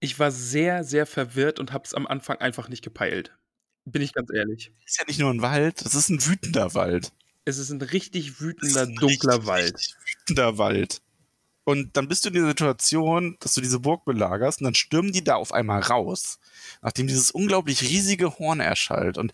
Ich 0.00 0.18
war 0.18 0.30
sehr, 0.30 0.82
sehr 0.82 1.06
verwirrt 1.06 1.60
und 1.60 1.72
habe 1.72 1.84
es 1.84 1.94
am 1.94 2.06
Anfang 2.06 2.38
einfach 2.38 2.68
nicht 2.68 2.82
gepeilt. 2.82 3.36
Bin 3.84 4.02
ich 4.02 4.12
ganz 4.12 4.30
ehrlich. 4.32 4.72
Das 4.84 4.92
ist 4.92 4.98
ja 4.98 5.04
nicht 5.06 5.18
nur 5.18 5.30
ein 5.30 5.42
Wald, 5.42 5.84
das 5.84 5.94
ist 5.94 6.08
ein 6.08 6.24
wütender 6.24 6.74
Wald. 6.74 7.12
Es 7.44 7.58
ist 7.58 7.70
ein 7.70 7.82
richtig 7.82 8.40
wütender, 8.40 8.82
ein 8.82 8.94
dunkler 8.94 9.34
richtig, 9.34 9.46
Wald. 9.46 9.74
Richtig 9.74 9.96
wütender 10.06 10.58
Wald. 10.58 11.02
Und 11.64 11.96
dann 11.96 12.08
bist 12.08 12.24
du 12.24 12.28
in 12.28 12.34
der 12.34 12.46
Situation, 12.46 13.36
dass 13.40 13.54
du 13.54 13.60
diese 13.60 13.80
Burg 13.80 14.04
belagerst 14.04 14.60
und 14.60 14.64
dann 14.64 14.74
stürmen 14.74 15.12
die 15.12 15.22
da 15.22 15.36
auf 15.36 15.52
einmal 15.52 15.80
raus, 15.80 16.38
nachdem 16.82 17.06
dieses 17.06 17.30
unglaublich 17.30 17.82
riesige 17.82 18.38
Horn 18.38 18.60
erschallt 18.60 19.16
und 19.16 19.32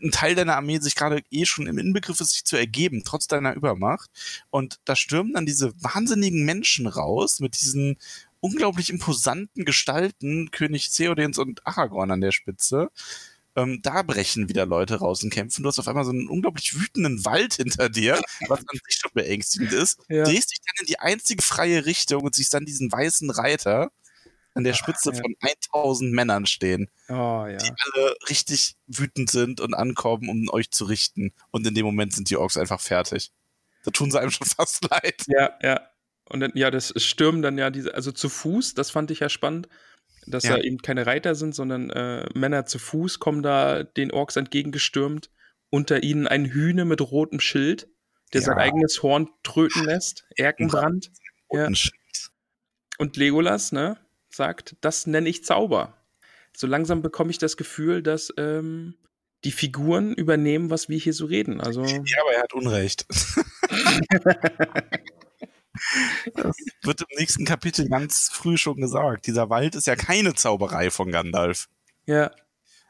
ein 0.00 0.12
Teil 0.12 0.34
deiner 0.34 0.56
Armee 0.56 0.78
sich 0.78 0.94
gerade 0.94 1.22
eh 1.30 1.44
schon 1.44 1.66
im 1.66 1.78
Inbegriff 1.78 2.20
ist, 2.20 2.30
sich 2.30 2.44
zu 2.44 2.56
ergeben, 2.56 3.02
trotz 3.04 3.26
deiner 3.26 3.54
Übermacht. 3.54 4.10
Und 4.50 4.78
da 4.84 4.94
stürmen 4.94 5.32
dann 5.34 5.46
diese 5.46 5.72
wahnsinnigen 5.82 6.44
Menschen 6.44 6.86
raus 6.86 7.40
mit 7.40 7.60
diesen 7.60 7.96
unglaublich 8.40 8.90
imposanten 8.90 9.64
Gestalten, 9.64 10.50
König 10.52 10.90
Theodens 10.90 11.38
und 11.38 11.66
Aragorn 11.66 12.12
an 12.12 12.20
der 12.20 12.30
Spitze. 12.30 12.90
Ähm, 13.58 13.80
da 13.82 14.02
brechen 14.02 14.48
wieder 14.48 14.66
Leute 14.66 14.96
raus 14.96 15.24
und 15.24 15.30
kämpfen. 15.30 15.64
Du 15.64 15.68
hast 15.68 15.80
auf 15.80 15.88
einmal 15.88 16.04
so 16.04 16.12
einen 16.12 16.28
unglaublich 16.28 16.78
wütenden 16.78 17.24
Wald 17.24 17.54
hinter 17.54 17.88
dir, 17.88 18.20
was 18.46 18.60
an 18.60 18.78
sich 18.86 19.00
schon 19.00 19.10
beängstigend 19.14 19.72
ist. 19.72 19.98
Ja. 20.08 20.24
Drehst 20.24 20.52
dich 20.52 20.58
dann 20.64 20.80
in 20.80 20.86
die 20.86 20.98
einzige 21.00 21.42
freie 21.42 21.84
Richtung 21.84 22.22
und 22.22 22.34
siehst 22.34 22.54
dann 22.54 22.64
diesen 22.64 22.90
weißen 22.90 23.30
Reiter 23.30 23.90
an 24.54 24.64
der 24.64 24.74
Spitze 24.74 25.10
ja. 25.12 25.20
von 25.20 25.34
1000 25.40 26.12
Männern 26.12 26.46
stehen, 26.46 26.88
Oh 27.08 27.46
ja. 27.46 27.56
die 27.56 27.70
alle 27.70 28.16
richtig 28.30 28.76
wütend 28.86 29.30
sind 29.30 29.60
und 29.60 29.74
ankommen, 29.74 30.28
um 30.28 30.48
euch 30.50 30.70
zu 30.70 30.84
richten. 30.84 31.32
Und 31.50 31.66
in 31.66 31.74
dem 31.74 31.84
Moment 31.84 32.14
sind 32.14 32.30
die 32.30 32.36
Orks 32.36 32.56
einfach 32.56 32.80
fertig. 32.80 33.32
Da 33.84 33.90
tun 33.90 34.10
sie 34.10 34.20
einem 34.20 34.30
schon 34.30 34.46
fast 34.56 34.88
leid. 34.90 35.24
Ja, 35.26 35.52
ja. 35.62 35.80
Und 36.24 36.40
dann, 36.40 36.52
ja, 36.54 36.70
das 36.70 36.92
stürmen 36.96 37.42
dann 37.42 37.58
ja 37.58 37.70
diese, 37.70 37.94
also 37.94 38.12
zu 38.12 38.28
Fuß, 38.28 38.74
das 38.74 38.90
fand 38.90 39.10
ich 39.10 39.20
ja 39.20 39.28
spannend, 39.28 39.68
dass 40.30 40.44
Ja. 40.44 40.56
da 40.56 40.62
eben 40.62 40.78
keine 40.78 41.06
Reiter 41.06 41.34
sind, 41.34 41.54
sondern 41.54 41.90
äh, 41.90 42.26
Männer 42.34 42.66
zu 42.66 42.78
Fuß 42.78 43.18
kommen 43.18 43.42
da 43.42 43.82
den 43.84 44.10
Orks 44.12 44.36
entgegengestürmt. 44.36 45.30
Unter 45.70 46.02
ihnen 46.02 46.26
ein 46.26 46.46
Hühne 46.46 46.84
mit 46.86 47.00
rotem 47.00 47.40
Schild, 47.40 47.88
der 48.32 48.40
Ja. 48.40 48.46
sein 48.46 48.58
eigenes 48.58 49.02
Horn 49.02 49.28
tröten 49.42 49.84
lässt. 49.84 50.26
Erkenbrand. 50.36 51.10
Ja. 51.52 51.68
Und 52.98 53.16
Legolas, 53.16 53.72
ne, 53.72 53.96
sagt, 54.30 54.76
das 54.80 55.06
nenne 55.06 55.28
ich 55.28 55.44
Zauber. 55.44 55.94
So 56.56 56.66
langsam 56.66 57.02
bekomme 57.02 57.30
ich 57.30 57.38
das 57.38 57.56
Gefühl, 57.56 58.02
dass 58.02 58.32
ähm, 58.38 58.94
die 59.44 59.52
Figuren 59.52 60.14
übernehmen, 60.14 60.70
was 60.70 60.88
wir 60.88 60.98
hier 60.98 61.12
so 61.12 61.26
reden. 61.26 61.60
Also, 61.60 61.84
Ja, 61.84 62.00
aber 62.22 62.32
er 62.34 62.42
hat 62.42 62.54
Unrecht. 62.54 63.06
das 66.34 66.56
wird 66.82 67.00
im 67.02 67.06
nächsten 67.18 67.44
Kapitel 67.44 67.88
ganz 67.88 68.28
früh 68.32 68.56
schon 68.56 68.76
gesagt. 68.76 69.26
Dieser 69.26 69.50
Wald 69.50 69.74
ist 69.74 69.86
ja 69.86 69.96
keine 69.96 70.34
Zauberei 70.34 70.90
von 70.90 71.10
Gandalf. 71.10 71.68
ja, 72.06 72.30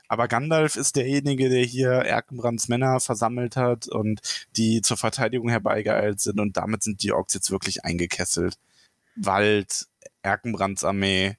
Aber 0.09 0.26
Gandalf 0.28 0.76
ist 0.76 0.97
derjenige, 0.97 1.49
der 1.51 1.64
hier 1.64 1.91
Erkenbrands 1.91 2.68
Männer 2.68 2.99
versammelt 3.01 3.57
hat 3.57 3.89
und 3.89 4.20
die 4.57 4.80
zur 4.82 4.97
Verteidigung 4.97 5.49
herbeigeeilt 5.51 6.20
sind 6.20 6.41
und 6.41 6.57
damit 6.57 6.82
sind 6.82 7.03
die 7.03 7.12
Orks 7.12 7.34
jetzt 7.34 7.51
wirklich 7.51 7.84
eingekesselt. 7.84 8.57
Wald, 9.16 9.86
Erkenbrands 10.22 10.84
Armee, 10.84 11.36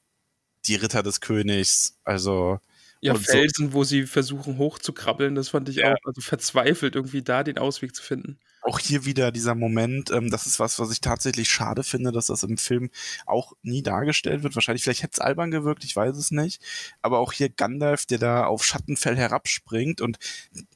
die 0.66 0.76
Ritter 0.76 1.02
des 1.04 1.22
Königs, 1.22 1.98
also 2.04 2.60
ja 3.02 3.14
Und 3.14 3.26
so- 3.26 3.32
Felsen, 3.32 3.74
wo 3.74 3.84
sie 3.86 4.06
versuchen 4.06 4.58
hochzukrabbeln, 4.58 5.34
das 5.36 5.50
fand 5.50 5.70
ich 5.70 5.78
Ja. 5.78 5.94
auch, 5.94 5.98
also 6.06 6.22
verzweifelt 6.22 6.96
irgendwie 6.96 7.22
da 7.24 7.44
den 7.44 7.58
Ausweg 7.58 7.96
zu 7.96 8.04
finden. 8.04 8.38
Auch 8.62 8.80
hier 8.80 9.06
wieder 9.06 9.32
dieser 9.32 9.56
Moment, 9.56 10.12
ähm, 10.12 10.30
das 10.30 10.46
ist 10.46 10.60
was, 10.60 10.80
was 10.80 10.92
ich 10.92 11.02
tatsächlich 11.02 11.50
schade 11.50 11.84
finde, 11.84 12.12
dass 12.12 12.28
das 12.28 12.44
im 12.44 12.58
Film 12.58 12.90
auch 13.26 13.54
nie 13.62 13.84
dargestellt 13.84 14.44
wird. 14.44 14.56
Wahrscheinlich, 14.56 14.84
vielleicht 14.84 15.04
hätte 15.04 15.14
es 15.14 15.20
albern 15.20 15.52
gewirkt, 15.52 15.84
ich 15.84 15.96
weiß 15.96 16.18
es 16.18 16.32
nicht. 16.32 16.62
Aber 17.02 17.20
auch 17.20 17.32
hier 17.32 17.50
Gandalf, 17.50 18.06
der 18.06 18.18
da 18.18 18.46
auf 18.46 18.66
Schattenfell 18.66 19.16
herabspringt 19.16 20.02
und 20.02 20.18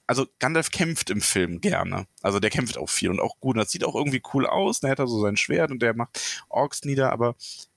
also 0.08 0.28
Gandalf 0.40 0.72
kämpft 0.72 1.10
im 1.10 1.22
Film 1.22 1.62
gerne. 1.62 2.08
Also 2.22 2.40
der 2.40 2.50
kämpft 2.50 2.78
auch 2.78 2.90
viel 2.90 3.10
und 3.10 3.20
auch 3.20 3.40
gut. 3.40 3.58
Das 3.58 3.72
sieht 3.72 3.84
auch 3.84 3.96
irgendwie 3.96 4.22
cool 4.34 4.46
aus. 4.48 4.82
Er 4.84 4.92
hat 4.92 5.00
da 5.00 5.08
so 5.08 5.22
sein 5.22 5.38
Schwert 5.38 5.72
und 5.72 5.82
der 5.82 5.96
macht 5.96 6.44
Orks 6.50 6.84
nieder, 6.86 7.12
aber 7.12 7.36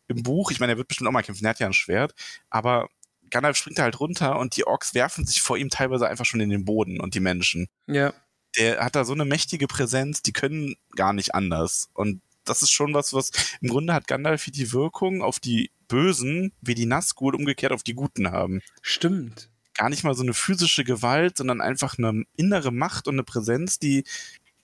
im 0.08 0.22
Buch, 0.22 0.50
ich 0.50 0.60
meine, 0.60 0.72
er 0.72 0.78
wird 0.78 0.88
bestimmt 0.88 1.08
auch 1.08 1.12
mal 1.12 1.22
kämpfen, 1.22 1.44
er 1.44 1.50
hat 1.50 1.60
ja 1.60 1.66
ein 1.66 1.72
Schwert, 1.72 2.14
aber 2.48 2.88
Gandalf 3.30 3.56
springt 3.56 3.78
da 3.78 3.82
halt 3.82 3.98
runter 3.98 4.38
und 4.38 4.56
die 4.56 4.66
Orks 4.66 4.94
werfen 4.94 5.26
sich 5.26 5.42
vor 5.42 5.56
ihm 5.56 5.68
teilweise 5.68 6.08
einfach 6.08 6.24
schon 6.24 6.40
in 6.40 6.50
den 6.50 6.64
Boden 6.64 7.00
und 7.00 7.14
die 7.14 7.20
Menschen 7.20 7.66
Ja, 7.86 8.12
der 8.56 8.84
hat 8.84 8.96
da 8.96 9.04
so 9.04 9.12
eine 9.12 9.24
mächtige 9.24 9.66
Präsenz, 9.66 10.22
die 10.22 10.32
können 10.32 10.76
gar 10.94 11.12
nicht 11.12 11.34
anders. 11.34 11.90
Und 11.94 12.20
das 12.44 12.62
ist 12.62 12.70
schon 12.70 12.94
was, 12.94 13.12
was 13.12 13.30
im 13.60 13.68
Grunde 13.68 13.92
hat 13.92 14.06
Gandalf 14.08 14.46
die 14.46 14.72
Wirkung 14.72 15.22
auf 15.22 15.40
die 15.40 15.70
Bösen, 15.88 16.52
wie 16.60 16.74
die 16.74 16.86
Nazgul 16.86 17.34
umgekehrt 17.34 17.72
auf 17.72 17.82
die 17.82 17.94
Guten 17.94 18.30
haben. 18.30 18.62
stimmt. 18.82 19.50
Gar 19.74 19.90
nicht 19.90 20.04
mal 20.04 20.14
so 20.14 20.22
eine 20.22 20.32
physische 20.32 20.84
Gewalt, 20.84 21.36
sondern 21.36 21.60
einfach 21.60 21.98
eine 21.98 22.24
innere 22.36 22.72
Macht 22.72 23.08
und 23.08 23.16
eine 23.16 23.24
Präsenz, 23.24 23.78
die 23.78 24.04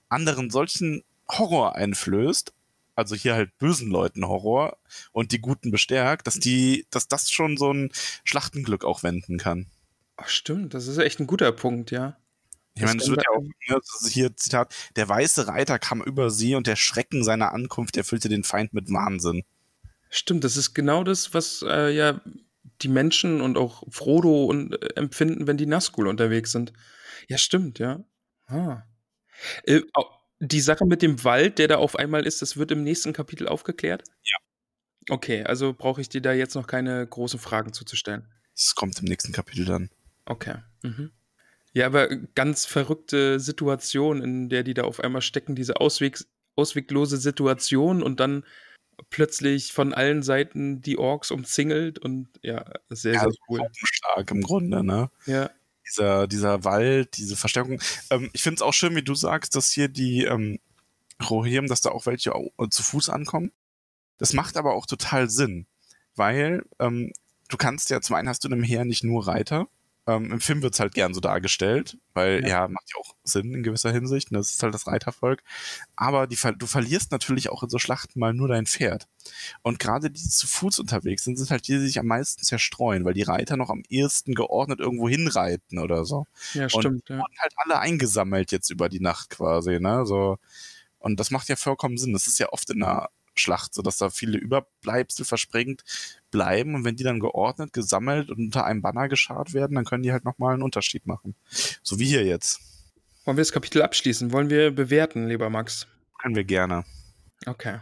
anderen 0.09 0.49
solchen 0.49 1.03
Horror 1.29 1.75
einflößt. 1.75 2.51
Also 2.95 3.15
hier 3.15 3.35
halt 3.35 3.55
bösen 3.57 3.89
Leuten 3.89 4.27
Horror 4.27 4.77
und 5.11 5.31
die 5.31 5.39
Guten 5.39 5.71
bestärkt, 5.71 6.27
dass 6.27 6.39
die, 6.39 6.85
dass 6.89 7.07
das 7.07 7.31
schon 7.31 7.57
so 7.57 7.71
ein 7.71 7.91
Schlachtenglück 8.23 8.85
auch 8.85 9.03
wenden 9.03 9.37
kann. 9.37 9.67
Ach, 10.15 10.27
stimmt, 10.27 10.73
das 10.73 10.87
ist 10.87 10.97
echt 10.99 11.19
ein 11.19 11.27
guter 11.27 11.51
Punkt, 11.51 11.91
ja. 11.91 12.17
Ich 12.75 12.81
meine, 12.81 13.01
es 13.01 13.07
wird 13.07 13.23
ja 13.23 13.31
auch, 13.35 14.09
hier 14.09 14.35
Zitat, 14.35 14.73
der 14.95 15.07
weiße 15.07 15.47
Reiter 15.47 15.77
kam 15.77 16.01
über 16.01 16.31
sie 16.31 16.55
und 16.55 16.65
der 16.65 16.75
Schrecken 16.75 17.23
seiner 17.23 17.53
Ankunft 17.53 17.97
erfüllte 17.97 18.29
den 18.29 18.43
Feind 18.43 18.73
mit 18.73 18.89
Wahnsinn. 18.91 19.43
Stimmt, 20.09 20.43
das 20.43 20.57
ist 20.57 20.73
genau 20.73 21.03
das, 21.03 21.33
was 21.33 21.63
äh, 21.67 21.91
ja 21.91 22.21
die 22.81 22.87
Menschen 22.87 23.41
und 23.41 23.57
auch 23.57 23.83
Frodo 23.89 24.45
und, 24.45 24.73
äh, 24.73 24.95
empfinden, 24.95 25.47
wenn 25.47 25.57
die 25.57 25.65
Nazgul 25.65 26.07
unterwegs 26.07 26.51
sind. 26.51 26.73
Ja, 27.27 27.37
stimmt, 27.37 27.79
ja. 27.79 28.03
Ah. 28.47 28.83
Äh, 29.63 29.81
die 30.39 30.61
Sache 30.61 30.85
mit 30.85 31.01
dem 31.01 31.23
Wald, 31.23 31.59
der 31.59 31.67
da 31.67 31.77
auf 31.77 31.95
einmal 31.95 32.25
ist, 32.25 32.41
das 32.41 32.57
wird 32.57 32.71
im 32.71 32.83
nächsten 32.83 33.13
Kapitel 33.13 33.47
aufgeklärt? 33.47 34.03
Ja. 34.23 34.37
Okay, 35.09 35.43
also 35.43 35.73
brauche 35.73 36.01
ich 36.01 36.09
dir 36.09 36.21
da 36.21 36.33
jetzt 36.33 36.55
noch 36.55 36.67
keine 36.67 37.05
großen 37.05 37.39
Fragen 37.39 37.73
zuzustellen. 37.73 38.27
Das 38.55 38.75
kommt 38.75 38.99
im 38.99 39.05
nächsten 39.05 39.31
Kapitel 39.31 39.65
dann. 39.65 39.89
Okay. 40.25 40.55
Mhm. 40.81 41.11
Ja, 41.73 41.87
aber 41.87 42.07
ganz 42.07 42.65
verrückte 42.65 43.39
Situation, 43.39 44.21
in 44.21 44.49
der 44.49 44.63
die 44.63 44.73
da 44.73 44.83
auf 44.83 44.99
einmal 44.99 45.21
stecken, 45.21 45.55
diese 45.55 45.81
Auswegs 45.81 46.27
ausweglose 46.55 47.17
Situation 47.17 48.03
und 48.03 48.19
dann 48.19 48.45
plötzlich 49.09 49.73
von 49.73 49.93
allen 49.93 50.21
Seiten 50.21 50.81
die 50.81 50.97
Orks 50.97 51.31
umzingelt 51.31 51.99
und 51.99 52.27
ja, 52.41 52.65
sehr, 52.89 53.13
Ja, 53.13 53.21
sehr 53.21 53.31
cool. 53.49 53.61
Stark 53.73 54.31
im 54.31 54.41
Grunde, 54.41 54.83
ne? 54.83 55.09
Ja, 55.25 55.49
Dieser, 55.87 56.27
dieser 56.27 56.63
Wald, 56.63 57.17
diese 57.17 57.35
Verstärkung. 57.35 57.81
Ähm, 58.09 58.29
ich 58.33 58.43
finde 58.43 58.55
es 58.55 58.61
auch 58.61 58.73
schön, 58.73 58.95
wie 58.95 59.01
du 59.03 59.15
sagst, 59.15 59.55
dass 59.55 59.71
hier 59.71 59.87
die 59.87 60.25
ähm, 60.25 60.59
Rohirrim, 61.27 61.67
dass 61.67 61.81
da 61.81 61.89
auch 61.89 62.05
welche 62.05 62.31
äh, 62.31 62.69
zu 62.69 62.83
Fuß 62.83 63.09
ankommen. 63.09 63.51
Das 64.17 64.33
macht 64.33 64.57
aber 64.57 64.73
auch 64.75 64.85
total 64.85 65.29
Sinn, 65.29 65.65
weil 66.15 66.63
ähm, 66.79 67.11
du 67.49 67.57
kannst 67.57 67.89
ja, 67.89 67.99
zum 67.99 68.15
einen 68.15 68.29
hast 68.29 68.43
du 68.43 68.47
in 68.47 68.53
einem 68.53 68.63
Heer 68.63 68.85
nicht 68.85 69.03
nur 69.03 69.27
Reiter. 69.27 69.67
Ähm, 70.05 70.33
Im 70.33 70.41
Film 70.41 70.61
wird's 70.61 70.81
halt 70.81 70.93
gern 70.93 71.13
so 71.13 71.21
dargestellt, 71.21 71.97
weil 72.13 72.41
Ja. 72.41 72.47
ja. 72.63 72.67
macht 72.67 72.89
ja 72.93 72.99
auch 72.99 73.15
Sinn 73.23 73.53
in 73.53 73.63
gewisser 73.63 73.91
Hinsicht. 73.93 74.31
Ne? 74.31 74.37
Das 74.37 74.49
ist 74.49 74.61
halt 74.61 74.73
das 74.73 74.85
Reitervolk. 74.85 75.41
Aber 75.95 76.27
die, 76.27 76.37
du 76.57 76.65
verlierst 76.67 77.11
natürlich 77.11 77.49
auch 77.49 77.63
in 77.63 77.69
so 77.69 77.79
Schlachten 77.79 78.19
mal 78.19 78.33
nur 78.33 78.49
dein 78.49 78.65
Pferd. 78.65 79.07
Und 79.61 79.79
gerade 79.79 80.09
die, 80.11 80.21
die 80.21 80.29
zu 80.29 80.45
Fuß 80.45 80.79
unterwegs 80.79 81.23
sind, 81.23 81.37
sind 81.37 81.49
halt 81.51 81.67
die, 81.69 81.73
die 81.79 81.85
sich 81.87 81.99
am 81.99 82.07
meisten 82.07 82.43
zerstreuen, 82.43 83.05
weil 83.05 83.13
die 83.13 83.21
Reiter 83.23 83.55
noch 83.55 83.69
am 83.69 83.83
ehesten 83.87 84.33
geordnet 84.35 84.79
irgendwo 84.81 85.07
hinreiten 85.07 85.79
oder 85.79 86.03
so. 86.03 86.25
ja, 86.53 86.63
Und 86.63 86.69
stimmt. 86.71 87.07
die 87.07 87.13
Ja. 87.13 87.19
wurden 87.19 87.35
halt 87.39 87.53
alle 87.55 87.79
eingesammelt 87.79 88.51
jetzt 88.51 88.69
über 88.69 88.89
die 88.89 88.99
Nacht 88.99 89.29
quasi, 89.29 89.79
ne? 89.79 90.05
So. 90.05 90.37
Und 90.99 91.19
das 91.19 91.31
macht 91.31 91.47
ja 91.47 91.55
vollkommen 91.55 91.97
Sinn. 91.97 92.11
Das 92.13 92.27
ist 92.27 92.39
ja 92.39 92.49
oft 92.49 92.69
in 92.69 92.83
einer 92.83 93.09
Schlacht 93.35 93.73
so, 93.73 93.81
dass 93.81 93.97
da 93.97 94.09
viele 94.09 94.37
Überbleibsel 94.37 95.25
versprengt 95.25 95.83
bleiben 96.31 96.75
und 96.75 96.85
wenn 96.85 96.95
die 96.95 97.03
dann 97.03 97.19
geordnet, 97.19 97.73
gesammelt 97.73 98.29
und 98.29 98.37
unter 98.37 98.65
einem 98.65 98.81
Banner 98.81 99.07
geschart 99.07 99.53
werden, 99.53 99.75
dann 99.75 99.85
können 99.85 100.03
die 100.03 100.11
halt 100.11 100.25
nochmal 100.25 100.53
einen 100.53 100.63
Unterschied 100.63 101.05
machen. 101.05 101.35
So 101.81 101.99
wie 101.99 102.05
hier 102.05 102.25
jetzt. 102.25 102.59
Wollen 103.25 103.37
wir 103.37 103.41
das 103.41 103.51
Kapitel 103.51 103.81
abschließen? 103.81 104.31
Wollen 104.31 104.49
wir 104.49 104.71
bewerten, 104.71 105.27
lieber 105.27 105.49
Max? 105.49 105.87
Können 106.21 106.35
wir 106.35 106.43
gerne. 106.43 106.83
Okay. 107.45 107.79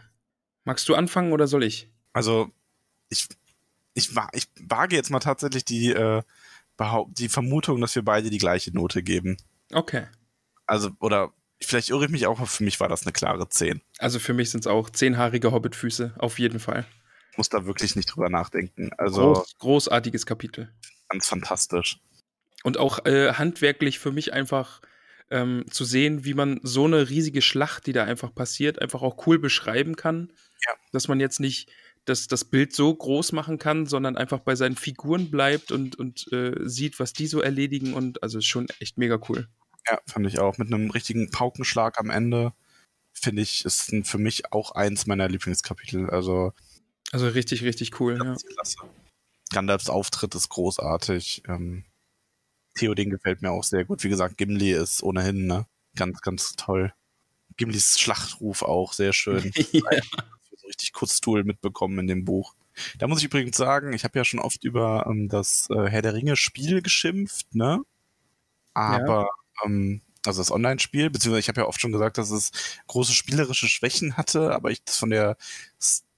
Magst 0.64 0.88
du 0.88 0.96
anfangen 0.96 1.34
oder 1.34 1.48
soll 1.48 1.64
ich? 1.64 1.92
Also, 2.14 2.52
ich, 3.10 3.28
ich, 3.94 4.12
ich 4.34 4.50
wage 4.60 4.96
jetzt 4.96 5.10
mal 5.10 5.20
tatsächlich 5.20 5.66
die, 5.66 5.92
äh, 5.92 6.22
die 7.10 7.30
Vermutung, 7.30 7.82
dass 7.82 7.96
wir 7.96 8.04
beide 8.04 8.30
die 8.30 8.38
gleiche 8.38 8.72
Note 8.72 9.04
geben. 9.04 9.38
Okay. 9.72 10.08
Also, 10.66 10.92
oder 11.00 11.34
vielleicht 11.64 11.90
irre 11.90 12.06
ich 12.06 12.12
mich 12.12 12.28
auch, 12.28 12.40
aber 12.40 12.48
für 12.48 12.64
mich 12.64 12.80
war 12.80 12.90
das 12.90 13.04
eine 13.04 13.14
klare 13.14 13.48
10. 13.48 13.82
Also 14.00 14.20
für 14.20 14.34
mich 14.34 14.50
sind 14.50 14.62
es 14.62 14.68
auch 14.68 14.90
zehnhaarige 14.90 15.52
Hobbitfüße, 15.52 16.14
auf 16.18 16.40
jeden 16.40 16.60
Fall. 16.60 16.86
Ich 17.32 17.38
muss 17.38 17.50
da 17.50 17.66
wirklich 17.66 17.96
nicht 17.96 18.08
drüber 18.08 18.30
nachdenken. 18.30 18.92
Also, 18.98 19.34
Groß, 19.34 19.58
großartiges 19.60 20.26
Kapitel. 20.26 20.74
ganz 21.10 21.28
fantastisch. 21.28 22.00
Und 22.64 22.78
auch 22.78 23.06
äh, 23.06 23.34
handwerklich 23.34 24.00
für 24.00 24.12
mich 24.12 24.34
einfach 24.34 24.82
ähm, 25.30 25.66
zu 25.70 25.86
sehen, 25.86 26.26
wie 26.26 26.34
man 26.34 26.60
so 26.62 26.86
eine 26.86 27.10
riesige 27.10 27.42
Schlacht, 27.42 27.88
die 27.88 27.94
da 27.94 28.04
einfach 28.04 28.36
passiert, 28.36 28.82
einfach 28.82 29.02
auch 29.02 29.26
cool 29.26 29.40
beschreiben 29.40 29.96
kann. 29.96 30.34
Ja. 30.68 30.74
Dass 30.92 31.08
man 31.08 31.20
jetzt 31.20 31.40
nicht 31.40 31.72
das, 32.06 32.28
das 32.28 32.46
Bild 32.46 32.74
so 32.74 32.94
groß 32.94 33.32
machen 33.32 33.58
kann, 33.58 33.86
sondern 33.86 34.18
einfach 34.18 34.40
bei 34.40 34.56
seinen 34.56 34.76
Figuren 34.76 35.32
bleibt 35.32 35.72
und, 35.72 35.98
und 35.98 36.32
äh, 36.34 36.54
sieht, 36.64 37.00
was 37.00 37.14
die 37.14 37.28
so 37.28 37.42
erledigen. 37.42 37.94
Und 37.94 38.22
also 38.22 38.40
ist 38.40 38.46
schon 38.46 38.68
echt 38.80 38.98
mega 38.98 39.20
cool. 39.30 39.48
Ja, 39.90 40.00
fand 40.08 40.28
ich 40.28 40.40
auch. 40.40 40.58
Mit 40.58 40.68
einem 40.68 40.92
richtigen 40.92 41.32
Paukenschlag 41.32 42.00
am 42.00 42.10
Ende, 42.10 42.54
finde 43.14 43.42
ich, 43.42 43.66
ist 43.66 43.94
für 44.04 44.18
mich 44.18 44.52
auch 44.52 44.72
eins 44.72 45.08
meiner 45.08 45.28
Lieblingskapitel. 45.28 46.10
Also. 46.10 46.54
Also 47.12 47.28
richtig, 47.28 47.64
richtig 47.64 48.00
cool, 48.00 48.18
ja. 48.18 48.36
Klasse. 48.54 48.78
Gandalfs 49.52 49.90
Auftritt 49.90 50.34
ist 50.36 50.50
großartig. 50.50 51.44
Ähm, 51.48 51.86
Theoden 52.76 53.10
gefällt 53.10 53.42
mir 53.42 53.52
auch 53.52 53.64
sehr 53.64 53.86
gut. 53.86 54.04
Wie 54.04 54.10
gesagt, 54.10 54.38
Gimli 54.38 54.72
ist 54.72 55.04
ohnehin, 55.04 55.46
ne? 55.46 55.66
Ganz, 55.96 56.22
ganz 56.22 56.56
toll. 56.56 56.94
Gimlis 57.58 58.00
Schlachtruf 58.00 58.62
auch 58.62 58.94
sehr 58.94 59.14
schön. 59.14 59.52
ja. 59.72 59.82
So 60.56 60.68
richtig 60.68 60.94
Kurzstuhl 60.94 61.44
mitbekommen 61.44 62.00
in 62.00 62.08
dem 62.08 62.24
Buch. 62.26 62.56
Da 62.98 63.08
muss 63.08 63.20
ich 63.20 63.26
übrigens 63.26 63.58
sagen, 63.58 63.94
ich 63.94 64.04
habe 64.06 64.18
ja 64.18 64.24
schon 64.24 64.40
oft 64.40 64.64
über 64.64 65.06
ähm, 65.08 65.28
das 65.28 65.68
äh, 65.70 65.90
Herr 65.90 66.02
der 66.02 66.14
Ringe 66.14 66.38
Spiel 66.38 66.82
geschimpft, 66.82 67.54
ne? 67.54 67.82
Aber, 68.74 69.30
ähm, 69.66 70.02
also 70.26 70.42
das 70.42 70.52
Online-Spiel, 70.52 71.10
beziehungsweise 71.10 71.40
ich 71.40 71.48
habe 71.48 71.62
ja 71.62 71.68
oft 71.68 71.82
schon 71.82 71.92
gesagt, 71.92 72.18
dass 72.18 72.30
es 72.30 72.52
große 72.88 73.14
spielerische 73.14 73.68
Schwächen 73.68 74.18
hatte, 74.18 74.54
aber 74.54 74.70
ich 74.72 74.84
das 74.84 74.98
von 74.98 75.10
der 75.10 75.38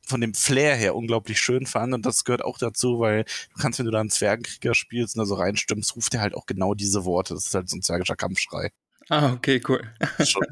von 0.05 0.19
dem 0.19 0.33
Flair 0.33 0.75
her 0.75 0.95
unglaublich 0.95 1.39
schön 1.39 1.65
fand 1.65 1.93
und 1.93 2.05
das 2.05 2.25
gehört 2.25 2.43
auch 2.43 2.57
dazu, 2.57 2.99
weil 2.99 3.23
du 3.23 3.61
kannst, 3.61 3.79
wenn 3.79 3.85
du 3.85 3.91
da 3.91 4.01
einen 4.01 4.09
Zwergenkrieger 4.09 4.75
spielst 4.75 5.15
und 5.15 5.19
da 5.19 5.25
so 5.25 5.35
reinstimmst, 5.35 5.95
ruft 5.95 6.13
er 6.13 6.21
halt 6.21 6.35
auch 6.35 6.45
genau 6.45 6.73
diese 6.73 7.05
Worte. 7.05 7.33
Das 7.33 7.45
ist 7.45 7.55
halt 7.55 7.69
so 7.69 7.77
ein 7.77 7.81
zwergischer 7.81 8.17
Kampfschrei. 8.17 8.71
Ah, 9.09 9.31
okay, 9.31 9.61
cool. 9.67 9.81
Schon 10.25 10.43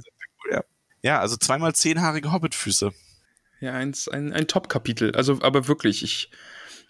cool, 0.46 0.52
ja. 0.52 0.64
Ja, 1.04 1.20
also 1.20 1.36
zweimal 1.36 1.76
zehnhaarige 1.76 2.32
Hobbitfüße. 2.32 2.94
Ja, 3.60 3.74
eins, 3.74 4.08
ein, 4.08 4.34
ein 4.34 4.48
Top-Kapitel. 4.48 5.16
Also, 5.16 5.40
aber 5.42 5.68
wirklich, 5.68 6.04
ich, 6.04 6.32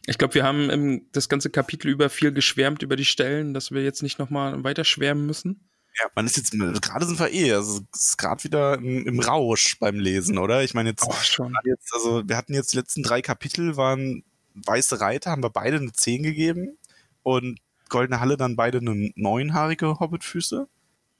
ich 0.06 0.18
glaube, 0.18 0.36
wir 0.36 0.44
haben 0.44 0.70
im, 0.70 1.08
das 1.12 1.30
ganze 1.30 1.50
Kapitel 1.50 1.90
über 1.90 2.10
viel 2.10 2.32
geschwärmt 2.32 2.84
über 2.84 2.96
die 2.96 3.06
Stellen, 3.06 3.54
dass 3.54 3.72
wir 3.72 3.84
jetzt 3.84 4.04
nicht 4.04 4.20
nochmal 4.20 4.64
weiter 4.64 4.84
schwärmen 4.84 5.26
müssen. 5.26 5.68
Ja, 6.00 6.08
man 6.16 6.26
ist 6.26 6.38
jetzt, 6.38 6.52
gerade 6.52 7.06
sind 7.06 7.20
wir 7.20 7.32
eh, 7.32 7.54
also 7.54 7.82
ist 7.94 8.18
gerade 8.18 8.44
wieder 8.44 8.76
im, 8.76 9.06
im, 9.06 9.20
Rausch 9.20 9.78
beim 9.80 10.00
Lesen, 10.00 10.38
oder? 10.38 10.64
Ich 10.64 10.74
meine 10.74 10.92
jetzt, 10.92 11.06
oh, 11.06 11.14
schon. 11.14 11.54
jetzt, 11.66 11.94
also 11.94 12.28
wir 12.28 12.38
hatten 12.38 12.54
jetzt 12.54 12.72
die 12.72 12.78
letzten 12.78 13.04
drei 13.04 13.22
Kapitel, 13.22 13.76
waren 13.76 14.24
Weiße 14.54 15.02
Reiter, 15.02 15.32
haben 15.32 15.44
wir 15.44 15.50
beide 15.50 15.78
eine 15.78 15.92
10 15.92 16.24
gegeben 16.24 16.78
und 17.24 17.60
Goldene 17.90 18.22
Halle 18.22 18.38
dann 18.38 18.56
beide 18.56 18.78
eine 18.78 19.12
neunhaarige 19.16 20.00
Hobbitfüße. 20.00 20.68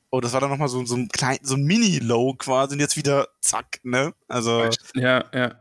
Oh, 0.10 0.22
das 0.22 0.34
war 0.34 0.42
dann 0.42 0.50
nochmal 0.50 0.70
so, 0.70 0.86
so 0.86 0.96
ein 0.96 1.10
klein, 1.10 1.40
so 1.42 1.56
ein 1.56 1.64
Mini-Low 1.64 2.36
quasi 2.36 2.76
und 2.76 2.80
jetzt 2.80 2.98
wieder 2.98 3.28
zack, 3.42 3.80
ne? 3.84 4.14
Also. 4.28 4.70
Ja, 4.94 5.26
ja. 5.34 5.56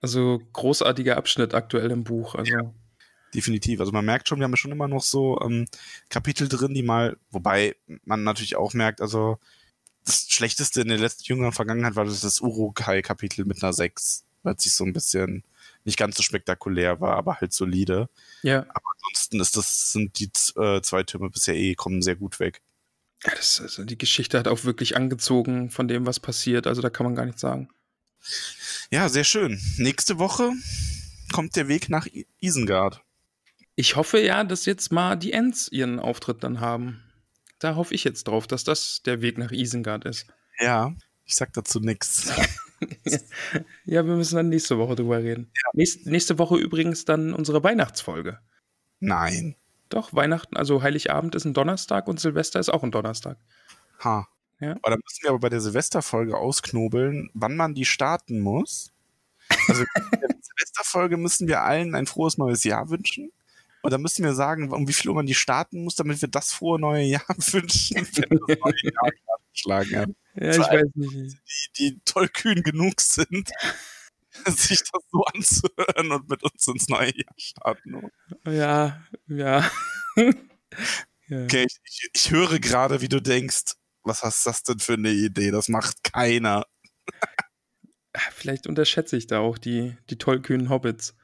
Also 0.00 0.40
großartiger 0.52 1.16
Abschnitt 1.16 1.54
aktuell 1.54 1.90
im 1.90 2.04
Buch. 2.04 2.34
Also. 2.34 2.52
Ja 2.52 2.72
definitiv. 3.34 3.80
Also 3.80 3.92
man 3.92 4.04
merkt 4.04 4.28
schon, 4.28 4.38
wir 4.38 4.44
haben 4.44 4.56
schon 4.56 4.72
immer 4.72 4.88
noch 4.88 5.02
so 5.02 5.40
ähm, 5.40 5.66
Kapitel 6.08 6.48
drin, 6.48 6.74
die 6.74 6.82
mal, 6.82 7.16
wobei 7.30 7.76
man 8.04 8.22
natürlich 8.22 8.56
auch 8.56 8.74
merkt, 8.74 9.00
also 9.00 9.38
das 10.04 10.26
Schlechteste 10.28 10.80
in 10.80 10.88
der 10.88 10.98
letzten 10.98 11.24
jüngeren 11.24 11.52
Vergangenheit 11.52 11.96
war 11.96 12.04
das, 12.04 12.20
das 12.20 12.40
Urukai-Kapitel 12.40 13.44
mit 13.44 13.62
einer 13.62 13.72
6, 13.72 14.24
weil 14.42 14.54
es 14.54 14.62
sich 14.64 14.74
so 14.74 14.84
ein 14.84 14.92
bisschen 14.92 15.44
nicht 15.84 15.98
ganz 15.98 16.16
so 16.16 16.22
spektakulär 16.22 17.00
war, 17.00 17.16
aber 17.16 17.40
halt 17.40 17.52
solide. 17.52 18.08
Ja. 18.42 18.60
Aber 18.68 18.90
ansonsten 18.96 19.40
ist 19.40 19.56
das, 19.56 19.92
sind 19.92 20.18
die 20.18 20.30
äh, 20.60 20.80
zwei 20.82 21.02
Türme 21.02 21.30
bisher 21.30 21.54
eh, 21.54 21.74
kommen 21.74 22.02
sehr 22.02 22.16
gut 22.16 22.40
weg. 22.40 22.62
Ja, 23.24 23.34
das, 23.36 23.60
also 23.60 23.84
die 23.84 23.98
Geschichte 23.98 24.38
hat 24.38 24.48
auch 24.48 24.64
wirklich 24.64 24.96
angezogen 24.96 25.70
von 25.70 25.86
dem, 25.86 26.06
was 26.06 26.18
passiert. 26.18 26.66
Also 26.66 26.82
da 26.82 26.90
kann 26.90 27.04
man 27.04 27.14
gar 27.14 27.24
nichts 27.24 27.40
sagen. 27.40 27.68
Ja, 28.90 29.08
sehr 29.08 29.24
schön. 29.24 29.60
Nächste 29.78 30.18
Woche 30.18 30.52
kommt 31.32 31.56
der 31.56 31.68
Weg 31.68 31.88
nach 31.88 32.06
Isengard. 32.40 33.02
Ich 33.74 33.96
hoffe 33.96 34.20
ja, 34.20 34.44
dass 34.44 34.66
jetzt 34.66 34.92
mal 34.92 35.16
die 35.16 35.32
Ents 35.32 35.68
ihren 35.68 35.98
Auftritt 35.98 36.44
dann 36.44 36.60
haben. 36.60 37.02
Da 37.58 37.76
hoffe 37.76 37.94
ich 37.94 38.04
jetzt 38.04 38.24
drauf, 38.24 38.46
dass 38.46 38.64
das 38.64 39.02
der 39.02 39.22
Weg 39.22 39.38
nach 39.38 39.52
Isengard 39.52 40.04
ist. 40.04 40.26
Ja, 40.58 40.94
ich 41.24 41.34
sag 41.36 41.52
dazu 41.52 41.80
nichts. 41.80 42.30
ja, 43.84 44.04
wir 44.04 44.14
müssen 44.14 44.36
dann 44.36 44.48
nächste 44.48 44.78
Woche 44.78 44.96
drüber 44.96 45.18
reden. 45.18 45.50
Ja. 45.54 45.70
Nächste, 45.72 46.10
nächste 46.10 46.38
Woche 46.38 46.56
übrigens 46.56 47.04
dann 47.04 47.32
unsere 47.32 47.62
Weihnachtsfolge. 47.62 48.40
Nein. 49.00 49.56
Doch, 49.88 50.12
Weihnachten, 50.14 50.56
also 50.56 50.82
Heiligabend 50.82 51.34
ist 51.34 51.44
ein 51.44 51.54
Donnerstag 51.54 52.08
und 52.08 52.18
Silvester 52.18 52.58
ist 52.58 52.70
auch 52.70 52.82
ein 52.82 52.90
Donnerstag. 52.90 53.38
Ha. 54.00 54.26
Ja. 54.60 54.72
Aber 54.82 54.90
dann 54.90 55.00
müssen 55.04 55.22
wir 55.22 55.30
aber 55.30 55.40
bei 55.40 55.48
der 55.48 55.60
Silvesterfolge 55.60 56.36
ausknobeln, 56.36 57.30
wann 57.34 57.56
man 57.56 57.74
die 57.74 57.84
starten 57.84 58.40
muss. 58.40 58.92
Also 59.68 59.82
in 60.12 60.20
der 60.20 60.36
Silvesterfolge 60.40 61.16
müssen 61.16 61.48
wir 61.48 61.62
allen 61.62 61.94
ein 61.94 62.06
frohes 62.06 62.38
neues 62.38 62.64
Jahr 62.64 62.90
wünschen. 62.90 63.32
Und 63.82 63.90
dann 63.90 64.00
müssen 64.00 64.24
wir 64.24 64.34
sagen, 64.34 64.72
um 64.72 64.86
wie 64.86 64.92
viel 64.92 65.10
Uhr 65.10 65.16
man 65.16 65.26
die 65.26 65.34
starten 65.34 65.82
muss, 65.82 65.96
damit 65.96 66.20
wir 66.22 66.28
das 66.28 66.52
frohe 66.52 66.80
neue 66.80 67.04
Jahr 67.04 67.26
wünschen, 67.28 67.96
wenn 67.96 68.30
wir 68.30 68.38
das 68.38 68.58
neue 68.58 68.74
Jahr 68.84 69.10
gerade 69.10 69.42
geschlagen 69.52 69.96
haben. 69.96 70.16
Ja, 70.34 70.50
ich 70.50 70.58
weiß 70.58 70.90
nicht. 70.94 71.38
Die, 71.78 71.90
die 71.90 72.00
tollkühn 72.04 72.62
genug 72.62 73.00
sind, 73.00 73.50
sich 74.46 74.78
das 74.78 75.02
so 75.10 75.24
anzuhören 75.24 76.12
und 76.12 76.28
mit 76.28 76.42
uns 76.42 76.66
ins 76.68 76.88
neue 76.88 77.12
Jahr 77.14 77.34
starten. 77.36 78.10
Ja, 78.46 79.02
ja. 79.26 79.70
ja. 80.16 81.44
Okay, 81.44 81.66
ich, 81.66 81.76
ich, 81.84 82.10
ich 82.12 82.30
höre 82.30 82.58
gerade, 82.58 83.00
wie 83.00 83.08
du 83.08 83.20
denkst, 83.20 83.74
was 84.04 84.22
hast 84.22 84.46
das 84.46 84.62
denn 84.62 84.78
für 84.78 84.94
eine 84.94 85.10
Idee? 85.10 85.50
Das 85.50 85.68
macht 85.68 86.04
keiner. 86.04 86.66
Vielleicht 88.32 88.66
unterschätze 88.66 89.16
ich 89.16 89.26
da 89.26 89.38
auch 89.38 89.58
die, 89.58 89.96
die 90.10 90.18
tollkühnen 90.18 90.68
Hobbits. 90.68 91.14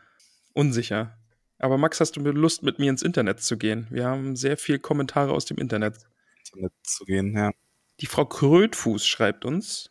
Unsicher. 0.54 1.17
Aber 1.58 1.76
Max, 1.76 2.00
hast 2.00 2.16
du 2.16 2.20
Lust, 2.20 2.62
mit 2.62 2.78
mir 2.78 2.90
ins 2.90 3.02
Internet 3.02 3.40
zu 3.40 3.56
gehen? 3.56 3.86
Wir 3.90 4.06
haben 4.06 4.36
sehr 4.36 4.56
viele 4.56 4.78
Kommentare 4.78 5.32
aus 5.32 5.44
dem 5.44 5.58
Internet. 5.58 5.98
Internet 6.44 6.72
zu 6.82 7.04
gehen, 7.04 7.36
ja. 7.36 7.50
Die 8.00 8.06
Frau 8.06 8.24
Krötfuß 8.24 9.04
schreibt 9.04 9.44
uns: 9.44 9.90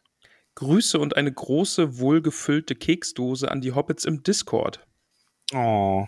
Grüße 0.55 0.97
und 0.97 1.17
eine 1.17 1.31
große, 1.31 1.99
wohlgefüllte 1.99 2.75
Keksdose 2.75 3.51
an 3.51 3.61
die 3.61 3.73
Hobbits 3.73 4.05
im 4.05 4.23
Discord. 4.23 4.85
Oh. 5.53 6.05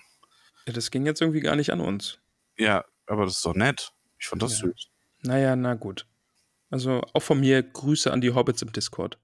Ja, 0.65 0.73
das 0.73 0.91
ging 0.91 1.05
jetzt 1.05 1.21
irgendwie 1.21 1.41
gar 1.41 1.55
nicht 1.55 1.71
an 1.71 1.81
uns. 1.81 2.19
Ja, 2.57 2.85
aber 3.05 3.25
das 3.25 3.37
ist 3.37 3.45
doch 3.45 3.55
nett. 3.55 3.91
Ich 4.17 4.27
fand 4.27 4.41
das 4.41 4.61
ja. 4.61 4.67
süß. 4.67 4.87
Naja, 5.23 5.55
na 5.55 5.75
gut. 5.75 6.07
Also 6.69 7.01
auch 7.13 7.21
von 7.21 7.39
mir 7.39 7.63
Grüße 7.63 8.11
an 8.11 8.21
die 8.21 8.33
Hobbits 8.33 8.61
im 8.61 8.71
Discord. 8.71 9.17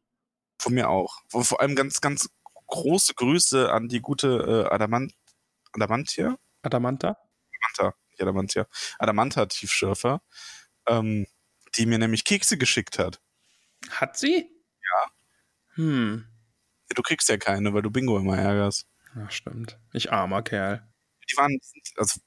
Von 0.57 0.73
mir 0.73 0.89
auch. 0.89 1.21
Vor 1.29 1.61
allem 1.61 1.75
ganz, 1.75 2.01
ganz 2.01 2.29
große 2.67 3.13
Grüße 3.13 3.71
an 3.71 3.87
die 3.87 4.01
gute 4.01 4.67
äh, 4.69 4.73
Adamant 4.73 5.13
Adamantia? 5.75 6.37
Adamanta? 6.63 7.17
Adamanta, 7.51 7.95
nicht 8.09 8.21
Adamantia. 8.21 8.67
Adamanta 8.99 9.45
Tiefschürfer, 9.45 10.21
ähm, 10.87 11.27
die 11.77 11.85
mir 11.85 11.99
nämlich 11.99 12.23
Kekse 12.23 12.57
geschickt 12.57 12.99
hat. 12.99 13.21
Hat 13.89 14.17
sie? 14.17 14.49
Ja. 14.83 15.11
Hm. 15.75 16.25
Du 16.95 17.01
kriegst 17.01 17.29
ja 17.29 17.37
keine, 17.37 17.73
weil 17.73 17.81
du 17.81 17.91
Bingo 17.91 18.17
immer 18.17 18.37
ärgerst. 18.37 18.87
Ja, 19.15 19.29
stimmt. 19.29 19.79
Ich 19.93 20.11
armer 20.11 20.43
Kerl. 20.43 20.87
Die 21.31 21.37
waren, 21.37 21.57
also 21.97 22.19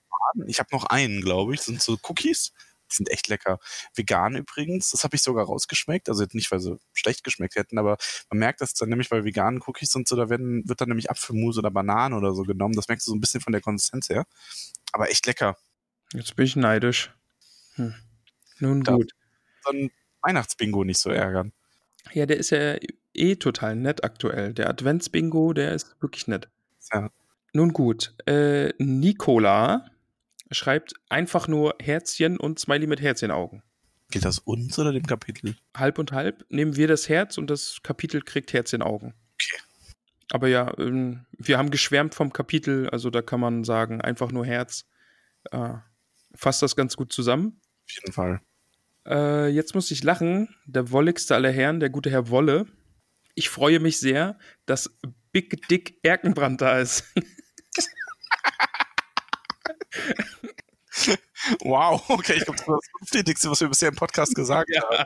ich 0.46 0.58
habe 0.58 0.68
noch 0.72 0.84
einen, 0.84 1.20
glaube 1.22 1.54
ich, 1.54 1.60
das 1.60 1.66
sind 1.66 1.82
so 1.82 1.98
Cookies 2.08 2.52
die 2.90 2.96
sind 2.96 3.10
echt 3.10 3.28
lecker. 3.28 3.58
Vegan 3.94 4.36
übrigens, 4.36 4.90
das 4.90 5.04
habe 5.04 5.16
ich 5.16 5.22
sogar 5.22 5.46
rausgeschmeckt. 5.46 6.08
Also 6.08 6.24
nicht, 6.32 6.50
weil 6.50 6.60
sie 6.60 6.78
schlecht 6.92 7.24
geschmeckt 7.24 7.56
hätten, 7.56 7.78
aber 7.78 7.96
man 8.30 8.38
merkt 8.38 8.60
das 8.60 8.74
dann 8.74 8.88
nämlich 8.88 9.08
bei 9.08 9.24
veganen 9.24 9.60
Cookies 9.66 9.94
und 9.94 10.08
so, 10.08 10.16
da 10.16 10.28
werden, 10.28 10.68
wird 10.68 10.80
dann 10.80 10.88
nämlich 10.88 11.10
Apfelmus 11.10 11.58
oder 11.58 11.70
Bananen 11.70 12.16
oder 12.16 12.34
so 12.34 12.42
genommen. 12.42 12.74
Das 12.74 12.88
merkst 12.88 13.06
du 13.06 13.10
so 13.10 13.16
ein 13.16 13.20
bisschen 13.20 13.40
von 13.40 13.52
der 13.52 13.62
Konsistenz 13.62 14.08
her. 14.08 14.26
Aber 14.92 15.10
echt 15.10 15.26
lecker. 15.26 15.56
Jetzt 16.12 16.36
bin 16.36 16.46
ich 16.46 16.56
neidisch. 16.56 17.14
Hm. 17.74 17.94
Nun 18.60 18.82
da 18.82 18.94
gut. 18.94 19.12
So 19.64 19.70
ein 19.70 19.90
Weihnachtsbingo 20.22 20.84
nicht 20.84 20.98
so 20.98 21.10
ärgern. 21.10 21.52
Ja, 22.12 22.26
der 22.26 22.38
ist 22.38 22.50
ja 22.50 22.76
eh 23.14 23.36
total 23.36 23.76
nett 23.76 24.04
aktuell. 24.04 24.54
Der 24.54 24.70
Adventsbingo, 24.70 25.52
der 25.52 25.74
ist 25.74 26.00
wirklich 26.00 26.26
nett. 26.26 26.48
Ja. 26.92 27.10
Nun 27.52 27.72
gut. 27.72 28.14
Äh, 28.26 28.72
Nicola 28.78 29.90
schreibt 30.50 30.94
einfach 31.08 31.48
nur 31.48 31.74
Herzchen 31.80 32.38
und 32.38 32.58
Smiley 32.58 32.86
mit 32.86 33.00
Herzchenaugen. 33.00 33.62
Gilt 34.10 34.24
das 34.24 34.38
uns 34.38 34.78
oder 34.78 34.92
dem 34.92 35.06
Kapitel? 35.06 35.56
Halb 35.76 35.98
und 35.98 36.12
halb 36.12 36.44
nehmen 36.48 36.76
wir 36.76 36.88
das 36.88 37.08
Herz 37.08 37.36
und 37.36 37.50
das 37.50 37.80
Kapitel 37.82 38.22
kriegt 38.22 38.52
Herzchenaugen. 38.52 39.14
Okay. 39.34 39.62
Aber 40.30 40.48
ja, 40.48 40.72
ähm, 40.78 41.26
wir 41.32 41.58
haben 41.58 41.70
geschwärmt 41.70 42.14
vom 42.14 42.32
Kapitel, 42.32 42.88
also 42.90 43.10
da 43.10 43.22
kann 43.22 43.40
man 43.40 43.64
sagen, 43.64 44.00
einfach 44.00 44.30
nur 44.30 44.46
Herz. 44.46 44.86
Äh, 45.50 45.74
fasst 46.34 46.62
das 46.62 46.76
ganz 46.76 46.96
gut 46.96 47.12
zusammen. 47.12 47.60
Auf 47.84 47.92
jeden 47.92 48.12
Fall. 48.12 48.40
Äh, 49.06 49.48
jetzt 49.48 49.74
muss 49.74 49.90
ich 49.90 50.02
lachen. 50.02 50.54
Der 50.66 50.90
wolligste 50.90 51.34
aller 51.34 51.50
Herren, 51.50 51.80
der 51.80 51.90
gute 51.90 52.10
Herr 52.10 52.28
Wolle. 52.28 52.66
Ich 53.34 53.48
freue 53.48 53.80
mich 53.80 54.00
sehr, 54.00 54.38
dass 54.66 54.98
Big 55.32 55.66
Dick 55.68 55.98
Erkenbrand 56.02 56.60
da 56.60 56.78
ist. 56.78 57.04
Wow, 61.60 62.02
okay, 62.08 62.34
ich 62.36 62.44
glaube, 62.44 62.58
das 62.58 62.66
ist 62.66 62.68
das 62.68 63.00
Unflätigste, 63.00 63.50
was 63.50 63.60
wir 63.60 63.68
bisher 63.68 63.88
im 63.88 63.94
Podcast 63.96 64.34
gesagt 64.34 64.70
Ja. 64.72 64.82
haben. 64.82 65.04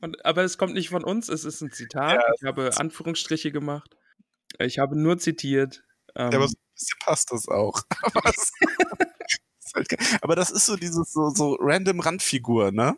Und, 0.00 0.24
aber 0.24 0.42
es 0.44 0.58
kommt 0.58 0.74
nicht 0.74 0.88
von 0.90 1.04
uns, 1.04 1.28
es 1.28 1.44
ist 1.44 1.60
ein 1.60 1.72
Zitat. 1.72 2.14
Ja, 2.14 2.22
ich 2.38 2.44
habe 2.44 2.76
Anführungsstriche 2.76 3.52
gemacht. 3.52 3.96
Ich 4.58 4.78
habe 4.78 4.96
nur 4.96 5.18
zitiert. 5.18 5.82
Ähm, 6.14 6.30
Ja, 6.32 6.38
aber 6.38 6.48
so 6.48 6.54
ein 6.56 6.74
bisschen 6.74 6.98
passt 7.04 7.32
das 7.32 7.48
auch. 7.48 7.82
Aber, 8.02 8.32
halt 9.76 10.22
aber 10.22 10.34
das 10.34 10.50
ist 10.50 10.66
so 10.66 10.74
dieses 10.76 11.12
so, 11.12 11.30
so 11.30 11.56
random 11.60 12.00
Randfigur, 12.00 12.72
ne? 12.72 12.96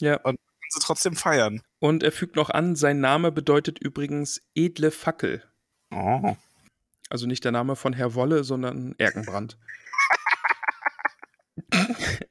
ja. 0.00 0.18
Kann 0.18 0.36
sie 0.68 0.80
trotzdem 0.80 1.16
feiern. 1.16 1.62
Und 1.78 2.02
er 2.02 2.12
fügt 2.12 2.36
noch 2.36 2.50
an, 2.50 2.76
sein 2.76 3.00
Name 3.00 3.32
bedeutet 3.32 3.78
übrigens 3.78 4.42
edle 4.54 4.90
Fackel. 4.90 5.42
Oh. 5.92 6.36
Also 7.08 7.26
nicht 7.26 7.44
der 7.44 7.52
Name 7.52 7.74
von 7.74 7.92
Herr 7.94 8.14
Wolle, 8.14 8.44
sondern 8.44 8.94
Erkenbrand. 8.98 9.56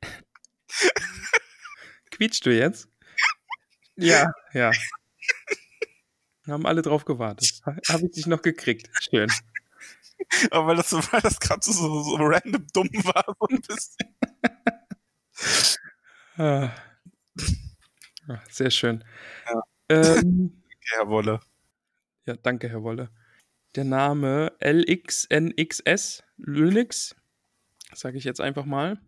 Quietschst 2.12 2.46
du 2.46 2.56
jetzt? 2.56 2.88
Ja, 3.96 4.32
ja. 4.54 4.72
Haben 6.48 6.66
alle 6.66 6.82
drauf 6.82 7.06
gewartet. 7.06 7.62
Habe 7.66 8.06
ich 8.06 8.12
dich 8.12 8.28
noch 8.28 8.42
gekriegt. 8.42 8.90
Schön. 9.02 9.30
Aber 10.52 10.68
weil 10.68 10.76
das, 10.78 10.92
weil 10.94 11.22
das 11.22 11.40
gerade 11.40 11.62
so, 11.64 11.72
so, 11.72 12.04
so 12.04 12.16
random 12.18 12.66
dumm 12.74 12.90
war, 13.06 13.24
so 13.40 13.48
ein 13.48 13.62
bisschen. 13.62 14.16
Ah. 16.38 16.72
Ah, 18.28 18.40
Sehr 18.50 18.70
schön. 18.72 19.04
Ähm, 19.90 20.62
Herr 20.92 21.08
Wolle. 21.08 21.40
ja, 22.26 22.36
danke, 22.36 22.70
Herr 22.70 22.84
Wolle. 22.84 23.10
Der 23.76 23.84
Name 23.84 24.52
LXNXS, 24.60 26.24
Lynx, 26.38 27.16
sage 27.94 28.18
ich 28.18 28.24
jetzt 28.24 28.42
einfach 28.42 28.66
mal. 28.66 29.00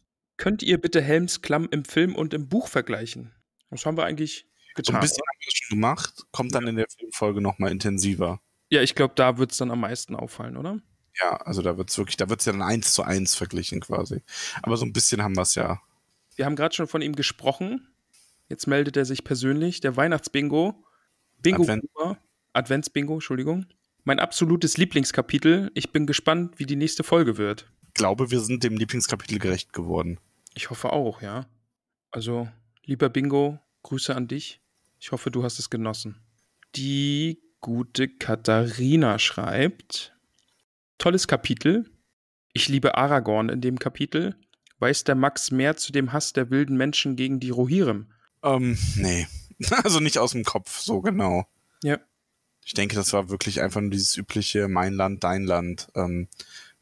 Könnt 0.41 0.63
ihr 0.63 0.81
bitte 0.81 1.03
Helms 1.03 1.43
Klamm 1.43 1.67
im 1.69 1.85
Film 1.85 2.15
und 2.15 2.33
im 2.33 2.49
Buch 2.49 2.67
vergleichen? 2.67 3.31
Das 3.69 3.85
haben 3.85 3.95
wir 3.95 4.05
eigentlich 4.05 4.47
So 4.69 4.81
getan. 4.81 4.95
ein 4.95 5.01
bisschen 5.01 5.21
haben 5.21 5.37
wir 5.39 5.45
das 5.45 5.53
schon 5.53 5.75
gemacht, 5.77 6.25
kommt 6.31 6.55
dann 6.55 6.65
in 6.65 6.77
der 6.77 6.87
Filmfolge 6.89 7.41
nochmal 7.41 7.69
intensiver. 7.69 8.41
Ja, 8.71 8.81
ich 8.81 8.95
glaube, 8.95 9.13
da 9.15 9.37
wird 9.37 9.51
es 9.51 9.59
dann 9.59 9.69
am 9.69 9.81
meisten 9.81 10.15
auffallen, 10.15 10.57
oder? 10.57 10.79
Ja, 11.21 11.35
also 11.37 11.61
da 11.61 11.77
wird's 11.77 11.95
wirklich, 11.95 12.17
da 12.17 12.27
wird's 12.27 12.45
ja 12.45 12.53
dann 12.53 12.63
eins 12.63 12.91
zu 12.93 13.03
eins 13.03 13.35
verglichen 13.35 13.81
quasi. 13.81 14.23
Aber 14.63 14.77
so 14.77 14.85
ein 14.87 14.93
bisschen 14.93 15.21
haben 15.21 15.35
wir 15.35 15.43
es 15.43 15.53
ja. 15.53 15.79
Wir 16.35 16.45
haben 16.45 16.55
gerade 16.55 16.73
schon 16.73 16.87
von 16.87 17.03
ihm 17.03 17.15
gesprochen. 17.15 17.87
Jetzt 18.49 18.65
meldet 18.65 18.97
er 18.97 19.05
sich 19.05 19.23
persönlich. 19.23 19.79
Der 19.81 19.95
Weihnachtsbingo. 19.95 20.73
Bingo 21.37 21.61
Advent. 21.61 21.83
Gruber. 21.93 22.17
Adventsbingo, 22.53 23.13
Entschuldigung. 23.13 23.67
Mein 24.05 24.19
absolutes 24.19 24.77
Lieblingskapitel. 24.77 25.69
Ich 25.75 25.91
bin 25.91 26.07
gespannt, 26.07 26.57
wie 26.57 26.65
die 26.65 26.77
nächste 26.77 27.03
Folge 27.03 27.37
wird. 27.37 27.71
Ich 27.89 27.93
glaube, 27.93 28.31
wir 28.31 28.39
sind 28.39 28.63
dem 28.63 28.75
Lieblingskapitel 28.75 29.37
gerecht 29.37 29.71
geworden. 29.73 30.19
Ich 30.53 30.69
hoffe 30.69 30.91
auch, 30.91 31.21
ja. 31.21 31.47
Also, 32.11 32.49
lieber 32.83 33.09
Bingo, 33.09 33.59
Grüße 33.83 34.15
an 34.15 34.27
dich. 34.27 34.61
Ich 34.99 35.11
hoffe, 35.11 35.31
du 35.31 35.43
hast 35.43 35.59
es 35.59 35.69
genossen. 35.69 36.21
Die 36.75 37.41
gute 37.59 38.07
Katharina 38.07 39.19
schreibt: 39.19 40.15
Tolles 40.97 41.27
Kapitel. 41.27 41.89
Ich 42.53 42.67
liebe 42.67 42.95
Aragorn 42.95 43.49
in 43.49 43.61
dem 43.61 43.79
Kapitel. 43.79 44.35
Weiß 44.79 45.03
der 45.03 45.15
Max 45.15 45.51
mehr 45.51 45.77
zu 45.77 45.91
dem 45.91 46.11
Hass 46.11 46.33
der 46.33 46.49
wilden 46.49 46.75
Menschen 46.75 47.15
gegen 47.15 47.39
die 47.39 47.51
Rohirrim? 47.51 48.11
Ähm, 48.43 48.77
nee. 48.95 49.27
Also 49.83 49.99
nicht 49.99 50.17
aus 50.17 50.31
dem 50.31 50.43
Kopf, 50.43 50.79
so 50.79 51.01
genau. 51.01 51.45
Ja. 51.83 51.99
Ich 52.65 52.73
denke, 52.73 52.95
das 52.95 53.13
war 53.13 53.29
wirklich 53.29 53.61
einfach 53.61 53.79
nur 53.79 53.91
dieses 53.91 54.17
übliche 54.17 54.67
Mein 54.67 54.93
Land, 54.93 55.23
dein 55.23 55.43
Land. 55.43 55.89
Ähm, 55.93 56.29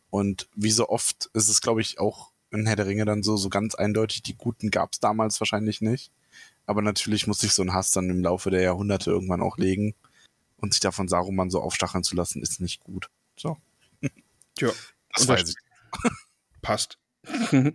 und 0.10 0.48
wie 0.56 0.72
so 0.72 0.88
oft 0.88 1.30
ist 1.34 1.50
es, 1.50 1.60
glaube 1.60 1.82
ich, 1.82 2.00
auch 2.00 2.29
in 2.52 2.66
Herr 2.66 2.76
der 2.76 2.88
Ringe 2.88 3.06
dann 3.06 3.24
so, 3.24 3.38
so 3.38 3.50
ganz 3.50 3.76
eindeutig, 3.76 4.24
die 4.24 4.38
Guten 4.38 4.72
gab 4.72 4.94
es 4.94 5.00
damals 5.00 5.40
wahrscheinlich 5.40 5.82
nicht. 5.82 6.12
Aber 6.66 6.82
natürlich 6.82 7.28
muss 7.28 7.40
sich 7.40 7.54
so 7.54 7.64
ein 7.64 7.74
Hass 7.74 7.92
dann 7.92 8.10
im 8.10 8.22
Laufe 8.22 8.50
der 8.50 8.62
Jahrhunderte 8.62 9.12
irgendwann 9.12 9.42
auch 9.42 9.58
legen. 9.58 9.96
Und 10.58 10.74
sich 10.74 10.82
davon 10.82 11.08
Saruman 11.08 11.50
so 11.50 11.62
aufstacheln 11.62 12.04
zu 12.04 12.16
lassen, 12.16 12.42
ist 12.42 12.60
nicht 12.60 12.84
gut. 12.84 13.10
So, 13.38 13.58
Tja, 14.56 14.72
das 15.16 15.28
weiß 15.28 15.50
ich. 15.50 15.56
passt. 16.62 17.00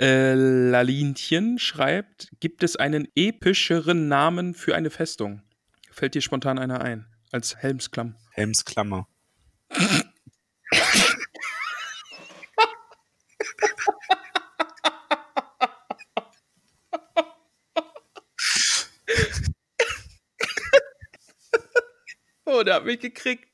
äh, 0.00 0.34
Lalinchen 0.34 1.58
schreibt: 1.58 2.30
Gibt 2.40 2.62
es 2.62 2.76
einen 2.76 3.06
epischeren 3.14 4.08
Namen 4.08 4.54
für 4.54 4.74
eine 4.74 4.90
Festung? 4.90 5.42
Fällt 5.90 6.14
dir 6.14 6.22
spontan 6.22 6.58
einer 6.58 6.80
ein? 6.80 7.06
Als 7.32 7.56
Helmsklamm. 7.56 8.16
Helmsklammer. 8.32 9.08
Der 22.66 22.74
hat 22.74 22.84
mich 22.84 22.98
gekriegt. 22.98 23.48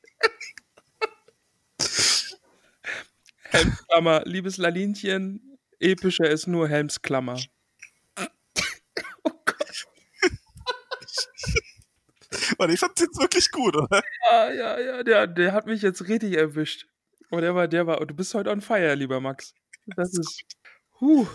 Helmsklammer, 3.43 4.23
liebes 4.25 4.57
Lalinchen, 4.57 5.59
epischer 5.79 6.27
ist 6.27 6.47
nur 6.47 6.67
Helmsklammer. 6.67 7.39
Oh 9.23 9.31
Gott. 9.45 9.85
Ich 12.71 12.79
fand's 12.79 13.01
jetzt 13.01 13.19
wirklich 13.19 13.51
gut, 13.51 13.75
oder? 13.75 14.01
Ja, 14.31 14.51
ja, 14.51 14.79
ja, 14.79 15.03
der, 15.03 15.27
der 15.27 15.53
hat 15.53 15.67
mich 15.67 15.83
jetzt 15.83 16.07
richtig 16.07 16.35
erwischt. 16.35 16.87
Oh, 17.29 17.39
der 17.39 17.53
war, 17.53 17.67
der 17.67 17.85
war, 17.85 18.03
du 18.03 18.15
bist 18.15 18.33
heute 18.33 18.49
on 18.49 18.61
fire, 18.61 18.95
lieber 18.95 19.19
Max. 19.19 19.53
Das 19.95 20.17
ist, 20.17 20.43
huh. 20.99 21.27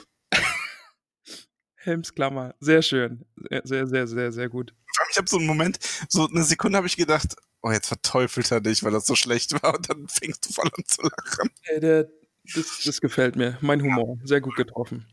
Helmsklammer, 1.76 2.56
sehr 2.58 2.82
schön. 2.82 3.24
Sehr, 3.50 3.62
sehr, 3.64 3.86
sehr, 3.86 4.06
sehr, 4.08 4.32
sehr 4.32 4.48
gut. 4.48 4.74
Ich 5.10 5.16
habe 5.16 5.28
so 5.28 5.38
einen 5.38 5.46
Moment, 5.46 5.78
so 6.08 6.28
eine 6.28 6.44
Sekunde 6.44 6.76
habe 6.76 6.86
ich 6.86 6.96
gedacht, 6.96 7.36
oh, 7.62 7.70
jetzt 7.70 7.88
verteufelt 7.88 8.50
er 8.50 8.60
dich, 8.60 8.82
weil 8.82 8.92
das 8.92 9.06
so 9.06 9.14
schlecht 9.14 9.52
war. 9.62 9.74
Und 9.76 9.88
dann 9.88 10.08
fängst 10.08 10.48
du 10.48 10.52
voll 10.52 10.70
an 10.76 10.84
zu 10.86 11.02
lachen. 11.02 11.50
Äh, 11.62 11.80
der, 11.80 12.08
das, 12.54 12.80
das 12.84 13.00
gefällt 13.00 13.36
mir. 13.36 13.58
Mein 13.60 13.82
Humor. 13.82 14.18
Sehr 14.24 14.40
gut 14.40 14.56
getroffen. 14.56 15.06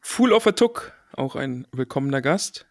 Fool 0.00 0.32
of 0.32 0.46
a 0.46 0.52
Tuck, 0.52 0.92
auch 1.12 1.36
ein 1.36 1.66
willkommener 1.72 2.20
Gast. 2.20 2.66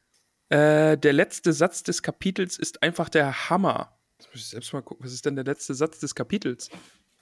Äh, 0.49 0.97
der 0.97 1.13
letzte 1.13 1.53
Satz 1.53 1.83
des 1.83 2.03
Kapitels 2.03 2.57
ist 2.59 2.83
einfach 2.83 3.09
der 3.09 3.49
Hammer. 3.49 3.97
Jetzt 4.19 4.29
muss 4.31 4.41
ich 4.41 4.49
selbst 4.49 4.73
mal 4.73 4.83
gucken, 4.83 5.05
was 5.05 5.13
ist 5.13 5.25
denn 5.25 5.35
der 5.35 5.45
letzte 5.45 5.73
Satz 5.73 5.99
des 5.99 6.13
Kapitels? 6.13 6.69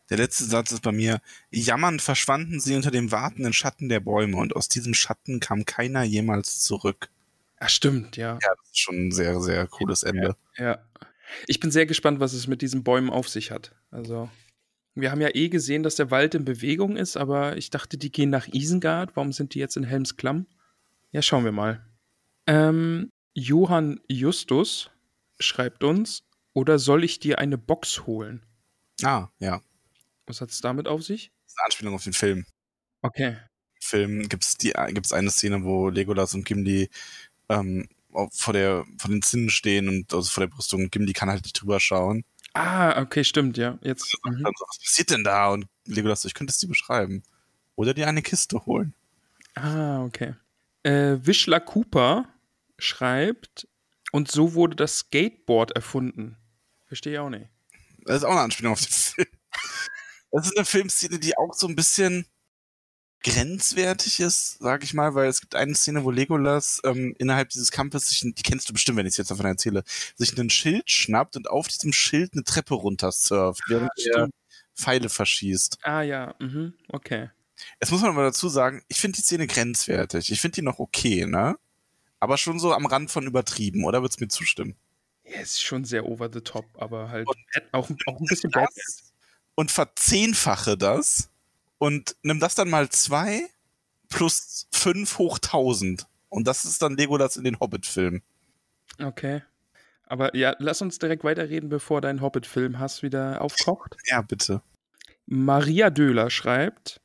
Der 0.10 0.18
letzte 0.18 0.44
Satz 0.44 0.74
ist 0.74 0.82
bei 0.82 0.92
mir, 0.92 1.22
jammernd 1.50 2.02
verschwanden 2.02 2.60
sie 2.60 2.76
unter 2.76 2.92
dem 2.92 3.12
wartenden 3.14 3.54
Schatten 3.54 3.88
der 3.88 4.02
Bäume 4.02 4.36
und 4.38 4.54
aus 4.54 4.68
diesem 4.68 4.94
Schatten 4.94 5.40
kam 5.40 5.64
keiner 5.64 6.04
jemals 6.04 6.60
zurück. 6.60 7.10
Ach, 7.64 7.70
stimmt, 7.70 8.18
ja. 8.18 8.40
Ja, 8.42 8.56
das 8.56 8.72
ist 8.72 8.80
schon 8.80 9.08
ein 9.08 9.12
sehr, 9.12 9.40
sehr 9.40 9.68
cooles 9.68 10.02
Ende. 10.02 10.36
Ja. 10.58 10.84
Ich 11.46 11.60
bin 11.60 11.70
sehr 11.70 11.86
gespannt, 11.86 12.20
was 12.20 12.34
es 12.34 12.48
mit 12.48 12.64
diesen 12.64 12.84
Bäumen 12.84 13.12
auf 13.12 13.30
sich 13.30 13.52
hat. 13.52 13.76
Also, 13.92 14.32
wir 14.96 15.12
haben 15.12 15.22
ja 15.22 15.30
eh 15.36 15.48
gesehen, 15.48 15.84
dass 15.84 15.96
der 15.96 16.10
Wald 16.10 16.34
in 16.34 16.44
Bewegung 16.44 16.98
ist, 16.98 17.18
aber 17.18 17.58
ich 17.58 17.70
dachte, 17.70 18.00
die 18.00 18.12
gehen 18.12 18.32
nach 18.32 18.48
Isengard. 18.48 19.16
Warum 19.16 19.32
sind 19.32 19.54
die 19.54 19.60
jetzt 19.60 19.78
in 19.78 19.84
Helmsklamm? 19.84 20.48
Ja, 21.12 21.22
schauen 21.22 21.46
wir 21.46 21.52
mal. 21.52 21.86
Ähm, 22.48 23.12
Johann 23.36 24.02
Justus 24.08 24.90
schreibt 25.40 25.84
uns, 25.84 26.24
oder 26.54 26.80
soll 26.80 27.04
ich 27.04 27.20
dir 27.20 27.38
eine 27.38 27.60
Box 27.60 28.08
holen? 28.08 28.44
Ah, 29.04 29.28
ja. 29.38 29.62
Was 30.26 30.42
hat 30.42 30.50
es 30.50 30.62
damit 30.62 30.88
auf 30.88 31.04
sich? 31.04 31.32
Das 31.44 31.54
ist 31.54 31.60
eine 31.60 31.66
Anspielung 31.66 31.94
auf 31.94 32.04
den 32.06 32.14
Film. 32.14 32.46
Okay. 33.04 33.38
Im 33.76 33.82
Film 33.82 34.30
gibt's 34.30 34.58
die, 34.58 34.74
gibt's 34.90 35.14
eine 35.14 35.30
Szene, 35.30 35.64
wo 35.64 35.90
Legolas 35.90 36.34
und 36.34 36.44
Gimli 36.44 36.90
ähm, 37.52 37.88
vor, 38.32 38.54
der, 38.54 38.86
vor 38.98 39.10
den 39.10 39.22
Zinnen 39.22 39.50
stehen 39.50 39.88
und 39.88 40.14
also 40.14 40.30
vor 40.30 40.42
der 40.42 40.54
Brüstung. 40.54 40.90
Gimli 40.90 41.14
kann 41.14 41.30
halt 41.30 41.44
nicht 41.44 41.62
drüber 41.62 41.80
schauen. 41.80 42.24
Ah, 42.54 43.02
okay, 43.02 43.24
stimmt, 43.24 43.58
ja. 43.58 43.78
Jetzt. 43.82 44.18
Mhm. 44.24 44.44
Dann 44.44 44.54
so, 44.58 44.66
was 44.68 44.80
passiert 44.80 45.12
denn 45.12 45.24
da? 45.24 45.50
Und 45.50 45.68
Legolas 45.86 46.26
ich 46.26 46.34
könnte 46.34 46.52
es 46.52 46.58
dir 46.58 46.68
beschreiben. 46.68 47.24
Oder 47.76 47.94
dir 47.94 48.08
eine 48.08 48.22
Kiste 48.22 48.66
holen. 48.66 48.94
Ah, 49.56 50.04
okay. 50.04 50.36
Äh, 50.84 51.18
Wischler 51.22 51.60
Cooper 51.60 52.28
schreibt, 52.78 53.68
und 54.12 54.30
so 54.30 54.54
wurde 54.54 54.76
das 54.76 55.00
Skateboard 55.00 55.72
erfunden. 55.72 56.38
Verstehe 56.86 57.14
ich 57.14 57.20
auch 57.20 57.30
nicht. 57.30 57.48
Das 58.06 58.18
ist 58.18 58.24
auch 58.26 58.32
eine 58.32 58.42
Anspielung 58.42 58.74
auf 58.74 58.82
den 58.82 58.92
Film. 58.92 59.28
Das 60.34 60.46
ist 60.46 60.56
eine 60.56 60.66
Filmszene, 60.66 61.20
die 61.20 61.38
auch 61.38 61.54
so 61.54 61.68
ein 61.68 61.76
bisschen 61.76 62.26
grenzwertig 63.24 64.20
ist, 64.20 64.58
sag 64.60 64.84
ich 64.84 64.94
mal, 64.94 65.14
weil 65.16 65.28
es 65.30 65.42
gibt 65.42 65.56
eine 65.56 65.76
Szene, 65.76 66.04
wo 66.04 66.12
Legolas 66.12 66.82
ähm, 66.84 67.16
innerhalb 67.20 67.50
dieses 67.50 67.72
Kampfes 67.72 68.08
sich, 68.10 68.22
die 68.22 68.34
kennst 68.44 68.68
du 68.70 68.74
bestimmt, 68.74 68.98
wenn 68.98 69.06
ich 69.06 69.12
es 69.12 69.18
jetzt 69.18 69.32
davon 69.32 69.46
erzähle, 69.46 69.84
sich 70.16 70.38
ein 70.38 70.50
Schild 70.50 70.90
schnappt 70.90 71.36
und 71.36 71.50
auf 71.50 71.68
diesem 71.68 71.94
Schild 71.94 72.34
eine 72.34 72.44
Treppe 72.44 72.74
runter 72.76 73.12
surft, 73.12 73.62
während 73.68 73.90
Ah, 73.92 74.00
stimmt. 74.00 74.34
Pfeile 74.76 75.10
verschießt. 75.10 75.78
Ah 75.84 76.02
ja, 76.02 76.36
mhm, 76.40 76.74
okay. 76.90 77.30
Jetzt 77.80 77.92
muss 77.92 78.02
man 78.02 78.12
aber 78.12 78.24
dazu 78.24 78.50
sagen, 78.50 78.82
ich 78.88 78.98
finde 79.00 79.18
die 79.18 79.22
Szene 79.24 79.46
grenzwertig. 79.46 80.32
Ich 80.32 80.42
finde 80.42 80.56
die 80.56 80.62
noch 80.64 80.80
okay, 80.80 81.26
ne? 81.28 81.58
Aber 82.20 82.38
schon 82.38 82.60
so 82.60 82.74
am 82.74 82.86
Rand 82.86 83.12
von 83.12 83.26
übertrieben, 83.28 83.84
oder 83.86 84.02
würdest 84.02 84.20
du 84.20 84.24
mir 84.24 84.30
zustimmen? 84.30 84.76
Ja, 85.26 85.42
ist 85.42 85.62
schon 85.62 85.86
sehr 85.86 86.06
over 86.08 86.30
the 86.32 86.42
top, 86.42 86.66
aber 86.80 87.10
halt 87.10 87.28
Und 87.28 87.38
auch, 87.72 87.90
auch 88.08 88.20
ein 88.20 88.26
bisschen 88.26 88.52
bad. 88.52 88.70
das 88.76 89.12
und 89.56 89.72
verzehnfache 89.72 90.78
das 90.78 91.30
und 91.82 92.16
nimm 92.22 92.40
das 92.40 92.54
dann 92.54 92.70
mal 92.70 92.90
zwei, 92.90 93.50
plus 94.08 94.68
5 94.72 95.18
hoch 95.18 95.40
1000. 95.40 96.06
Und 96.30 96.46
das 96.46 96.64
ist 96.64 96.84
dann 96.84 96.96
Legolas 96.96 97.38
in 97.38 97.44
den 97.44 97.60
Hobbit-Filmen. 97.60 98.22
Okay. 99.02 99.42
Aber 100.06 100.36
ja, 100.36 100.56
lass 100.60 100.84
uns 100.84 101.00
direkt 101.00 101.24
weiterreden, 101.24 101.70
bevor 101.70 102.00
dein 102.00 102.22
Hobbit-Film-Hass 102.22 103.02
wieder 103.02 103.42
aufkocht. 103.42 103.98
Ja, 104.06 104.22
bitte. 104.22 104.62
Maria 105.26 105.90
Döhler 105.90 106.30
schreibt, 106.30 107.02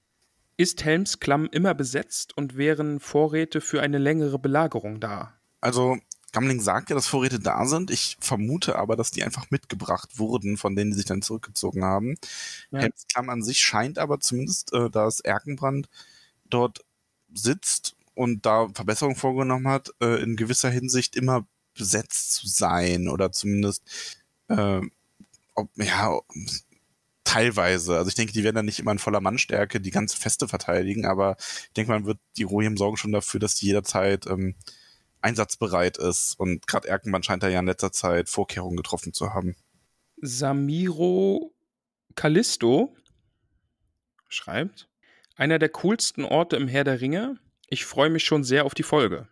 ist 0.59 0.85
Helms 0.85 1.21
Klamm 1.21 1.49
immer 1.51 1.73
besetzt 1.73 2.37
und 2.37 2.59
wären 2.59 3.01
Vorräte 3.01 3.63
für 3.63 3.81
eine 3.81 3.97
längere 3.97 4.39
Belagerung 4.39 5.01
da? 5.01 5.33
Also, 5.63 5.97
Gamling 6.33 6.61
sagt 6.61 6.91
ja, 6.91 6.97
dass 6.97 7.07
Vorräte 7.07 7.39
da 7.39 7.65
sind. 7.67 7.91
Ich 7.91 8.17
vermute 8.21 8.77
aber, 8.77 8.97
dass 8.97 9.11
die 9.11 9.23
einfach 9.23 9.51
mitgebracht 9.51 10.19
wurden, 10.19 10.57
von 10.57 10.77
denen 10.77 10.91
die 10.91 10.97
sich 10.97 11.07
dann 11.07 11.23
zurückgezogen 11.23 11.85
haben. 11.85 12.17
Ja. 12.71 12.81
Helms 12.81 13.07
Klamm 13.09 13.31
an 13.31 13.43
sich 13.43 13.61
scheint 13.61 13.99
aber 13.99 14.21
zumindest, 14.21 14.73
äh, 14.73 14.91
da 14.91 15.07
es 15.07 15.21
Erkenbrand 15.21 15.89
dort 16.51 16.85
sitzt 17.33 17.97
und 18.15 18.45
da 18.45 18.69
Verbesserungen 18.75 19.17
vorgenommen 19.17 19.69
hat, 19.69 19.91
äh, 20.01 20.23
in 20.23 20.37
gewisser 20.37 20.71
Hinsicht 20.71 21.17
immer 21.17 21.47
besetzt 21.75 22.35
zu 22.35 22.49
sein 22.49 23.09
oder 23.09 23.33
zumindest 23.33 23.83
äh, 24.49 24.81
ob, 25.55 25.71
ja 25.77 26.21
teilweise. 27.25 27.97
Also 27.97 28.09
ich 28.09 28.15
denke, 28.15 28.33
die 28.33 28.45
werden 28.45 28.57
dann 28.57 28.67
nicht 28.67 28.79
immer 28.79 28.93
in 28.93 28.99
voller 28.99 29.21
Mannstärke 29.21 29.81
die 29.81 29.91
ganze 29.91 30.17
Feste 30.17 30.49
verteidigen, 30.49 31.07
aber 31.07 31.37
ich 31.39 31.73
denke, 31.77 31.93
man 31.93 32.07
wird 32.07 32.19
die 32.37 32.45
Rohirrim 32.45 32.77
sorgen 32.77 32.97
schon 32.97 33.13
dafür, 33.13 33.41
dass 33.41 33.57
die 33.57 33.67
jederzeit 33.67 34.27
ähm, 34.27 34.55
einsatzbereit 35.27 35.99
ist. 35.99 36.39
Und 36.39 36.67
gerade 36.67 36.89
Erkenmann 36.89 37.23
scheint 37.23 37.43
da 37.43 37.49
ja 37.49 37.59
in 37.59 37.67
letzter 37.67 37.93
Zeit 37.93 38.29
Vorkehrungen 38.29 38.77
getroffen 38.77 39.13
zu 39.13 39.35
haben. 39.35 39.57
Samiro 40.21 41.53
Callisto 42.15 42.97
schreibt, 44.29 44.89
einer 45.37 45.59
der 45.59 45.69
coolsten 45.69 46.25
Orte 46.25 46.57
im 46.57 46.69
Herr 46.69 46.85
der 46.85 47.01
Ringe. 47.01 47.39
Ich 47.69 47.85
freue 47.85 48.11
mich 48.11 48.25
schon 48.25 48.45
sehr 48.45 48.65
auf 48.65 48.75
die 48.75 48.85
Folge. 48.85 49.29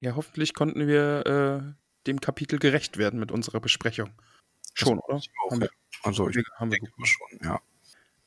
Ja, 0.00 0.14
hoffentlich 0.14 0.54
konnten 0.54 0.86
wir 0.86 1.26
äh, 1.26 2.06
dem 2.06 2.20
Kapitel 2.20 2.58
gerecht 2.58 2.98
werden 2.98 3.18
mit 3.18 3.32
unserer 3.32 3.60
Besprechung. 3.60 4.10
Schon, 4.74 4.98
oder? 4.98 5.16
Auch, 5.16 5.50
Haben 5.50 5.62
wir-. 5.62 5.70
Also 6.02 6.28
ich 6.28 6.36
haben 6.56 6.70
wir 6.70 6.78
denke 6.78 6.92
mal 6.96 7.06
schon, 7.06 7.38
ja. 7.42 7.60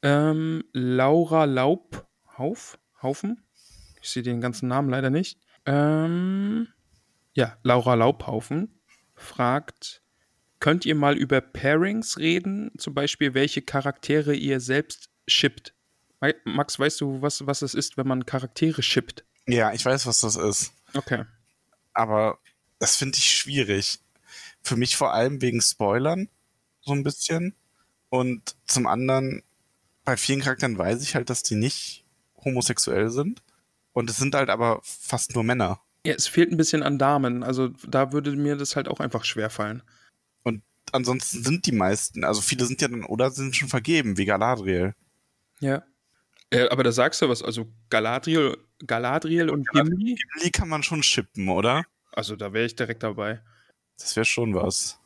Ähm, 0.02 0.64
Laura 0.74 1.46
Laubhauf, 1.46 2.78
Haufen? 3.02 3.44
Ich 4.02 4.10
sehe 4.10 4.22
den 4.22 4.42
ganzen 4.42 4.68
Namen 4.68 4.90
leider 4.90 5.10
nicht. 5.10 5.40
Ähm, 5.66 6.68
ja, 7.34 7.58
Laura 7.64 7.96
Laubhaufen 7.96 8.80
fragt, 9.16 10.02
könnt 10.60 10.86
ihr 10.86 10.96
mal 10.96 11.18
über 11.18 11.42
Pairings 11.42 12.18
reden? 12.18 12.72
Zum 12.78 12.94
Beispiel, 12.94 13.34
welche 13.34 13.62
Charaktere 13.62 14.36
ihr 14.36 14.60
selbst 14.60 15.10
shippt? 15.28 15.74
Max, 16.46 16.80
weißt 16.80 17.02
du, 17.02 17.22
was, 17.22 17.46
was 17.46 17.62
es 17.62 17.74
ist, 17.74 17.98
wenn 17.98 18.08
man 18.08 18.26
Charaktere 18.26 18.82
shippt? 18.82 19.26
Ja, 19.46 19.74
ich 19.74 19.84
weiß, 19.84 20.06
was 20.06 20.22
das 20.22 20.36
ist. 20.36 20.72
Okay. 20.94 21.26
aber 21.94 22.40
das 22.80 22.96
finde 22.96 23.18
ich 23.18 23.26
schwierig. 23.26 24.00
Für 24.62 24.76
mich 24.76 24.96
vor 24.96 25.14
allem 25.14 25.42
wegen 25.42 25.62
Spoilern, 25.62 26.30
so 26.82 26.94
ein 26.94 27.04
bisschen. 27.04 27.56
Und 28.10 28.56
zum 28.66 28.88
anderen, 28.88 29.44
bei 30.06 30.18
vielen 30.18 30.42
Charakteren 30.42 30.78
weiß 30.78 31.02
ich 31.02 31.16
halt, 31.16 31.30
dass 31.30 31.44
die 31.44 31.56
nicht 31.56 32.06
homosexuell 32.44 33.10
sind. 33.10 33.42
Und 33.92 34.10
es 34.10 34.18
sind 34.18 34.36
halt 34.36 34.50
aber 34.50 34.80
fast 34.84 35.36
nur 35.36 35.44
Männer. 35.44 35.82
Ja, 36.06 36.14
es 36.14 36.28
fehlt 36.28 36.52
ein 36.52 36.58
bisschen 36.58 36.84
an 36.84 37.00
Damen. 37.00 37.44
Also 37.44 37.70
da 37.88 38.12
würde 38.12 38.32
mir 38.32 38.56
das 38.56 38.76
halt 38.76 38.88
auch 38.88 39.00
einfach 39.00 39.24
schwerfallen. 39.24 39.84
Und 40.44 40.62
ansonsten 40.92 41.44
sind 41.44 41.66
die 41.66 41.72
meisten, 41.72 42.24
also 42.24 42.42
viele 42.42 42.66
sind 42.66 42.82
ja 42.82 42.88
dann, 42.88 43.06
oder 43.06 43.32
sind 43.32 43.56
schon 43.56 43.70
vergeben, 43.70 44.18
wie 44.18 44.26
Galadriel. 44.26 44.96
Ja. 45.60 45.84
Äh, 46.50 46.68
aber 46.70 46.84
da 46.84 46.92
sagst 46.92 47.22
du 47.22 47.30
was, 47.30 47.42
also 47.42 47.72
Galadriel, 47.90 48.58
Galadriel 48.86 49.50
und 49.50 49.68
Gimli, 49.70 50.16
Gimli 50.16 50.52
kann 50.52 50.70
man 50.70 50.84
schon 50.84 51.02
shippen, 51.04 51.48
oder? 51.48 51.86
also 52.16 52.36
da 52.36 52.54
wäre 52.54 52.66
ich 52.66 52.76
direkt 52.76 53.04
dabei. 53.04 53.42
Das 53.98 54.16
wäre 54.16 54.26
schon 54.26 54.54
was. 54.56 55.00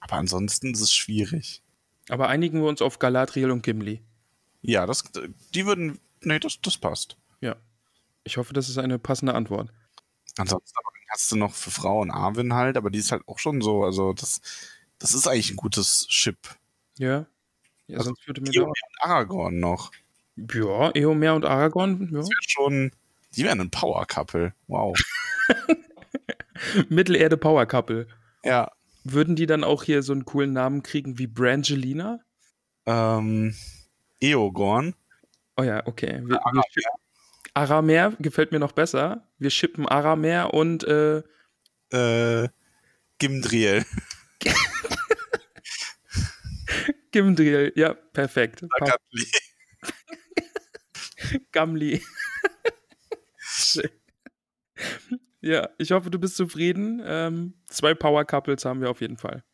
Aber 0.00 0.16
ansonsten 0.16 0.72
ist 0.72 0.80
es 0.80 0.92
schwierig. 0.92 1.62
Aber 2.08 2.28
einigen 2.28 2.60
wir 2.60 2.68
uns 2.68 2.82
auf 2.82 2.98
Galadriel 2.98 3.50
und 3.50 3.62
Gimli. 3.62 4.02
Ja, 4.62 4.86
das, 4.86 5.04
die 5.54 5.66
würden, 5.66 5.98
nee, 6.20 6.38
das, 6.38 6.60
das 6.60 6.76
passt. 6.76 7.16
Ja. 7.40 7.56
Ich 8.24 8.36
hoffe, 8.36 8.52
das 8.52 8.68
ist 8.68 8.78
eine 8.78 8.98
passende 8.98 9.34
Antwort. 9.34 9.70
Ansonsten 10.38 10.74
hast 11.10 11.30
du 11.30 11.36
noch 11.36 11.54
für 11.54 11.70
Frauen 11.70 12.10
Arwen 12.10 12.54
halt, 12.54 12.76
aber 12.76 12.90
die 12.90 12.98
ist 12.98 13.12
halt 13.12 13.22
auch 13.26 13.38
schon 13.38 13.60
so, 13.62 13.84
also 13.84 14.12
das, 14.12 14.40
das 14.98 15.14
ist 15.14 15.28
eigentlich 15.28 15.50
ein 15.50 15.56
gutes 15.56 16.06
Chip. 16.08 16.38
Ja. 16.98 17.26
Ja, 17.86 17.98
Also, 17.98 18.10
sonst 18.10 18.26
würde 18.26 18.40
mir 18.40 18.52
Eomer 18.52 18.68
und 18.70 19.02
Aragorn 19.10 19.60
noch. 19.60 19.92
Ja, 20.36 20.90
Eomer 20.94 21.34
und 21.34 21.44
Aragorn, 21.44 22.08
ja. 22.10 22.18
Das 22.18 22.28
wäre 22.28 22.40
schon, 22.48 22.90
die 23.36 23.44
wären 23.44 23.60
ein 23.60 23.70
Power-Couple. 23.70 24.54
Wow. 24.66 24.96
Mittelerde 26.88 27.36
Power 27.36 27.66
Couple. 27.66 28.06
ja. 28.44 28.70
Würden 29.06 29.36
die 29.36 29.44
dann 29.44 29.64
auch 29.64 29.82
hier 29.82 30.02
so 30.02 30.14
einen 30.14 30.24
coolen 30.24 30.54
Namen 30.54 30.82
kriegen 30.82 31.18
wie 31.18 31.26
Brangelina? 31.26 32.20
Ähm, 32.86 33.54
Eogorn. 34.18 34.94
Oh 35.58 35.62
ja, 35.62 35.86
okay. 35.86 36.22
Wir, 36.24 36.38
wir 36.38 36.62
Aramer 37.54 38.12
gefällt 38.18 38.52
mir 38.52 38.58
noch 38.58 38.72
besser. 38.72 39.28
Wir 39.38 39.50
schippen 39.50 39.88
Aramer 39.88 40.52
und 40.52 40.84
äh, 40.84 41.22
Äh, 41.92 42.48
Gimdriel. 43.18 43.84
Gimdriel. 47.12 47.72
Ja, 47.76 47.94
perfekt. 47.94 48.64
Gatli. 48.80 49.26
Gamli. 51.52 52.02
ja, 55.40 55.68
ich 55.78 55.92
hoffe, 55.92 56.10
du 56.10 56.18
bist 56.18 56.36
zufrieden. 56.36 57.02
Ähm, 57.04 57.54
zwei 57.66 57.94
Power 57.94 58.24
Couples 58.24 58.64
haben 58.64 58.80
wir 58.80 58.90
auf 58.90 59.00
jeden 59.00 59.16
Fall. 59.16 59.44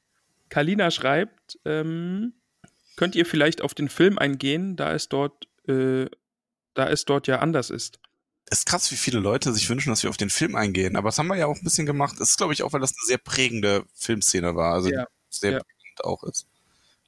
Kalina 0.49 0.91
schreibt, 0.91 1.59
ähm, 1.65 2.35
könnt 2.97 3.15
ihr 3.15 3.27
vielleicht 3.27 3.63
auf 3.63 3.75
den 3.75 3.89
Film 3.89 4.19
eingehen, 4.19 4.77
da 4.77 4.93
es 4.95 5.09
dort, 5.09 5.49
äh, 5.69 6.07
da 6.75 6.89
es 6.89 7.05
dort 7.05 7.27
ja 7.27 7.39
anders 7.41 7.71
ist. 7.71 7.99
Ist 8.51 8.67
krass, 8.67 8.91
wie 8.91 8.97
viele 8.97 9.21
Leute 9.21 9.53
sich 9.53 9.69
wünschen, 9.69 9.91
dass 9.91 10.03
wir 10.03 10.11
auf 10.11 10.17
den 10.17 10.31
Film 10.31 10.57
eingehen. 10.57 10.97
Aber 10.97 11.09
das 11.09 11.19
haben 11.19 11.29
wir 11.29 11.37
ja 11.37 11.47
auch 11.47 11.57
ein 11.57 11.63
bisschen 11.65 11.87
gemacht. 11.87 12.17
Das 12.19 12.31
ist, 12.31 12.37
glaube 12.37 12.53
ich, 12.53 12.63
auch, 12.63 12.73
weil 12.73 12.81
das 12.81 12.91
eine 12.91 13.07
sehr 13.07 13.19
prägende 13.19 13.85
Filmszene 13.95 14.57
war. 14.57 14.75
Also 14.75 14.91
Ja. 14.91 15.07
sehr 15.29 15.53
Ja. 15.53 15.59
prägend 15.61 16.05
auch 16.05 16.25
ist. 16.25 16.47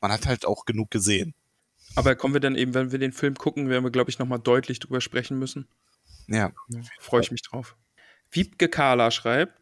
Man 0.00 0.12
hat 0.12 0.26
halt 0.26 0.46
auch 0.46 0.64
genug 0.64 0.90
gesehen. 0.90 1.34
Aber 1.96 2.14
kommen 2.14 2.34
wir 2.34 2.40
dann 2.40 2.54
eben, 2.56 2.74
wenn 2.74 2.92
wir 2.92 2.98
den 2.98 3.12
Film 3.12 3.34
gucken, 3.34 3.68
werden 3.68 3.84
wir, 3.84 3.90
glaube 3.90 4.08
ich, 4.10 4.18
nochmal 4.18 4.38
deutlich 4.38 4.78
drüber 4.78 5.00
sprechen 5.00 5.38
müssen. 5.38 5.68
Ja. 6.28 6.52
Freue 7.00 7.22
ich 7.22 7.30
mich 7.30 7.42
drauf. 7.42 7.76
Wiebke 8.30 8.68
Kahler 8.68 9.10
schreibt, 9.10 9.60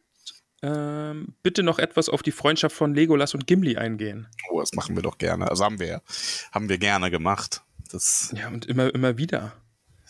ähm, 0.62 1.34
bitte 1.42 1.62
noch 1.62 1.78
etwas 1.78 2.08
auf 2.10 2.22
die 2.22 2.32
Freundschaft 2.32 2.76
von 2.76 2.94
Legolas 2.94 3.32
und 3.34 3.46
Gimli 3.46 3.76
eingehen. 3.78 4.28
Oh, 4.50 4.60
das 4.60 4.72
machen 4.74 4.94
wir 4.94 5.02
doch 5.02 5.16
gerne. 5.18 5.48
Also 5.50 5.64
haben 5.64 5.80
wir, 5.80 6.02
haben 6.52 6.68
wir 6.68 6.76
gerne 6.78 7.10
gemacht. 7.10 7.62
Das, 7.90 8.32
Ja, 8.36 8.48
und 8.48 8.66
immer, 8.66 8.94
immer 8.94 9.16
wieder. 9.16 9.52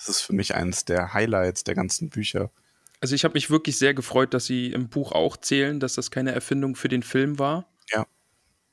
Das 0.00 0.16
ist 0.16 0.22
für 0.22 0.32
mich 0.32 0.54
eines 0.54 0.86
der 0.86 1.12
Highlights 1.12 1.64
der 1.64 1.74
ganzen 1.74 2.08
Bücher. 2.08 2.50
Also 3.00 3.14
ich 3.14 3.24
habe 3.24 3.34
mich 3.34 3.50
wirklich 3.50 3.76
sehr 3.78 3.94
gefreut, 3.94 4.34
dass 4.34 4.46
sie 4.46 4.72
im 4.72 4.88
Buch 4.88 5.12
auch 5.12 5.36
zählen, 5.36 5.78
dass 5.78 5.94
das 5.94 6.10
keine 6.10 6.32
Erfindung 6.32 6.74
für 6.74 6.88
den 6.88 7.02
Film 7.02 7.38
war. 7.38 7.68
Ja. 7.92 8.06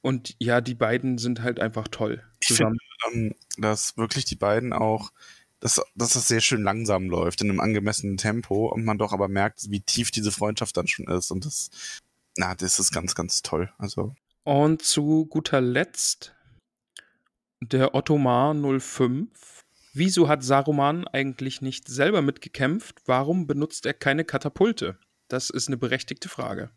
Und 0.02 0.36
ja, 0.40 0.62
die 0.62 0.74
beiden 0.74 1.18
sind 1.18 1.42
halt 1.42 1.60
einfach 1.60 1.88
toll. 1.90 2.24
Ich 2.40 2.48
finde, 2.48 2.78
ähm, 3.12 3.36
dass 3.58 3.98
wirklich 3.98 4.26
die 4.26 4.36
beiden 4.36 4.72
auch, 4.72 5.12
dass, 5.60 5.82
dass 5.96 6.14
das 6.14 6.28
sehr 6.28 6.42
schön 6.42 6.64
langsam 6.64 7.10
läuft, 7.10 7.42
in 7.42 7.50
einem 7.50 7.60
angemessenen 7.60 8.18
Tempo 8.18 8.68
und 8.68 8.86
man 8.86 8.98
doch 8.98 9.12
aber 9.12 9.28
merkt, 9.28 9.70
wie 9.70 9.82
tief 9.82 10.12
diese 10.12 10.32
Freundschaft 10.32 10.78
dann 10.78 10.88
schon 10.88 11.08
ist. 11.08 11.32
Und 11.32 11.46
das, 11.46 11.70
na, 12.38 12.56
das 12.56 12.80
ist 12.80 12.94
ganz, 12.94 13.16
ganz 13.16 13.42
toll. 13.42 13.72
Also, 13.78 14.16
Und 14.44 14.82
zu 14.82 15.26
guter 15.26 15.60
Letzt 15.60 16.34
der 17.60 17.96
Ottomar 17.96 18.54
05. 18.54 19.57
Wieso 19.98 20.28
hat 20.28 20.44
Saruman 20.44 21.08
eigentlich 21.08 21.64
nicht 21.64 21.88
selber 21.88 22.22
mitgekämpft? 22.22 23.02
Warum 23.08 23.48
benutzt 23.48 23.84
er 23.88 23.96
keine 23.96 24.26
Katapulte? 24.26 25.00
Das 25.28 25.50
ist 25.50 25.70
eine 25.70 25.78
berechtigte 25.78 26.30
Frage. 26.30 26.70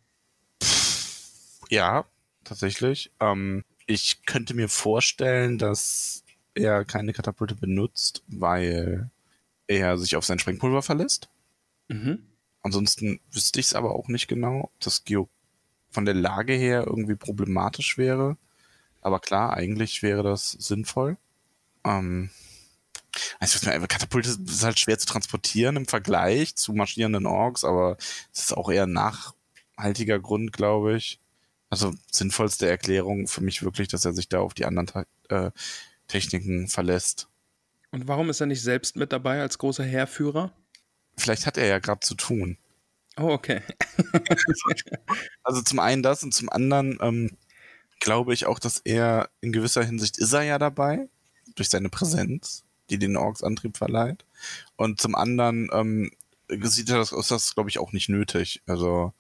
ja, 1.69 2.07
tatsächlich. 2.45 3.13
Ähm, 3.21 3.63
ich 3.85 4.25
könnte 4.25 4.55
mir 4.55 4.71
vorstellen, 4.71 5.59
dass 5.59 6.25
er 6.55 6.87
keine 6.87 7.13
Katapulte 7.13 7.55
benutzt, 7.55 8.25
weil 8.27 9.11
er 9.67 9.99
sich 9.99 10.17
auf 10.17 10.25
sein 10.25 10.39
Sprengpulver 10.39 10.81
verlässt. 10.81 11.29
Mhm. 11.89 12.25
Ansonsten 12.63 13.21
wüsste 13.31 13.61
ich 13.61 13.67
es 13.67 13.75
aber 13.75 13.97
auch 13.97 14.09
nicht 14.09 14.29
genau, 14.29 14.63
ob 14.63 14.81
das 14.81 15.05
Geo 15.05 15.29
von 15.91 16.07
der 16.07 16.15
Lage 16.15 16.55
her 16.55 16.85
irgendwie 16.87 17.17
problematisch 17.17 17.99
wäre. 17.99 18.39
Aber 19.03 19.21
klar, 19.21 19.53
eigentlich 19.53 20.03
wäre 20.03 20.23
das 20.23 20.53
sinnvoll. 20.53 21.19
Ähm, 21.85 22.31
also 23.39 23.59
Katapulte 23.61 24.31
ist 24.31 24.65
halt 24.65 24.78
schwer 24.78 24.99
zu 24.99 25.07
transportieren 25.07 25.77
im 25.77 25.87
Vergleich 25.87 26.57
zu 26.57 26.73
marschierenden 26.73 27.27
Orks, 27.27 27.65
aber 27.65 27.97
es 28.32 28.43
ist 28.45 28.57
auch 28.57 28.70
eher 28.70 28.85
ein 28.85 28.93
nachhaltiger 28.93 30.19
Grund, 30.19 30.53
glaube 30.53 30.97
ich. 30.97 31.20
Also 31.70 31.95
sinnvollste 32.11 32.69
Erklärung 32.69 33.28
für 33.28 33.43
mich 33.43 33.62
wirklich, 33.62 33.89
dass 33.89 34.05
er 34.05 34.12
sich 34.12 34.28
da 34.28 34.41
auf 34.41 34.55
die 34.55 34.65
anderen 34.65 35.05
äh, 35.28 35.51
Techniken 36.09 36.69
verlässt. 36.69 37.28
Und 37.93 38.09
warum 38.09 38.31
ist 38.31 38.41
er 38.41 38.47
nicht 38.47 38.62
selbst 38.62 38.97
mit 38.97 39.12
dabei 39.12 39.41
als 39.41 39.59
großer 39.59 39.85
Heerführer? 39.85 40.53
vielleicht 41.20 41.47
hat 41.47 41.57
er 41.57 41.66
ja 41.66 41.78
gerade 41.78 42.01
zu 42.01 42.15
tun. 42.15 42.59
Oh, 43.16 43.31
okay. 43.31 43.62
Also 45.43 45.62
zum 45.62 45.81
einen 45.81 46.03
das 46.03 46.23
und 46.23 46.32
zum 46.32 46.49
anderen 46.49 46.99
ähm, 47.01 47.37
glaube 47.99 48.32
ich 48.35 48.47
auch, 48.47 48.59
dass 48.61 48.78
er 48.78 49.31
in 49.41 49.53
gewisser 49.53 49.82
Hinsicht 49.82 50.19
ist 50.19 50.32
er 50.32 50.43
ja 50.43 50.59
dabei, 50.59 51.09
durch 51.57 51.69
seine 51.69 51.89
Präsenz, 51.89 52.65
die 52.91 52.99
den 52.99 53.17
Orks 53.17 53.43
Antrieb 53.43 53.77
verleiht. 53.77 54.25
Und 54.77 55.01
zum 55.01 55.15
anderen 55.15 55.69
ähm, 55.73 56.11
sieht 56.49 56.91
das, 56.91 57.12
ist 57.12 57.31
das, 57.31 57.55
glaube 57.55 57.71
ich, 57.71 57.79
auch 57.79 57.93
nicht 57.93 58.09
nötig. 58.09 58.62
Also 58.67 59.12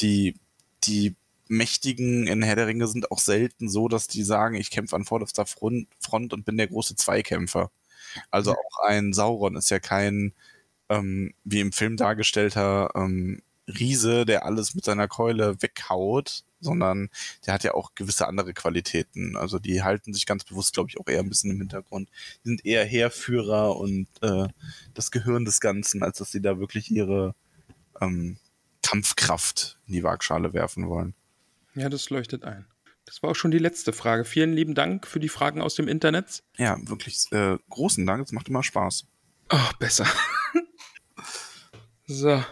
die, 0.00 0.36
die 0.84 1.16
Mächtigen 1.48 2.26
in 2.26 2.42
Herr 2.42 2.56
der 2.56 2.66
Ringe 2.66 2.86
sind 2.86 3.10
auch 3.10 3.18
selten 3.18 3.68
so, 3.68 3.88
dass 3.88 4.06
die 4.06 4.22
sagen, 4.22 4.54
ich 4.54 4.70
kämpfe 4.70 4.96
an 4.96 5.04
vorderster 5.04 5.46
Front, 5.46 5.88
Front 5.98 6.32
und 6.32 6.44
bin 6.44 6.56
der 6.56 6.68
große 6.68 6.96
Zweikämpfer. 6.96 7.70
Also 8.30 8.52
auch 8.52 8.86
ein 8.86 9.12
Sauron 9.12 9.56
ist 9.56 9.70
ja 9.70 9.78
kein, 9.78 10.34
ähm, 10.88 11.34
wie 11.44 11.60
im 11.60 11.72
Film 11.72 11.96
dargestellter 11.96 12.90
ähm, 12.94 13.42
Riese, 13.68 14.24
der 14.24 14.44
alles 14.44 14.74
mit 14.74 14.84
seiner 14.84 15.08
Keule 15.08 15.60
weghaut, 15.60 16.44
sondern 16.60 17.10
der 17.46 17.54
hat 17.54 17.64
ja 17.64 17.74
auch 17.74 17.94
gewisse 17.94 18.26
andere 18.26 18.54
Qualitäten. 18.54 19.36
Also 19.36 19.58
die 19.58 19.82
halten 19.82 20.12
sich 20.12 20.26
ganz 20.26 20.44
bewusst, 20.44 20.74
glaube 20.74 20.90
ich, 20.90 20.98
auch 20.98 21.06
eher 21.06 21.20
ein 21.20 21.28
bisschen 21.28 21.50
im 21.50 21.58
Hintergrund. 21.58 22.08
Die 22.44 22.48
sind 22.48 22.66
eher 22.66 22.84
Heerführer 22.84 23.76
und 23.76 24.08
äh, 24.22 24.48
das 24.94 25.10
Gehirn 25.10 25.44
des 25.44 25.60
Ganzen, 25.60 26.02
als 26.02 26.18
dass 26.18 26.30
sie 26.32 26.42
da 26.42 26.58
wirklich 26.58 26.90
ihre 26.90 27.34
ähm, 28.00 28.38
Kampfkraft 28.82 29.78
in 29.86 29.94
die 29.94 30.02
Waagschale 30.02 30.52
werfen 30.52 30.88
wollen. 30.88 31.14
Ja, 31.74 31.88
das 31.88 32.10
leuchtet 32.10 32.44
ein. 32.44 32.66
Das 33.04 33.22
war 33.22 33.30
auch 33.30 33.36
schon 33.36 33.50
die 33.50 33.58
letzte 33.58 33.92
Frage. 33.92 34.24
Vielen 34.24 34.52
lieben 34.52 34.74
Dank 34.74 35.06
für 35.06 35.20
die 35.20 35.28
Fragen 35.30 35.62
aus 35.62 35.74
dem 35.74 35.88
Internet. 35.88 36.42
Ja, 36.56 36.76
wirklich 36.88 37.30
äh, 37.32 37.56
großen 37.70 38.04
Dank. 38.04 38.26
Es 38.26 38.32
macht 38.32 38.48
immer 38.48 38.62
Spaß. 38.62 39.06
Oh, 39.50 39.70
besser. 39.78 40.06
so. 42.06 42.42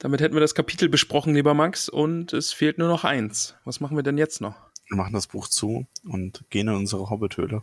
Damit 0.00 0.22
hätten 0.22 0.34
wir 0.34 0.40
das 0.40 0.54
Kapitel 0.54 0.88
besprochen, 0.88 1.34
lieber 1.34 1.52
Max, 1.52 1.90
und 1.90 2.32
es 2.32 2.54
fehlt 2.54 2.78
nur 2.78 2.88
noch 2.88 3.04
eins. 3.04 3.54
Was 3.64 3.80
machen 3.80 3.96
wir 3.96 4.02
denn 4.02 4.16
jetzt 4.16 4.40
noch? 4.40 4.56
Wir 4.88 4.96
machen 4.96 5.12
das 5.12 5.26
Buch 5.26 5.46
zu 5.46 5.86
und 6.04 6.42
gehen 6.48 6.68
in 6.68 6.74
unsere 6.74 7.10
Hobbithöhle. 7.10 7.62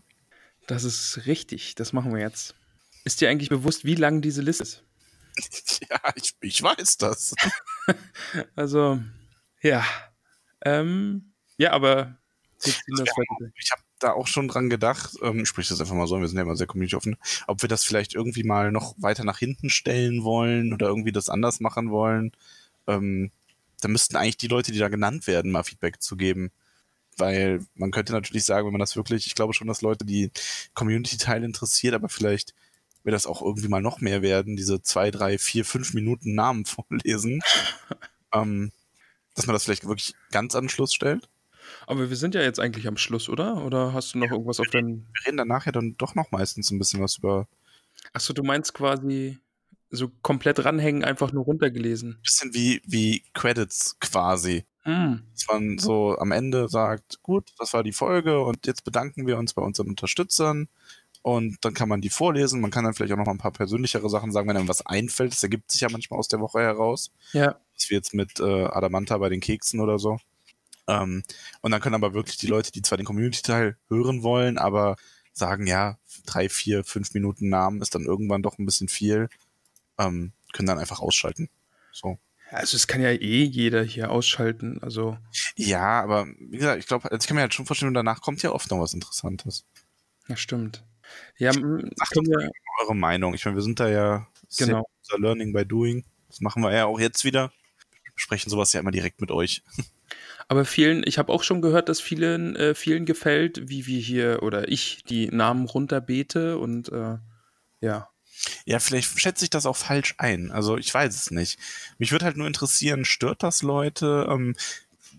Das 0.68 0.84
ist 0.84 1.26
richtig, 1.26 1.74
das 1.74 1.94
machen 1.94 2.14
wir 2.14 2.22
jetzt. 2.22 2.56
Ist 3.06 3.22
dir 3.22 3.30
eigentlich 3.30 3.50
bewusst, 3.50 3.86
wie 3.86 3.96
lang 3.96 4.22
diese 4.22 4.42
Liste 4.42 4.64
ist? 4.64 4.84
Ja, 5.90 6.00
ich, 6.16 6.36
ich 6.42 6.62
weiß 6.62 6.98
das. 6.98 7.34
Also, 8.56 9.00
ja. 9.62 9.86
Ähm, 10.62 11.34
ja, 11.58 11.72
aber. 11.72 12.18
Ich 12.64 12.76
habe 13.72 13.82
da 14.00 14.14
auch 14.14 14.28
schon 14.28 14.48
dran 14.48 14.70
gedacht, 14.70 15.18
ähm, 15.22 15.42
ich 15.42 15.48
spreche 15.48 15.70
das 15.70 15.82
einfach 15.82 15.96
mal 15.96 16.08
so, 16.08 16.20
wir 16.20 16.28
sind 16.28 16.38
ja 16.38 16.44
immer 16.44 16.56
sehr 16.56 16.68
community 16.68 16.96
offen, 16.96 17.18
ob 17.48 17.62
wir 17.62 17.70
das 17.70 17.84
vielleicht 17.84 18.14
irgendwie 18.14 18.44
mal 18.44 18.72
noch 18.72 18.96
weiter 18.98 19.24
nach 19.24 19.40
hinten 19.40 19.70
stellen 19.70 20.24
wollen 20.24 20.74
oder 20.74 20.88
irgendwie 20.88 21.12
das 21.12 21.30
anders 21.30 21.60
machen 21.60 21.92
wollen. 21.92 22.32
Ähm, 22.88 23.32
da 23.82 23.88
müssten 23.88 24.16
eigentlich 24.16 24.38
die 24.38 24.48
Leute, 24.48 24.72
die 24.72 24.80
da 24.80 24.90
genannt 24.90 25.28
werden, 25.28 25.52
mal 25.52 25.64
Feedback 25.64 26.02
zu 26.02 26.16
geben. 26.16 26.52
Weil 27.18 27.66
man 27.76 27.92
könnte 27.92 28.14
natürlich 28.14 28.46
sagen, 28.46 28.66
wenn 28.66 28.74
man 28.74 28.80
das 28.80 28.96
wirklich, 28.96 29.26
ich 29.26 29.36
glaube 29.36 29.54
schon, 29.54 29.68
dass 29.68 29.82
Leute 29.82 30.06
die 30.06 30.32
Community-Teile 30.76 31.46
interessiert, 31.46 31.96
aber 31.96 32.10
vielleicht 32.10 32.54
wird 33.04 33.16
das 33.16 33.26
auch 33.26 33.42
irgendwie 33.42 33.70
mal 33.70 33.82
noch 33.82 34.02
mehr 34.02 34.22
werden, 34.22 34.56
diese 34.56 34.82
zwei, 34.82 35.10
drei, 35.12 35.38
vier, 35.38 35.66
fünf 35.66 35.94
Minuten 35.94 36.36
Namen 36.36 36.66
vorlesen. 36.66 37.42
ähm, 38.34 38.72
dass 39.34 39.48
man 39.48 39.54
das 39.54 39.64
vielleicht 39.64 39.88
wirklich 39.88 40.14
ganz 40.32 40.56
an 40.56 40.70
Schluss 40.70 40.94
stellt. 40.94 41.30
Aber 41.86 42.10
wir 42.10 42.18
sind 42.18 42.36
ja 42.36 42.42
jetzt 42.42 42.60
eigentlich 42.60 42.88
am 42.88 42.98
Schluss, 42.98 43.30
oder? 43.30 43.64
Oder 43.66 43.94
hast 43.94 44.14
du 44.14 44.20
noch 44.20 44.32
irgendwas 44.32 44.60
auf 44.60 44.68
deinen. 44.68 45.08
Wir 45.14 45.28
reden 45.28 45.38
danach 45.38 45.66
ja 45.66 45.72
dann 45.72 45.96
doch 45.98 46.16
noch 46.16 46.32
meistens 46.32 46.72
ein 46.72 46.80
bisschen 46.80 47.02
was 47.02 47.18
über 47.18 47.48
Achso, 48.14 48.34
du 48.34 48.44
meinst 48.44 48.74
quasi 48.74 49.38
so 49.90 50.10
komplett 50.22 50.64
ranhängen, 50.66 51.04
einfach 51.04 51.32
nur 51.32 51.46
runtergelesen. 51.46 52.20
bisschen 52.22 52.54
wie, 52.54 52.82
wie 52.86 53.24
Credits 53.34 53.98
quasi. 54.00 54.66
Hm. 54.84 55.24
Dass 55.34 55.48
man 55.48 55.78
so 55.78 56.18
am 56.18 56.32
Ende 56.32 56.70
sagt, 56.70 57.22
gut, 57.22 57.52
das 57.58 57.74
war 57.74 57.84
die 57.84 57.94
Folge 57.94 58.42
und 58.42 58.66
jetzt 58.68 58.84
bedanken 58.84 59.28
wir 59.28 59.38
uns 59.38 59.54
bei 59.54 59.62
unseren 59.62 59.90
Unterstützern. 59.90 60.68
Und 61.22 61.58
dann 61.62 61.74
kann 61.74 61.90
man 61.90 62.00
die 62.00 62.10
vorlesen. 62.10 62.62
Man 62.62 62.72
kann 62.72 62.86
dann 62.86 62.94
vielleicht 62.94 63.12
auch 63.12 63.18
noch 63.18 63.26
mal 63.26 63.34
ein 63.34 63.38
paar 63.38 63.52
persönlichere 63.52 64.10
Sachen 64.10 64.32
sagen, 64.32 64.48
wenn 64.48 64.56
einem 64.56 64.70
was 64.70 64.86
einfällt. 64.86 65.34
Das 65.34 65.44
ergibt 65.44 65.72
sich 65.72 65.82
ja 65.82 65.90
manchmal 65.92 66.20
aus 66.20 66.30
der 66.30 66.40
Woche 66.40 66.60
heraus. 66.60 67.12
Ja. 67.34 67.60
Das 67.74 67.90
wie 67.90 67.96
jetzt 67.96 68.14
mit 68.14 68.40
äh, 68.40 68.64
Adamanta 68.66 69.18
bei 69.18 69.28
den 69.28 69.42
Keksen 69.42 69.82
oder 69.82 70.00
so. 70.00 70.20
Ähm, 70.88 71.24
und 71.62 71.72
dann 71.72 71.82
können 71.82 71.96
aber 71.96 72.14
wirklich 72.14 72.38
die 72.38 72.48
Leute, 72.48 72.72
die 72.72 72.82
zwar 72.82 72.98
den 72.98 73.06
Community-Teil 73.06 73.78
hören 73.90 74.24
wollen, 74.24 74.58
aber 74.58 74.96
sagen, 75.34 75.68
ja, 75.68 75.98
drei, 76.26 76.50
vier, 76.50 76.84
fünf 76.84 77.14
Minuten 77.14 77.50
Namen 77.50 77.82
ist 77.82 77.94
dann 77.94 78.06
irgendwann 78.06 78.42
doch 78.42 78.58
ein 78.58 78.66
bisschen 78.66 78.88
viel, 78.88 79.30
ähm, 79.98 80.32
können 80.54 80.68
dann 80.68 80.80
einfach 80.80 81.00
ausschalten. 81.00 81.50
So. 81.92 82.18
Also, 82.50 82.78
es 82.78 82.88
kann 82.88 83.02
ja 83.02 83.12
eh 83.12 83.44
jeder 83.44 83.84
hier 83.84 84.10
ausschalten. 84.10 84.82
Also, 84.82 85.18
Ja, 85.56 86.02
aber 86.02 86.28
wie 86.40 86.58
gesagt, 86.58 86.80
ich 86.80 86.88
glaube, 86.88 87.12
also 87.12 87.22
ich 87.22 87.28
kann 87.28 87.36
mir 87.36 87.42
halt 87.42 87.54
schon 87.54 87.66
vorstellen, 87.66 87.94
danach 87.94 88.22
kommt 88.22 88.42
ja 88.42 88.52
oft 88.52 88.72
noch 88.72 88.80
was 88.80 88.94
Interessantes. 88.94 89.66
ja, 90.28 90.38
stimmt. 90.38 90.84
Ja, 91.38 91.52
uns 91.52 91.62
wir. 91.62 92.52
eure 92.82 92.96
Meinung. 92.96 93.34
Ich 93.34 93.46
meine, 93.46 93.56
wir 93.56 93.64
sind 93.64 93.80
da 93.80 93.90
ja 93.90 94.28
sehr 94.50 94.68
Genau. 94.68 94.86
unser 95.02 95.20
Learning 95.22 95.54
by 95.54 95.66
Doing. 95.66 96.04
Das 96.28 96.42
machen 96.42 96.62
wir 96.64 96.74
ja 96.74 96.86
auch 96.86 97.00
jetzt 97.00 97.24
wieder. 97.24 97.52
Wir 98.04 98.12
sprechen 98.16 98.50
sowas 98.50 98.74
ja 98.74 98.80
immer 98.80 98.92
direkt 98.92 99.22
mit 99.22 99.32
euch. 99.32 99.64
Aber 100.48 100.66
vielen, 100.66 101.04
ich 101.06 101.18
habe 101.18 101.32
auch 101.34 101.44
schon 101.44 101.62
gehört, 101.62 101.90
dass 101.90 102.00
vielen, 102.00 102.56
äh, 102.56 102.74
vielen 102.76 103.06
gefällt, 103.06 103.70
wie 103.70 103.86
wir 103.86 104.00
hier 104.00 104.44
oder 104.44 104.68
ich 104.70 105.04
die 105.10 105.28
Namen 105.28 105.66
runterbete 105.66 106.58
und 106.58 106.90
äh, 106.90 107.18
ja. 107.82 108.10
Ja, 108.66 108.80
vielleicht 108.80 109.20
schätze 109.20 109.44
ich 109.46 109.50
das 109.50 109.66
auch 109.66 109.76
falsch 109.76 110.16
ein. 110.20 110.52
Also 110.52 110.78
ich 110.78 110.94
weiß 110.94 111.14
es 111.16 111.32
nicht. 111.32 111.60
Mich 111.98 112.12
würde 112.12 112.26
halt 112.26 112.38
nur 112.38 112.48
interessieren, 112.48 113.04
stört 113.04 113.44
das 113.44 113.62
Leute? 113.64 114.28
Ähm, 114.30 114.56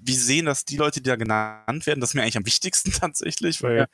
wie 0.01 0.15
sehen 0.15 0.47
das 0.47 0.65
die 0.65 0.77
Leute, 0.77 1.01
die 1.01 1.09
da 1.10 1.16
genannt 1.16 1.86
werden? 1.86 2.01
Das 2.01 2.10
ist 2.10 2.15
mir 2.15 2.23
eigentlich 2.23 2.36
am 2.36 2.47
wichtigsten 2.47 2.93
tatsächlich, 2.93 3.62
weil 3.62 3.77
Ja. 3.78 3.86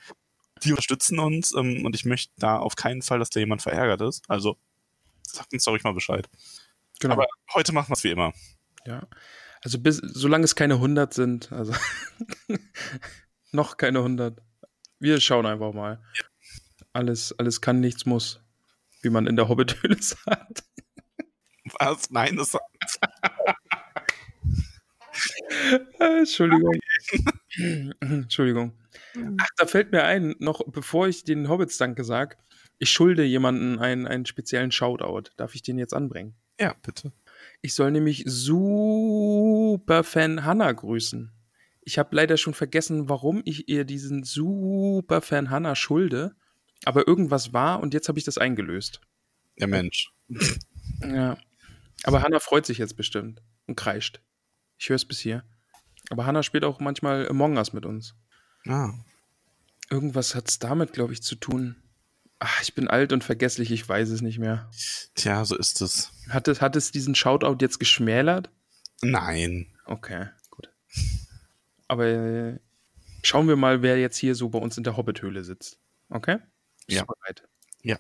die 0.63 0.71
unterstützen 0.73 1.19
uns 1.19 1.55
ähm, 1.55 1.85
und 1.85 1.95
ich 1.97 2.05
möchte 2.05 2.33
da 2.39 2.59
auf 2.59 2.77
keinen 2.77 3.03
Fall, 3.03 3.19
dass 3.19 3.31
da 3.31 3.41
jemand 3.41 3.63
verärgert 3.63 4.03
ist. 4.03 4.23
Also 4.29 4.57
sagt 5.23 5.53
uns 5.53 5.65
doch 5.65 5.73
ruhig 5.73 5.85
mal 5.85 5.95
Bescheid. 5.95 6.29
Genau. 7.01 7.15
Aber 7.15 7.27
heute 7.55 7.73
machen 7.73 7.89
wir 7.91 7.95
es 7.95 8.05
wie 8.05 8.11
immer. 8.11 8.33
ja. 8.87 9.03
Also 9.65 9.79
bis, 9.79 9.97
solange 9.97 10.45
es 10.45 10.55
keine 10.55 10.75
100 10.75 11.15
sind, 11.15 11.51
also 11.51 11.73
noch 13.53 13.79
keine 13.79 13.99
100. 14.01 14.41
Wir 15.01 15.21
schauen 15.21 15.47
einfach 15.47 15.73
mal. 15.73 16.03
Alles, 16.93 17.35
alles 17.39 17.63
kann, 17.63 17.81
nichts 17.81 18.05
muss, 18.05 18.41
wie 19.01 19.09
man 19.09 19.27
in 19.27 19.37
der 19.37 19.49
Hobbithöhle 19.49 19.97
sagt. 20.01 20.65
Was? 21.79 22.11
Nein, 22.11 22.37
das 22.37 22.55
Äh, 25.99 26.19
Entschuldigung. 26.19 26.75
Entschuldigung. 28.01 28.79
Ach, 29.41 29.49
da 29.57 29.67
fällt 29.67 29.93
mir 29.93 30.05
ein, 30.05 30.35
noch 30.41 30.61
bevor 30.67 31.09
ich 31.09 31.25
den 31.25 31.49
Hobbits 31.49 31.79
Danke 31.79 32.05
sag, 32.05 32.37
ich 32.79 32.91
schulde 32.91 33.25
jemanden 33.25 33.79
einen, 33.79 34.07
einen 34.07 34.27
speziellen 34.27 34.73
Shoutout. 34.73 35.31
Darf 35.37 35.55
ich 35.55 35.63
den 35.63 35.79
jetzt 35.79 35.95
anbringen? 35.95 36.35
Ja, 36.61 36.75
bitte. 36.83 37.13
Ich 37.65 37.73
soll 37.73 37.93
nämlich 37.93 38.25
Superfan 38.27 40.45
Hannah 40.45 40.71
grüßen. 40.71 41.33
Ich 41.81 41.99
habe 41.99 42.15
leider 42.15 42.37
schon 42.37 42.53
vergessen, 42.53 43.09
warum 43.09 43.41
ich 43.47 43.71
ihr 43.71 43.87
diesen 43.87 44.23
Superfan 44.23 45.49
Hannah 45.49 45.75
schulde, 45.75 46.37
aber 46.85 47.09
irgendwas 47.09 47.55
war 47.55 47.81
und 47.81 47.95
jetzt 47.95 48.09
habe 48.09 48.19
ich 48.19 48.27
das 48.27 48.37
eingelöst. 48.37 49.01
Der 49.59 49.67
Mensch. 49.67 50.13
Ja. 51.01 51.39
Aber 52.03 52.21
Hannah 52.21 52.39
freut 52.39 52.67
sich 52.67 52.77
jetzt 52.77 52.99
bestimmt 52.99 53.41
und 53.67 53.77
kreischt. 53.77 54.21
Ich 54.77 54.91
höre 54.91 54.97
es 54.97 55.07
bis 55.07 55.21
hier. 55.21 55.43
Aber 56.11 56.27
Hannah 56.27 56.43
spielt 56.43 56.65
auch 56.65 56.81
manchmal 56.81 57.27
Among 57.31 57.57
Us 57.57 57.73
mit 57.73 57.87
uns. 57.87 58.15
Ah. 58.67 58.93
Irgendwas 59.89 60.35
hat 60.35 60.51
es 60.51 60.59
damit, 60.59 60.93
glaube 60.93 61.15
ich, 61.15 61.23
zu 61.23 61.35
tun. 61.35 61.77
Ach, 62.47 62.61
ich 62.61 62.75
bin 62.75 62.89
alt 62.89 63.15
und 63.15 63.25
vergesslich, 63.25 63.71
ich 63.71 63.89
weiß 63.89 64.11
es 64.11 64.21
nicht 64.21 64.39
mehr. 64.39 64.71
Tja, 65.15 65.47
so 65.47 65.57
ist 65.57 65.81
es. 65.81 66.13
Hat 66.29 66.47
es, 66.47 66.61
hat 66.61 66.77
es 66.77 66.91
diesen 66.93 67.15
Shoutout 67.15 67.57
jetzt 67.63 67.79
geschmälert? 67.79 68.51
Nein. 69.01 69.67
Okay, 69.87 70.29
gut. 70.51 70.69
Aber 71.89 72.05
äh, 72.07 72.59
schauen 73.23 73.49
wir 73.49 73.57
mal, 73.57 73.81
wer 73.81 73.99
jetzt 73.99 74.19
hier 74.19 74.35
so 74.35 74.51
bei 74.51 74.59
uns 74.59 74.77
in 74.77 74.85
der 74.85 74.99
Hobbithöhle 74.99 75.43
sitzt. 75.43 75.79
Okay? 76.11 76.37
Bist 76.87 76.99
Ja. 76.99 77.05
bereit? 77.07 77.49
Ja. 77.83 77.99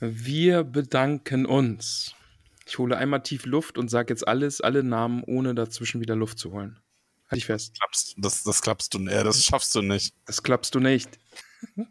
Wir 0.00 0.64
bedanken 0.64 1.46
uns. 1.46 2.14
Ich 2.66 2.78
hole 2.78 2.96
einmal 2.96 3.22
tief 3.22 3.46
Luft 3.46 3.78
und 3.78 3.88
sage 3.90 4.12
jetzt 4.12 4.26
alles, 4.26 4.60
alle 4.60 4.82
Namen, 4.82 5.22
ohne 5.22 5.54
dazwischen 5.54 6.00
wieder 6.00 6.16
Luft 6.16 6.40
zu 6.40 6.50
holen. 6.50 6.80
Halt 7.30 7.36
dich 7.36 7.46
fest. 7.46 7.76
Klappst, 7.78 8.14
das, 8.18 8.42
das 8.42 8.60
klappst 8.60 8.92
du, 8.94 9.06
äh, 9.06 9.22
das 9.22 9.44
schaffst 9.44 9.72
du 9.76 9.82
nicht. 9.82 10.14
Das 10.26 10.42
klappst 10.42 10.74
du 10.74 10.80
nicht. 10.80 11.16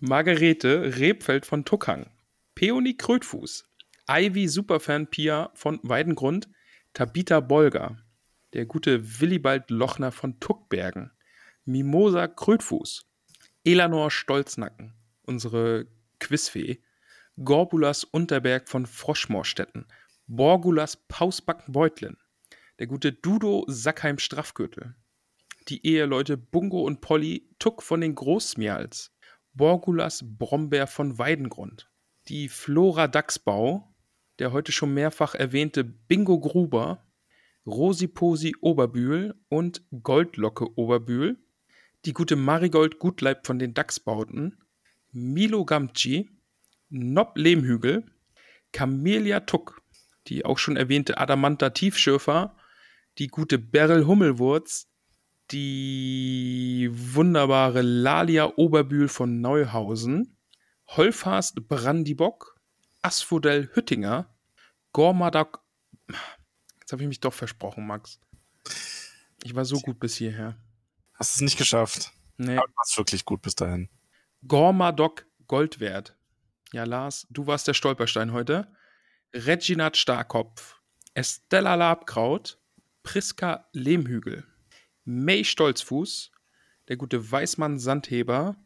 Margarete 0.00 0.98
Rebfeld 0.98 1.46
von 1.46 1.64
Tuckang. 1.64 2.10
Peony 2.54 2.94
Krötfuß. 2.96 3.64
Ivy 4.08 4.48
Superfan 4.48 5.08
Pia 5.08 5.50
von 5.54 5.80
Weidengrund. 5.82 6.48
Tabitha 6.92 7.40
Bolger. 7.40 7.96
Der 8.52 8.66
gute 8.66 9.20
Willibald 9.20 9.70
Lochner 9.70 10.12
von 10.12 10.38
Tuckbergen. 10.40 11.10
Mimosa 11.64 12.28
Krötfuß. 12.28 13.06
Elanor 13.64 14.10
Stolznacken. 14.10 14.94
Unsere 15.22 15.86
Quizfee. 16.20 16.80
Gorbulas 17.44 18.04
Unterberg 18.04 18.66
von 18.66 18.86
Froschmoorstetten, 18.86 19.86
Borgulas 20.26 20.96
Pausbacken-Beutlin, 20.96 22.16
der 22.78 22.86
gute 22.86 23.12
Dudo 23.12 23.64
Sackheim 23.68 24.18
Straffgürtel, 24.18 24.94
die 25.68 25.86
Eheleute 25.86 26.38
Bungo 26.38 26.80
und 26.80 27.02
Polly 27.02 27.46
Tuck 27.58 27.82
von 27.82 28.00
den 28.00 28.14
Großmials, 28.14 29.14
Borgulas 29.56 30.22
Brombeer 30.22 30.86
von 30.86 31.18
Weidengrund, 31.18 31.88
die 32.28 32.50
Flora 32.50 33.08
Dachsbau, 33.08 33.88
der 34.38 34.52
heute 34.52 34.70
schon 34.70 34.92
mehrfach 34.92 35.34
erwähnte 35.34 35.82
Bingo 35.82 36.38
Gruber, 36.38 37.02
Rosiposi 37.66 38.54
Oberbühl 38.60 39.34
und 39.48 39.82
Goldlocke 40.02 40.78
Oberbühl, 40.78 41.38
die 42.04 42.12
gute 42.12 42.36
Marigold 42.36 42.98
Gutleib 42.98 43.46
von 43.46 43.58
den 43.58 43.72
Dachsbauten, 43.72 44.58
Milo 45.10 45.64
Gamci, 45.64 46.28
Nob 46.90 47.38
Lehmhügel, 47.38 48.04
Camelia 48.72 49.40
Tuck, 49.40 49.80
die 50.26 50.44
auch 50.44 50.58
schon 50.58 50.76
erwähnte 50.76 51.16
Adamanta 51.16 51.70
Tiefschürfer, 51.70 52.54
die 53.16 53.28
gute 53.28 53.58
Beryl 53.58 54.06
Hummelwurz, 54.06 54.88
die 55.50 56.88
wunderbare 56.92 57.82
Lalia 57.82 58.52
Oberbühl 58.56 59.08
von 59.08 59.40
Neuhausen, 59.40 60.36
Holfast 60.88 61.68
Brandibock, 61.68 62.60
Asphodel 63.02 63.70
Hüttinger, 63.74 64.34
Gormadak. 64.92 65.60
Jetzt 66.80 66.92
habe 66.92 67.02
ich 67.02 67.08
mich 67.08 67.20
doch 67.20 67.34
versprochen, 67.34 67.86
Max. 67.86 68.20
Ich 69.44 69.54
war 69.54 69.64
so 69.64 69.80
gut 69.80 70.00
bis 70.00 70.16
hierher. 70.16 70.56
Hast 71.14 71.34
es 71.36 71.40
nicht 71.40 71.58
geschafft. 71.58 72.12
Nee. 72.36 72.56
Aber 72.56 72.66
du 72.66 72.74
warst 72.76 72.98
wirklich 72.98 73.24
gut 73.24 73.42
bis 73.42 73.54
dahin. 73.54 73.88
Gormadok 74.46 75.26
Goldwert. 75.46 76.16
Ja, 76.72 76.84
Lars, 76.84 77.26
du 77.30 77.46
warst 77.46 77.68
der 77.68 77.74
Stolperstein 77.74 78.32
heute. 78.32 78.72
Reginat 79.32 79.96
Starkopf, 79.96 80.80
Estella 81.14 81.74
Labkraut, 81.74 82.58
Priska 83.02 83.68
Lehmhügel, 83.72 84.46
May 85.06 85.44
Stolzfuß, 85.44 86.32
der 86.88 86.96
gute 86.96 87.30
Weißmann 87.30 87.78
Sandheber, 87.78 88.56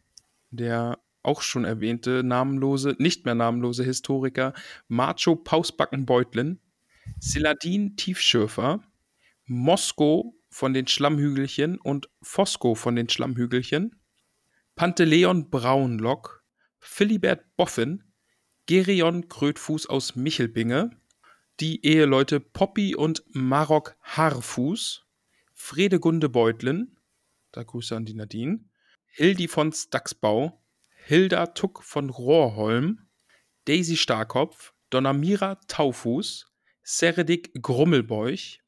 der 0.51 0.99
auch 1.23 1.43
schon 1.43 1.67
erwähnte 1.67 2.23
namenlose, 2.25 2.97
nicht 2.99 3.27
mehr 3.27 3.35
namenlose 3.35 3.85
Historiker 3.85 4.55
Macho 4.89 5.37
Pausbacken 5.37 6.07
Beutlin, 6.07 6.59
Siladin 7.19 7.97
Tiefschürfer, 7.97 8.83
Mosko 9.45 10.35
von 10.49 10.73
den 10.73 10.87
Schlammhügelchen 10.87 11.79
und 11.79 12.09
Fosco 12.23 12.75
von 12.75 12.97
den 12.97 13.11
Schlammhügelchen, 13.11 14.01
Panteleon 14.77 15.51
Braunlock, 15.51 16.43
Philibert 16.79 17.45
Boffin, 17.57 18.03
Gerion 18.65 19.29
Krötfuß 19.29 19.89
aus 19.89 20.17
Michelbinge, 20.17 20.91
die 21.61 21.85
Eheleute 21.85 22.41
Poppy 22.41 22.95
und 22.95 23.23
Marok 23.29 23.97
Haarfuß, 24.03 25.05
Fredegunde 25.61 26.29
Beutlin, 26.29 26.97
da 27.53 27.63
Grüße 27.63 27.95
an 27.95 28.07
die 28.07 28.15
Nadine, 28.15 28.65
Hildi 29.05 29.47
von 29.47 29.73
Staxbau, 29.73 30.65
Hilda 30.89 31.49
Tuck 31.49 31.85
von 31.85 32.09
Rohrholm, 32.11 33.07
Daisy 33.67 33.97
Starkopf, 33.97 34.73
Donamira 34.89 35.61
Taufuß, 35.69 36.51
Seredik 36.83 37.53
Grummelbeuch, 37.63 38.61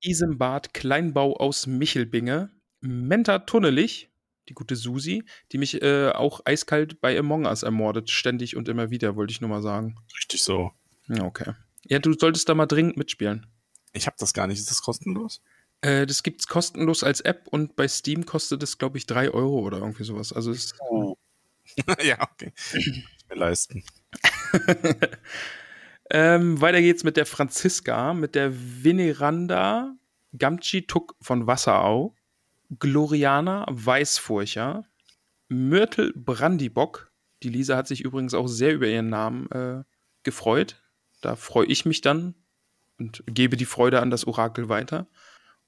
Isembad 0.00 0.74
Kleinbau 0.74 1.38
aus 1.38 1.66
Michelbinge, 1.66 2.52
Menta 2.80 3.40
Tunnelich, 3.40 4.12
die 4.48 4.54
gute 4.54 4.76
Susi, 4.76 5.24
die 5.50 5.58
mich 5.58 5.82
äh, 5.82 6.10
auch 6.10 6.42
eiskalt 6.44 7.00
bei 7.00 7.18
Among 7.18 7.46
Us 7.46 7.62
ermordet, 7.62 8.10
ständig 8.10 8.54
und 8.54 8.68
immer 8.68 8.90
wieder, 8.90 9.16
wollte 9.16 9.32
ich 9.32 9.40
nur 9.40 9.50
mal 9.50 9.62
sagen. 9.62 9.96
Richtig 10.16 10.42
so. 10.42 10.72
Ja, 11.08 11.24
okay. 11.24 11.54
Ja, 11.84 11.98
du 11.98 12.12
solltest 12.12 12.48
da 12.48 12.54
mal 12.54 12.66
dringend 12.66 12.96
mitspielen. 12.96 13.46
Ich 13.92 14.06
habe 14.06 14.16
das 14.20 14.34
gar 14.34 14.46
nicht. 14.46 14.58
Ist 14.58 14.70
das 14.70 14.82
kostenlos? 14.82 15.42
Äh, 15.82 16.06
das 16.06 16.22
gibt's 16.22 16.46
kostenlos 16.46 17.04
als 17.04 17.20
App 17.20 17.48
und 17.48 17.76
bei 17.76 17.86
Steam 17.86 18.24
kostet 18.24 18.62
es, 18.62 18.78
glaube 18.78 18.98
ich, 18.98 19.06
3 19.06 19.30
Euro 19.30 19.60
oder 19.60 19.78
irgendwie 19.78 20.04
sowas. 20.04 20.32
Also 20.32 20.50
es 20.50 20.74
ja, 22.02 22.20
okay. 22.20 22.52
Mir 23.28 23.36
leisten. 23.36 23.84
ähm, 26.10 26.60
weiter 26.60 26.80
geht's 26.80 27.04
mit 27.04 27.16
der 27.16 27.26
Franziska, 27.26 28.14
mit 28.14 28.34
der 28.34 28.52
Veneranda 28.52 29.94
Gamci 30.36 30.86
Tuck 30.86 31.14
von 31.20 31.46
Wasserau, 31.46 32.14
Gloriana 32.78 33.66
Weißfurcher, 33.70 34.84
Myrtle 35.48 36.12
Brandibock. 36.14 37.10
Die 37.42 37.48
Lisa 37.48 37.76
hat 37.76 37.88
sich 37.88 38.02
übrigens 38.02 38.34
auch 38.34 38.46
sehr 38.46 38.72
über 38.72 38.86
ihren 38.86 39.08
Namen 39.08 39.50
äh, 39.50 39.82
gefreut. 40.22 40.82
Da 41.20 41.36
freue 41.36 41.66
ich 41.66 41.84
mich 41.84 42.00
dann 42.00 42.34
und 42.98 43.22
gebe 43.26 43.56
die 43.56 43.64
Freude 43.64 44.00
an 44.00 44.10
das 44.10 44.26
Orakel 44.26 44.68
weiter. 44.68 45.08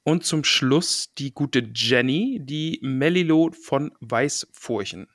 Und 0.04 0.24
zum 0.24 0.44
Schluss 0.44 1.12
die 1.16 1.32
gute 1.32 1.70
Jenny, 1.74 2.38
die 2.40 2.78
Melilo 2.82 3.50
von 3.52 3.92
Weißfurchen. 4.00 5.08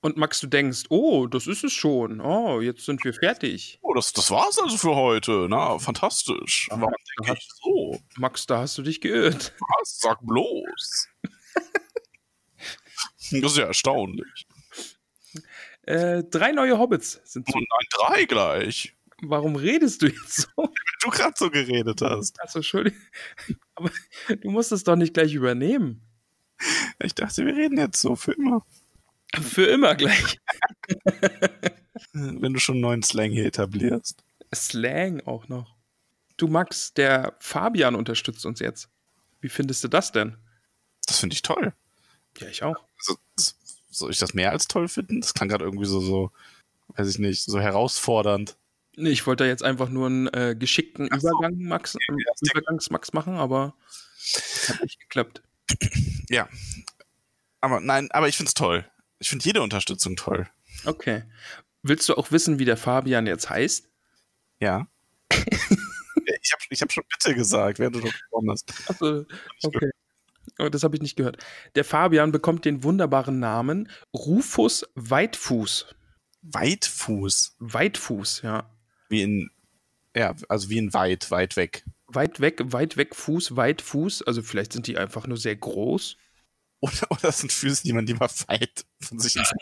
Und 0.00 0.18
Max, 0.18 0.40
du 0.40 0.48
denkst, 0.48 0.84
oh, 0.90 1.26
das 1.26 1.46
ist 1.46 1.64
es 1.64 1.72
schon. 1.72 2.20
Oh, 2.20 2.60
jetzt 2.60 2.84
sind 2.84 3.02
wir 3.04 3.14
fertig. 3.14 3.78
Oh, 3.80 3.94
das, 3.94 4.12
das 4.12 4.30
war's 4.30 4.58
also 4.58 4.76
für 4.76 4.94
heute. 4.94 5.46
Na, 5.48 5.78
fantastisch. 5.78 6.66
Warum 6.68 6.92
denke 7.24 7.38
ich 7.38 7.48
so? 7.62 7.98
Max, 8.16 8.44
da 8.44 8.58
hast 8.58 8.76
du 8.76 8.82
dich 8.82 9.00
geirrt. 9.00 9.54
Was? 9.78 10.00
Sag 10.00 10.18
bloß. 10.20 11.08
das 13.40 13.52
ist 13.52 13.56
ja 13.56 13.64
erstaunlich. 13.64 14.46
Äh, 15.84 16.24
drei 16.24 16.52
neue 16.52 16.78
Hobbits 16.78 17.20
sind 17.24 17.46
zu. 17.46 17.56
Und 17.56 17.66
nein, 17.70 17.86
drei 17.90 18.24
gleich. 18.24 18.94
Warum 19.28 19.56
redest 19.56 20.02
du 20.02 20.06
jetzt 20.06 20.42
so? 20.42 20.48
Wenn 20.56 21.00
du 21.02 21.10
gerade 21.10 21.34
so 21.36 21.50
geredet 21.50 22.00
hast. 22.02 22.40
Also, 22.40 22.58
Entschuldigung. 22.58 23.00
Aber 23.74 23.90
du 24.40 24.50
musst 24.50 24.72
es 24.72 24.84
doch 24.84 24.96
nicht 24.96 25.14
gleich 25.14 25.34
übernehmen. 25.34 26.02
Ich 27.02 27.14
dachte, 27.14 27.44
wir 27.44 27.54
reden 27.54 27.78
jetzt 27.78 28.00
so 28.00 28.16
für 28.16 28.32
immer. 28.32 28.64
Für 29.40 29.66
immer 29.66 29.94
gleich. 29.94 30.38
Wenn 32.12 32.52
du 32.52 32.60
schon 32.60 32.76
einen 32.76 32.82
neuen 32.82 33.02
Slang 33.02 33.30
hier 33.30 33.46
etablierst. 33.46 34.24
Slang 34.54 35.20
auch 35.26 35.48
noch. 35.48 35.74
Du, 36.36 36.48
Max, 36.48 36.94
der 36.94 37.36
Fabian 37.40 37.94
unterstützt 37.94 38.46
uns 38.46 38.60
jetzt. 38.60 38.88
Wie 39.40 39.48
findest 39.48 39.84
du 39.84 39.88
das 39.88 40.12
denn? 40.12 40.36
Das 41.06 41.18
finde 41.18 41.34
ich 41.34 41.42
toll. 41.42 41.72
Ja, 42.38 42.48
ich 42.48 42.62
auch. 42.62 42.76
Also, 42.98 43.18
soll 43.90 44.10
ich 44.10 44.18
das 44.18 44.34
mehr 44.34 44.50
als 44.50 44.66
toll 44.66 44.88
finden? 44.88 45.20
Das 45.20 45.34
klang 45.34 45.48
gerade 45.48 45.64
irgendwie 45.64 45.86
so, 45.86 46.00
so, 46.00 46.32
weiß 46.96 47.08
ich 47.08 47.18
nicht, 47.18 47.42
so 47.42 47.60
herausfordernd. 47.60 48.56
Nee, 48.96 49.10
ich 49.10 49.26
wollte 49.26 49.44
jetzt 49.44 49.62
einfach 49.62 49.88
nur 49.88 50.06
einen 50.06 50.26
äh, 50.28 50.56
geschickten 50.58 51.08
so. 51.18 51.28
Übergang, 51.28 51.58
Max, 51.58 51.94
ja, 51.94 52.50
Übergangs-Max 52.52 53.12
machen, 53.12 53.34
aber 53.34 53.74
hat 54.68 54.82
nicht 54.82 55.00
geklappt. 55.00 55.42
Ja. 56.28 56.48
Aber 57.60 57.80
nein, 57.80 58.08
aber 58.12 58.28
ich 58.28 58.36
finde 58.36 58.48
es 58.48 58.54
toll. 58.54 58.86
Ich 59.18 59.28
finde 59.28 59.44
jede 59.44 59.62
Unterstützung 59.62 60.16
toll. 60.16 60.48
Okay. 60.84 61.24
Willst 61.82 62.08
du 62.08 62.14
auch 62.14 62.30
wissen, 62.30 62.58
wie 62.58 62.64
der 62.64 62.76
Fabian 62.76 63.26
jetzt 63.26 63.50
heißt? 63.50 63.88
Ja. 64.60 64.86
ich 65.30 66.52
habe 66.52 66.62
ich 66.70 66.82
hab 66.82 66.92
schon 66.92 67.04
bitte 67.10 67.34
gesagt, 67.34 67.78
während 67.78 67.96
du 67.96 68.00
noch 68.00 68.12
gesprochen 68.12 68.50
hast. 68.50 68.72
Also, 68.88 69.26
okay. 69.62 69.90
Oh, 70.58 70.68
das 70.68 70.84
habe 70.84 70.94
ich 70.96 71.02
nicht 71.02 71.16
gehört. 71.16 71.38
Der 71.74 71.84
Fabian 71.84 72.32
bekommt 72.32 72.64
den 72.64 72.84
wunderbaren 72.84 73.38
Namen 73.40 73.90
Rufus 74.14 74.86
Weitfuß. 74.94 75.94
Weitfuß. 76.42 77.56
Weitfuß, 77.58 78.42
ja. 78.42 78.70
Wie 79.08 79.22
in, 79.22 79.50
ja, 80.14 80.34
also 80.48 80.70
wie 80.70 80.78
in 80.78 80.92
weit, 80.92 81.30
weit 81.30 81.56
weg. 81.56 81.84
Weit 82.06 82.40
weg, 82.40 82.60
weit 82.66 82.96
weg, 82.96 83.14
Fuß, 83.14 83.56
weit 83.56 83.82
Fuß. 83.82 84.22
Also 84.22 84.42
vielleicht 84.42 84.72
sind 84.72 84.86
die 84.86 84.98
einfach 84.98 85.26
nur 85.26 85.36
sehr 85.36 85.56
groß. 85.56 86.16
Oder, 86.80 87.10
oder 87.10 87.20
das 87.22 87.38
sind 87.38 87.52
Füße, 87.52 87.82
die 87.82 87.92
man 87.92 88.06
lieber 88.06 88.28
weit 88.46 88.84
von 89.00 89.18
sich 89.18 89.36
ins 89.36 89.52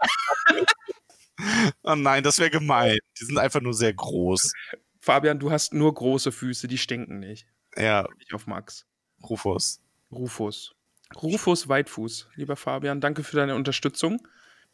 Oh 1.82 1.94
nein, 1.94 2.22
das 2.22 2.38
wäre 2.38 2.50
gemein. 2.50 2.98
Die 3.20 3.24
sind 3.24 3.38
einfach 3.38 3.60
nur 3.60 3.74
sehr 3.74 3.92
groß. 3.92 4.52
Fabian, 5.00 5.38
du 5.38 5.50
hast 5.50 5.72
nur 5.72 5.92
große 5.92 6.30
Füße, 6.30 6.68
die 6.68 6.78
stinken 6.78 7.18
nicht. 7.18 7.46
Ja, 7.76 8.06
Nicht 8.18 8.34
auf 8.34 8.46
Max. 8.46 8.86
Rufus. 9.22 9.80
Rufus. 10.10 10.74
Rufus 11.20 11.68
Weitfuß. 11.68 12.28
Lieber 12.34 12.56
Fabian, 12.56 13.00
danke 13.00 13.24
für 13.24 13.36
deine 13.36 13.54
Unterstützung. 13.54 14.26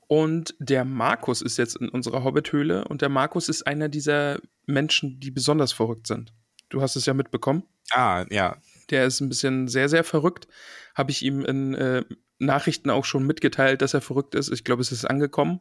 Und 0.07 0.55
der 0.59 0.85
Markus 0.85 1.43
ist 1.43 1.59
jetzt 1.59 1.77
in 1.77 1.89
unserer 1.89 2.25
Hobbithöhle 2.25 2.85
und 2.89 3.03
der 3.03 3.09
Markus 3.09 3.49
ist 3.49 3.67
einer 3.67 3.89
dieser 3.89 4.41
Menschen, 4.69 5.19
die 5.19 5.31
besonders 5.31 5.73
verrückt 5.73 6.07
sind. 6.07 6.33
Du 6.69 6.83
hast 6.83 6.97
es 6.97 7.07
ja 7.07 7.15
mitbekommen. 7.15 7.65
Ah, 7.91 8.27
ja. 8.31 8.59
Der 8.91 9.07
ist 9.07 9.21
ein 9.21 9.29
bisschen 9.29 9.69
sehr, 9.69 9.89
sehr 9.89 10.05
verrückt. 10.05 10.47
Habe 10.95 11.11
ich 11.11 11.23
ihm 11.23 11.45
in 11.45 11.75
äh, 11.75 12.05
Nachrichten 12.39 12.91
auch 12.91 13.05
schon 13.05 13.27
mitgeteilt, 13.27 13.83
dass 13.83 13.95
er 13.95 14.01
verrückt 14.01 14.35
ist. 14.35 14.51
Ich 14.51 14.65
glaube, 14.65 14.83
es 14.83 14.93
ist 14.93 15.05
angekommen. 15.05 15.61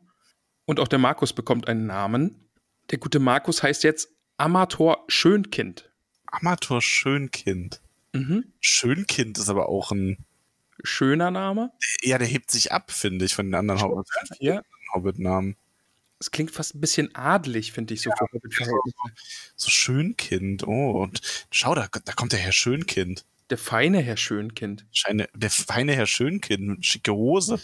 Und 0.66 0.80
auch 0.80 0.88
der 0.88 1.00
Markus 1.00 1.34
bekommt 1.34 1.68
einen 1.68 1.88
Namen. 1.88 2.50
Der 2.92 2.98
gute 3.00 3.20
Markus 3.20 3.64
heißt 3.64 3.84
jetzt 3.84 4.10
Amator 4.38 5.06
Schönkind. 5.08 5.90
Amator 6.26 6.82
Schönkind. 6.82 7.82
Mhm. 8.14 8.54
Schönkind 8.60 9.38
ist 9.38 9.50
aber 9.50 9.70
auch 9.70 9.92
ein. 9.92 10.26
Schöner 10.84 11.32
Name. 11.32 11.72
Ja, 12.04 12.20
der 12.20 12.28
hebt 12.28 12.52
sich 12.52 12.72
ab, 12.72 12.92
finde 12.92 13.26
ich, 13.26 13.34
von 13.34 13.48
den 13.48 13.56
anderen. 13.56 13.82
Hobbit-Namen. 14.94 15.56
Es 16.20 16.32
klingt 16.32 16.52
fast 16.52 16.76
ein 16.76 16.82
bisschen 16.82 17.14
adlig, 17.16 17.72
finde 17.72 17.94
ich, 17.94 18.02
so 18.02 18.10
für 18.18 18.26
Hobbit-Verhältnisse. 18.34 18.98
So 19.56 19.70
Schönkind. 19.70 20.66
Oh, 20.68 21.04
und 21.04 21.22
schau, 21.52 21.76
da, 21.76 21.88
da 21.88 22.14
kommt 22.14 22.32
der 22.32 22.40
Herr 22.40 22.52
Schönkind. 22.52 23.26
Der 23.50 23.58
feine 23.58 24.02
Herr 24.02 24.18
Schönkind. 24.18 24.86
Scheine, 24.92 25.30
der 25.36 25.50
feine 25.50 25.94
Herr 25.96 26.08
Schönkind, 26.08 26.86
schicke 26.86 27.14
Hose, 27.14 27.60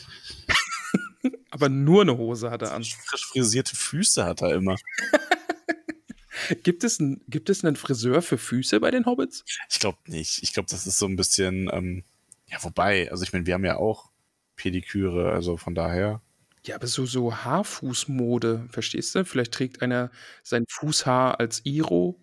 Aber 1.53 1.69
nur 1.69 2.01
eine 2.01 2.17
Hose 2.17 2.49
hat 2.49 2.63
er 2.63 2.73
an. 2.73 2.84
frisch 2.84 3.25
frisierte 3.27 3.75
Füße 3.75 4.25
hat 4.25 4.41
er 4.41 4.55
immer. 4.55 4.75
Gibt 6.63 6.84
es, 6.84 6.99
ein, 6.99 7.21
gibt 7.27 7.49
es 7.49 7.63
einen 7.63 7.75
Friseur 7.75 8.21
für 8.23 8.39
Füße 8.39 8.80
bei 8.80 8.89
den 8.89 9.05
Hobbits? 9.05 9.45
Ich 9.69 9.80
glaube 9.80 9.99
nicht. 10.07 10.41
Ich 10.41 10.51
glaube, 10.51 10.67
das 10.69 10.88
ist 10.88 10.97
so 10.97 11.05
ein 11.05 11.15
bisschen, 11.15 11.69
ähm, 11.71 12.03
ja, 12.47 12.57
wobei, 12.63 13.09
also 13.11 13.23
ich 13.23 13.31
meine, 13.31 13.45
wir 13.45 13.53
haben 13.53 13.63
ja 13.63 13.77
auch 13.77 14.09
Pediküre, 14.55 15.31
also 15.31 15.57
von 15.57 15.75
daher. 15.75 16.21
Ja, 16.65 16.76
aber 16.76 16.88
so, 16.88 17.06
so 17.06 17.35
Haarfußmode, 17.35 18.68
verstehst 18.69 19.15
du? 19.15 19.26
Vielleicht 19.26 19.53
trägt 19.53 19.81
einer 19.81 20.11
sein 20.44 20.65
Fußhaar 20.69 21.40
als 21.40 21.65
Iro 21.65 22.22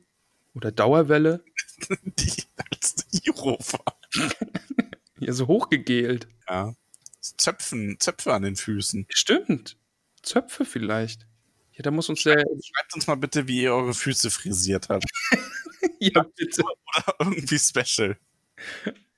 oder 0.55 0.73
Dauerwelle. 0.73 1.45
Die 2.05 2.45
als 2.71 3.07
Iro 3.25 3.59
fahren. 3.61 4.01
Ja, 5.23 5.35
so 5.35 5.49
hochgegelt. 5.49 6.29
Ja. 6.49 6.75
Zöpfen, 7.21 8.01
Zöpfe 8.01 8.33
an 8.33 8.41
den 8.41 8.57
Füßen. 8.57 9.05
Stimmt. 9.11 9.77
Zöpfe 10.23 10.65
vielleicht. 10.65 11.27
Ja, 11.73 11.83
da 11.83 11.91
muss 11.91 12.09
uns 12.09 12.23
der. 12.23 12.39
Schreibt 12.39 12.95
uns 12.95 13.07
mal 13.07 13.17
bitte, 13.17 13.47
wie 13.47 13.61
ihr 13.65 13.75
eure 13.75 13.93
Füße 13.93 14.31
frisiert 14.31 14.89
habt. 14.89 15.05
Ja, 15.99 16.25
bitte. 16.37 16.63
Oder 16.63 17.15
irgendwie 17.21 17.59
special. 17.59 18.17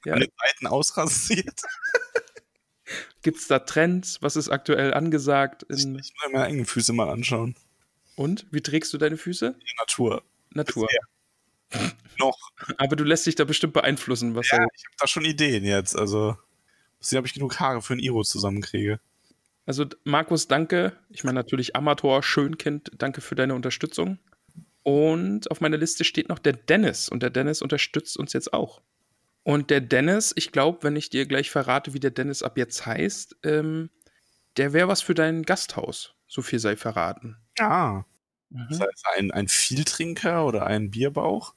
Ja. 0.05 0.15
An 0.15 0.21
den 0.21 0.31
Seiten 0.37 0.67
ausrasiert. 0.67 1.61
Gibt 3.23 3.39
es 3.39 3.47
da 3.49 3.59
Trends? 3.61 4.19
Was 4.23 4.37
ist 4.37 4.49
aktuell 4.49 4.95
angesagt? 4.95 5.63
In, 5.65 5.77
Ich 5.77 5.85
will 5.87 6.29
mir 6.29 6.33
meine 6.33 6.45
eigenen 6.47 6.67
Füße 6.67 6.93
mal 6.93 7.09
anschauen. 7.11 7.55
und 8.17 8.47
wie 8.51 8.61
trägst 8.61 8.93
du 8.93 8.99
deine 8.99 9.17
Füße? 9.17 9.47
In 9.47 9.53
der 9.53 9.75
Natur. 9.79 10.23
Natur. 10.51 10.89
Noch. 12.19 12.39
Aber 12.77 12.97
du 12.97 13.05
lässt 13.05 13.27
dich 13.27 13.35
da 13.35 13.45
bestimmt 13.45 13.73
beeinflussen, 13.73 14.35
was 14.35 14.51
Ja, 14.51 14.59
ich 14.59 14.85
habe 14.85 14.97
da 14.99 15.07
schon 15.07 15.25
Ideen 15.25 15.65
jetzt. 15.65 15.97
Also, 15.97 16.37
sehen, 17.01 17.19
ob 17.19 17.27
ich 17.27 17.35
genug 17.35 17.59
Haare 17.61 17.81
für 17.83 17.95
ein 17.95 17.99
Iro 17.99 18.23
zusammenkriege. 18.23 19.01
Also, 19.65 19.87
Markus, 20.05 20.49
danke. 20.49 20.93
Ich 21.09 21.25
meine 21.25 21.37
natürlich 21.37 21.75
Amator, 21.77 22.23
Schönkind, 22.23 22.91
danke 22.99 23.21
für 23.21 23.35
deine 23.35 23.55
Unterstützung. 23.55 24.19
Und 24.83 25.51
auf 25.51 25.61
meiner 25.61 25.77
Liste 25.79 26.05
steht 26.05 26.29
noch 26.29 26.39
der 26.41 26.53
Dennis. 26.55 27.09
Und 27.09 27.23
der 27.23 27.31
Dennis 27.31 27.63
unterstützt 27.63 28.17
uns 28.19 28.33
jetzt 28.33 28.53
auch. 28.53 28.83
Und 29.45 29.71
der 29.71 29.81
Dennis, 29.81 30.33
ich 30.37 30.53
glaube, 30.53 30.83
wenn 30.83 30.97
ich 30.97 31.11
dir 31.11 31.27
gleich 31.27 31.51
verrate, 31.51 31.95
wie 31.95 32.01
der 32.01 32.11
Dennis 32.13 32.43
ab 32.43 32.57
jetzt 32.57 32.87
heißt, 32.87 33.37
ähm, 33.43 33.91
der 34.57 34.73
wäre 34.73 34.89
was 34.89 35.03
für 35.03 35.15
dein 35.15 35.43
Gasthaus. 35.43 36.15
So 36.29 36.43
viel 36.43 36.59
sei 36.59 36.77
verraten. 36.77 37.37
Ah. 37.59 38.05
Mhm. 38.51 38.67
Das 38.71 38.81
heißt, 38.81 39.05
ein, 39.17 39.31
ein 39.31 39.49
Vieltrinker 39.49 40.47
oder 40.47 40.67
ein 40.67 40.91
Bierbauch? 40.91 41.55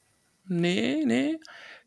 Nee, 0.47 1.03
nee. 1.05 1.37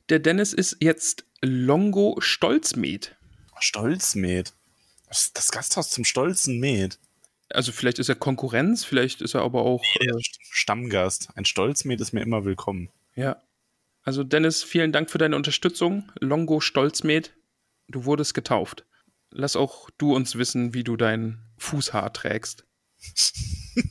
Der 0.08 0.18
Dennis 0.20 0.52
ist 0.52 0.76
jetzt 0.80 1.24
Longo 1.42 2.16
Stolzmet. 2.20 3.16
Stolzmet. 3.58 4.54
Das, 5.08 5.32
das 5.32 5.50
Gasthaus 5.50 5.90
zum 5.90 6.04
stolzen 6.04 6.60
Met. 6.60 6.98
Also 7.50 7.72
vielleicht 7.72 7.98
ist 7.98 8.08
er 8.08 8.14
Konkurrenz, 8.14 8.84
vielleicht 8.84 9.22
ist 9.22 9.34
er 9.34 9.42
aber 9.42 9.62
auch. 9.62 9.82
Der 10.00 10.14
Äh, 10.14 10.18
ist 10.18 10.38
Stammgast. 10.50 11.30
Ein 11.34 11.44
Stolzmet 11.44 12.00
ist 12.00 12.12
mir 12.12 12.20
immer 12.22 12.44
willkommen. 12.44 12.90
ja. 13.16 13.36
Also 14.08 14.24
Dennis, 14.24 14.62
vielen 14.62 14.90
Dank 14.90 15.10
für 15.10 15.18
deine 15.18 15.36
Unterstützung. 15.36 16.10
Longo 16.18 16.60
Stolzmet, 16.60 17.34
du 17.88 18.06
wurdest 18.06 18.32
getauft. 18.32 18.86
Lass 19.30 19.54
auch 19.54 19.90
du 19.98 20.16
uns 20.16 20.36
wissen, 20.36 20.72
wie 20.72 20.82
du 20.82 20.96
dein 20.96 21.42
Fußhaar 21.58 22.14
trägst. 22.14 22.64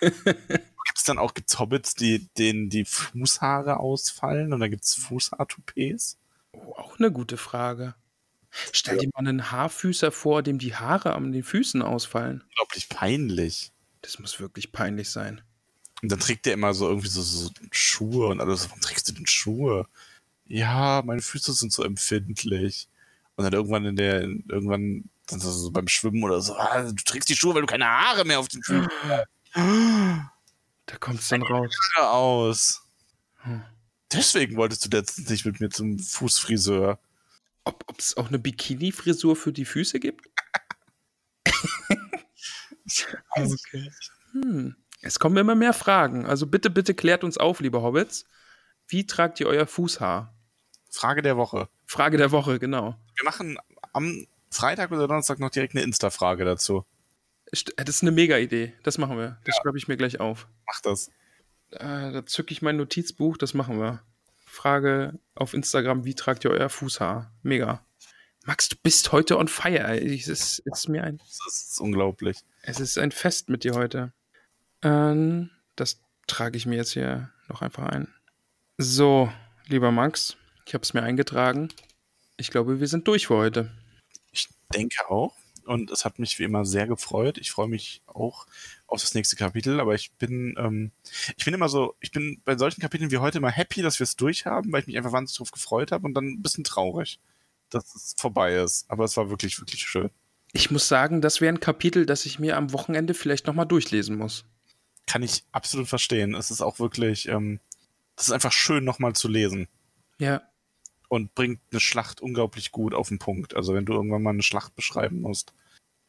Gibt 0.00 0.96
es 0.96 1.04
dann 1.04 1.18
auch 1.18 1.34
gibt's 1.34 1.58
Hobbits, 1.58 1.94
die, 1.94 2.26
denen 2.38 2.70
die 2.70 2.86
Fußhaare 2.86 3.80
ausfallen? 3.80 4.54
Und 4.54 4.60
dann 4.60 4.70
gibt 4.70 4.84
es 4.84 4.94
Fußhaartoupets? 4.94 6.18
Oh, 6.52 6.72
auch 6.76 6.98
eine 6.98 7.12
gute 7.12 7.36
Frage. 7.36 7.94
Stell 8.72 8.96
dir 8.96 9.10
mal 9.12 9.28
einen 9.28 9.50
Haarfüßer 9.50 10.10
vor, 10.10 10.42
dem 10.42 10.58
die 10.58 10.74
Haare 10.74 11.16
an 11.16 11.32
den 11.32 11.42
Füßen 11.42 11.82
ausfallen. 11.82 12.42
Unglaublich 12.48 12.88
peinlich. 12.88 13.72
Das 14.00 14.18
muss 14.18 14.40
wirklich 14.40 14.72
peinlich 14.72 15.10
sein. 15.10 15.42
Und 16.02 16.12
dann 16.12 16.20
trägt 16.20 16.46
der 16.46 16.54
immer 16.54 16.74
so 16.74 16.88
irgendwie 16.88 17.08
so, 17.08 17.22
so 17.22 17.50
Schuhe 17.70 18.26
und 18.28 18.40
alles. 18.40 18.68
Warum 18.68 18.80
trägst 18.80 19.08
du 19.08 19.12
denn 19.12 19.26
Schuhe? 19.26 19.86
Ja, 20.46 21.02
meine 21.04 21.22
Füße 21.22 21.52
sind 21.52 21.72
so 21.72 21.82
empfindlich. 21.82 22.88
Und 23.36 23.44
dann 23.44 23.52
irgendwann 23.52 23.84
in 23.84 23.96
der, 23.96 24.22
irgendwann 24.22 25.08
dann 25.26 25.40
so 25.40 25.70
beim 25.70 25.88
Schwimmen 25.88 26.22
oder 26.22 26.40
so, 26.40 26.54
ah, 26.56 26.82
du 26.82 26.94
trägst 27.04 27.28
die 27.28 27.36
Schuhe, 27.36 27.54
weil 27.54 27.62
du 27.62 27.66
keine 27.66 27.86
Haare 27.86 28.24
mehr 28.24 28.38
auf 28.38 28.48
den 28.48 28.62
Füßen 28.62 28.88
hast. 29.02 29.26
Da 30.86 30.96
kommt 30.98 31.20
es 31.20 31.28
dann 31.28 31.42
raus. 31.42 31.74
Aus. 31.96 32.82
Hm. 33.38 33.62
Deswegen 34.12 34.56
wolltest 34.56 34.84
du 34.84 34.96
letztens 34.96 35.30
nicht 35.30 35.46
mit 35.46 35.60
mir 35.60 35.70
zum 35.70 35.98
Fußfriseur. 35.98 36.98
Ob 37.64 37.98
es 37.98 38.16
auch 38.16 38.28
eine 38.28 38.38
Bikini-Frisur 38.38 39.36
für 39.36 39.52
die 39.52 39.64
Füße 39.64 39.98
gibt? 39.98 40.28
okay. 43.30 43.90
Hm. 44.32 44.76
Es 45.04 45.18
kommen 45.18 45.36
immer 45.36 45.54
mehr 45.54 45.74
Fragen. 45.74 46.24
Also 46.24 46.46
bitte, 46.46 46.70
bitte 46.70 46.94
klärt 46.94 47.24
uns 47.24 47.36
auf, 47.36 47.60
liebe 47.60 47.82
Hobbits. 47.82 48.24
Wie 48.88 49.06
tragt 49.06 49.38
ihr 49.38 49.46
euer 49.46 49.66
Fußhaar? 49.66 50.34
Frage 50.90 51.20
der 51.20 51.36
Woche. 51.36 51.68
Frage 51.84 52.16
der 52.16 52.32
Woche, 52.32 52.58
genau. 52.58 52.96
Wir 53.14 53.24
machen 53.24 53.58
am 53.92 54.26
Freitag 54.50 54.92
oder 54.92 55.06
Donnerstag 55.06 55.40
noch 55.40 55.50
direkt 55.50 55.74
eine 55.74 55.84
Insta-Frage 55.84 56.46
dazu. 56.46 56.86
Das 57.50 57.64
ist 57.88 58.02
eine 58.02 58.12
Mega-Idee. 58.12 58.72
Das 58.82 58.96
machen 58.96 59.18
wir. 59.18 59.38
Das 59.44 59.56
schreibe 59.56 59.76
ich 59.76 59.88
mir 59.88 59.98
gleich 59.98 60.20
auf. 60.20 60.48
Mach 60.66 60.80
das. 60.80 61.08
Äh, 61.70 62.12
da 62.12 62.24
zücke 62.24 62.52
ich 62.52 62.62
mein 62.62 62.78
Notizbuch. 62.78 63.36
Das 63.36 63.52
machen 63.52 63.78
wir. 63.78 64.02
Frage 64.46 65.18
auf 65.34 65.52
Instagram: 65.52 66.06
Wie 66.06 66.14
tragt 66.14 66.44
ihr 66.44 66.50
euer 66.50 66.70
Fußhaar? 66.70 67.30
Mega. 67.42 67.84
Max, 68.46 68.70
du 68.70 68.76
bist 68.82 69.12
heute 69.12 69.38
on 69.38 69.48
fire. 69.48 70.00
Es 70.00 70.28
ist, 70.28 70.28
es 70.28 70.58
ist 70.60 70.88
mir 70.88 71.04
ein 71.04 71.18
Das 71.18 71.68
ist 71.70 71.80
unglaublich. 71.80 72.38
Es 72.62 72.80
ist 72.80 72.98
ein 72.98 73.12
Fest 73.12 73.50
mit 73.50 73.64
dir 73.64 73.74
heute. 73.74 74.12
Ähm, 74.84 75.50
das 75.74 76.00
trage 76.26 76.56
ich 76.56 76.66
mir 76.66 76.76
jetzt 76.76 76.92
hier 76.92 77.30
noch 77.48 77.62
einfach 77.62 77.88
ein. 77.88 78.08
So, 78.78 79.32
lieber 79.66 79.90
Max, 79.90 80.36
ich 80.66 80.74
habe 80.74 80.82
es 80.82 80.94
mir 80.94 81.02
eingetragen. 81.02 81.68
Ich 82.36 82.50
glaube, 82.50 82.80
wir 82.80 82.88
sind 82.88 83.08
durch 83.08 83.26
für 83.26 83.36
heute. 83.36 83.70
Ich 84.30 84.48
denke 84.72 85.08
auch. 85.08 85.34
Und 85.66 85.90
es 85.90 86.04
hat 86.04 86.18
mich 86.18 86.38
wie 86.38 86.44
immer 86.44 86.66
sehr 86.66 86.86
gefreut. 86.86 87.38
Ich 87.38 87.50
freue 87.50 87.68
mich 87.68 88.02
auch 88.06 88.46
auf 88.86 89.00
das 89.00 89.14
nächste 89.14 89.36
Kapitel, 89.36 89.80
aber 89.80 89.94
ich 89.94 90.12
bin, 90.12 90.54
ähm, 90.58 90.92
ich 91.36 91.44
bin 91.44 91.54
immer 91.54 91.70
so, 91.70 91.94
ich 92.00 92.10
bin 92.10 92.42
bei 92.44 92.56
solchen 92.58 92.82
Kapiteln 92.82 93.10
wie 93.10 93.18
heute 93.18 93.38
immer 93.38 93.50
happy, 93.50 93.80
dass 93.80 93.98
wir 93.98 94.04
es 94.04 94.16
durchhaben, 94.16 94.72
weil 94.72 94.82
ich 94.82 94.86
mich 94.86 94.96
einfach 94.98 95.12
wahnsinnig 95.12 95.38
drauf 95.38 95.52
gefreut 95.52 95.90
habe 95.90 96.06
und 96.06 96.12
dann 96.12 96.26
ein 96.26 96.42
bisschen 96.42 96.64
traurig, 96.64 97.18
dass 97.70 97.94
es 97.94 98.14
vorbei 98.18 98.56
ist. 98.56 98.84
Aber 98.90 99.04
es 99.04 99.16
war 99.16 99.30
wirklich, 99.30 99.58
wirklich 99.58 99.80
schön. 99.80 100.10
Ich 100.52 100.70
muss 100.70 100.86
sagen, 100.86 101.22
das 101.22 101.40
wäre 101.40 101.54
ein 101.54 101.60
Kapitel, 101.60 102.04
das 102.04 102.26
ich 102.26 102.38
mir 102.38 102.56
am 102.58 102.72
Wochenende 102.72 103.14
vielleicht 103.14 103.46
nochmal 103.46 103.66
durchlesen 103.66 104.16
muss. 104.16 104.44
Kann 105.06 105.22
ich 105.22 105.44
absolut 105.52 105.88
verstehen. 105.88 106.34
Es 106.34 106.50
ist 106.50 106.60
auch 106.60 106.78
wirklich, 106.78 107.28
ähm, 107.28 107.60
das 108.16 108.28
ist 108.28 108.32
einfach 108.32 108.52
schön 108.52 108.84
nochmal 108.84 109.14
zu 109.14 109.28
lesen 109.28 109.68
Ja, 110.18 110.42
und 111.08 111.34
bringt 111.34 111.60
eine 111.70 111.80
Schlacht 111.80 112.20
unglaublich 112.20 112.72
gut 112.72 112.94
auf 112.94 113.08
den 113.08 113.18
Punkt. 113.18 113.54
Also 113.54 113.74
wenn 113.74 113.84
du 113.84 113.92
irgendwann 113.92 114.22
mal 114.22 114.30
eine 114.30 114.42
Schlacht 114.42 114.74
beschreiben 114.74 115.20
musst, 115.20 115.52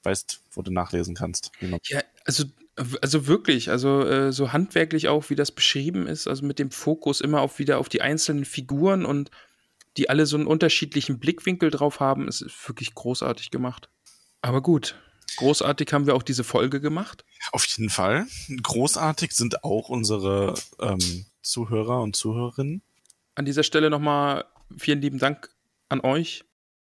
weißt, 0.04 0.42
wo 0.52 0.62
du 0.62 0.72
nachlesen 0.72 1.16
kannst. 1.16 1.52
Man 1.62 1.80
ja, 1.86 2.02
also, 2.26 2.46
also 2.76 3.28
wirklich, 3.28 3.70
also 3.70 4.04
äh, 4.04 4.32
so 4.32 4.52
handwerklich 4.52 5.08
auch, 5.08 5.30
wie 5.30 5.36
das 5.36 5.52
beschrieben 5.52 6.08
ist, 6.08 6.28
also 6.28 6.46
mit 6.46 6.60
dem 6.60 6.72
Fokus 6.72 7.22
immer 7.22 7.42
auf 7.42 7.60
wieder 7.60 7.80
auf 7.80 7.90
die 7.90 8.02
einzelnen 8.02 8.46
Figuren 8.46 9.06
und 9.06 9.32
die 9.98 10.10
alle 10.10 10.26
so 10.26 10.38
einen 10.38 10.48
unterschiedlichen 10.48 11.20
Blickwinkel 11.20 11.70
drauf 11.70 12.00
haben, 12.00 12.28
ist 12.28 12.46
wirklich 12.68 12.94
großartig 12.96 13.50
gemacht. 13.52 13.90
Aber 14.42 14.62
gut, 14.62 14.96
großartig 15.38 15.92
haben 15.94 16.06
wir 16.06 16.16
auch 16.16 16.24
diese 16.24 16.44
Folge 16.44 16.82
gemacht. 16.82 17.26
Auf 17.52 17.66
jeden 17.66 17.90
Fall. 17.90 18.28
Großartig 18.64 19.32
sind 19.34 19.64
auch 19.64 19.90
unsere 19.90 20.56
ähm, 20.80 21.26
Zuhörer 21.42 22.02
und 22.02 22.16
Zuhörerinnen. 22.16 22.82
An 23.36 23.46
dieser 23.46 23.64
Stelle 23.64 23.90
nochmal 23.90 24.46
vielen 24.78 25.02
lieben 25.02 25.20
Dank 25.20 25.50
an 25.90 26.02
euch. 26.02 26.46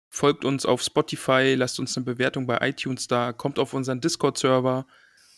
Folgt 0.10 0.46
uns 0.46 0.66
auf 0.66 0.84
Spotify, 0.84 1.56
lasst 1.58 1.80
uns 1.80 1.98
eine 1.98 2.06
Bewertung 2.06 2.46
bei 2.46 2.60
iTunes 2.68 3.08
da, 3.08 3.34
kommt 3.34 3.58
auf 3.58 3.74
unseren 3.74 4.00
Discord-Server, 4.00 4.86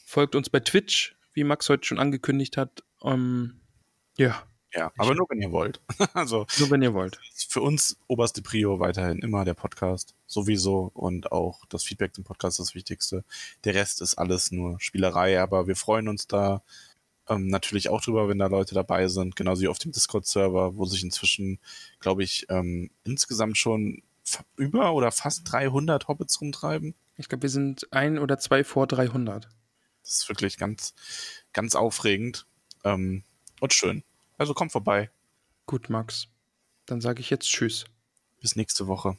folgt 0.05 0.35
uns 0.35 0.49
bei 0.49 0.59
Twitch, 0.59 1.15
wie 1.33 1.45
Max 1.45 1.69
heute 1.69 1.85
schon 1.85 1.99
angekündigt 1.99 2.57
hat. 2.57 2.83
Ähm, 3.01 3.61
ja, 4.17 4.43
Ja, 4.75 4.91
aber 4.97 5.15
nur 5.15 5.25
wenn 5.29 5.41
ihr 5.41 5.51
wollt. 5.51 5.79
also 6.13 6.45
nur 6.59 6.69
wenn 6.69 6.81
ihr 6.81 6.93
wollt. 6.93 7.19
für 7.33 7.61
uns 7.61 7.97
oberste 8.07 8.41
Prio 8.41 8.79
weiterhin 8.79 9.19
immer 9.19 9.45
der 9.45 9.53
Podcast. 9.53 10.15
Sowieso. 10.27 10.91
Und 10.93 11.31
auch 11.31 11.65
das 11.69 11.83
Feedback 11.83 12.13
zum 12.13 12.25
Podcast 12.25 12.59
ist 12.59 12.69
das 12.69 12.75
Wichtigste. 12.75 13.23
Der 13.63 13.73
Rest 13.73 14.01
ist 14.01 14.15
alles 14.15 14.51
nur 14.51 14.79
Spielerei, 14.79 15.39
aber 15.39 15.67
wir 15.67 15.77
freuen 15.77 16.09
uns 16.09 16.27
da 16.27 16.61
ähm, 17.29 17.47
natürlich 17.47 17.89
auch 17.89 18.01
drüber, 18.01 18.27
wenn 18.27 18.37
da 18.37 18.47
Leute 18.47 18.75
dabei 18.75 19.07
sind. 19.07 19.35
Genauso 19.35 19.61
wie 19.61 19.67
auf 19.67 19.79
dem 19.79 19.93
Discord-Server, 19.93 20.75
wo 20.75 20.85
sich 20.85 21.03
inzwischen, 21.03 21.59
glaube 21.99 22.23
ich, 22.23 22.45
ähm, 22.49 22.91
insgesamt 23.03 23.57
schon 23.57 24.03
über 24.57 24.93
oder 24.93 25.11
fast 25.11 25.51
300 25.51 26.07
Hobbits 26.07 26.41
rumtreiben. 26.41 26.95
Ich 27.15 27.29
glaube, 27.29 27.43
wir 27.43 27.49
sind 27.49 27.87
ein 27.91 28.19
oder 28.19 28.37
zwei 28.39 28.63
vor 28.63 28.87
300. 28.87 29.47
Das 30.03 30.13
ist 30.17 30.29
wirklich 30.29 30.57
ganz, 30.57 30.93
ganz 31.53 31.75
aufregend 31.75 32.45
ähm, 32.83 33.23
und 33.61 33.73
schön. 33.73 34.03
Also 34.37 34.53
komm 34.53 34.69
vorbei. 34.69 35.09
Gut, 35.65 35.89
Max. 35.89 36.27
Dann 36.85 37.01
sage 37.01 37.21
ich 37.21 37.29
jetzt 37.29 37.47
Tschüss. 37.47 37.85
Bis 38.41 38.55
nächste 38.55 38.87
Woche. 38.87 39.17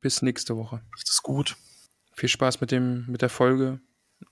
Bis 0.00 0.22
nächste 0.22 0.56
Woche. 0.56 0.82
Macht 0.90 1.08
es 1.08 1.22
gut. 1.22 1.56
Viel 2.14 2.28
Spaß 2.28 2.60
mit, 2.60 2.70
dem, 2.70 3.06
mit 3.06 3.22
der 3.22 3.30
Folge. 3.30 3.80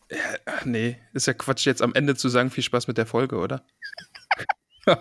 Äh, 0.08 0.38
nee, 0.64 1.00
ist 1.12 1.26
ja 1.26 1.32
Quatsch, 1.32 1.66
jetzt 1.66 1.82
am 1.82 1.94
Ende 1.94 2.16
zu 2.16 2.28
sagen, 2.28 2.50
viel 2.50 2.64
Spaß 2.64 2.86
mit 2.88 2.98
der 2.98 3.06
Folge, 3.06 3.36
oder? 3.36 3.64
Was 4.86 4.98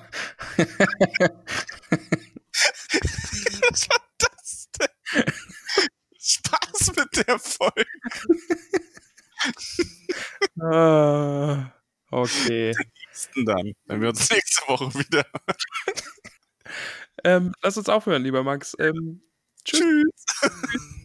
war 3.89 4.01
das 4.17 4.69
denn? 4.79 5.23
Spaß 6.19 6.95
mit 6.95 7.27
der 7.27 7.39
Folge. 7.39 7.85
ah, 10.59 11.71
okay. 12.11 12.73
Nächsten 13.15 13.45
dann, 13.45 13.71
wenn 13.85 14.01
wir 14.01 14.09
uns 14.09 14.29
nächste 14.29 14.67
Woche 14.67 14.93
wieder. 14.93 15.23
Ähm, 17.23 17.53
lass 17.63 17.77
uns 17.77 17.89
aufhören, 17.89 18.23
lieber 18.23 18.43
Max. 18.43 18.75
Ähm, 18.79 19.21
tschüss. 19.63 19.79
Tschüss. 19.79 20.51